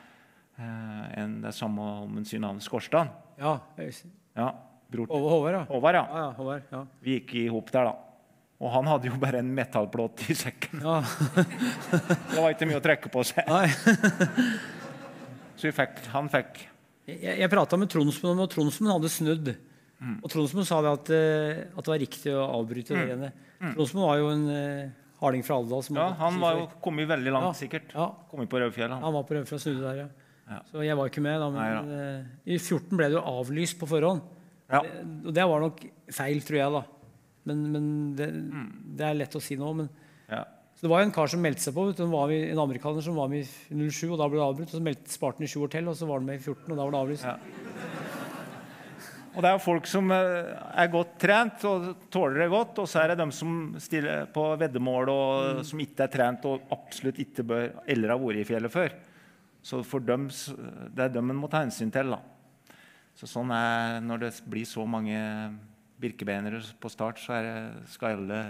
eh, 0.58 1.20
en, 1.22 1.38
det 1.44 1.54
samme 1.56 1.82
om 2.04 2.26
sin 2.26 2.42
navn 2.46 2.60
Skorstad. 2.64 3.08
Ja. 3.40 3.60
Ja, 4.38 4.52
bror 4.92 5.08
Håvard, 5.12 5.32
Håvard, 5.32 5.56
ja. 5.56 5.64
Håvard, 5.70 5.96
ja. 5.96 6.04
Ja, 6.10 6.26
ja, 6.26 6.34
Håvard, 6.38 6.62
ja. 6.72 6.82
Vi 7.06 7.18
gikk 7.20 7.36
i 7.40 7.48
hop 7.54 7.72
der, 7.74 7.90
da. 7.90 7.94
Og 8.58 8.72
han 8.74 8.88
hadde 8.90 9.10
jo 9.12 9.18
bare 9.22 9.38
en 9.44 9.50
metallplåt 9.54 10.24
i 10.32 10.36
sekken. 10.38 10.82
ja. 10.82 11.02
Det 12.34 12.42
var 12.42 12.50
ikke 12.54 12.68
mye 12.70 12.80
å 12.80 12.84
trekke 12.84 13.12
på 13.14 13.24
seg. 13.28 13.46
Så 15.58 15.70
vi 15.70 15.74
fikk, 15.74 16.04
han 16.14 16.28
fikk 16.30 16.60
Jeg, 17.08 17.34
jeg 17.40 17.50
prata 17.50 17.78
med 17.80 17.90
Tronsmoen 17.90 18.36
om 18.36 18.44
og 18.46 18.52
Tronsmoen 18.54 18.94
hadde 18.94 19.10
snudd. 19.14 19.54
Og 20.22 20.30
Tronsmoen 20.30 20.68
sa 20.68 20.82
det 20.86 20.92
at, 20.94 21.10
eh, 21.16 21.62
at 21.72 21.82
det 21.82 21.94
var 21.94 22.02
riktig 22.02 22.34
å 22.36 22.44
avbryte 22.60 22.94
det 22.94 23.16
ene. 23.16 23.30
Tronsmoen 23.62 24.06
var 24.06 24.20
jo 24.22 24.28
en 24.30 24.44
uh, 24.52 24.90
harding 25.24 25.42
fra 25.46 25.58
Alvdal. 25.58 25.82
Ja, 25.98 26.12
han 26.20 26.38
var 26.42 26.60
jo 26.60 26.68
kommet 26.84 27.10
veldig 27.10 27.34
langt, 27.34 27.58
sikkert. 27.58 27.96
Kommet 28.30 28.52
på 28.52 28.62
Rødfjell. 28.62 28.92
han. 28.94 29.02
han 29.02 29.16
var 29.16 29.26
på 29.26 29.38
Rødfjell 29.38 29.58
og 29.58 29.64
snudde 29.64 29.86
der, 29.88 30.02
ja. 30.04 30.27
Ja. 30.48 30.60
Så 30.72 30.84
jeg 30.86 30.96
var 30.96 31.10
ikke 31.10 31.24
med. 31.24 31.40
da, 31.44 31.48
Nei 31.52 31.70
Men 31.76 31.96
eh, 31.98 32.28
i 32.56 32.60
14 32.60 32.94
ble 32.96 33.10
det 33.12 33.18
jo 33.18 33.24
avlyst 33.42 33.80
på 33.80 33.90
forhånd. 33.90 34.22
Ja. 34.72 34.84
Det, 34.84 35.02
og 35.28 35.34
det 35.36 35.48
var 35.52 35.64
nok 35.64 35.82
feil, 36.16 36.44
tror 36.44 36.60
jeg. 36.60 36.76
da. 36.78 36.84
Men, 37.48 37.66
men 37.74 37.90
det, 38.20 38.30
det 39.00 39.08
er 39.08 39.20
lett 39.22 39.36
å 39.40 39.44
si 39.44 39.60
nå. 39.60 39.74
men 39.82 39.92
Ja. 40.32 40.46
Så 40.78 40.86
Det 40.86 40.92
var 40.92 41.02
jo 41.02 41.08
en 41.08 41.16
kar 41.16 41.30
som 41.32 41.42
meldte 41.42 41.64
seg 41.66 41.74
på. 41.74 41.88
Med, 41.90 42.34
en 42.52 42.60
amerikaner 42.62 43.02
som 43.02 43.16
var 43.18 43.32
med 43.32 43.48
i 43.48 43.90
07, 43.90 44.12
og 44.12 44.20
da 44.22 44.28
ble 44.30 44.38
det 44.38 44.46
avbrutt. 44.46 44.70
og 44.70 44.78
Så 44.78 44.84
meldte 44.86 45.14
sparte 45.14 45.42
han 45.42 45.48
i 45.48 45.50
7 45.50 45.64
år 45.66 45.72
til, 45.74 45.90
og 45.90 45.98
så 45.98 46.10
var 46.10 46.22
han 46.22 46.28
med 46.28 46.38
i 46.38 46.44
14, 46.44 46.68
og 46.70 46.76
da 46.76 46.84
var 46.84 46.94
det 46.94 47.00
avlyst. 47.02 47.26
Ja. 47.26 47.38
Og 49.38 49.44
det 49.44 49.50
er 49.50 49.54
jo 49.54 49.62
folk 49.62 49.86
som 49.86 50.10
eh, 50.14 50.52
er 50.82 50.88
godt 50.90 51.12
trent 51.22 51.66
og 51.70 51.84
tåler 52.14 52.40
det 52.42 52.48
godt, 52.50 52.80
og 52.82 52.88
så 52.90 53.04
er 53.04 53.12
det 53.12 53.20
dem 53.20 53.34
som 53.34 53.58
stiller 53.82 54.26
på 54.34 54.46
veddemål 54.58 55.12
og 55.14 55.60
som 55.68 55.82
ikke 55.84 56.08
er 56.08 56.14
trent 56.14 56.48
og 56.50 56.72
absolutt 56.74 57.20
ikke 57.22 57.46
bør 57.46 57.68
eller 57.86 58.16
har 58.16 58.22
vært 58.24 58.42
i 58.42 58.48
fjellet 58.50 58.74
før. 58.74 58.96
Så 59.68 59.82
dem, 60.08 60.30
det 60.96 61.04
er 61.04 61.12
dem 61.12 61.32
en 61.34 61.40
må 61.42 61.50
ta 61.52 61.60
hensyn 61.66 61.92
til. 61.92 62.14
da. 62.16 62.22
Så 63.18 63.28
sånn 63.28 63.52
er 63.52 63.98
når 64.06 64.22
det 64.22 64.30
blir 64.48 64.68
så 64.70 64.86
mange 64.88 65.18
birkebeinere 66.00 66.62
på 66.80 66.92
start, 66.94 67.20
så 67.20 67.40
det, 67.42 67.56
skal 67.92 68.20
alle 68.20 68.42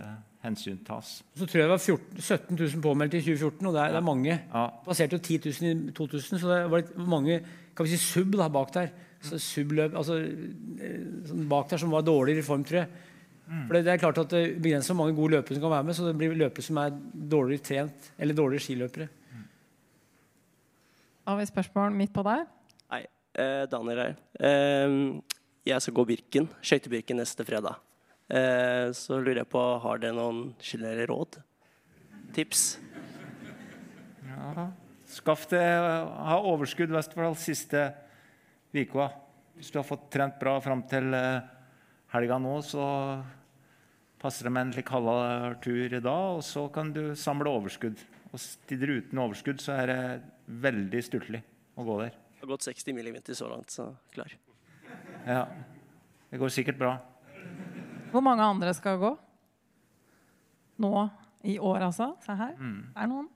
hensyn 0.43 0.77
tas. 0.85 1.21
Så 1.33 1.47
tror 1.47 1.61
jeg 1.61 1.65
det 1.65 1.73
var 1.73 1.81
14, 1.81 2.21
17 2.21 2.59
000 2.59 2.83
påmeldte 2.83 3.17
i 3.17 3.23
2014, 3.23 3.69
og 3.69 3.73
det 3.73 3.81
er, 3.81 3.95
det 3.95 4.01
er 4.01 4.07
mange. 4.09 4.35
Ja. 4.35 4.65
Passerte 4.85 5.17
jo 5.17 5.23
10 5.23 5.53
000 5.63 5.89
i 5.89 5.95
2000, 5.95 6.41
så 6.41 6.51
det 6.51 6.59
var 6.71 6.83
litt 6.83 6.95
mange 6.99 7.39
kan 7.77 7.85
vi 7.85 7.93
si 7.93 8.01
sub 8.01 8.35
da, 8.35 8.49
bak 8.51 8.73
der. 8.75 8.89
Så 9.23 9.39
subløp, 9.41 9.95
altså 9.97 10.19
eh, 10.21 10.97
sånn 11.25 11.47
bak 11.49 11.71
der 11.71 11.81
som 11.81 11.93
var 11.93 12.05
dårligere 12.05 12.43
i 12.43 12.45
form, 12.45 12.65
tror 12.67 12.83
jeg. 12.83 13.05
For 13.47 13.77
det, 13.77 13.81
det 13.87 13.93
er 13.93 14.01
klart 14.01 14.19
at 14.19 14.33
det 14.33 14.41
begrenser 14.59 14.91
hvor 14.91 15.05
mange 15.05 15.15
gode 15.17 15.37
løpere 15.37 15.55
som 15.55 15.63
kan 15.63 15.73
være 15.77 15.87
med, 15.87 15.95
så 15.95 16.07
det 16.09 16.17
blir 16.19 16.35
løpere 16.35 16.65
som 16.65 16.79
er 16.81 16.97
dårligere 17.33 17.63
trent, 17.63 18.09
eller 18.19 18.37
dårligere 18.37 18.65
skiløpere. 18.65 19.07
Har 21.27 21.35
vi 21.35 21.43
spørsmål 21.43 21.91
midt 21.91 22.13
på 22.15 22.21
der? 22.23 22.45
Hei, 22.87 23.01
eh, 23.35 23.65
Daniel 23.67 23.99
her. 23.99 24.13
Eh, 24.39 25.19
jeg 25.67 25.81
skal 25.83 25.93
gå 25.93 26.05
Birken, 26.07 26.45
skøytebirken 26.63 27.19
neste 27.19 27.43
fredag. 27.43 27.75
Eh, 28.31 28.93
så 28.95 29.19
lurer 29.19 29.41
jeg 29.41 29.49
på, 29.51 29.59
har 29.59 29.99
dere 29.99 30.15
noen 30.15 30.55
generelle 30.63 31.03
råd? 31.11 31.35
Tips? 32.31 32.79
Ja. 34.23 34.69
Skaff 35.05 35.43
deg 35.51 35.67
ha 36.29 36.39
overskudd 36.39 36.87
i 36.87 36.95
hvert 36.95 37.11
fall 37.19 37.35
siste 37.35 37.83
uka. 38.71 39.09
Hvis 39.57 39.73
du 39.75 39.81
har 39.81 39.87
fått 39.89 40.07
trent 40.09 40.39
bra 40.39 40.61
fram 40.63 40.85
til 40.87 41.11
eh, 41.11 41.43
helga 42.15 42.39
nå, 42.39 42.55
så 42.63 42.87
passer 44.23 44.47
det 44.47 44.55
med 44.55 44.69
en 44.69 44.75
litt 44.79 44.95
halv 44.95 45.59
tur 45.59 45.91
i 45.91 45.99
dag, 45.99 46.39
og 46.39 46.41
så 46.41 46.69
kan 46.71 46.95
du 46.95 47.17
samle 47.19 47.51
overskudd. 47.51 47.99
Og 48.31 48.39
Stiller 48.39 48.87
du 48.87 49.03
uten 49.03 49.23
overskudd, 49.27 49.59
så 49.59 49.75
er 49.75 49.91
det 49.91 50.01
veldig 50.47 51.01
stusslig 51.03 51.41
å 51.77 51.85
gå 51.87 51.99
der. 52.03 52.15
Jeg 52.37 52.45
har 52.45 52.51
gått 52.53 52.67
60 52.67 52.93
millimeter 52.95 53.33
så 53.37 53.47
langt, 53.49 53.71
så 53.73 53.89
klar. 54.13 54.31
Ja. 55.27 55.45
Det 56.31 56.39
går 56.39 56.51
sikkert 56.53 56.77
bra. 56.79 56.95
Hvor 58.11 58.23
mange 58.23 58.45
andre 58.45 58.73
skal 58.77 58.99
gå? 59.01 59.13
Nå 60.83 60.91
i 61.47 61.57
år, 61.59 61.87
altså? 61.89 62.11
Se 62.25 62.35
her. 62.37 62.53
Det 62.57 63.01
er 63.03 63.09
noen. 63.09 63.29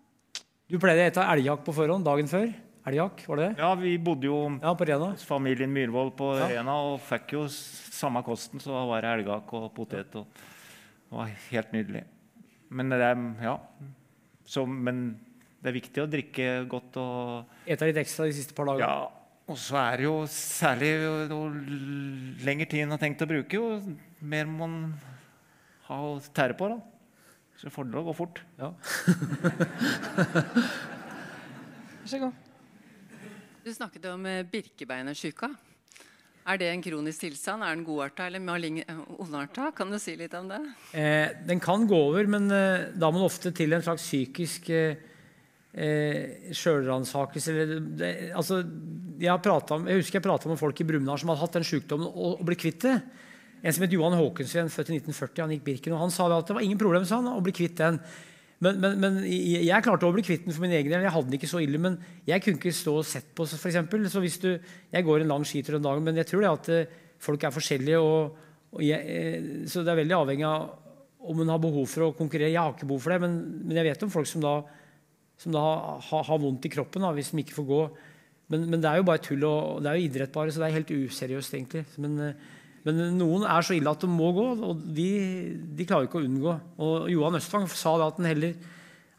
Du 0.72 0.78
pleide 0.80 1.04
å 1.04 1.10
ete 1.10 1.24
elgjakt 1.34 1.66
på 1.68 1.74
forhånd 1.76 2.06
dagen 2.08 2.30
før. 2.32 2.52
Elgjakt, 2.88 3.26
var 3.30 3.38
det 3.38 3.48
det? 3.50 3.62
Ja, 3.62 3.74
vi 3.78 3.92
bodde 4.02 4.26
jo 4.26 4.38
Ja, 4.62 4.72
på 4.74 4.86
Rena. 4.90 5.12
hos 5.12 5.26
familien 5.28 5.70
Myhrvold 5.74 6.16
på 6.18 6.32
Ja. 6.40 6.48
Rena 6.50 6.74
og 6.82 7.00
fikk 7.06 7.34
jo 7.36 7.44
samme 7.48 8.24
kosten, 8.26 8.60
så 8.60 8.72
da 8.74 8.86
var 8.90 9.02
det 9.02 9.12
elgak 9.20 9.52
og 9.54 9.74
potet. 9.76 10.16
Og, 10.16 10.26
det 11.10 11.18
var 11.18 11.28
helt 11.52 11.72
nydelig. 11.76 12.04
Men 12.70 12.90
det 12.90 13.02
er, 13.02 13.16
ja. 13.44 13.58
Så, 14.46 14.66
men 14.66 15.20
det 15.62 15.70
er 15.70 15.76
viktig 15.78 16.02
å 16.04 16.10
drikke 16.10 16.46
godt 16.70 16.98
og 16.98 17.68
Ete 17.70 17.86
litt 17.90 18.00
ekstra 18.02 18.26
de 18.30 18.34
siste 18.38 18.56
par 18.58 18.66
dagene. 18.72 18.88
Ja. 18.88 19.10
Og 19.52 19.58
så 19.60 19.76
er 19.82 19.98
det 20.00 20.06
jo 20.08 20.16
særlig 20.32 20.90
jo, 21.02 21.40
lengre 22.46 22.68
tid 22.72 22.86
enn 22.86 22.94
har 22.96 23.02
tenkt 23.02 23.22
å 23.26 23.28
bruke, 23.30 23.58
jo 23.60 23.82
mer 24.22 24.48
må 24.48 24.66
man 24.68 24.76
ha 25.90 25.98
å 26.08 26.14
tære 26.34 26.56
på. 26.58 26.70
da. 26.72 26.78
Så 27.58 27.68
det 27.68 27.72
er 27.72 27.76
fordel 27.76 28.00
å 28.02 28.06
gå 28.08 28.14
fort. 28.18 28.40
Ja. 28.62 28.70
Vær 32.02 32.10
så 32.10 32.22
god. 32.24 32.34
Du 33.62 33.70
snakket 33.76 34.08
om 34.10 34.24
eh, 34.26 34.42
birkebeinersjuka. 34.50 35.52
Er 36.50 36.58
det 36.58 36.72
en 36.72 36.82
kronisk 36.82 37.22
tilstand? 37.22 37.62
Er 37.62 37.76
den 37.76 37.86
godarta 37.86 38.26
eller 38.26 38.42
malign- 38.42 38.82
eh, 38.82 39.02
ondarta? 39.22 39.70
Kan 39.78 39.92
du 39.94 40.00
si 40.02 40.16
litt 40.18 40.34
om 40.34 40.48
det? 40.50 40.62
Eh, 40.98 41.36
den 41.46 41.60
kan 41.62 41.86
gå 41.90 42.00
over, 42.08 42.26
men 42.26 42.50
eh, 42.50 42.88
da 42.96 43.12
må 43.12 43.20
man 43.20 43.28
ofte 43.30 43.52
til 43.54 43.74
en 43.78 43.84
slags 43.86 44.08
psykisk 44.08 44.72
eh, 44.74 44.96
eh, 45.74 46.52
sjølransakelse. 46.56 47.56
Altså, 48.38 48.62
jeg, 49.22 49.30
jeg 49.30 50.00
husker 50.02 50.20
jeg 50.20 50.26
prata 50.26 50.50
med 50.50 50.60
folk 50.60 50.82
i 50.82 50.88
Brumunddal 50.88 51.22
som 51.22 51.32
hadde 51.32 51.44
hatt 51.44 51.60
den 51.60 51.68
sykdommen 51.68 52.10
og, 52.10 52.40
og 52.40 52.48
ble 52.48 52.58
kvitt 52.60 52.88
det. 52.88 52.98
En 53.62 53.76
som 53.76 53.86
het 53.86 53.94
Johan 53.94 54.18
Håkensveen, 54.18 54.72
født 54.74 54.90
i 54.90 54.98
1940. 54.98 55.44
Han 55.44 55.54
gikk 55.54 55.66
Birken, 55.68 55.94
og 55.94 56.02
han 56.02 56.14
sa 56.14 56.26
at 56.34 56.50
det 56.50 56.58
var 56.58 56.66
ingen 56.66 56.82
problem 56.82 57.06
han, 57.06 57.30
å 57.30 57.44
bli 57.46 57.54
kvitt 57.54 57.78
den. 57.78 58.00
Men, 58.62 58.78
men, 58.82 58.98
men 59.02 59.20
jeg 59.26 59.86
klarte 59.86 60.06
å 60.06 60.14
bli 60.14 60.24
kvitt 60.26 60.46
den 60.46 60.54
for 60.54 60.66
min 60.66 60.74
egen 60.78 60.94
del. 60.94 61.06
Jeg 61.06 61.14
hadde 61.14 61.30
den 61.30 61.38
ikke 61.38 61.50
så 61.50 61.62
ille, 61.64 61.80
men 61.82 61.98
jeg 62.28 62.44
kunne 62.46 62.62
ikke 62.62 62.74
stå 62.78 62.94
og 63.00 63.08
sett 63.10 63.32
på. 63.38 63.46
f.eks. 63.46 63.80
så 64.14 64.22
hvis 64.22 64.38
du, 64.42 64.52
jeg 64.94 65.06
går 65.08 65.24
en 65.24 65.34
lang 65.34 65.46
skitur 65.50 65.78
en 65.78 65.86
dag, 65.86 66.02
men 66.06 66.18
jeg 66.22 66.30
tror 66.30 66.46
det 66.46 66.52
at 66.52 66.70
eh, 66.74 67.00
folk 67.22 67.46
er 67.46 67.56
forskjellige. 67.56 68.02
og, 68.02 68.52
og 68.74 68.84
jeg, 68.86 69.02
eh, 69.02 69.48
Så 69.70 69.86
det 69.86 69.94
er 69.94 70.02
veldig 70.04 70.18
avhengig 70.20 70.46
av 70.50 70.70
om 71.22 71.42
hun 71.42 71.54
har 71.54 71.62
behov 71.62 71.86
for 71.90 72.08
å 72.08 72.14
konkurrere. 72.18 72.50
Jeg 72.50 72.62
har 72.62 72.74
ikke 72.74 72.90
behov 72.90 73.04
for 73.06 73.14
det, 73.14 73.22
men, 73.22 73.38
men 73.62 73.78
jeg 73.78 73.92
vet 73.92 74.06
om 74.06 74.14
folk 74.14 74.30
som 74.30 74.42
da, 74.42 74.56
som 75.42 75.54
da 75.56 75.66
har, 76.06 76.26
har 76.28 76.42
vondt 76.42 76.68
i 76.68 76.72
kroppen 76.74 77.04
da, 77.06 77.12
hvis 77.18 77.32
de 77.34 77.42
ikke 77.42 77.58
får 77.58 77.70
gå. 77.70 77.84
Men, 78.52 78.66
men 78.70 78.82
det 78.84 78.90
er 78.90 79.00
jo 79.00 79.08
bare 79.08 79.24
tull, 79.24 79.46
og 79.48 79.80
det 79.82 79.90
er 79.92 79.98
jo 80.00 80.10
idrett 80.10 80.34
bare, 80.36 80.52
så 80.54 80.62
det 80.62 80.68
er 80.70 80.78
helt 80.80 80.92
useriøst, 80.92 81.56
egentlig. 81.58 81.86
Men, 82.04 82.20
eh, 82.28 82.60
men 82.86 83.02
noen 83.18 83.46
er 83.48 83.66
så 83.66 83.76
ille 83.78 83.94
at 83.94 84.04
de 84.04 84.10
må 84.12 84.32
gå, 84.36 84.46
og 84.68 84.86
de, 84.98 85.08
de 85.78 85.88
klarer 85.88 86.10
ikke 86.10 86.22
å 86.22 86.28
unngå. 86.28 86.54
Og 86.82 87.10
Johan 87.14 87.38
Østvang 87.40 87.68
sa 87.72 87.96
da 88.02 88.12
at 88.12 88.22
han 88.22 88.30
heller 88.30 88.56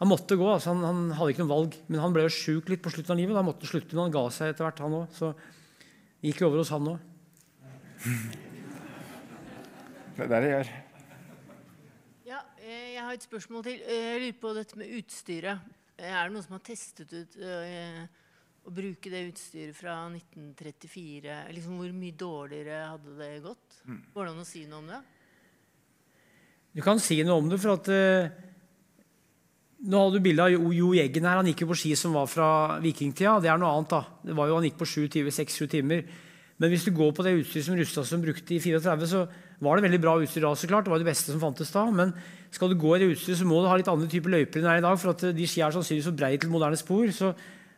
han 0.02 0.10
måtte 0.10 0.34
gå. 0.34 0.46
altså 0.50 0.72
han, 0.72 0.82
han 0.82 1.02
hadde 1.14 1.30
ikke 1.30 1.44
noe 1.44 1.52
valg. 1.52 1.74
Men 1.86 2.00
han 2.02 2.14
ble 2.14 2.24
jo 2.24 2.34
sjuk 2.34 2.70
litt 2.72 2.80
på 2.82 2.90
slutten 2.90 3.14
av 3.14 3.20
livet. 3.20 3.36
Da 3.38 3.44
måtte 3.46 3.62
han 3.62 3.70
slutte, 3.70 3.94
men 3.94 4.08
han 4.08 4.14
ga 4.16 4.22
seg 4.34 4.50
etter 4.50 4.66
hvert, 4.66 4.80
han 4.82 4.96
òg. 4.98 5.12
Så 5.14 5.28
det 5.30 6.32
gikk 6.32 6.42
jo 6.42 6.48
over 6.48 6.58
hos 6.58 6.72
han 6.74 6.88
òg. 6.90 7.04
Det 10.12 10.26
er 10.26 10.28
det 10.28 10.38
det 10.44 10.48
gjør. 10.50 10.70
Ja, 12.28 12.40
eh, 12.60 12.88
jeg 12.92 13.00
har 13.00 13.14
et 13.16 13.22
spørsmål 13.24 13.62
til. 13.64 13.78
Eh, 13.80 14.02
Jeg 14.10 14.18
lurer 14.20 14.34
på 14.42 14.50
dette 14.58 14.76
med 14.76 14.90
utstyret. 14.98 15.70
Eh, 15.98 16.08
Er 16.10 16.28
det 16.28 16.34
noen 16.34 16.44
som 16.44 16.56
har 16.56 16.64
testet 16.66 17.12
ut 17.12 17.36
eh, 17.40 18.04
å 18.62 18.72
bruke 18.74 19.10
det 19.12 19.24
utstyret 19.30 19.76
fra 19.76 19.96
1934? 20.10 21.40
Liksom, 21.56 21.80
hvor 21.80 21.92
mye 21.96 22.16
dårligere 22.16 22.84
hadde 22.92 23.18
det 23.18 23.32
gått? 23.44 23.82
Går 24.14 24.24
det 24.24 24.32
an 24.32 24.44
å 24.44 24.48
si 24.48 24.64
noe 24.68 24.80
om 24.80 24.90
det? 24.92 25.02
Du 26.72 26.80
kan 26.84 27.00
si 27.02 27.18
noe 27.26 27.42
om 27.42 27.50
det, 27.52 27.60
for 27.60 27.76
at 27.76 27.92
eh, 27.92 28.32
Nå 29.82 29.98
hadde 29.98 30.20
du 30.20 30.22
bilde 30.22 30.44
av 30.44 30.52
Jo, 30.52 30.68
jo 30.70 30.92
Jeggen 30.94 31.24
her. 31.26 31.40
Han 31.40 31.48
gikk 31.50 31.64
jo 31.64 31.72
på 31.72 31.76
ski 31.80 31.96
som 31.98 32.12
var 32.14 32.28
fra 32.30 32.78
vikingtida. 32.78 33.40
Det 33.42 33.50
er 33.50 33.58
noe 33.58 33.72
annet, 33.74 33.90
da. 33.90 34.20
Det 34.30 34.36
var 34.38 34.46
jo, 34.46 34.60
han 34.60 34.66
gikk 34.68 34.76
på 34.78 34.86
seks-sju 34.86 35.66
timer. 35.66 36.04
Men 36.62 36.70
hvis 36.70 36.84
du 36.86 36.92
går 36.94 37.10
på 37.16 37.24
det 37.26 37.32
utstyret 37.40 37.66
som 37.66 37.74
Rustadsson 37.74 38.22
brukte 38.22 38.54
i 38.54 38.60
34, 38.62 39.08
så 39.10 39.24
var 39.62 39.78
det 39.78 39.86
veldig 39.86 40.02
bra 40.02 40.16
utstyr 40.18 40.42
da. 40.42 40.52
så 40.58 40.68
klart. 40.70 40.86
Det 40.86 40.92
var 40.92 41.02
det 41.02 41.06
beste 41.06 41.30
som 41.30 41.40
fantes 41.42 41.70
da. 41.70 41.84
Men 41.94 42.12
skal 42.50 42.72
du 42.72 42.78
gå 42.80 42.96
i 42.96 43.02
det 43.02 43.12
utstyret, 43.14 43.38
så 43.38 43.46
må 43.46 43.60
du 43.62 43.68
ha 43.70 43.78
litt 43.78 43.90
andre 43.90 44.10
typer 44.10 44.34
løyper 44.34 44.60
enn 44.60 44.66
det 44.66 44.72
er 44.74 44.80
i 44.82 44.86
dag. 44.86 44.96
For 44.98 45.14
at 45.14 45.26
eh, 45.28 45.34
de 45.36 45.46
skia 45.48 45.68
er 45.68 45.76
sannsynligvis 45.76 46.08
for 46.10 46.18
breie 46.18 46.40
til 46.42 46.50
moderne 46.50 46.78
spor. 46.80 47.04
Så 47.14 47.30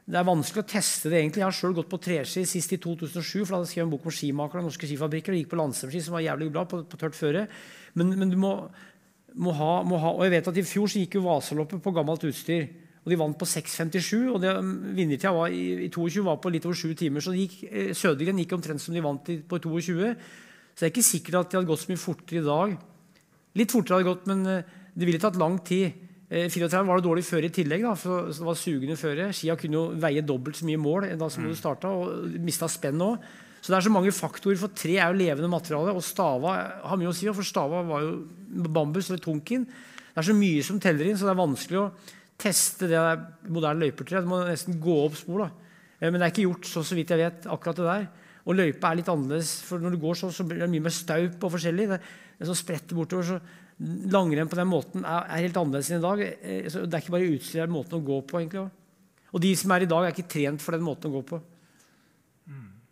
det 0.04 0.18
er 0.20 0.26
vanskelig 0.28 0.64
å 0.64 0.68
teste 0.68 1.12
det 1.12 1.20
egentlig. 1.20 1.42
Jeg 1.42 1.48
har 1.48 1.58
sjøl 1.58 1.76
gått 1.76 1.90
på 1.92 2.00
treski 2.06 2.44
sist 2.48 2.72
i 2.76 2.80
2007, 2.80 3.44
for 3.44 3.52
da 3.52 3.58
hadde 3.58 3.68
jeg 3.68 3.72
skrevet 3.74 3.86
en 3.86 3.92
bok 3.94 4.08
om 4.08 4.16
skimakere 4.16 4.62
og 4.62 4.68
norske 4.70 4.88
skifabrikker. 4.88 5.32
og 5.34 5.42
gikk 5.42 5.52
på 5.52 5.60
Landstrømski, 5.60 6.02
som 6.06 6.16
var 6.16 6.24
jævlig 6.24 6.48
bra 6.52 6.64
på, 6.68 6.80
på 6.88 7.00
tørt 7.00 7.18
føre. 7.18 7.44
Men, 8.00 8.14
men 8.20 8.32
du 8.32 8.38
må, 8.40 8.54
må, 9.36 9.52
ha, 9.56 9.74
må 9.84 10.00
ha 10.00 10.14
Og 10.16 10.24
jeg 10.24 10.34
vet 10.38 10.50
at 10.52 10.60
i 10.60 10.66
fjor 10.68 10.88
så 10.88 11.04
gikk 11.04 11.18
jo 11.18 11.26
Vasaloppet 11.28 11.84
på 11.84 11.94
gammelt 11.96 12.24
utstyr. 12.28 12.66
Og 13.04 13.12
de 13.12 13.20
vant 13.20 13.36
på 13.36 13.48
6,57. 13.48 14.32
Og 14.32 14.40
det, 14.40 14.56
vinnertida 14.96 15.32
var 15.36 15.52
i, 15.52 15.84
i 15.84 15.92
22 15.92 16.24
var 16.24 16.40
på 16.40 16.52
litt 16.52 16.64
over 16.64 16.80
sju 16.80 16.96
timer. 16.96 17.24
Så 17.24 17.36
gikk, 17.36 17.60
eh, 17.68 17.92
Sødegren 17.96 18.40
gikk 18.40 18.56
omtrent 18.56 18.80
som 18.80 18.96
de 18.96 19.04
vant 19.04 19.32
på 19.48 19.60
22. 19.60 20.14
Så 20.74 20.82
det 20.82 20.88
er 20.88 20.92
ikke 20.94 21.06
sikkert 21.06 21.38
at 21.40 21.52
de 21.52 21.58
hadde 21.60 21.70
gått 21.70 21.84
så 21.84 21.92
mye 21.92 22.02
fortere 22.02 22.40
i 22.42 22.46
dag. 22.46 22.74
Litt 23.54 23.70
fortere 23.74 24.00
hadde 24.00 24.08
gått, 24.10 24.26
men 24.26 24.42
eh, 24.50 24.72
det 24.94 25.06
ville 25.06 25.22
tatt 25.22 25.38
lang 25.38 25.60
tid. 25.66 25.94
Eh, 26.28 26.48
34 26.50 26.82
var 26.88 26.98
det 26.98 27.06
dårlig 27.06 27.24
føre 27.26 27.46
i 27.46 27.54
tillegg, 27.54 27.84
da, 27.86 27.94
for 27.98 28.26
det 28.32 28.42
var 28.48 28.58
sugende 28.58 28.98
føre. 28.98 29.28
Skia 29.36 29.54
kunne 29.60 29.78
jo 29.78 29.84
veie 30.02 30.24
dobbelt 30.26 30.58
så 30.58 30.66
mye 30.66 30.80
mål 30.82 31.08
da 31.20 31.28
som 31.30 31.46
du 31.46 31.54
starta, 31.54 31.92
og 31.94 32.34
mista 32.42 32.66
spenn 32.70 33.02
òg. 33.06 33.22
Så 33.64 33.72
det 33.72 33.78
er 33.78 33.86
så 33.86 33.94
mange 33.94 34.12
faktorer, 34.12 34.58
for 34.60 34.74
tre 34.76 34.98
er 34.98 35.08
jo 35.08 35.16
levende 35.22 35.48
materiale, 35.48 35.94
og 35.96 36.04
stava 36.04 36.56
har 36.84 36.98
mye 37.00 37.08
å 37.08 37.14
si. 37.16 37.30
For 37.32 37.46
stava 37.46 37.80
var 37.86 38.02
jo 38.04 38.66
bambus 38.66 39.08
eller 39.08 39.22
tunkin. 39.24 39.64
Det 39.64 40.20
er 40.20 40.26
så 40.26 40.34
mye 40.36 40.66
som 40.66 40.82
teller 40.82 41.08
inn, 41.08 41.16
så 41.16 41.24
det 41.30 41.32
er 41.32 41.40
vanskelig 41.40 41.80
å 41.80 41.86
teste 42.44 42.90
det 42.90 43.00
moderne 43.48 43.86
løypertreet. 43.86 44.26
Du 44.26 44.28
må 44.28 44.42
nesten 44.44 44.76
gå 44.82 44.98
opp 45.06 45.16
spor. 45.16 45.46
da. 45.46 45.48
Eh, 46.00 46.10
Men 46.10 46.18
det 46.18 46.26
er 46.26 46.34
ikke 46.34 46.48
gjort 46.50 46.68
så, 46.68 46.82
så 46.84 46.98
vidt 46.98 47.14
jeg 47.14 47.22
vet, 47.22 47.46
akkurat 47.46 47.78
det 47.80 47.88
der. 47.88 48.06
Og 48.44 48.56
løypa 48.58 48.90
er 48.90 49.00
litt 49.00 49.10
annerledes, 49.10 49.56
for 49.64 49.80
når 49.80 49.94
du 49.94 50.00
går 50.02 50.18
sånn, 50.20 50.32
så 50.36 50.44
blir 50.46 50.60
det 50.60 50.70
mye 50.72 50.84
mer 50.84 50.94
staup 50.94 51.46
og 51.46 51.54
forskjellig. 51.54 51.86
Det, 51.94 52.00
det 52.40 52.48
som 52.50 52.58
spretter 52.58 52.98
bortover, 52.98 53.34
så 53.34 53.60
Langrenn 54.14 54.46
på 54.46 54.54
den 54.54 54.68
måten 54.70 55.02
er, 55.02 55.24
er 55.34 55.40
helt 55.48 55.56
annerledes 55.58 55.88
enn 55.90 55.98
i 55.98 56.04
dag. 56.04 56.20
Eh, 56.22 56.68
Så 56.70 56.84
det 56.86 56.94
er 56.94 57.02
ikke 57.02 57.16
bare 57.16 57.32
utstyr, 57.32 57.56
det 57.58 57.64
er 57.64 57.72
måten 57.74 57.98
å 57.98 58.04
gå 58.06 58.20
på. 58.22 58.38
egentlig. 58.38 58.68
Og 59.34 59.42
de 59.42 59.50
som 59.58 59.72
er 59.74 59.82
i 59.82 59.90
dag, 59.90 60.04
er 60.06 60.14
ikke 60.14 60.30
trent 60.30 60.62
for 60.62 60.76
den 60.76 60.84
måten 60.86 61.10
å 61.10 61.16
gå 61.16 61.24
på. 61.32 61.40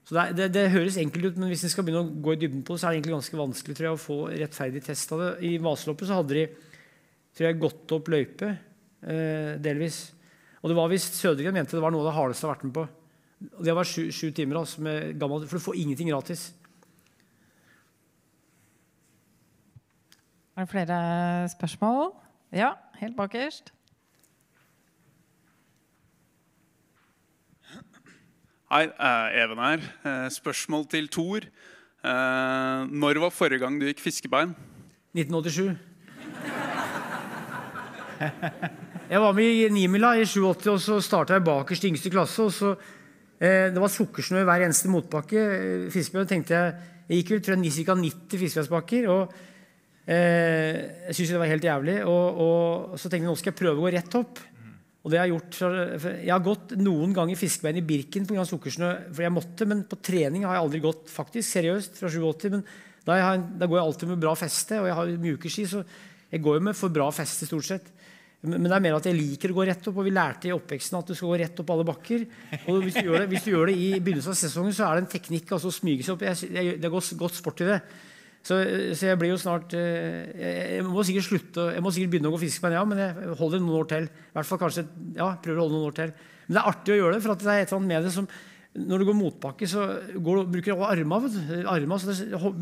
Så 0.02 0.16
det, 0.16 0.24
det, 0.34 0.48
det 0.56 0.72
høres 0.72 0.98
enkelt 0.98 1.28
ut, 1.30 1.36
men 1.38 1.52
hvis 1.52 1.62
en 1.64 1.70
skal 1.72 1.86
begynne 1.86 2.02
å 2.02 2.22
gå 2.24 2.34
i 2.34 2.40
dybden 2.40 2.64
på 2.66 2.74
det, 2.74 2.82
så 2.82 2.88
er 2.88 2.92
det 2.92 2.98
egentlig 2.98 3.14
ganske 3.14 3.38
vanskelig 3.38 3.76
tror 3.78 3.86
jeg, 3.86 3.94
å 3.94 4.02
få 4.02 4.16
rettferdig 4.32 4.82
test 4.88 5.14
av 5.14 5.22
det. 5.22 5.28
I 5.46 5.52
Vaseloppet 5.62 6.10
så 6.10 6.18
hadde 6.18 6.38
de 6.40 6.42
tror 7.38 7.46
jeg, 7.46 7.60
gått 7.62 7.94
opp 7.96 8.10
løype, 8.12 8.48
eh, 9.06 9.52
delvis. 9.62 10.00
Og 10.60 10.72
det 10.72 10.78
var 10.78 10.90
visst 10.90 11.16
Sødegren 11.20 11.54
mente 11.54 11.78
det 11.78 11.84
var 11.84 11.94
noe 11.94 12.02
av 12.02 12.10
det 12.10 12.16
hardeste 12.18 12.44
jeg 12.44 12.50
har 12.50 12.56
vært 12.56 12.66
med 12.66 12.76
på. 12.80 12.84
Og 13.56 13.64
det 13.64 13.74
var 13.74 13.88
sju, 13.88 14.10
sju 14.14 14.30
timer, 14.30 14.58
altså, 14.60 14.82
med 14.82 15.18
gammel, 15.20 15.46
for 15.48 15.58
du 15.58 15.64
får 15.64 15.78
ingenting 15.82 16.10
gratis. 16.10 16.52
Er 20.56 20.64
det 20.66 20.70
flere 20.70 21.48
spørsmål? 21.48 22.12
Ja, 22.52 22.74
helt 23.00 23.16
bakerst. 23.16 23.72
Hei, 28.72 28.84
eh, 28.88 29.42
Even 29.42 29.58
her. 29.58 29.80
Eh, 30.04 30.30
Spørsmål 30.30 30.86
til 30.86 31.08
Thor. 31.08 31.36
Eh, 32.04 32.86
når 32.88 33.20
var 33.20 33.30
forrige 33.30 33.58
gang 33.58 33.80
du 33.80 33.86
gikk 33.86 34.00
fiskebein? 34.00 34.54
1987. 35.14 35.76
Jeg 39.10 39.20
var 39.20 39.32
med 39.32 39.44
i 39.44 39.68
Nimila 39.68 40.12
i 40.12 40.24
87, 40.24 40.66
og 40.66 40.80
så 40.80 41.00
starta 41.00 41.32
jeg 41.36 41.44
bakerst 41.44 41.84
i 41.84 41.88
yngste 41.88 42.10
klasse. 42.10 42.42
og 42.42 42.52
så 42.52 42.74
Det 43.42 43.80
var 43.82 43.90
sukkersnø 43.90 44.42
i 44.42 44.46
hver 44.46 44.62
eneste 44.62 44.90
motbakke. 44.92 45.40
Fiskebjørn 45.90 46.28
tenkte 46.30 46.54
jeg 46.54 46.74
Jeg 47.08 47.18
gikk 47.18 47.32
vel 47.32 47.40
tror 47.42 47.56
jeg, 47.58 47.72
ca. 47.88 47.96
90 47.98 48.38
fiskebjørnsbakker. 48.38 49.08
og 49.10 49.32
eh, 50.06 50.78
Jeg 51.08 51.16
syntes 51.16 51.32
det 51.34 51.40
var 51.42 51.50
helt 51.50 51.66
jævlig. 51.66 51.96
Og, 52.06 52.38
og 52.46 52.94
så 52.94 53.10
tenkte 53.10 53.26
jeg 53.26 53.32
nå 53.32 53.34
skal 53.40 53.50
jeg 53.50 53.58
prøve 53.58 53.80
å 53.80 53.82
gå 53.82 53.92
rett 53.96 54.18
opp. 54.20 54.38
Og 55.02 55.10
det 55.10 55.18
har 55.18 55.26
Jeg 55.26 55.34
gjort, 55.34 55.58
jeg 56.22 56.30
har 56.30 56.44
gått 56.44 56.76
noen 56.78 57.14
ganger 57.16 57.38
fiskebein 57.38 57.80
i 57.80 57.86
Birken 57.86 58.26
pga. 58.26 58.44
sukkersnø. 58.46 59.10
fordi 59.10 59.26
jeg 59.26 59.34
måtte, 59.34 59.66
Men 59.66 59.82
på 59.84 59.98
trening 59.98 60.44
har 60.44 60.54
jeg 60.54 60.62
aldri 60.62 60.80
gått 60.80 61.10
faktisk, 61.10 61.48
seriøst 61.50 61.98
fra 61.98 62.08
87. 62.08 62.50
Men 62.50 62.64
da, 63.04 63.18
jeg, 63.18 63.42
da 63.58 63.66
går 63.66 63.78
jeg 63.78 63.86
alltid 63.86 64.08
med 64.08 64.22
bra 64.22 64.34
feste, 64.38 64.78
og 64.78 64.86
jeg 64.86 64.94
har 64.94 65.06
mjuke 65.18 65.50
ski. 65.50 65.66
Så 65.66 65.82
jeg 66.30 66.40
går 66.40 66.60
jo 66.60 66.66
med 66.70 66.78
for 66.78 66.88
bra 66.88 67.10
feste 67.10 67.46
stort 67.46 67.66
sett. 67.66 67.90
Men 68.42 68.66
det 68.66 68.74
er 68.74 68.82
mer 68.82 68.96
at 68.96 69.04
jeg 69.06 69.14
liker 69.14 69.52
å 69.52 69.54
gå 69.54 69.64
rett 69.68 69.84
opp, 69.86 69.98
og 70.02 70.06
vi 70.08 70.12
lærte 70.14 70.48
i 70.48 70.54
oppveksten 70.54 70.96
at 70.98 71.10
du 71.12 71.14
skal 71.14 71.30
gå 71.30 71.36
rett 71.44 71.60
opp 71.62 71.68
alle 71.70 71.84
bakker. 71.86 72.24
Og 72.72 72.80
hvis 72.82 72.96
du 72.96 73.04
gjør 73.06 73.22
det, 73.22 73.28
du 73.44 73.50
gjør 73.52 73.70
det 73.70 73.76
i 73.78 73.90
begynnelsen 74.00 74.32
av 74.34 74.38
sesongen, 74.40 74.74
så 74.74 74.88
er 74.88 74.98
det 74.98 75.04
en 75.04 75.12
teknikk 75.12 75.52
altså 75.54 75.70
å 75.70 75.76
smyge 75.76 76.02
seg 76.02 76.16
opp. 76.16 76.24
Jeg, 76.26 76.72
det 76.82 76.88
er 76.88 76.94
godt, 76.96 77.36
sport 77.38 77.62
i 77.62 77.68
det. 77.68 77.76
Så, 78.42 78.58
så, 78.98 79.06
jeg 79.06 79.18
blir 79.20 79.30
jo 79.30 79.38
snart 79.38 79.70
jeg, 79.70 80.32
jeg, 80.34 80.82
må 80.82 81.04
sikkert 81.06 81.26
slutte 81.28 81.66
Jeg 81.76 81.82
må 81.86 81.92
sikkert 81.94 82.10
begynne 82.10 82.26
å 82.26 82.34
gå 82.34 82.40
fiskebein, 82.42 82.74
ja, 82.74 82.80
men 82.82 82.98
jeg 82.98 83.36
holder 83.38 83.62
noen 83.62 83.76
år 83.78 83.86
til. 83.92 84.08
I 84.10 84.34
hvert 84.34 84.50
fall 84.50 84.60
kanskje, 84.64 84.84
ja, 85.20 85.28
prøver 85.44 85.60
å 85.60 85.68
holde 85.68 85.76
noen 85.76 85.92
år 85.92 85.96
til. 86.00 86.16
Men 86.48 86.56
det 86.56 86.64
er 86.64 86.72
artig 86.72 86.96
å 86.96 86.98
gjøre 86.98 87.14
det, 87.14 87.22
for 87.22 87.44
det 87.44 87.46
er 87.46 87.62
et 87.62 87.68
eller 87.68 87.78
annet 87.78 87.92
med 87.92 88.08
det 88.08 88.16
som 88.16 88.28
Når 88.90 88.98
du 88.98 89.06
går 89.12 89.18
motbakke, 89.20 89.70
så 89.70 89.86
går, 90.18 90.42
bruker 90.50 90.74
du 90.74 90.82
armene. 90.88 91.62
armene 91.70 92.02
så 92.02 92.10
det, 92.10 92.52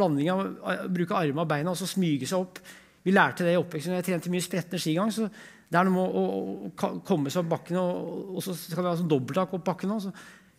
blanding 0.00 0.32
av 0.32 0.42
å 0.46 0.80
bruke 0.96 1.20
armene 1.20 1.44
og 1.44 1.52
beina 1.52 1.76
og 1.76 1.80
så 1.82 1.92
smyge 1.92 2.24
seg 2.30 2.40
opp. 2.40 2.64
Vi 3.06 3.14
lærte 3.14 3.46
det 3.46 3.54
i 3.54 3.60
oppveksten. 3.60 3.94
Jeg 4.00 4.06
trente 4.08 4.32
mye 4.32 4.42
spretne 4.42 4.80
skigang. 4.82 5.12
så 5.14 5.28
det 5.66 5.78
er 5.78 5.86
noe 5.86 5.94
med 5.94 6.02
å, 6.02 6.22
å, 6.22 6.68
å 6.68 6.90
komme 7.06 7.30
seg 7.30 7.42
opp 7.42 7.52
bakken, 7.56 7.78
og, 7.78 8.34
og 8.38 8.42
så 8.44 8.54
skal 8.58 8.84
vi 8.84 8.90
ha 8.90 8.96
sånn 8.98 9.10
dobbelttak 9.10 9.54
opp 9.54 9.64
bakken. 9.66 9.94
Også. 9.96 10.12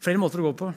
Flere 0.03 0.22
måter 0.22 0.44
å 0.44 0.49
gå 0.49 0.53
på. 0.61 0.72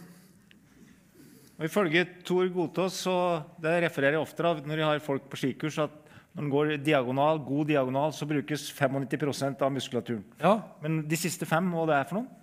Og 1.60 1.66
Ifølge 1.66 2.06
Tor 2.24 2.46
Godtås 2.54 3.02
så 3.04 3.14
det 3.60 3.74
refererer 3.84 4.16
jeg 4.16 4.24
ofte 4.24 4.46
av 4.48 4.62
når 4.64 4.80
jeg 4.80 4.88
har 4.88 5.02
folk 5.04 5.26
på 5.30 5.40
skikurs, 5.42 5.80
at 5.82 5.96
når 6.30 6.44
en 6.44 6.52
går 6.52 6.70
diagonal, 6.86 7.40
god 7.42 7.72
diagonal, 7.72 8.14
så 8.14 8.26
brukes 8.30 8.68
95% 8.72 9.64
av 9.66 9.72
muskulaturen. 9.74 10.22
Ja. 10.40 10.54
Men 10.82 11.02
de 11.10 11.18
siste 11.18 11.48
fem, 11.48 11.66
hva 11.74 11.88
det 11.90 11.98
er 11.98 12.06
for 12.08 12.20
noe? 12.20 12.38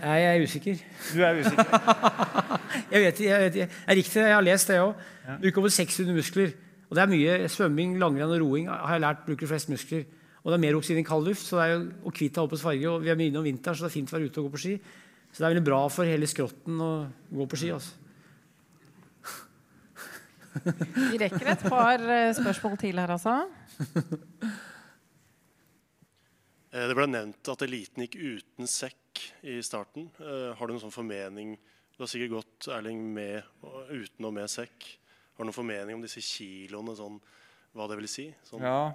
Jeg 0.00 0.26
er 0.26 0.42
usikker. 0.42 0.82
Du 1.12 1.22
er 1.22 1.38
usikker? 1.38 1.70
jeg 2.92 3.04
vet 3.04 3.22
ikke. 3.22 3.38
Det 3.54 3.64
er 3.68 3.98
riktig, 4.00 4.20
jeg 4.20 4.34
har 4.34 4.44
lest 4.44 4.72
det 4.72 4.80
òg. 4.82 5.06
Bruker 5.40 5.62
over 5.62 5.74
600 5.76 6.16
muskler. 6.16 6.52
Og 6.90 6.98
det 6.98 7.02
er 7.04 7.10
mye 7.12 7.34
svømming, 7.46 7.94
langrenn 8.02 8.34
og 8.34 8.42
roing 8.42 8.66
har 8.66 8.96
jeg 8.96 9.04
lært 9.04 9.22
bruker 9.28 9.46
flest 9.46 9.70
muskler. 9.70 10.02
Og 10.40 10.50
det 10.50 10.56
er 10.56 10.64
mer 10.64 10.78
oksygen 10.78 11.04
i 11.04 11.06
kald 11.06 11.28
luft, 11.28 11.44
så 11.46 11.60
det 11.60 11.64
er 11.64 11.72
jo, 11.74 11.80
og 12.08 12.14
kvitte 12.16 12.42
opp 12.42 12.56
farge. 12.58 12.90
Og 12.90 13.04
vi 13.04 13.12
er 13.12 13.18
mye 13.20 13.30
inne 13.30 13.38
om 13.38 13.46
vinteren, 13.46 13.76
så 13.78 13.86
det 13.86 13.92
er 13.92 13.96
fint 13.98 14.10
å 14.10 14.16
være 14.16 14.30
ute 14.30 14.40
og 14.40 14.48
gå 14.48 14.52
på 14.56 14.62
ski. 14.64 14.74
Så 15.30 15.38
det 15.38 15.46
er 15.46 15.52
veldig 15.52 15.66
bra 15.68 15.80
for 15.92 16.10
hele 16.10 16.28
skrotten 16.30 16.80
å 16.82 16.92
gå 17.30 17.46
på 17.46 17.60
ski. 17.60 17.70
altså. 17.76 18.00
Vi 20.50 21.20
rekker 21.20 21.52
et 21.52 21.62
par 21.70 22.02
eh, 22.02 22.32
spørsmål 22.34 22.74
til 22.82 22.98
her, 22.98 23.14
altså. 23.18 23.38
Eh, 26.70 26.84
det 26.86 26.94
ble 26.94 27.08
nevnt 27.10 27.48
at 27.50 27.62
eliten 27.66 28.04
gikk 28.04 28.12
uten 28.14 28.68
sekk 28.70 29.24
i 29.42 29.56
starten. 29.66 30.04
Eh, 30.22 30.52
har 30.54 30.68
du 30.68 30.70
noen 30.70 30.84
sånn 30.84 30.94
formening 30.94 31.56
Du 31.96 32.04
har 32.04 32.10
sikkert 32.12 32.36
gått 32.36 32.68
Erling, 32.70 33.00
med, 33.10 33.42
uten 33.90 34.28
og 34.28 34.36
med 34.36 34.46
sekk. 34.46 34.86
Har 35.34 35.44
du 35.44 35.48
noen 35.48 35.56
formening 35.56 35.96
om 35.96 36.04
disse 36.04 36.22
kiloene, 36.24 36.94
sånn, 36.98 37.18
hva 37.76 37.86
det 37.90 37.98
vil 38.00 38.10
si? 38.10 38.26
Sånn. 38.46 38.64
Ja, 38.64 38.92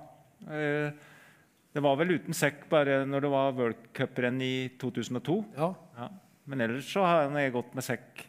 det 1.76 1.84
var 1.84 1.98
vel 2.00 2.16
uten 2.16 2.36
sekk 2.36 2.68
bare 2.72 3.02
når 3.08 3.26
det 3.26 3.32
var 3.34 3.58
worldcuprenn 3.58 4.40
i 4.44 4.54
2002. 4.80 5.42
Ja. 5.58 5.74
ja. 5.98 6.08
Men 6.46 6.62
ellers 6.64 6.88
så 6.92 7.04
har 7.04 7.28
jeg 7.36 7.54
gått 7.56 7.74
med 7.76 7.84
sekk. 7.84 8.26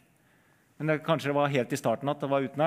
Men 0.77 0.91
det, 0.91 0.97
kanskje 1.05 1.31
det 1.31 1.37
var 1.37 1.53
helt 1.53 1.73
i 1.73 1.79
starten 1.79 2.11
at 2.11 2.21
det 2.21 2.29
var 2.31 2.45
uten. 2.45 2.65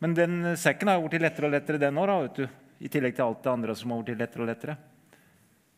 Men 0.00 0.16
den 0.16 0.36
sekken 0.60 0.88
har 0.92 1.02
blitt 1.04 1.24
lettere 1.24 1.48
og 1.48 1.54
lettere 1.56 1.80
den 1.82 1.98
år, 2.00 2.14
vet 2.26 2.42
du. 2.42 2.46
I 2.80 2.88
tillegg 2.92 3.16
til 3.16 3.26
alt 3.26 3.42
det 3.44 3.52
andre 3.52 3.74
som 3.76 3.92
har 3.92 4.04
blitt 4.06 4.20
lettere 4.20 4.46
og 4.46 4.48
lettere. 4.48 4.76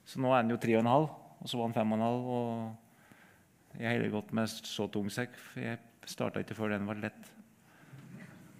Så 0.06 0.20
nå 0.22 0.30
er 0.34 0.44
den 0.44 0.54
jo 0.54 0.60
3,5, 0.62 1.08
og 1.42 1.50
så 1.50 1.58
var 1.58 1.72
den 1.72 1.78
5,5. 1.78 2.04
Og 2.36 3.78
jeg 3.78 3.86
har 3.88 3.96
heller 3.96 4.12
gått 4.12 4.34
med 4.36 4.52
så 4.52 4.86
tung 4.92 5.08
sekk, 5.10 5.34
for 5.48 5.64
jeg 5.64 5.80
starta 6.10 6.42
ikke 6.42 6.58
før 6.58 6.74
den 6.74 6.86
var 6.86 7.00
lett. 7.02 7.32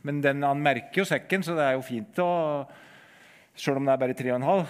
Men 0.03 0.20
den, 0.24 0.43
han 0.43 0.62
merker 0.62 1.03
jo 1.03 1.09
sekken, 1.09 1.45
så 1.47 1.55
det 1.55 1.66
er 1.66 1.77
jo 1.77 1.85
fint 1.87 2.19
å 2.23 2.31
Sjøl 3.53 3.77
om 3.77 3.85
det 3.85 3.93
er 3.93 4.01
bare 4.01 4.15
3,5, 4.16 4.62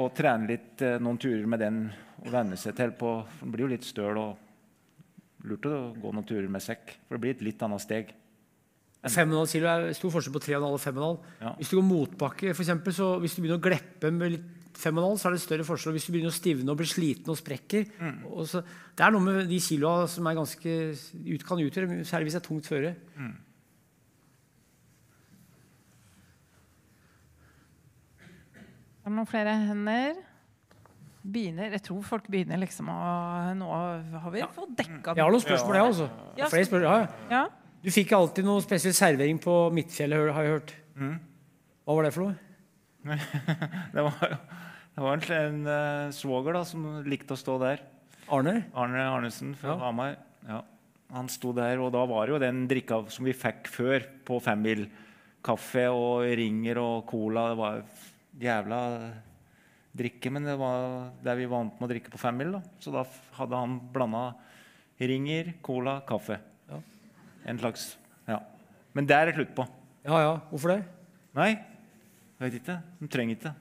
å 0.00 0.06
trene 0.16 0.48
litt 0.48 0.80
eh, 0.80 0.94
noen 1.04 1.18
turer 1.20 1.44
med 1.52 1.60
den 1.60 1.82
og 2.22 2.30
venne 2.32 2.56
seg 2.56 2.72
til 2.78 2.94
på 2.96 3.10
Den 3.42 3.52
blir 3.52 3.66
jo 3.66 3.72
litt 3.74 3.84
støl 3.84 4.16
og 4.16 5.44
lurt 5.44 5.66
å 5.68 5.92
gå 6.00 6.12
noen 6.14 6.24
turer 6.24 6.48
med 6.48 6.64
sekk, 6.64 6.94
for 7.04 7.18
det 7.18 7.20
blir 7.26 7.34
et 7.36 7.44
litt 7.44 7.62
annet 7.66 7.82
steg. 7.82 8.14
5,5 9.02 9.50
kilo 9.50 9.66
er 9.66 9.88
stor 9.98 10.12
forskjell 10.14 10.34
på 10.36 10.42
3,5 10.46 10.64
og 10.70 10.80
5,5. 10.80 11.20
Ja. 11.42 11.52
Hvis 11.58 11.72
du 11.72 11.76
går 11.80 11.86
motbakke, 11.88 12.52
for 12.54 12.62
eksempel, 12.62 12.94
så 12.94 13.08
hvis 13.20 13.34
du 13.34 13.42
begynner 13.42 13.58
å 13.58 13.64
gleppe 13.64 14.12
med 14.14 14.36
litt 14.36 14.50
5,5, 14.78 15.18
så 15.18 15.28
er 15.28 15.34
det 15.34 15.42
større 15.42 15.66
forskjell. 15.66 15.96
Hvis 15.98 16.06
du 16.06 16.12
begynner 16.14 16.32
å 16.32 16.36
stivne 16.36 16.72
og 16.72 16.78
bli 16.80 16.86
sliten 16.88 17.34
og 17.34 17.40
sprekker 17.40 17.88
Mm. 17.98 18.20
og 18.30 18.46
så, 18.48 18.62
Det 18.96 19.04
er 19.04 19.10
noe 19.12 19.20
med 19.26 19.48
de 19.50 19.58
kiloa 19.60 20.06
som 20.08 20.26
er 20.26 20.38
ganske, 20.38 20.72
ut, 21.26 21.44
kan 21.44 21.58
utgjøre, 21.58 22.04
særlig 22.06 22.30
hvis 22.30 22.38
det 22.38 22.42
er 22.42 22.48
tungt 22.48 22.70
føre. 22.70 22.94
Mm. 23.18 23.34
Er 29.02 29.10
det 29.10 29.16
noen 29.16 29.26
flere 29.26 29.54
hender? 29.66 30.20
Begynner, 31.22 31.74
jeg 31.74 31.82
tror 31.86 32.02
folk 32.06 32.26
begynner 32.30 32.58
liksom 32.58 32.88
å 32.90 32.98
Nå 33.54 33.66
har 33.70 34.32
vi 34.34 34.42
fått 34.54 34.72
dekka 34.78 35.14
Jeg 35.14 35.22
har 35.22 35.34
noen 35.34 35.42
spørsmål, 35.42 35.76
jeg 35.78 35.90
også. 35.90 36.06
Ja. 36.38 36.48
Flere 36.50 36.66
spørsmål, 36.66 36.86
ja. 36.86 37.26
Ja. 37.30 37.42
Du 37.82 37.90
fikk 37.94 38.14
alltid 38.14 38.46
noe 38.46 38.62
spesiell 38.62 38.94
servering 38.94 39.38
på 39.42 39.54
Midtfjellet, 39.74 40.30
har 40.34 40.46
jeg 40.46 40.54
hørt. 40.56 40.74
Mm. 40.98 41.14
Hva 41.82 41.96
var 41.98 42.06
det 42.06 42.12
for 42.14 42.28
noe? 42.28 42.36
det 43.94 44.04
var, 44.06 44.36
det 44.94 45.02
var 45.02 45.16
en, 45.18 45.24
en 45.38 45.64
uh, 45.66 46.12
svoger 46.14 46.58
da, 46.58 46.62
som 46.66 46.84
likte 47.06 47.34
å 47.34 47.40
stå 47.40 47.58
der. 47.62 47.82
Arne? 48.30 48.60
Arne 48.78 49.02
Arnesen 49.10 49.56
fra 49.58 49.74
Ja. 49.74 49.80
Hamar. 49.82 50.14
Ja. 50.46 50.60
Han 51.12 51.28
sto 51.28 51.50
der, 51.56 51.82
og 51.82 51.90
da 51.94 52.06
var 52.08 52.26
det 52.26 52.36
jo 52.36 52.42
den 52.42 52.62
drikka 52.70 53.02
som 53.12 53.26
vi 53.26 53.34
fikk 53.36 53.66
før 53.68 54.06
på 54.26 54.38
femmil. 54.42 54.86
Kaffe 55.42 55.88
og 55.90 56.22
ringer 56.38 56.78
og 56.78 57.02
cola. 57.10 57.48
Det 57.50 57.58
var 57.58 57.82
jævla 58.42 58.80
drikke, 59.96 60.32
men 60.32 60.46
det 60.46 60.56
var 60.60 61.10
det 61.24 61.34
vi 61.38 61.48
vant 61.50 61.74
med 61.78 61.86
å 61.86 61.92
drikke 61.92 62.12
på 62.12 62.20
femmil. 62.20 62.56
da. 62.56 62.62
Så 62.80 62.92
da 62.94 63.04
hadde 63.38 63.60
han 63.60 63.78
blanda 63.92 64.32
ringer, 65.02 65.54
cola, 65.64 66.00
kaffe. 66.08 66.38
Ja. 66.70 66.80
En 67.46 67.58
slags 67.58 67.96
Ja. 68.28 68.40
Men 68.94 69.06
det 69.06 69.16
er 69.16 69.26
det 69.26 69.34
slutt 69.34 69.54
på. 69.54 69.66
Ja, 70.04 70.18
ja. 70.20 70.40
Hvorfor 70.50 70.76
det? 70.76 70.84
Nei, 71.34 71.50
jeg 72.38 72.44
vet 72.44 72.56
ikke. 72.60 72.82
De 73.00 73.08
trenger 73.08 73.36
ikke. 73.36 73.54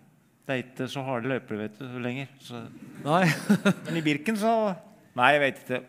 Det 0.45 0.53
er 0.53 0.63
ikke 0.63 0.87
så 0.91 1.03
harde 1.05 1.29
løyper 1.29 1.59
vet 1.59 1.77
du, 1.79 1.85
lenger. 2.01 2.27
Så. 2.41 2.65
Nei. 3.05 3.25
Men 3.85 3.99
i 3.99 4.03
Birken 4.05 4.39
så 4.39 4.75
Nei, 5.15 5.33
jeg 5.35 5.41
vet 5.43 5.57
ikke 5.61 5.79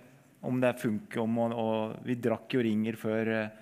om 0.42 0.58
det 0.62 0.72
funker. 0.80 1.22
Om, 1.22 1.38
og, 1.38 1.52
og 1.62 2.06
vi 2.06 2.16
drakk 2.18 2.56
jo 2.56 2.62
ringer 2.64 2.96
før 2.98 3.30
eh, 3.30 3.52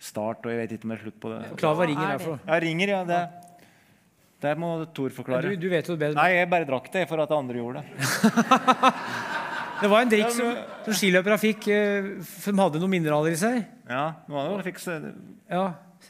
start, 0.00 0.44
og 0.44 0.52
jeg 0.52 0.62
vet 0.62 0.74
ikke 0.76 0.88
om 0.88 0.94
det 0.94 0.98
er 0.98 1.04
slutt 1.04 1.18
på 1.20 1.32
det. 1.34 1.40
Forklar 1.52 1.76
hva 1.76 1.88
ringer 1.90 2.12
er 2.14 2.22
for 2.22 2.36
noe. 2.36 2.44
Ja, 2.46 2.58
ringer, 2.64 2.92
ja. 2.94 3.00
Det, 3.08 3.20
det 4.40 4.54
må 4.58 4.70
Tor 4.96 5.10
forklare. 5.12 5.50
Du- 5.52 5.56
du 5.56 5.68
vet 5.68 5.86
jo 5.86 5.96
bedre. 6.00 6.14
Nei, 6.16 6.30
jeg 6.38 6.48
bare 6.50 6.64
drakk 6.68 6.90
det 6.92 7.06
for 7.08 7.20
at 7.20 7.30
andre 7.36 7.60
gjorde 7.60 7.82
det. 7.82 7.86
Det 9.80 9.88
var 9.88 10.02
en 10.04 10.10
drikk 10.12 10.28
som, 10.36 10.50
som 10.84 10.92
skiløpere 10.92 11.38
fikk, 11.40 11.66
eh, 11.72 12.08
som 12.42 12.58
hadde 12.60 12.76
noen 12.82 12.92
mineraler 12.92 13.32
i 13.32 13.38
seg. 13.40 13.62
Ja, 13.88 14.10
noen 14.28 14.58
av 14.58 14.64
fikk 14.66 14.76
Ja. 15.48 15.62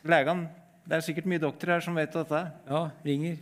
Legene 0.03 0.49
Det 0.89 0.97
er 0.97 1.05
sikkert 1.07 1.29
mye 1.31 1.39
doktorer 1.39 1.77
her 1.77 1.85
som 1.85 1.95
vet 1.95 2.11
dette. 2.11 2.41
Ja, 2.67 2.81
ringer. 3.07 3.37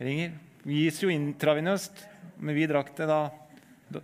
Ringer. 0.00 0.32
Vi 0.64 0.86
gis 0.86 1.02
jo 1.02 1.10
intravenøst, 1.12 2.00
men 2.40 2.54
vi 2.56 2.64
drakk 2.66 2.94
det 2.96 3.08
da 3.10 3.30
Det 3.92 4.00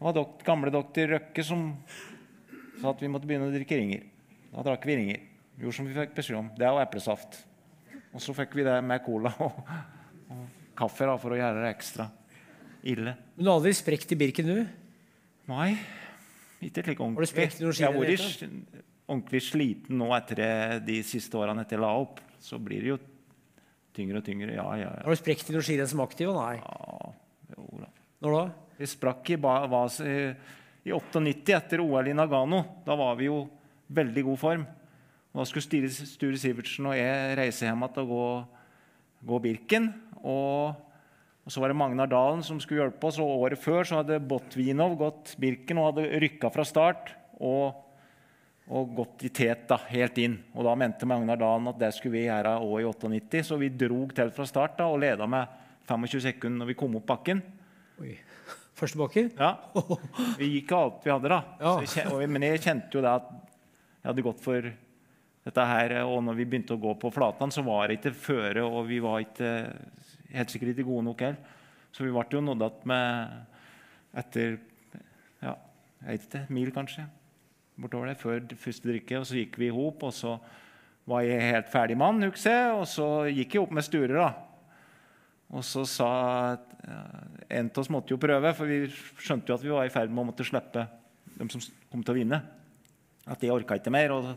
var 0.00 0.12
dokt, 0.12 0.42
gamle 0.44 0.72
doktor 0.74 1.06
Røkke 1.14 1.44
som 1.46 1.68
sa 2.82 2.90
at 2.90 3.00
vi 3.00 3.06
måtte 3.08 3.30
begynne 3.30 3.46
å 3.46 3.54
drikke 3.54 3.78
ringer. 3.78 4.02
Da 4.52 4.66
drakk 4.66 4.84
vi 4.90 4.96
ringer. 4.98 5.20
Gjorde 5.62 5.76
som 5.78 5.86
vi 5.86 5.94
fikk 5.94 6.16
beskjed 6.18 6.36
om. 6.42 6.50
Det 6.58 6.66
og 6.68 6.82
eplesaft. 6.82 7.45
Og 8.16 8.22
så 8.24 8.32
fikk 8.32 8.56
vi 8.56 8.64
det 8.64 8.78
med 8.80 9.02
cola 9.04 9.32
og, 9.44 9.58
og 10.32 10.72
kaffe 10.78 11.08
da, 11.08 11.18
for 11.20 11.34
å 11.34 11.38
gjøre 11.38 11.60
det 11.60 11.72
ekstra 11.74 12.08
ille. 12.86 13.12
Men 13.36 13.44
du 13.44 13.50
har 13.50 13.58
aldri 13.58 13.74
sprekt 13.76 14.14
i 14.14 14.18
Birken, 14.18 14.48
du? 14.48 14.62
Nei, 15.50 15.70
ikke 16.64 16.82
slik 16.86 16.98
Har 16.98 17.10
du 17.12 17.20
ordentlig. 17.20 17.28
sprekt 17.30 17.60
Jeg 17.60 17.86
har 17.86 17.98
vært 18.00 18.86
ordentlig 19.06 19.42
sliten 19.44 20.00
nå 20.00 20.08
etter 20.16 20.40
de 20.86 20.96
siste 21.06 21.38
årene 21.38 21.62
etter 21.62 21.76
jeg 21.76 21.84
la 21.84 21.92
opp. 22.00 22.22
Så 22.42 22.58
blir 22.62 22.82
det 22.82 22.94
jo 22.94 22.98
tyngre 23.96 24.20
og 24.20 24.26
tyngre. 24.26 24.54
Ja, 24.56 24.66
ja, 24.80 24.90
ja. 24.90 25.04
Har 25.04 25.12
du 25.12 25.20
sprekt 25.20 25.50
i 25.50 25.54
noen 25.54 25.66
skirenn 25.66 25.90
som 25.90 26.02
aktiv? 26.04 26.32
Nei. 26.36 26.56
Ja, 26.62 27.12
Jo 27.54 27.66
da. 27.84 27.90
Når 28.24 28.34
da? 28.34 28.44
Vi 28.76 28.88
sprakk 28.90 29.30
i, 29.32 29.36
i, 29.36 30.16
i 30.88 30.92
98 30.96 31.54
etter 31.56 31.84
OL 31.84 32.10
i 32.10 32.16
Nagano. 32.16 32.62
Da 32.84 32.96
var 32.98 33.14
vi 33.20 33.28
jo 33.28 33.42
veldig 33.96 34.24
god 34.26 34.40
form. 34.40 34.66
Da 35.36 35.44
skulle 35.44 35.90
Sture, 35.92 36.36
Sivertsen 36.40 36.86
og 36.88 36.94
jeg 36.96 37.32
reise 37.36 37.66
hjem 37.66 37.82
igjen 37.84 37.98
og 38.06 38.12
gå, 38.12 38.26
gå 39.28 39.40
Birken. 39.44 39.88
Og, 40.22 40.78
og 41.44 41.52
så 41.52 41.60
var 41.60 41.68
det 41.68 41.76
Magnar 41.76 42.08
Dalen 42.08 42.40
som 42.46 42.60
skulle 42.62 42.86
hjelpe 42.86 43.10
oss. 43.10 43.18
Og 43.20 43.42
året 43.44 43.60
før 43.60 43.84
så 43.84 43.98
hadde 44.00 44.16
Botvinov 44.24 44.94
gått 44.96 45.34
Birken 45.40 45.82
og 45.82 45.90
hadde 45.90 46.22
rykka 46.24 46.48
fra 46.54 46.64
start. 46.64 47.12
Og, 47.36 47.82
og 48.72 48.94
gått 48.96 49.26
i 49.28 49.32
tet 49.36 49.66
da, 49.68 49.76
helt 49.90 50.16
inn. 50.22 50.38
Og 50.56 50.64
da 50.64 50.72
mente 50.80 51.08
Magnar 51.08 51.42
Dalen 51.42 51.68
at 51.68 51.82
det 51.84 51.92
skulle 51.98 52.16
vi 52.16 52.24
gjøre 52.30 52.56
òg 52.64 52.80
i 52.80 52.88
98. 52.88 53.44
Så 53.50 53.60
vi 53.60 53.68
drog 53.84 54.16
til 54.16 54.32
fra 54.38 54.48
start 54.48 54.80
da, 54.80 54.88
og 54.88 55.02
leda 55.04 55.28
med 55.28 55.52
25 55.84 56.24
sekunder 56.30 56.64
når 56.64 56.72
vi 56.72 56.78
kom 56.80 56.96
opp 56.96 57.06
bakken. 57.12 57.44
Oi. 58.00 58.14
Første 58.80 59.02
bakken? 59.02 59.28
Ja. 59.36 59.52
Vi 60.40 60.50
gikk 60.50 60.72
av 60.76 60.82
alt 60.82 61.04
vi 61.06 61.08
hadde, 61.08 61.30
da. 61.32 61.38
Så 61.88 62.02
jeg, 62.02 62.26
men 62.28 62.44
jeg 62.44 62.60
kjente 62.60 62.98
jo 62.98 63.00
det 63.00 63.08
at 63.08 63.30
jeg 63.32 64.10
hadde 64.10 64.24
gått 64.26 64.42
for 64.44 64.68
dette 65.46 65.66
her. 65.70 65.94
Og 66.04 66.20
når 66.26 66.40
vi 66.40 66.48
begynte 66.48 66.76
å 66.76 66.82
gå 66.82 66.94
på 67.00 67.12
flatene, 67.14 67.54
så 67.54 67.64
var 67.66 67.88
det 67.88 68.00
ikke 68.00 68.16
føre, 68.18 68.64
og 68.66 68.86
vi 68.90 69.00
var 69.02 69.22
ikke 69.24 69.52
helt 70.36 70.52
sikkert 70.52 70.74
ikke 70.74 70.88
gode 70.88 71.06
nok 71.06 71.22
heller. 71.26 71.54
Så 71.94 72.04
vi 72.04 72.12
ble 72.12 72.26
jo 72.28 72.42
nådd 72.44 72.64
igjen 72.66 72.90
med 72.90 74.16
etter 74.20 74.58
ja, 75.40 75.54
jeg 76.02 76.10
vet 76.10 76.26
ikke, 76.26 76.42
mil 76.52 76.72
kanskje. 76.74 77.06
Bortover 77.80 78.10
det, 78.10 78.18
før 78.20 78.42
første 78.60 78.88
drikke. 78.90 79.20
Og 79.20 79.28
så 79.28 79.38
gikk 79.38 79.56
vi 79.60 79.70
i 79.70 79.74
hop, 79.74 80.04
og 80.04 80.12
så 80.16 80.36
var 81.08 81.22
jeg 81.24 81.52
helt 81.52 81.70
ferdig 81.72 81.96
mann, 82.00 82.20
husker. 82.26 82.74
Og 82.76 82.84
så 82.90 83.08
gikk 83.30 83.56
jeg 83.56 83.64
opp 83.64 83.72
med 83.76 83.86
Sture, 83.86 84.12
da. 84.16 84.30
Og 85.54 85.62
så 85.64 85.84
sa 85.86 86.10
En 87.50 87.68
av 87.70 87.78
oss 87.80 87.88
måtte 87.90 88.12
jo 88.12 88.18
prøve, 88.18 88.50
for 88.54 88.70
vi 88.70 88.86
skjønte 89.22 89.50
jo 89.50 89.56
at 89.56 89.62
vi 89.64 89.72
var 89.72 89.86
i 89.86 89.90
ferd 89.90 90.10
med 90.10 90.22
å 90.22 90.26
måtte 90.28 90.44
slippe 90.46 90.84
dem 91.36 91.48
som 91.50 91.62
kom 91.90 92.02
til 92.02 92.14
å 92.14 92.16
vinne. 92.18 92.38
At 93.26 93.42
de 93.42 93.50
orka 93.50 93.78
ikke 93.78 93.92
mer. 93.94 94.14
Og 94.14 94.28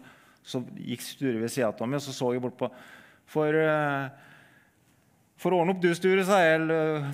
så 0.44 0.61
gikk 0.80 1.03
Sture 1.06 1.38
ved 1.41 1.52
sida 1.53 1.70
av 1.70 1.88
meg, 1.88 1.99
og 1.99 2.06
så 2.06 2.16
så 2.16 2.32
jeg 2.34 2.41
bort 2.44 2.57
på 2.60 2.70
For, 3.30 3.53
eh, 3.53 4.10
for 5.40 5.53
å 5.53 5.61
ordne 5.61 5.76
opp 5.76 5.82
du, 5.84 5.90
Sture, 5.95 6.24
sa 6.26 6.40
jeg. 6.41 6.66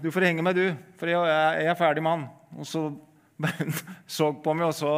Du 0.01 0.09
får 0.13 0.29
henge 0.29 0.45
med, 0.45 0.55
du. 0.55 0.71
For 0.99 1.11
jeg, 1.11 1.19
jeg, 1.29 1.63
jeg 1.65 1.73
er 1.73 1.79
ferdig 1.79 2.03
mann. 2.05 2.27
Og 2.55 2.67
så 2.69 2.87
så 4.07 4.29
på 4.39 4.53
meg, 4.55 4.69
og 4.71 4.75
så, 4.77 4.91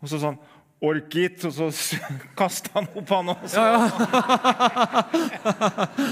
og 0.00 0.08
så 0.08 0.20
sånn 0.22 0.38
Ork 0.86 1.14
it! 1.16 1.40
Og 1.48 1.52
så 1.56 1.98
kasta 2.38 2.68
han 2.74 2.88
opp 3.00 3.12
han 3.14 3.30
også. 3.32 3.62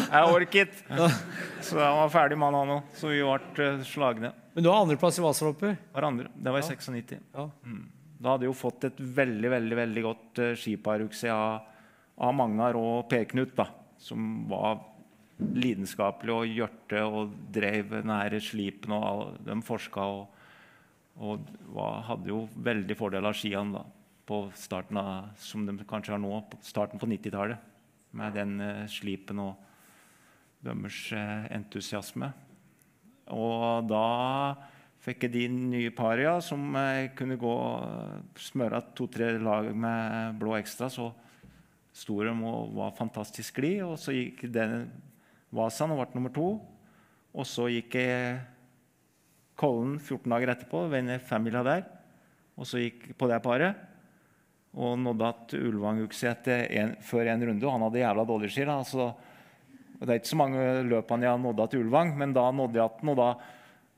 jeg 0.08 0.30
ork 0.36 0.54
it! 0.56 0.78
Så 1.60 1.76
han 1.76 1.98
var 1.98 2.12
ferdig 2.12 2.38
mann, 2.40 2.56
han 2.56 2.72
òg. 2.78 2.94
Så 2.96 3.12
vi 3.12 3.20
ble 3.20 3.66
eh, 3.66 3.82
slagne. 3.88 4.32
Men 4.54 4.64
du 4.64 4.70
har 4.70 4.80
andreplass 4.84 5.18
i 5.20 5.24
Vasaloppet? 5.24 5.84
Var 5.92 6.06
andre. 6.08 6.30
Det 6.32 6.54
var 6.54 6.62
i 6.62 6.64
Ja. 6.64 6.78
96. 6.80 7.20
Ja. 7.34 7.48
Mm. 7.66 7.84
Da 8.24 8.32
hadde 8.32 8.46
jeg 8.46 8.54
jo 8.54 8.56
fått 8.56 8.86
et 8.88 9.00
veldig 9.18 9.50
veldig, 9.52 9.76
veldig 9.76 10.02
godt 10.06 10.40
uh, 10.40 10.50
skiparukse 10.56 11.28
av, 11.28 11.66
av 12.24 12.32
Magnar 12.32 12.78
og 12.80 13.04
Per 13.10 13.26
Knut, 13.28 13.52
da, 13.58 13.66
som 14.00 14.46
var 14.48 14.78
lidenskapelig 15.38 16.32
og 16.32 16.54
gjørte 16.56 17.02
og 17.04 17.34
drev 17.52 17.92
denne 17.98 18.40
slipen. 18.40 18.94
og 18.96 19.36
De 19.44 19.58
forska 19.66 20.06
og, 20.08 20.40
og 21.20 21.52
var, 21.74 22.00
hadde 22.08 22.32
jo 22.32 22.44
veldig 22.64 22.96
fordel 22.96 23.28
av 23.28 23.36
skiene 23.36 23.76
da, 23.76 23.84
på 24.24 24.40
starten 24.56 25.02
av, 25.02 25.34
som 25.36 25.66
de 25.66 25.76
kanskje 25.84 26.14
har 26.14 26.22
nå, 26.22 26.32
på 26.48 26.62
starten 26.64 27.02
på 27.02 27.10
90-tallet. 27.10 27.70
Med 28.14 28.36
den 28.38 28.60
eh, 28.62 28.84
slipen 28.88 29.40
og 29.42 29.58
deres 30.64 31.00
eh, 31.12 31.48
entusiasme. 31.58 32.30
Og 33.34 33.88
da 33.90 34.04
fikk 35.04 35.26
de 35.32 35.44
nye 35.52 35.92
paria 35.94 36.38
som 36.44 36.76
kunne 37.16 37.36
gå 37.40 37.54
smøre 38.40 38.80
to-tre 38.96 39.34
lag 39.42 39.68
med 39.76 40.38
blå 40.40 40.56
ekstra. 40.56 40.88
Så 40.88 41.10
sto 41.94 42.18
de 42.24 42.32
og 42.32 42.72
var 42.76 42.96
fantastisk 42.96 43.60
glid. 43.60 43.82
Og 43.84 43.98
så 44.00 44.14
gikk 44.16 44.46
den 44.54 44.86
Vasaen 45.54 45.92
og 45.94 46.00
ble 46.00 46.18
nummer 46.18 46.34
to. 46.34 46.48
Og 47.34 47.48
så 47.48 47.68
gikk 47.70 47.98
jeg 48.00 48.40
Kollen 49.54 50.00
14 50.00 50.32
dager 50.32 50.50
etterpå, 50.50 50.80
venner 50.90 51.20
femmila 51.22 51.60
der. 51.62 51.84
Og 52.58 52.66
så 52.66 52.80
gikk 52.82 53.12
på 53.18 53.28
det 53.30 53.38
paret. 53.44 53.76
Og 54.74 54.96
nådde 54.98 55.28
at 55.28 55.54
Ulvang 55.60 56.00
Ukset 56.02 56.48
før 57.06 57.30
en 57.30 57.44
runde. 57.46 57.62
Og 57.66 57.76
han 57.76 57.84
hadde 57.86 58.02
jævla 58.02 58.24
dårlig 58.26 58.50
ski. 58.50 58.66
da, 58.66 58.80
så 58.82 59.12
og 59.94 60.08
Det 60.08 60.10
er 60.10 60.18
ikke 60.18 60.32
så 60.32 60.36
mange 60.36 60.62
løp 60.90 61.10
han 61.14 61.22
jeg 61.22 61.38
nådde 61.38 61.66
til 61.70 61.84
Ulvang, 61.84 62.16
men 62.18 62.32
da 62.34 62.50
nådde 62.50 62.80
jeg 62.80 62.84
at 62.84 63.04
og 63.08 63.16
da 63.16 63.28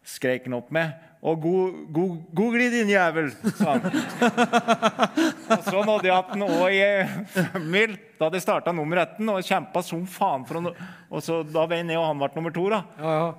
skrek 0.07 0.45
han 0.47 0.55
opp 0.61 0.69
med 0.75 0.87
Og 1.27 1.41
god, 1.43 1.79
god, 1.91 2.11
god 2.39 2.53
glid, 2.55 2.71
din 2.77 2.91
jævel! 2.93 3.33
sa 3.59 3.73
han. 3.73 3.83
og 5.51 5.61
så 5.67 5.81
nådde 5.83 6.07
jeg 6.07 6.15
at 6.15 6.29
den 6.35 6.45
òg 6.47 6.71
i 6.77 6.81
femmil. 7.35 7.97
Da 8.21 8.25
hadde 8.29 8.37
jeg 8.39 8.45
starta 8.45 8.71
nummer 8.77 8.97
18 9.03 9.29
og 9.33 9.41
kjempa 9.49 9.81
som 9.83 10.05
faen. 10.07 10.45
for 10.47 10.61
nå- 10.63 10.75
Og 11.11 11.19
så 11.25 11.41
Da 11.43 11.65
var 11.67 11.77
jeg 11.81 11.87
ned, 11.89 11.97
og 11.99 12.07
han 12.13 12.19
ble 12.21 12.29
nummer 12.37 12.53
to. 12.55 12.69
da. 12.71 12.81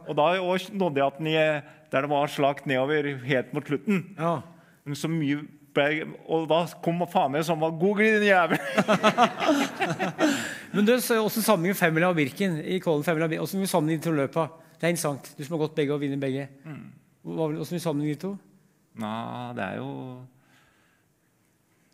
Og 0.10 0.14
da 0.18 0.24
nådde 0.74 0.98
jeg 1.00 1.08
at 1.08 1.18
den 1.22 1.28
i, 1.32 1.38
der 1.94 2.02
det 2.04 2.10
var 2.12 2.28
slakt 2.28 2.66
nedover 2.68 3.04
helt 3.24 3.54
mot 3.56 3.64
slutten. 3.66 4.04
Men 4.86 4.96
så 4.96 5.08
mye 5.08 5.46
og 6.28 6.48
da 6.50 6.66
kom 6.82 7.04
faen 7.06 7.32
meg 7.32 7.44
sånn 7.46 7.60
God 7.62 7.98
glid, 8.00 8.18
din 8.20 8.32
jævel! 8.34 8.58
Men 10.74 10.86
du, 10.88 10.94
Åssen 10.98 11.44
sammenligner 11.46 11.78
Femmila 11.78 12.10
og 12.10 12.16
Birken 12.18 12.58
i 12.66 12.80
Kollen 12.84 13.04
Femmila 13.06 13.26
og 13.28 13.32
Birken? 13.36 13.62
Du 13.62 13.68
sammenligne 13.70 14.02
de 14.02 14.08
to 14.10 14.16
løpa? 14.18 14.48
Det 14.78 14.84
er 14.86 14.94
interessant. 14.94 15.34
Du 15.38 15.44
som 15.44 15.58
har 15.58 15.68
gått 15.68 15.76
begge 15.76 15.94
og 15.94 16.02
vinner 16.02 16.18
begge. 16.22 16.48
Hva 16.64 17.48
vil- 17.50 17.58
Hvordan 17.58 17.70
vil 17.72 17.80
du 17.80 17.84
sammenligne 17.84 18.14
de 18.16 18.20
to? 18.22 18.38
Nei, 18.96 19.54
det 19.54 19.64
er 19.64 19.76
jo 19.78 19.88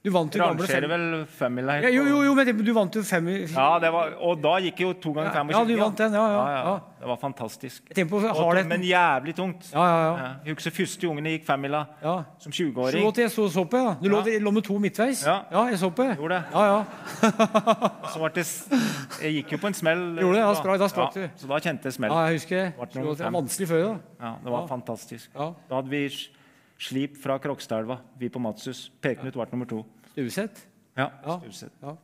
Du 0.03 0.09
vant 0.11 0.35
jo 0.35 0.39
gamle 0.43 0.65
fem... 0.67 0.83
vel 0.91 1.03
femmila 1.31 1.77
Ja, 1.79 1.87
jo, 1.93 2.01
jo, 2.03 2.17
jo, 2.27 2.33
men 2.35 2.57
du 2.65 2.73
vant 2.75 2.95
jo 2.97 3.01
fem 3.07 3.27
Ja, 3.55 3.79
det 3.79 3.87
var, 3.93 4.09
og 4.19 4.41
da 4.43 4.57
gikk 4.59 4.81
jo 4.83 4.89
to 4.99 5.13
ganger 5.15 5.29
Ja, 5.31 5.43
25. 5.45 5.53
ja, 5.55 5.61
du 5.69 5.79
vant 5.79 5.97
den, 6.01 6.17
ja, 6.19 6.23
ja, 6.33 6.41
ja. 6.65 6.73
Det 6.99 7.07
var 7.07 7.19
fantastisk. 7.21 7.83
På, 8.09 8.19
Og- 8.19 8.67
Men 8.67 8.81
jævlig 8.83 9.35
tungt. 9.35 9.69
Ja, 9.71 9.85
ja, 9.87 10.17
ja. 10.17 10.27
Jeg 10.45 10.55
husker 10.57 10.71
første 10.75 11.07
jeg 11.31 11.39
gikk 11.39 11.47
femmila 11.47 11.85
som 12.39 12.51
20-åring. 12.51 12.99
87, 12.99 13.17
jeg 13.23 13.31
så, 13.31 13.47
så 13.55 13.63
på, 13.63 13.77
ja. 13.77 13.95
Du 14.03 14.09
lå, 14.09 14.19
Ja. 14.27 14.39
lå 14.39 14.51
med 14.51 14.63
to 14.63 14.77
midtveis? 14.77 15.23
Ja. 15.25 15.39
jeg 15.69 15.79
så 15.79 15.89
på. 15.89 16.03
jeg. 16.03 16.17
Gjorde 16.17 16.35
det. 16.35 16.43
Ja, 16.51 16.65
ja. 16.65 16.83
Så 18.11 18.19
ble 18.19 18.29
det, 18.35 18.47
jeg 19.23 19.33
gikk 19.39 19.51
jo 19.55 19.57
på 19.63 19.67
en 19.71 19.73
smell. 19.73 20.03
Gjorde 20.23 20.35
det? 20.35 20.45
Sprak- 20.59 20.79
da 20.79 20.87
sprak 20.91 21.15
ja, 21.15 21.21
du. 21.21 21.29
Så 21.39 21.47
da 21.47 21.59
kjente 21.63 21.83
jeg 21.87 21.93
smell. 21.93 22.11
Ja, 22.11 22.25
jeg 22.27 22.39
husker 22.41 22.55
det. 22.59 22.93
Det 22.93 23.25
var 23.25 23.35
vanskelig 23.39 23.67
før, 23.71 23.83
da. 23.87 23.97
Ja, 24.27 24.35
det 24.43 24.51
var 24.51 24.61
Ja. 24.61 24.67
fantastisk. 24.67 25.29
Ja. 25.35 25.51
Da 25.69 25.75
hadde 25.79 25.89
vi 25.95 26.05
slip 26.81 27.17
fra 27.21 27.37
Krokstadelva, 27.41 27.99
vi 28.19 28.29
på 28.33 28.41
Matsus. 28.41 28.87
Per-Knut 29.01 29.37
ble 29.37 29.47
nummer 29.51 29.69
to. 29.69 29.83
Stuvseth? 30.13 30.65
Ja. 30.97 31.09
Ja. 31.25 31.37
Stuvseth. 31.39 31.77
Ja. 31.83 31.95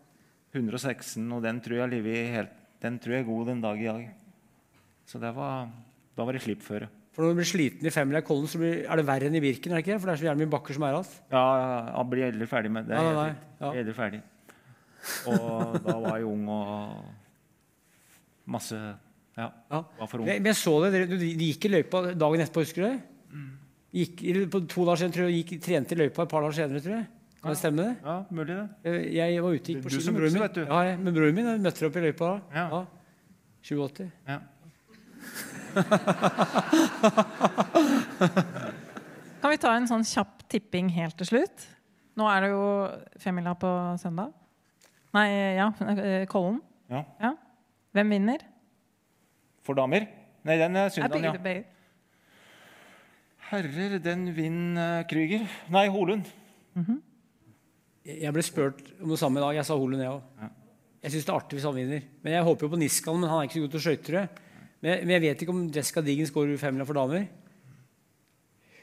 116, 0.55 1.25
og 1.35 1.43
den 1.45 1.59
tror 1.61 1.83
jeg 1.83 1.91
lever 1.91 2.31
helt 2.33 2.55
Den 2.81 2.95
tror 2.97 3.13
jeg 3.13 3.21
er 3.21 3.27
god 3.27 3.51
den 3.51 3.59
dag 3.61 3.81
i 3.81 3.85
dag. 3.85 4.07
Så 5.05 5.19
det 5.21 5.29
var, 5.35 5.67
da 6.15 6.25
var 6.25 6.33
det 6.33 6.41
slipføre. 6.41 6.87
For 7.13 7.25
når 7.25 7.33
du 7.33 7.39
blir 7.41 7.49
sliten 7.49 7.89
i 7.89 7.91
Femmila 7.91 8.21
i 8.21 8.25
Kollen, 8.25 8.47
så 8.47 8.61
blir, 8.61 8.85
er 8.85 8.99
det 8.99 9.05
verre 9.07 9.27
enn 9.27 9.35
i 9.35 9.41
Birken? 9.43 9.73
er 9.73 9.81
det 9.81 9.83
ikke? 9.83 9.97
For 9.99 10.07
det 10.07 10.13
er 10.13 10.21
så 10.21 10.27
gjerne 10.29 10.39
mye 10.39 10.51
bakker 10.53 10.77
som 10.77 10.85
er 10.87 10.95
igjen. 10.95 11.15
Ja, 11.33 11.43
jeg 11.89 12.09
blir 12.13 12.27
aldri 12.29 12.47
ferdig 12.47 12.71
med 12.71 12.87
det. 12.87 12.95
Ja, 12.95 13.13
nei, 13.17 13.31
ja. 13.59 13.95
ferdig. 13.97 14.21
Og 15.27 15.75
da 15.83 15.95
var 15.99 16.15
jeg 16.15 16.27
ung 16.29 16.47
og 16.53 16.69
masse 18.49 18.79
Ja, 19.39 19.49
var 19.69 20.07
for 20.07 20.21
ung. 20.21 20.29
Men, 20.29 20.47
jeg 20.51 20.59
så 20.59 20.75
det, 20.85 21.03
du, 21.11 21.17
du, 21.19 21.27
gikk 21.49 21.67
i 21.67 21.73
løypa 21.73 22.05
dagen 22.13 22.45
etterpå, 22.45 22.63
husker 22.63 22.85
du 22.85 22.87
det? 22.87 22.99
Gikk, 23.95 24.19
på 24.53 24.59
to 24.69 24.83
dager 24.85 24.99
siden, 25.01 25.13
tror 25.15 25.25
jeg, 25.29 25.35
gikk, 25.43 25.51
trente 25.65 25.95
i 25.95 25.97
løypa 25.97 26.21
et 26.27 26.29
par 26.29 26.41
dager 26.45 26.55
senere, 26.59 26.81
tror 26.85 26.95
jeg. 26.99 27.07
Kan 27.39 27.49
det 27.55 27.59
stemme 27.61 27.81
det? 27.87 27.93
Ja, 28.03 28.17
mulig 28.35 28.51
det. 28.51 28.65
Eh, 28.83 28.99
Jeg 29.15 29.39
var 29.41 29.51
ute 29.55 29.71
gikk 29.73 29.83
på 29.85 29.89
ski 29.93 29.99
med 30.11 30.17
broren 30.19 30.33
min. 30.35 30.43
vet 30.43 30.55
du. 30.59 30.63
Ja, 30.67 30.79
jeg, 30.89 30.95
med 30.99 31.13
broren 31.15 31.35
min. 31.37 31.47
Jeg 31.53 31.59
møtte 31.63 31.87
opp 31.87 31.95
i 31.95 32.03
løypa 32.03 32.25
da. 32.29 32.35
Ja. 32.53 32.65
87. 33.63 34.11
Ja. 34.27 34.37
Kan 39.39 39.51
vi 39.53 39.59
ta 39.61 39.71
en 39.77 39.87
sånn 39.87 40.03
kjapp 40.07 40.41
tipping 40.51 40.89
helt 40.95 41.15
til 41.19 41.27
slutt? 41.31 41.65
Nå 42.19 42.25
er 42.27 42.39
det 42.43 42.49
jo 42.51 42.63
femmila 43.23 43.53
på 43.59 43.69
søndag. 44.01 44.29
Nei, 45.15 45.27
ja. 45.57 45.67
eh, 45.95 46.23
Kollen. 46.29 46.57
Ja. 46.91 47.31
Hvem 47.95 48.09
vinner? 48.17 48.39
For 49.65 49.73
damer? 49.77 50.01
Nei, 50.45 50.55
den 50.59 50.75
er 50.79 50.91
søndagen, 50.93 51.23
ja. 51.29 51.33
Herrer, 53.49 53.97
den 54.03 54.27
vinner 54.35 55.03
Krüger. 55.09 55.45
Nei, 55.73 55.87
Holund. 55.89 56.27
Jeg 58.05 58.21
jeg 58.23 58.33
ble 58.33 58.43
spurt 58.45 58.79
om 59.03 59.09
det 59.13 59.19
samme 59.21 59.39
i 59.39 59.43
dag. 59.43 59.55
Jeg 59.59 59.65
sa 59.67 59.77
Holund, 59.77 60.01
jeg 60.01 60.11
òg. 60.13 60.45
Jeg 61.03 61.11
syns 61.13 61.25
det 61.27 61.31
er 61.33 61.37
artig 61.39 61.57
hvis 61.59 61.65
han 61.69 61.75
vinner. 61.77 62.05
Men 62.23 62.33
jeg 62.35 62.43
håper 62.47 62.65
jo 62.67 62.71
på 62.73 62.79
Niskan, 62.81 63.19
men 63.21 63.29
han 63.31 63.39
er 63.41 63.47
ikke 63.49 63.57
så 63.59 63.63
god 63.65 63.73
til 63.75 63.79
å 63.81 63.85
skøyte, 63.87 64.05
tror 64.07 64.19
jeg. 64.19 64.29
Men 64.83 65.01
men 65.05 65.13
jeg 65.15 65.21
vet 65.25 65.41
ikke 65.43 65.53
om 65.55 65.61
Jessica 65.75 66.01
Diggen 66.05 66.29
går 66.33 66.53
femmila 66.61 66.85
for 66.87 66.97
damer. 66.99 67.25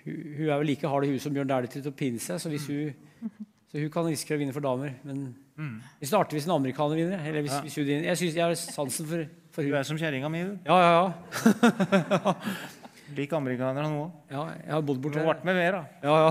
Hun, 0.07 0.19
hun 0.39 0.49
er 0.51 0.59
vel 0.61 0.67
like 0.71 0.89
hard 0.89 1.05
i 1.07 1.11
huet 1.13 1.23
som 1.25 1.35
Bjørn 1.35 1.49
Dæhlie 1.51 1.73
til 1.73 1.87
å 1.91 1.95
pinne 1.97 2.21
seg, 2.23 2.39
så, 2.43 2.51
hvis 2.53 2.67
hun, 2.71 3.33
så 3.73 3.81
hun 3.81 3.91
kan 3.91 4.07
risikere 4.07 4.39
å 4.39 4.43
vinne 4.45 4.55
for 4.57 4.65
damer. 4.67 4.95
Men 5.07 5.27
Mm. 5.57 5.79
hvis 5.99 6.11
det 6.11 6.13
er 6.13 6.21
artig 6.21 6.37
hvis 6.37 6.45
en 6.51 6.53
amerikaner 6.53 6.99
vinner. 7.01 7.21
Eller 7.25 7.41
hvis, 7.41 7.53
Ja. 7.55 7.61
hvis 7.65 7.75
hun 7.79 7.87
vinner. 7.89 8.05
Jeg, 8.11 8.17
synes, 8.21 8.35
jeg 8.37 8.45
har 8.45 8.55
sansen 8.61 9.07
for, 9.09 9.23
for 9.57 9.63
hun. 9.65 9.71
Du 9.73 9.77
er 9.79 9.83
som 9.89 9.97
kjerringa 9.97 10.29
mi, 10.29 10.43
du. 10.45 10.59
Ja, 10.67 10.77
ja, 10.77 10.91
ja. 10.93 12.35
Lik 13.15 13.33
amerikanerne 13.37 13.87
nå. 13.93 14.05
ja 14.33 14.43
jeg 14.57 14.73
har 14.73 14.83
bodd 14.83 14.99
borti 15.03 15.21
har 15.21 15.29
vært 15.29 15.45
med 15.47 15.55
mer, 15.55 15.77
da. 15.77 15.83
Ja, 16.03 16.15
ja. 16.27 16.31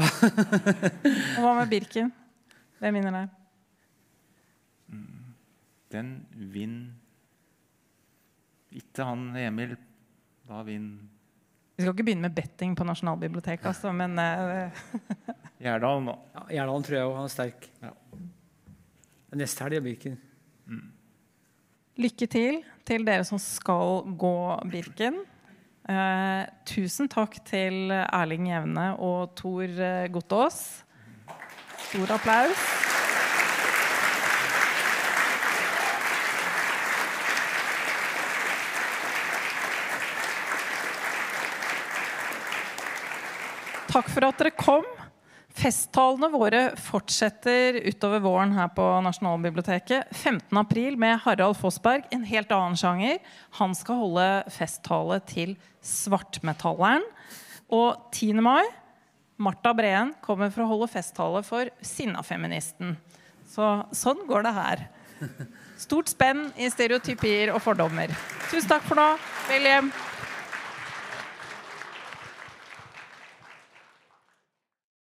Og 1.38 1.46
hva 1.46 1.54
med 1.62 1.72
Birken? 1.72 2.12
Det 2.82 2.92
minner 2.92 3.16
der? 3.16 3.30
Mm. 4.92 5.34
Den 5.96 6.10
vinner 6.52 6.92
Ikke 8.76 9.08
han 9.08 9.30
Emil. 9.40 9.78
Hva 10.50 10.60
vinner 10.68 11.08
Vi 11.78 11.84
skal 11.86 11.94
ikke 11.94 12.08
begynne 12.10 12.28
med 12.28 12.36
betting 12.36 12.76
på 12.76 12.88
Nasjonalbiblioteket, 12.88 13.66
altså, 13.72 13.94
men 13.96 14.20
eh, 14.20 14.84
Gjerdal 15.64 16.04
nå. 16.04 16.18
Ja, 16.36 16.44
Gjerdalen 16.58 16.86
tror 16.86 16.98
jeg 16.98 17.08
òg. 17.08 17.16
Han 17.16 17.30
er 17.30 17.34
sterk. 17.34 17.70
Neste 19.36 19.66
helg 19.66 19.80
er 19.80 19.84
Birken. 19.84 20.20
lykke 22.00 22.28
til 22.32 22.60
til 22.88 23.08
dere 23.08 23.24
som 23.28 23.40
skal 23.42 24.04
gå 24.20 24.36
Birken. 24.72 25.24
Eh, 25.86 26.46
tusen 26.66 27.06
takk 27.06 27.36
til 27.46 27.92
Erling 27.94 28.48
Jevne 28.50 28.88
og 28.98 29.36
Tor 29.38 29.70
eh, 29.70 30.08
Gottaas. 30.10 30.82
Stor 31.92 32.16
applaus. 32.18 32.64
Takk 43.94 44.10
for 44.10 44.26
at 44.28 44.42
dere 44.42 44.58
kom. 44.58 44.95
Festtalene 45.56 46.28
våre 46.34 46.62
fortsetter 46.84 47.78
utover 47.88 48.20
våren 48.20 48.52
her 48.58 48.68
på 48.76 48.84
Nasjonalbiblioteket. 49.06 50.10
15. 50.12 50.58
april 50.60 50.98
med 51.00 51.22
Harald 51.24 51.56
Fossberg, 51.56 52.04
en 52.12 52.26
helt 52.28 52.52
annen 52.52 52.76
sjanger. 52.76 53.22
Han 53.62 53.76
skal 53.78 54.02
holde 54.02 54.26
festtale 54.52 55.22
til 55.30 55.54
Svartmetalleren. 55.80 57.06
Og 57.72 57.96
10. 58.12 58.42
mai 58.44 58.66
Marta 59.40 59.72
Breen 59.76 60.12
kommer 60.24 60.52
for 60.52 60.66
å 60.66 60.70
holde 60.74 60.92
festtale 60.92 61.42
for 61.48 61.72
Sinnafeministen. 61.84 62.98
Så 63.48 63.70
sånn 63.96 64.26
går 64.28 64.44
det 64.48 64.54
her. 64.56 64.84
Stort 65.80 66.12
spenn 66.12 66.50
i 66.60 66.68
stereotypier 66.72 67.54
og 67.56 67.64
fordommer. 67.64 68.12
Tusen 68.52 68.70
takk 68.76 68.84
for 68.88 69.00
nå. 69.00 69.08
Hjem. 69.52 69.92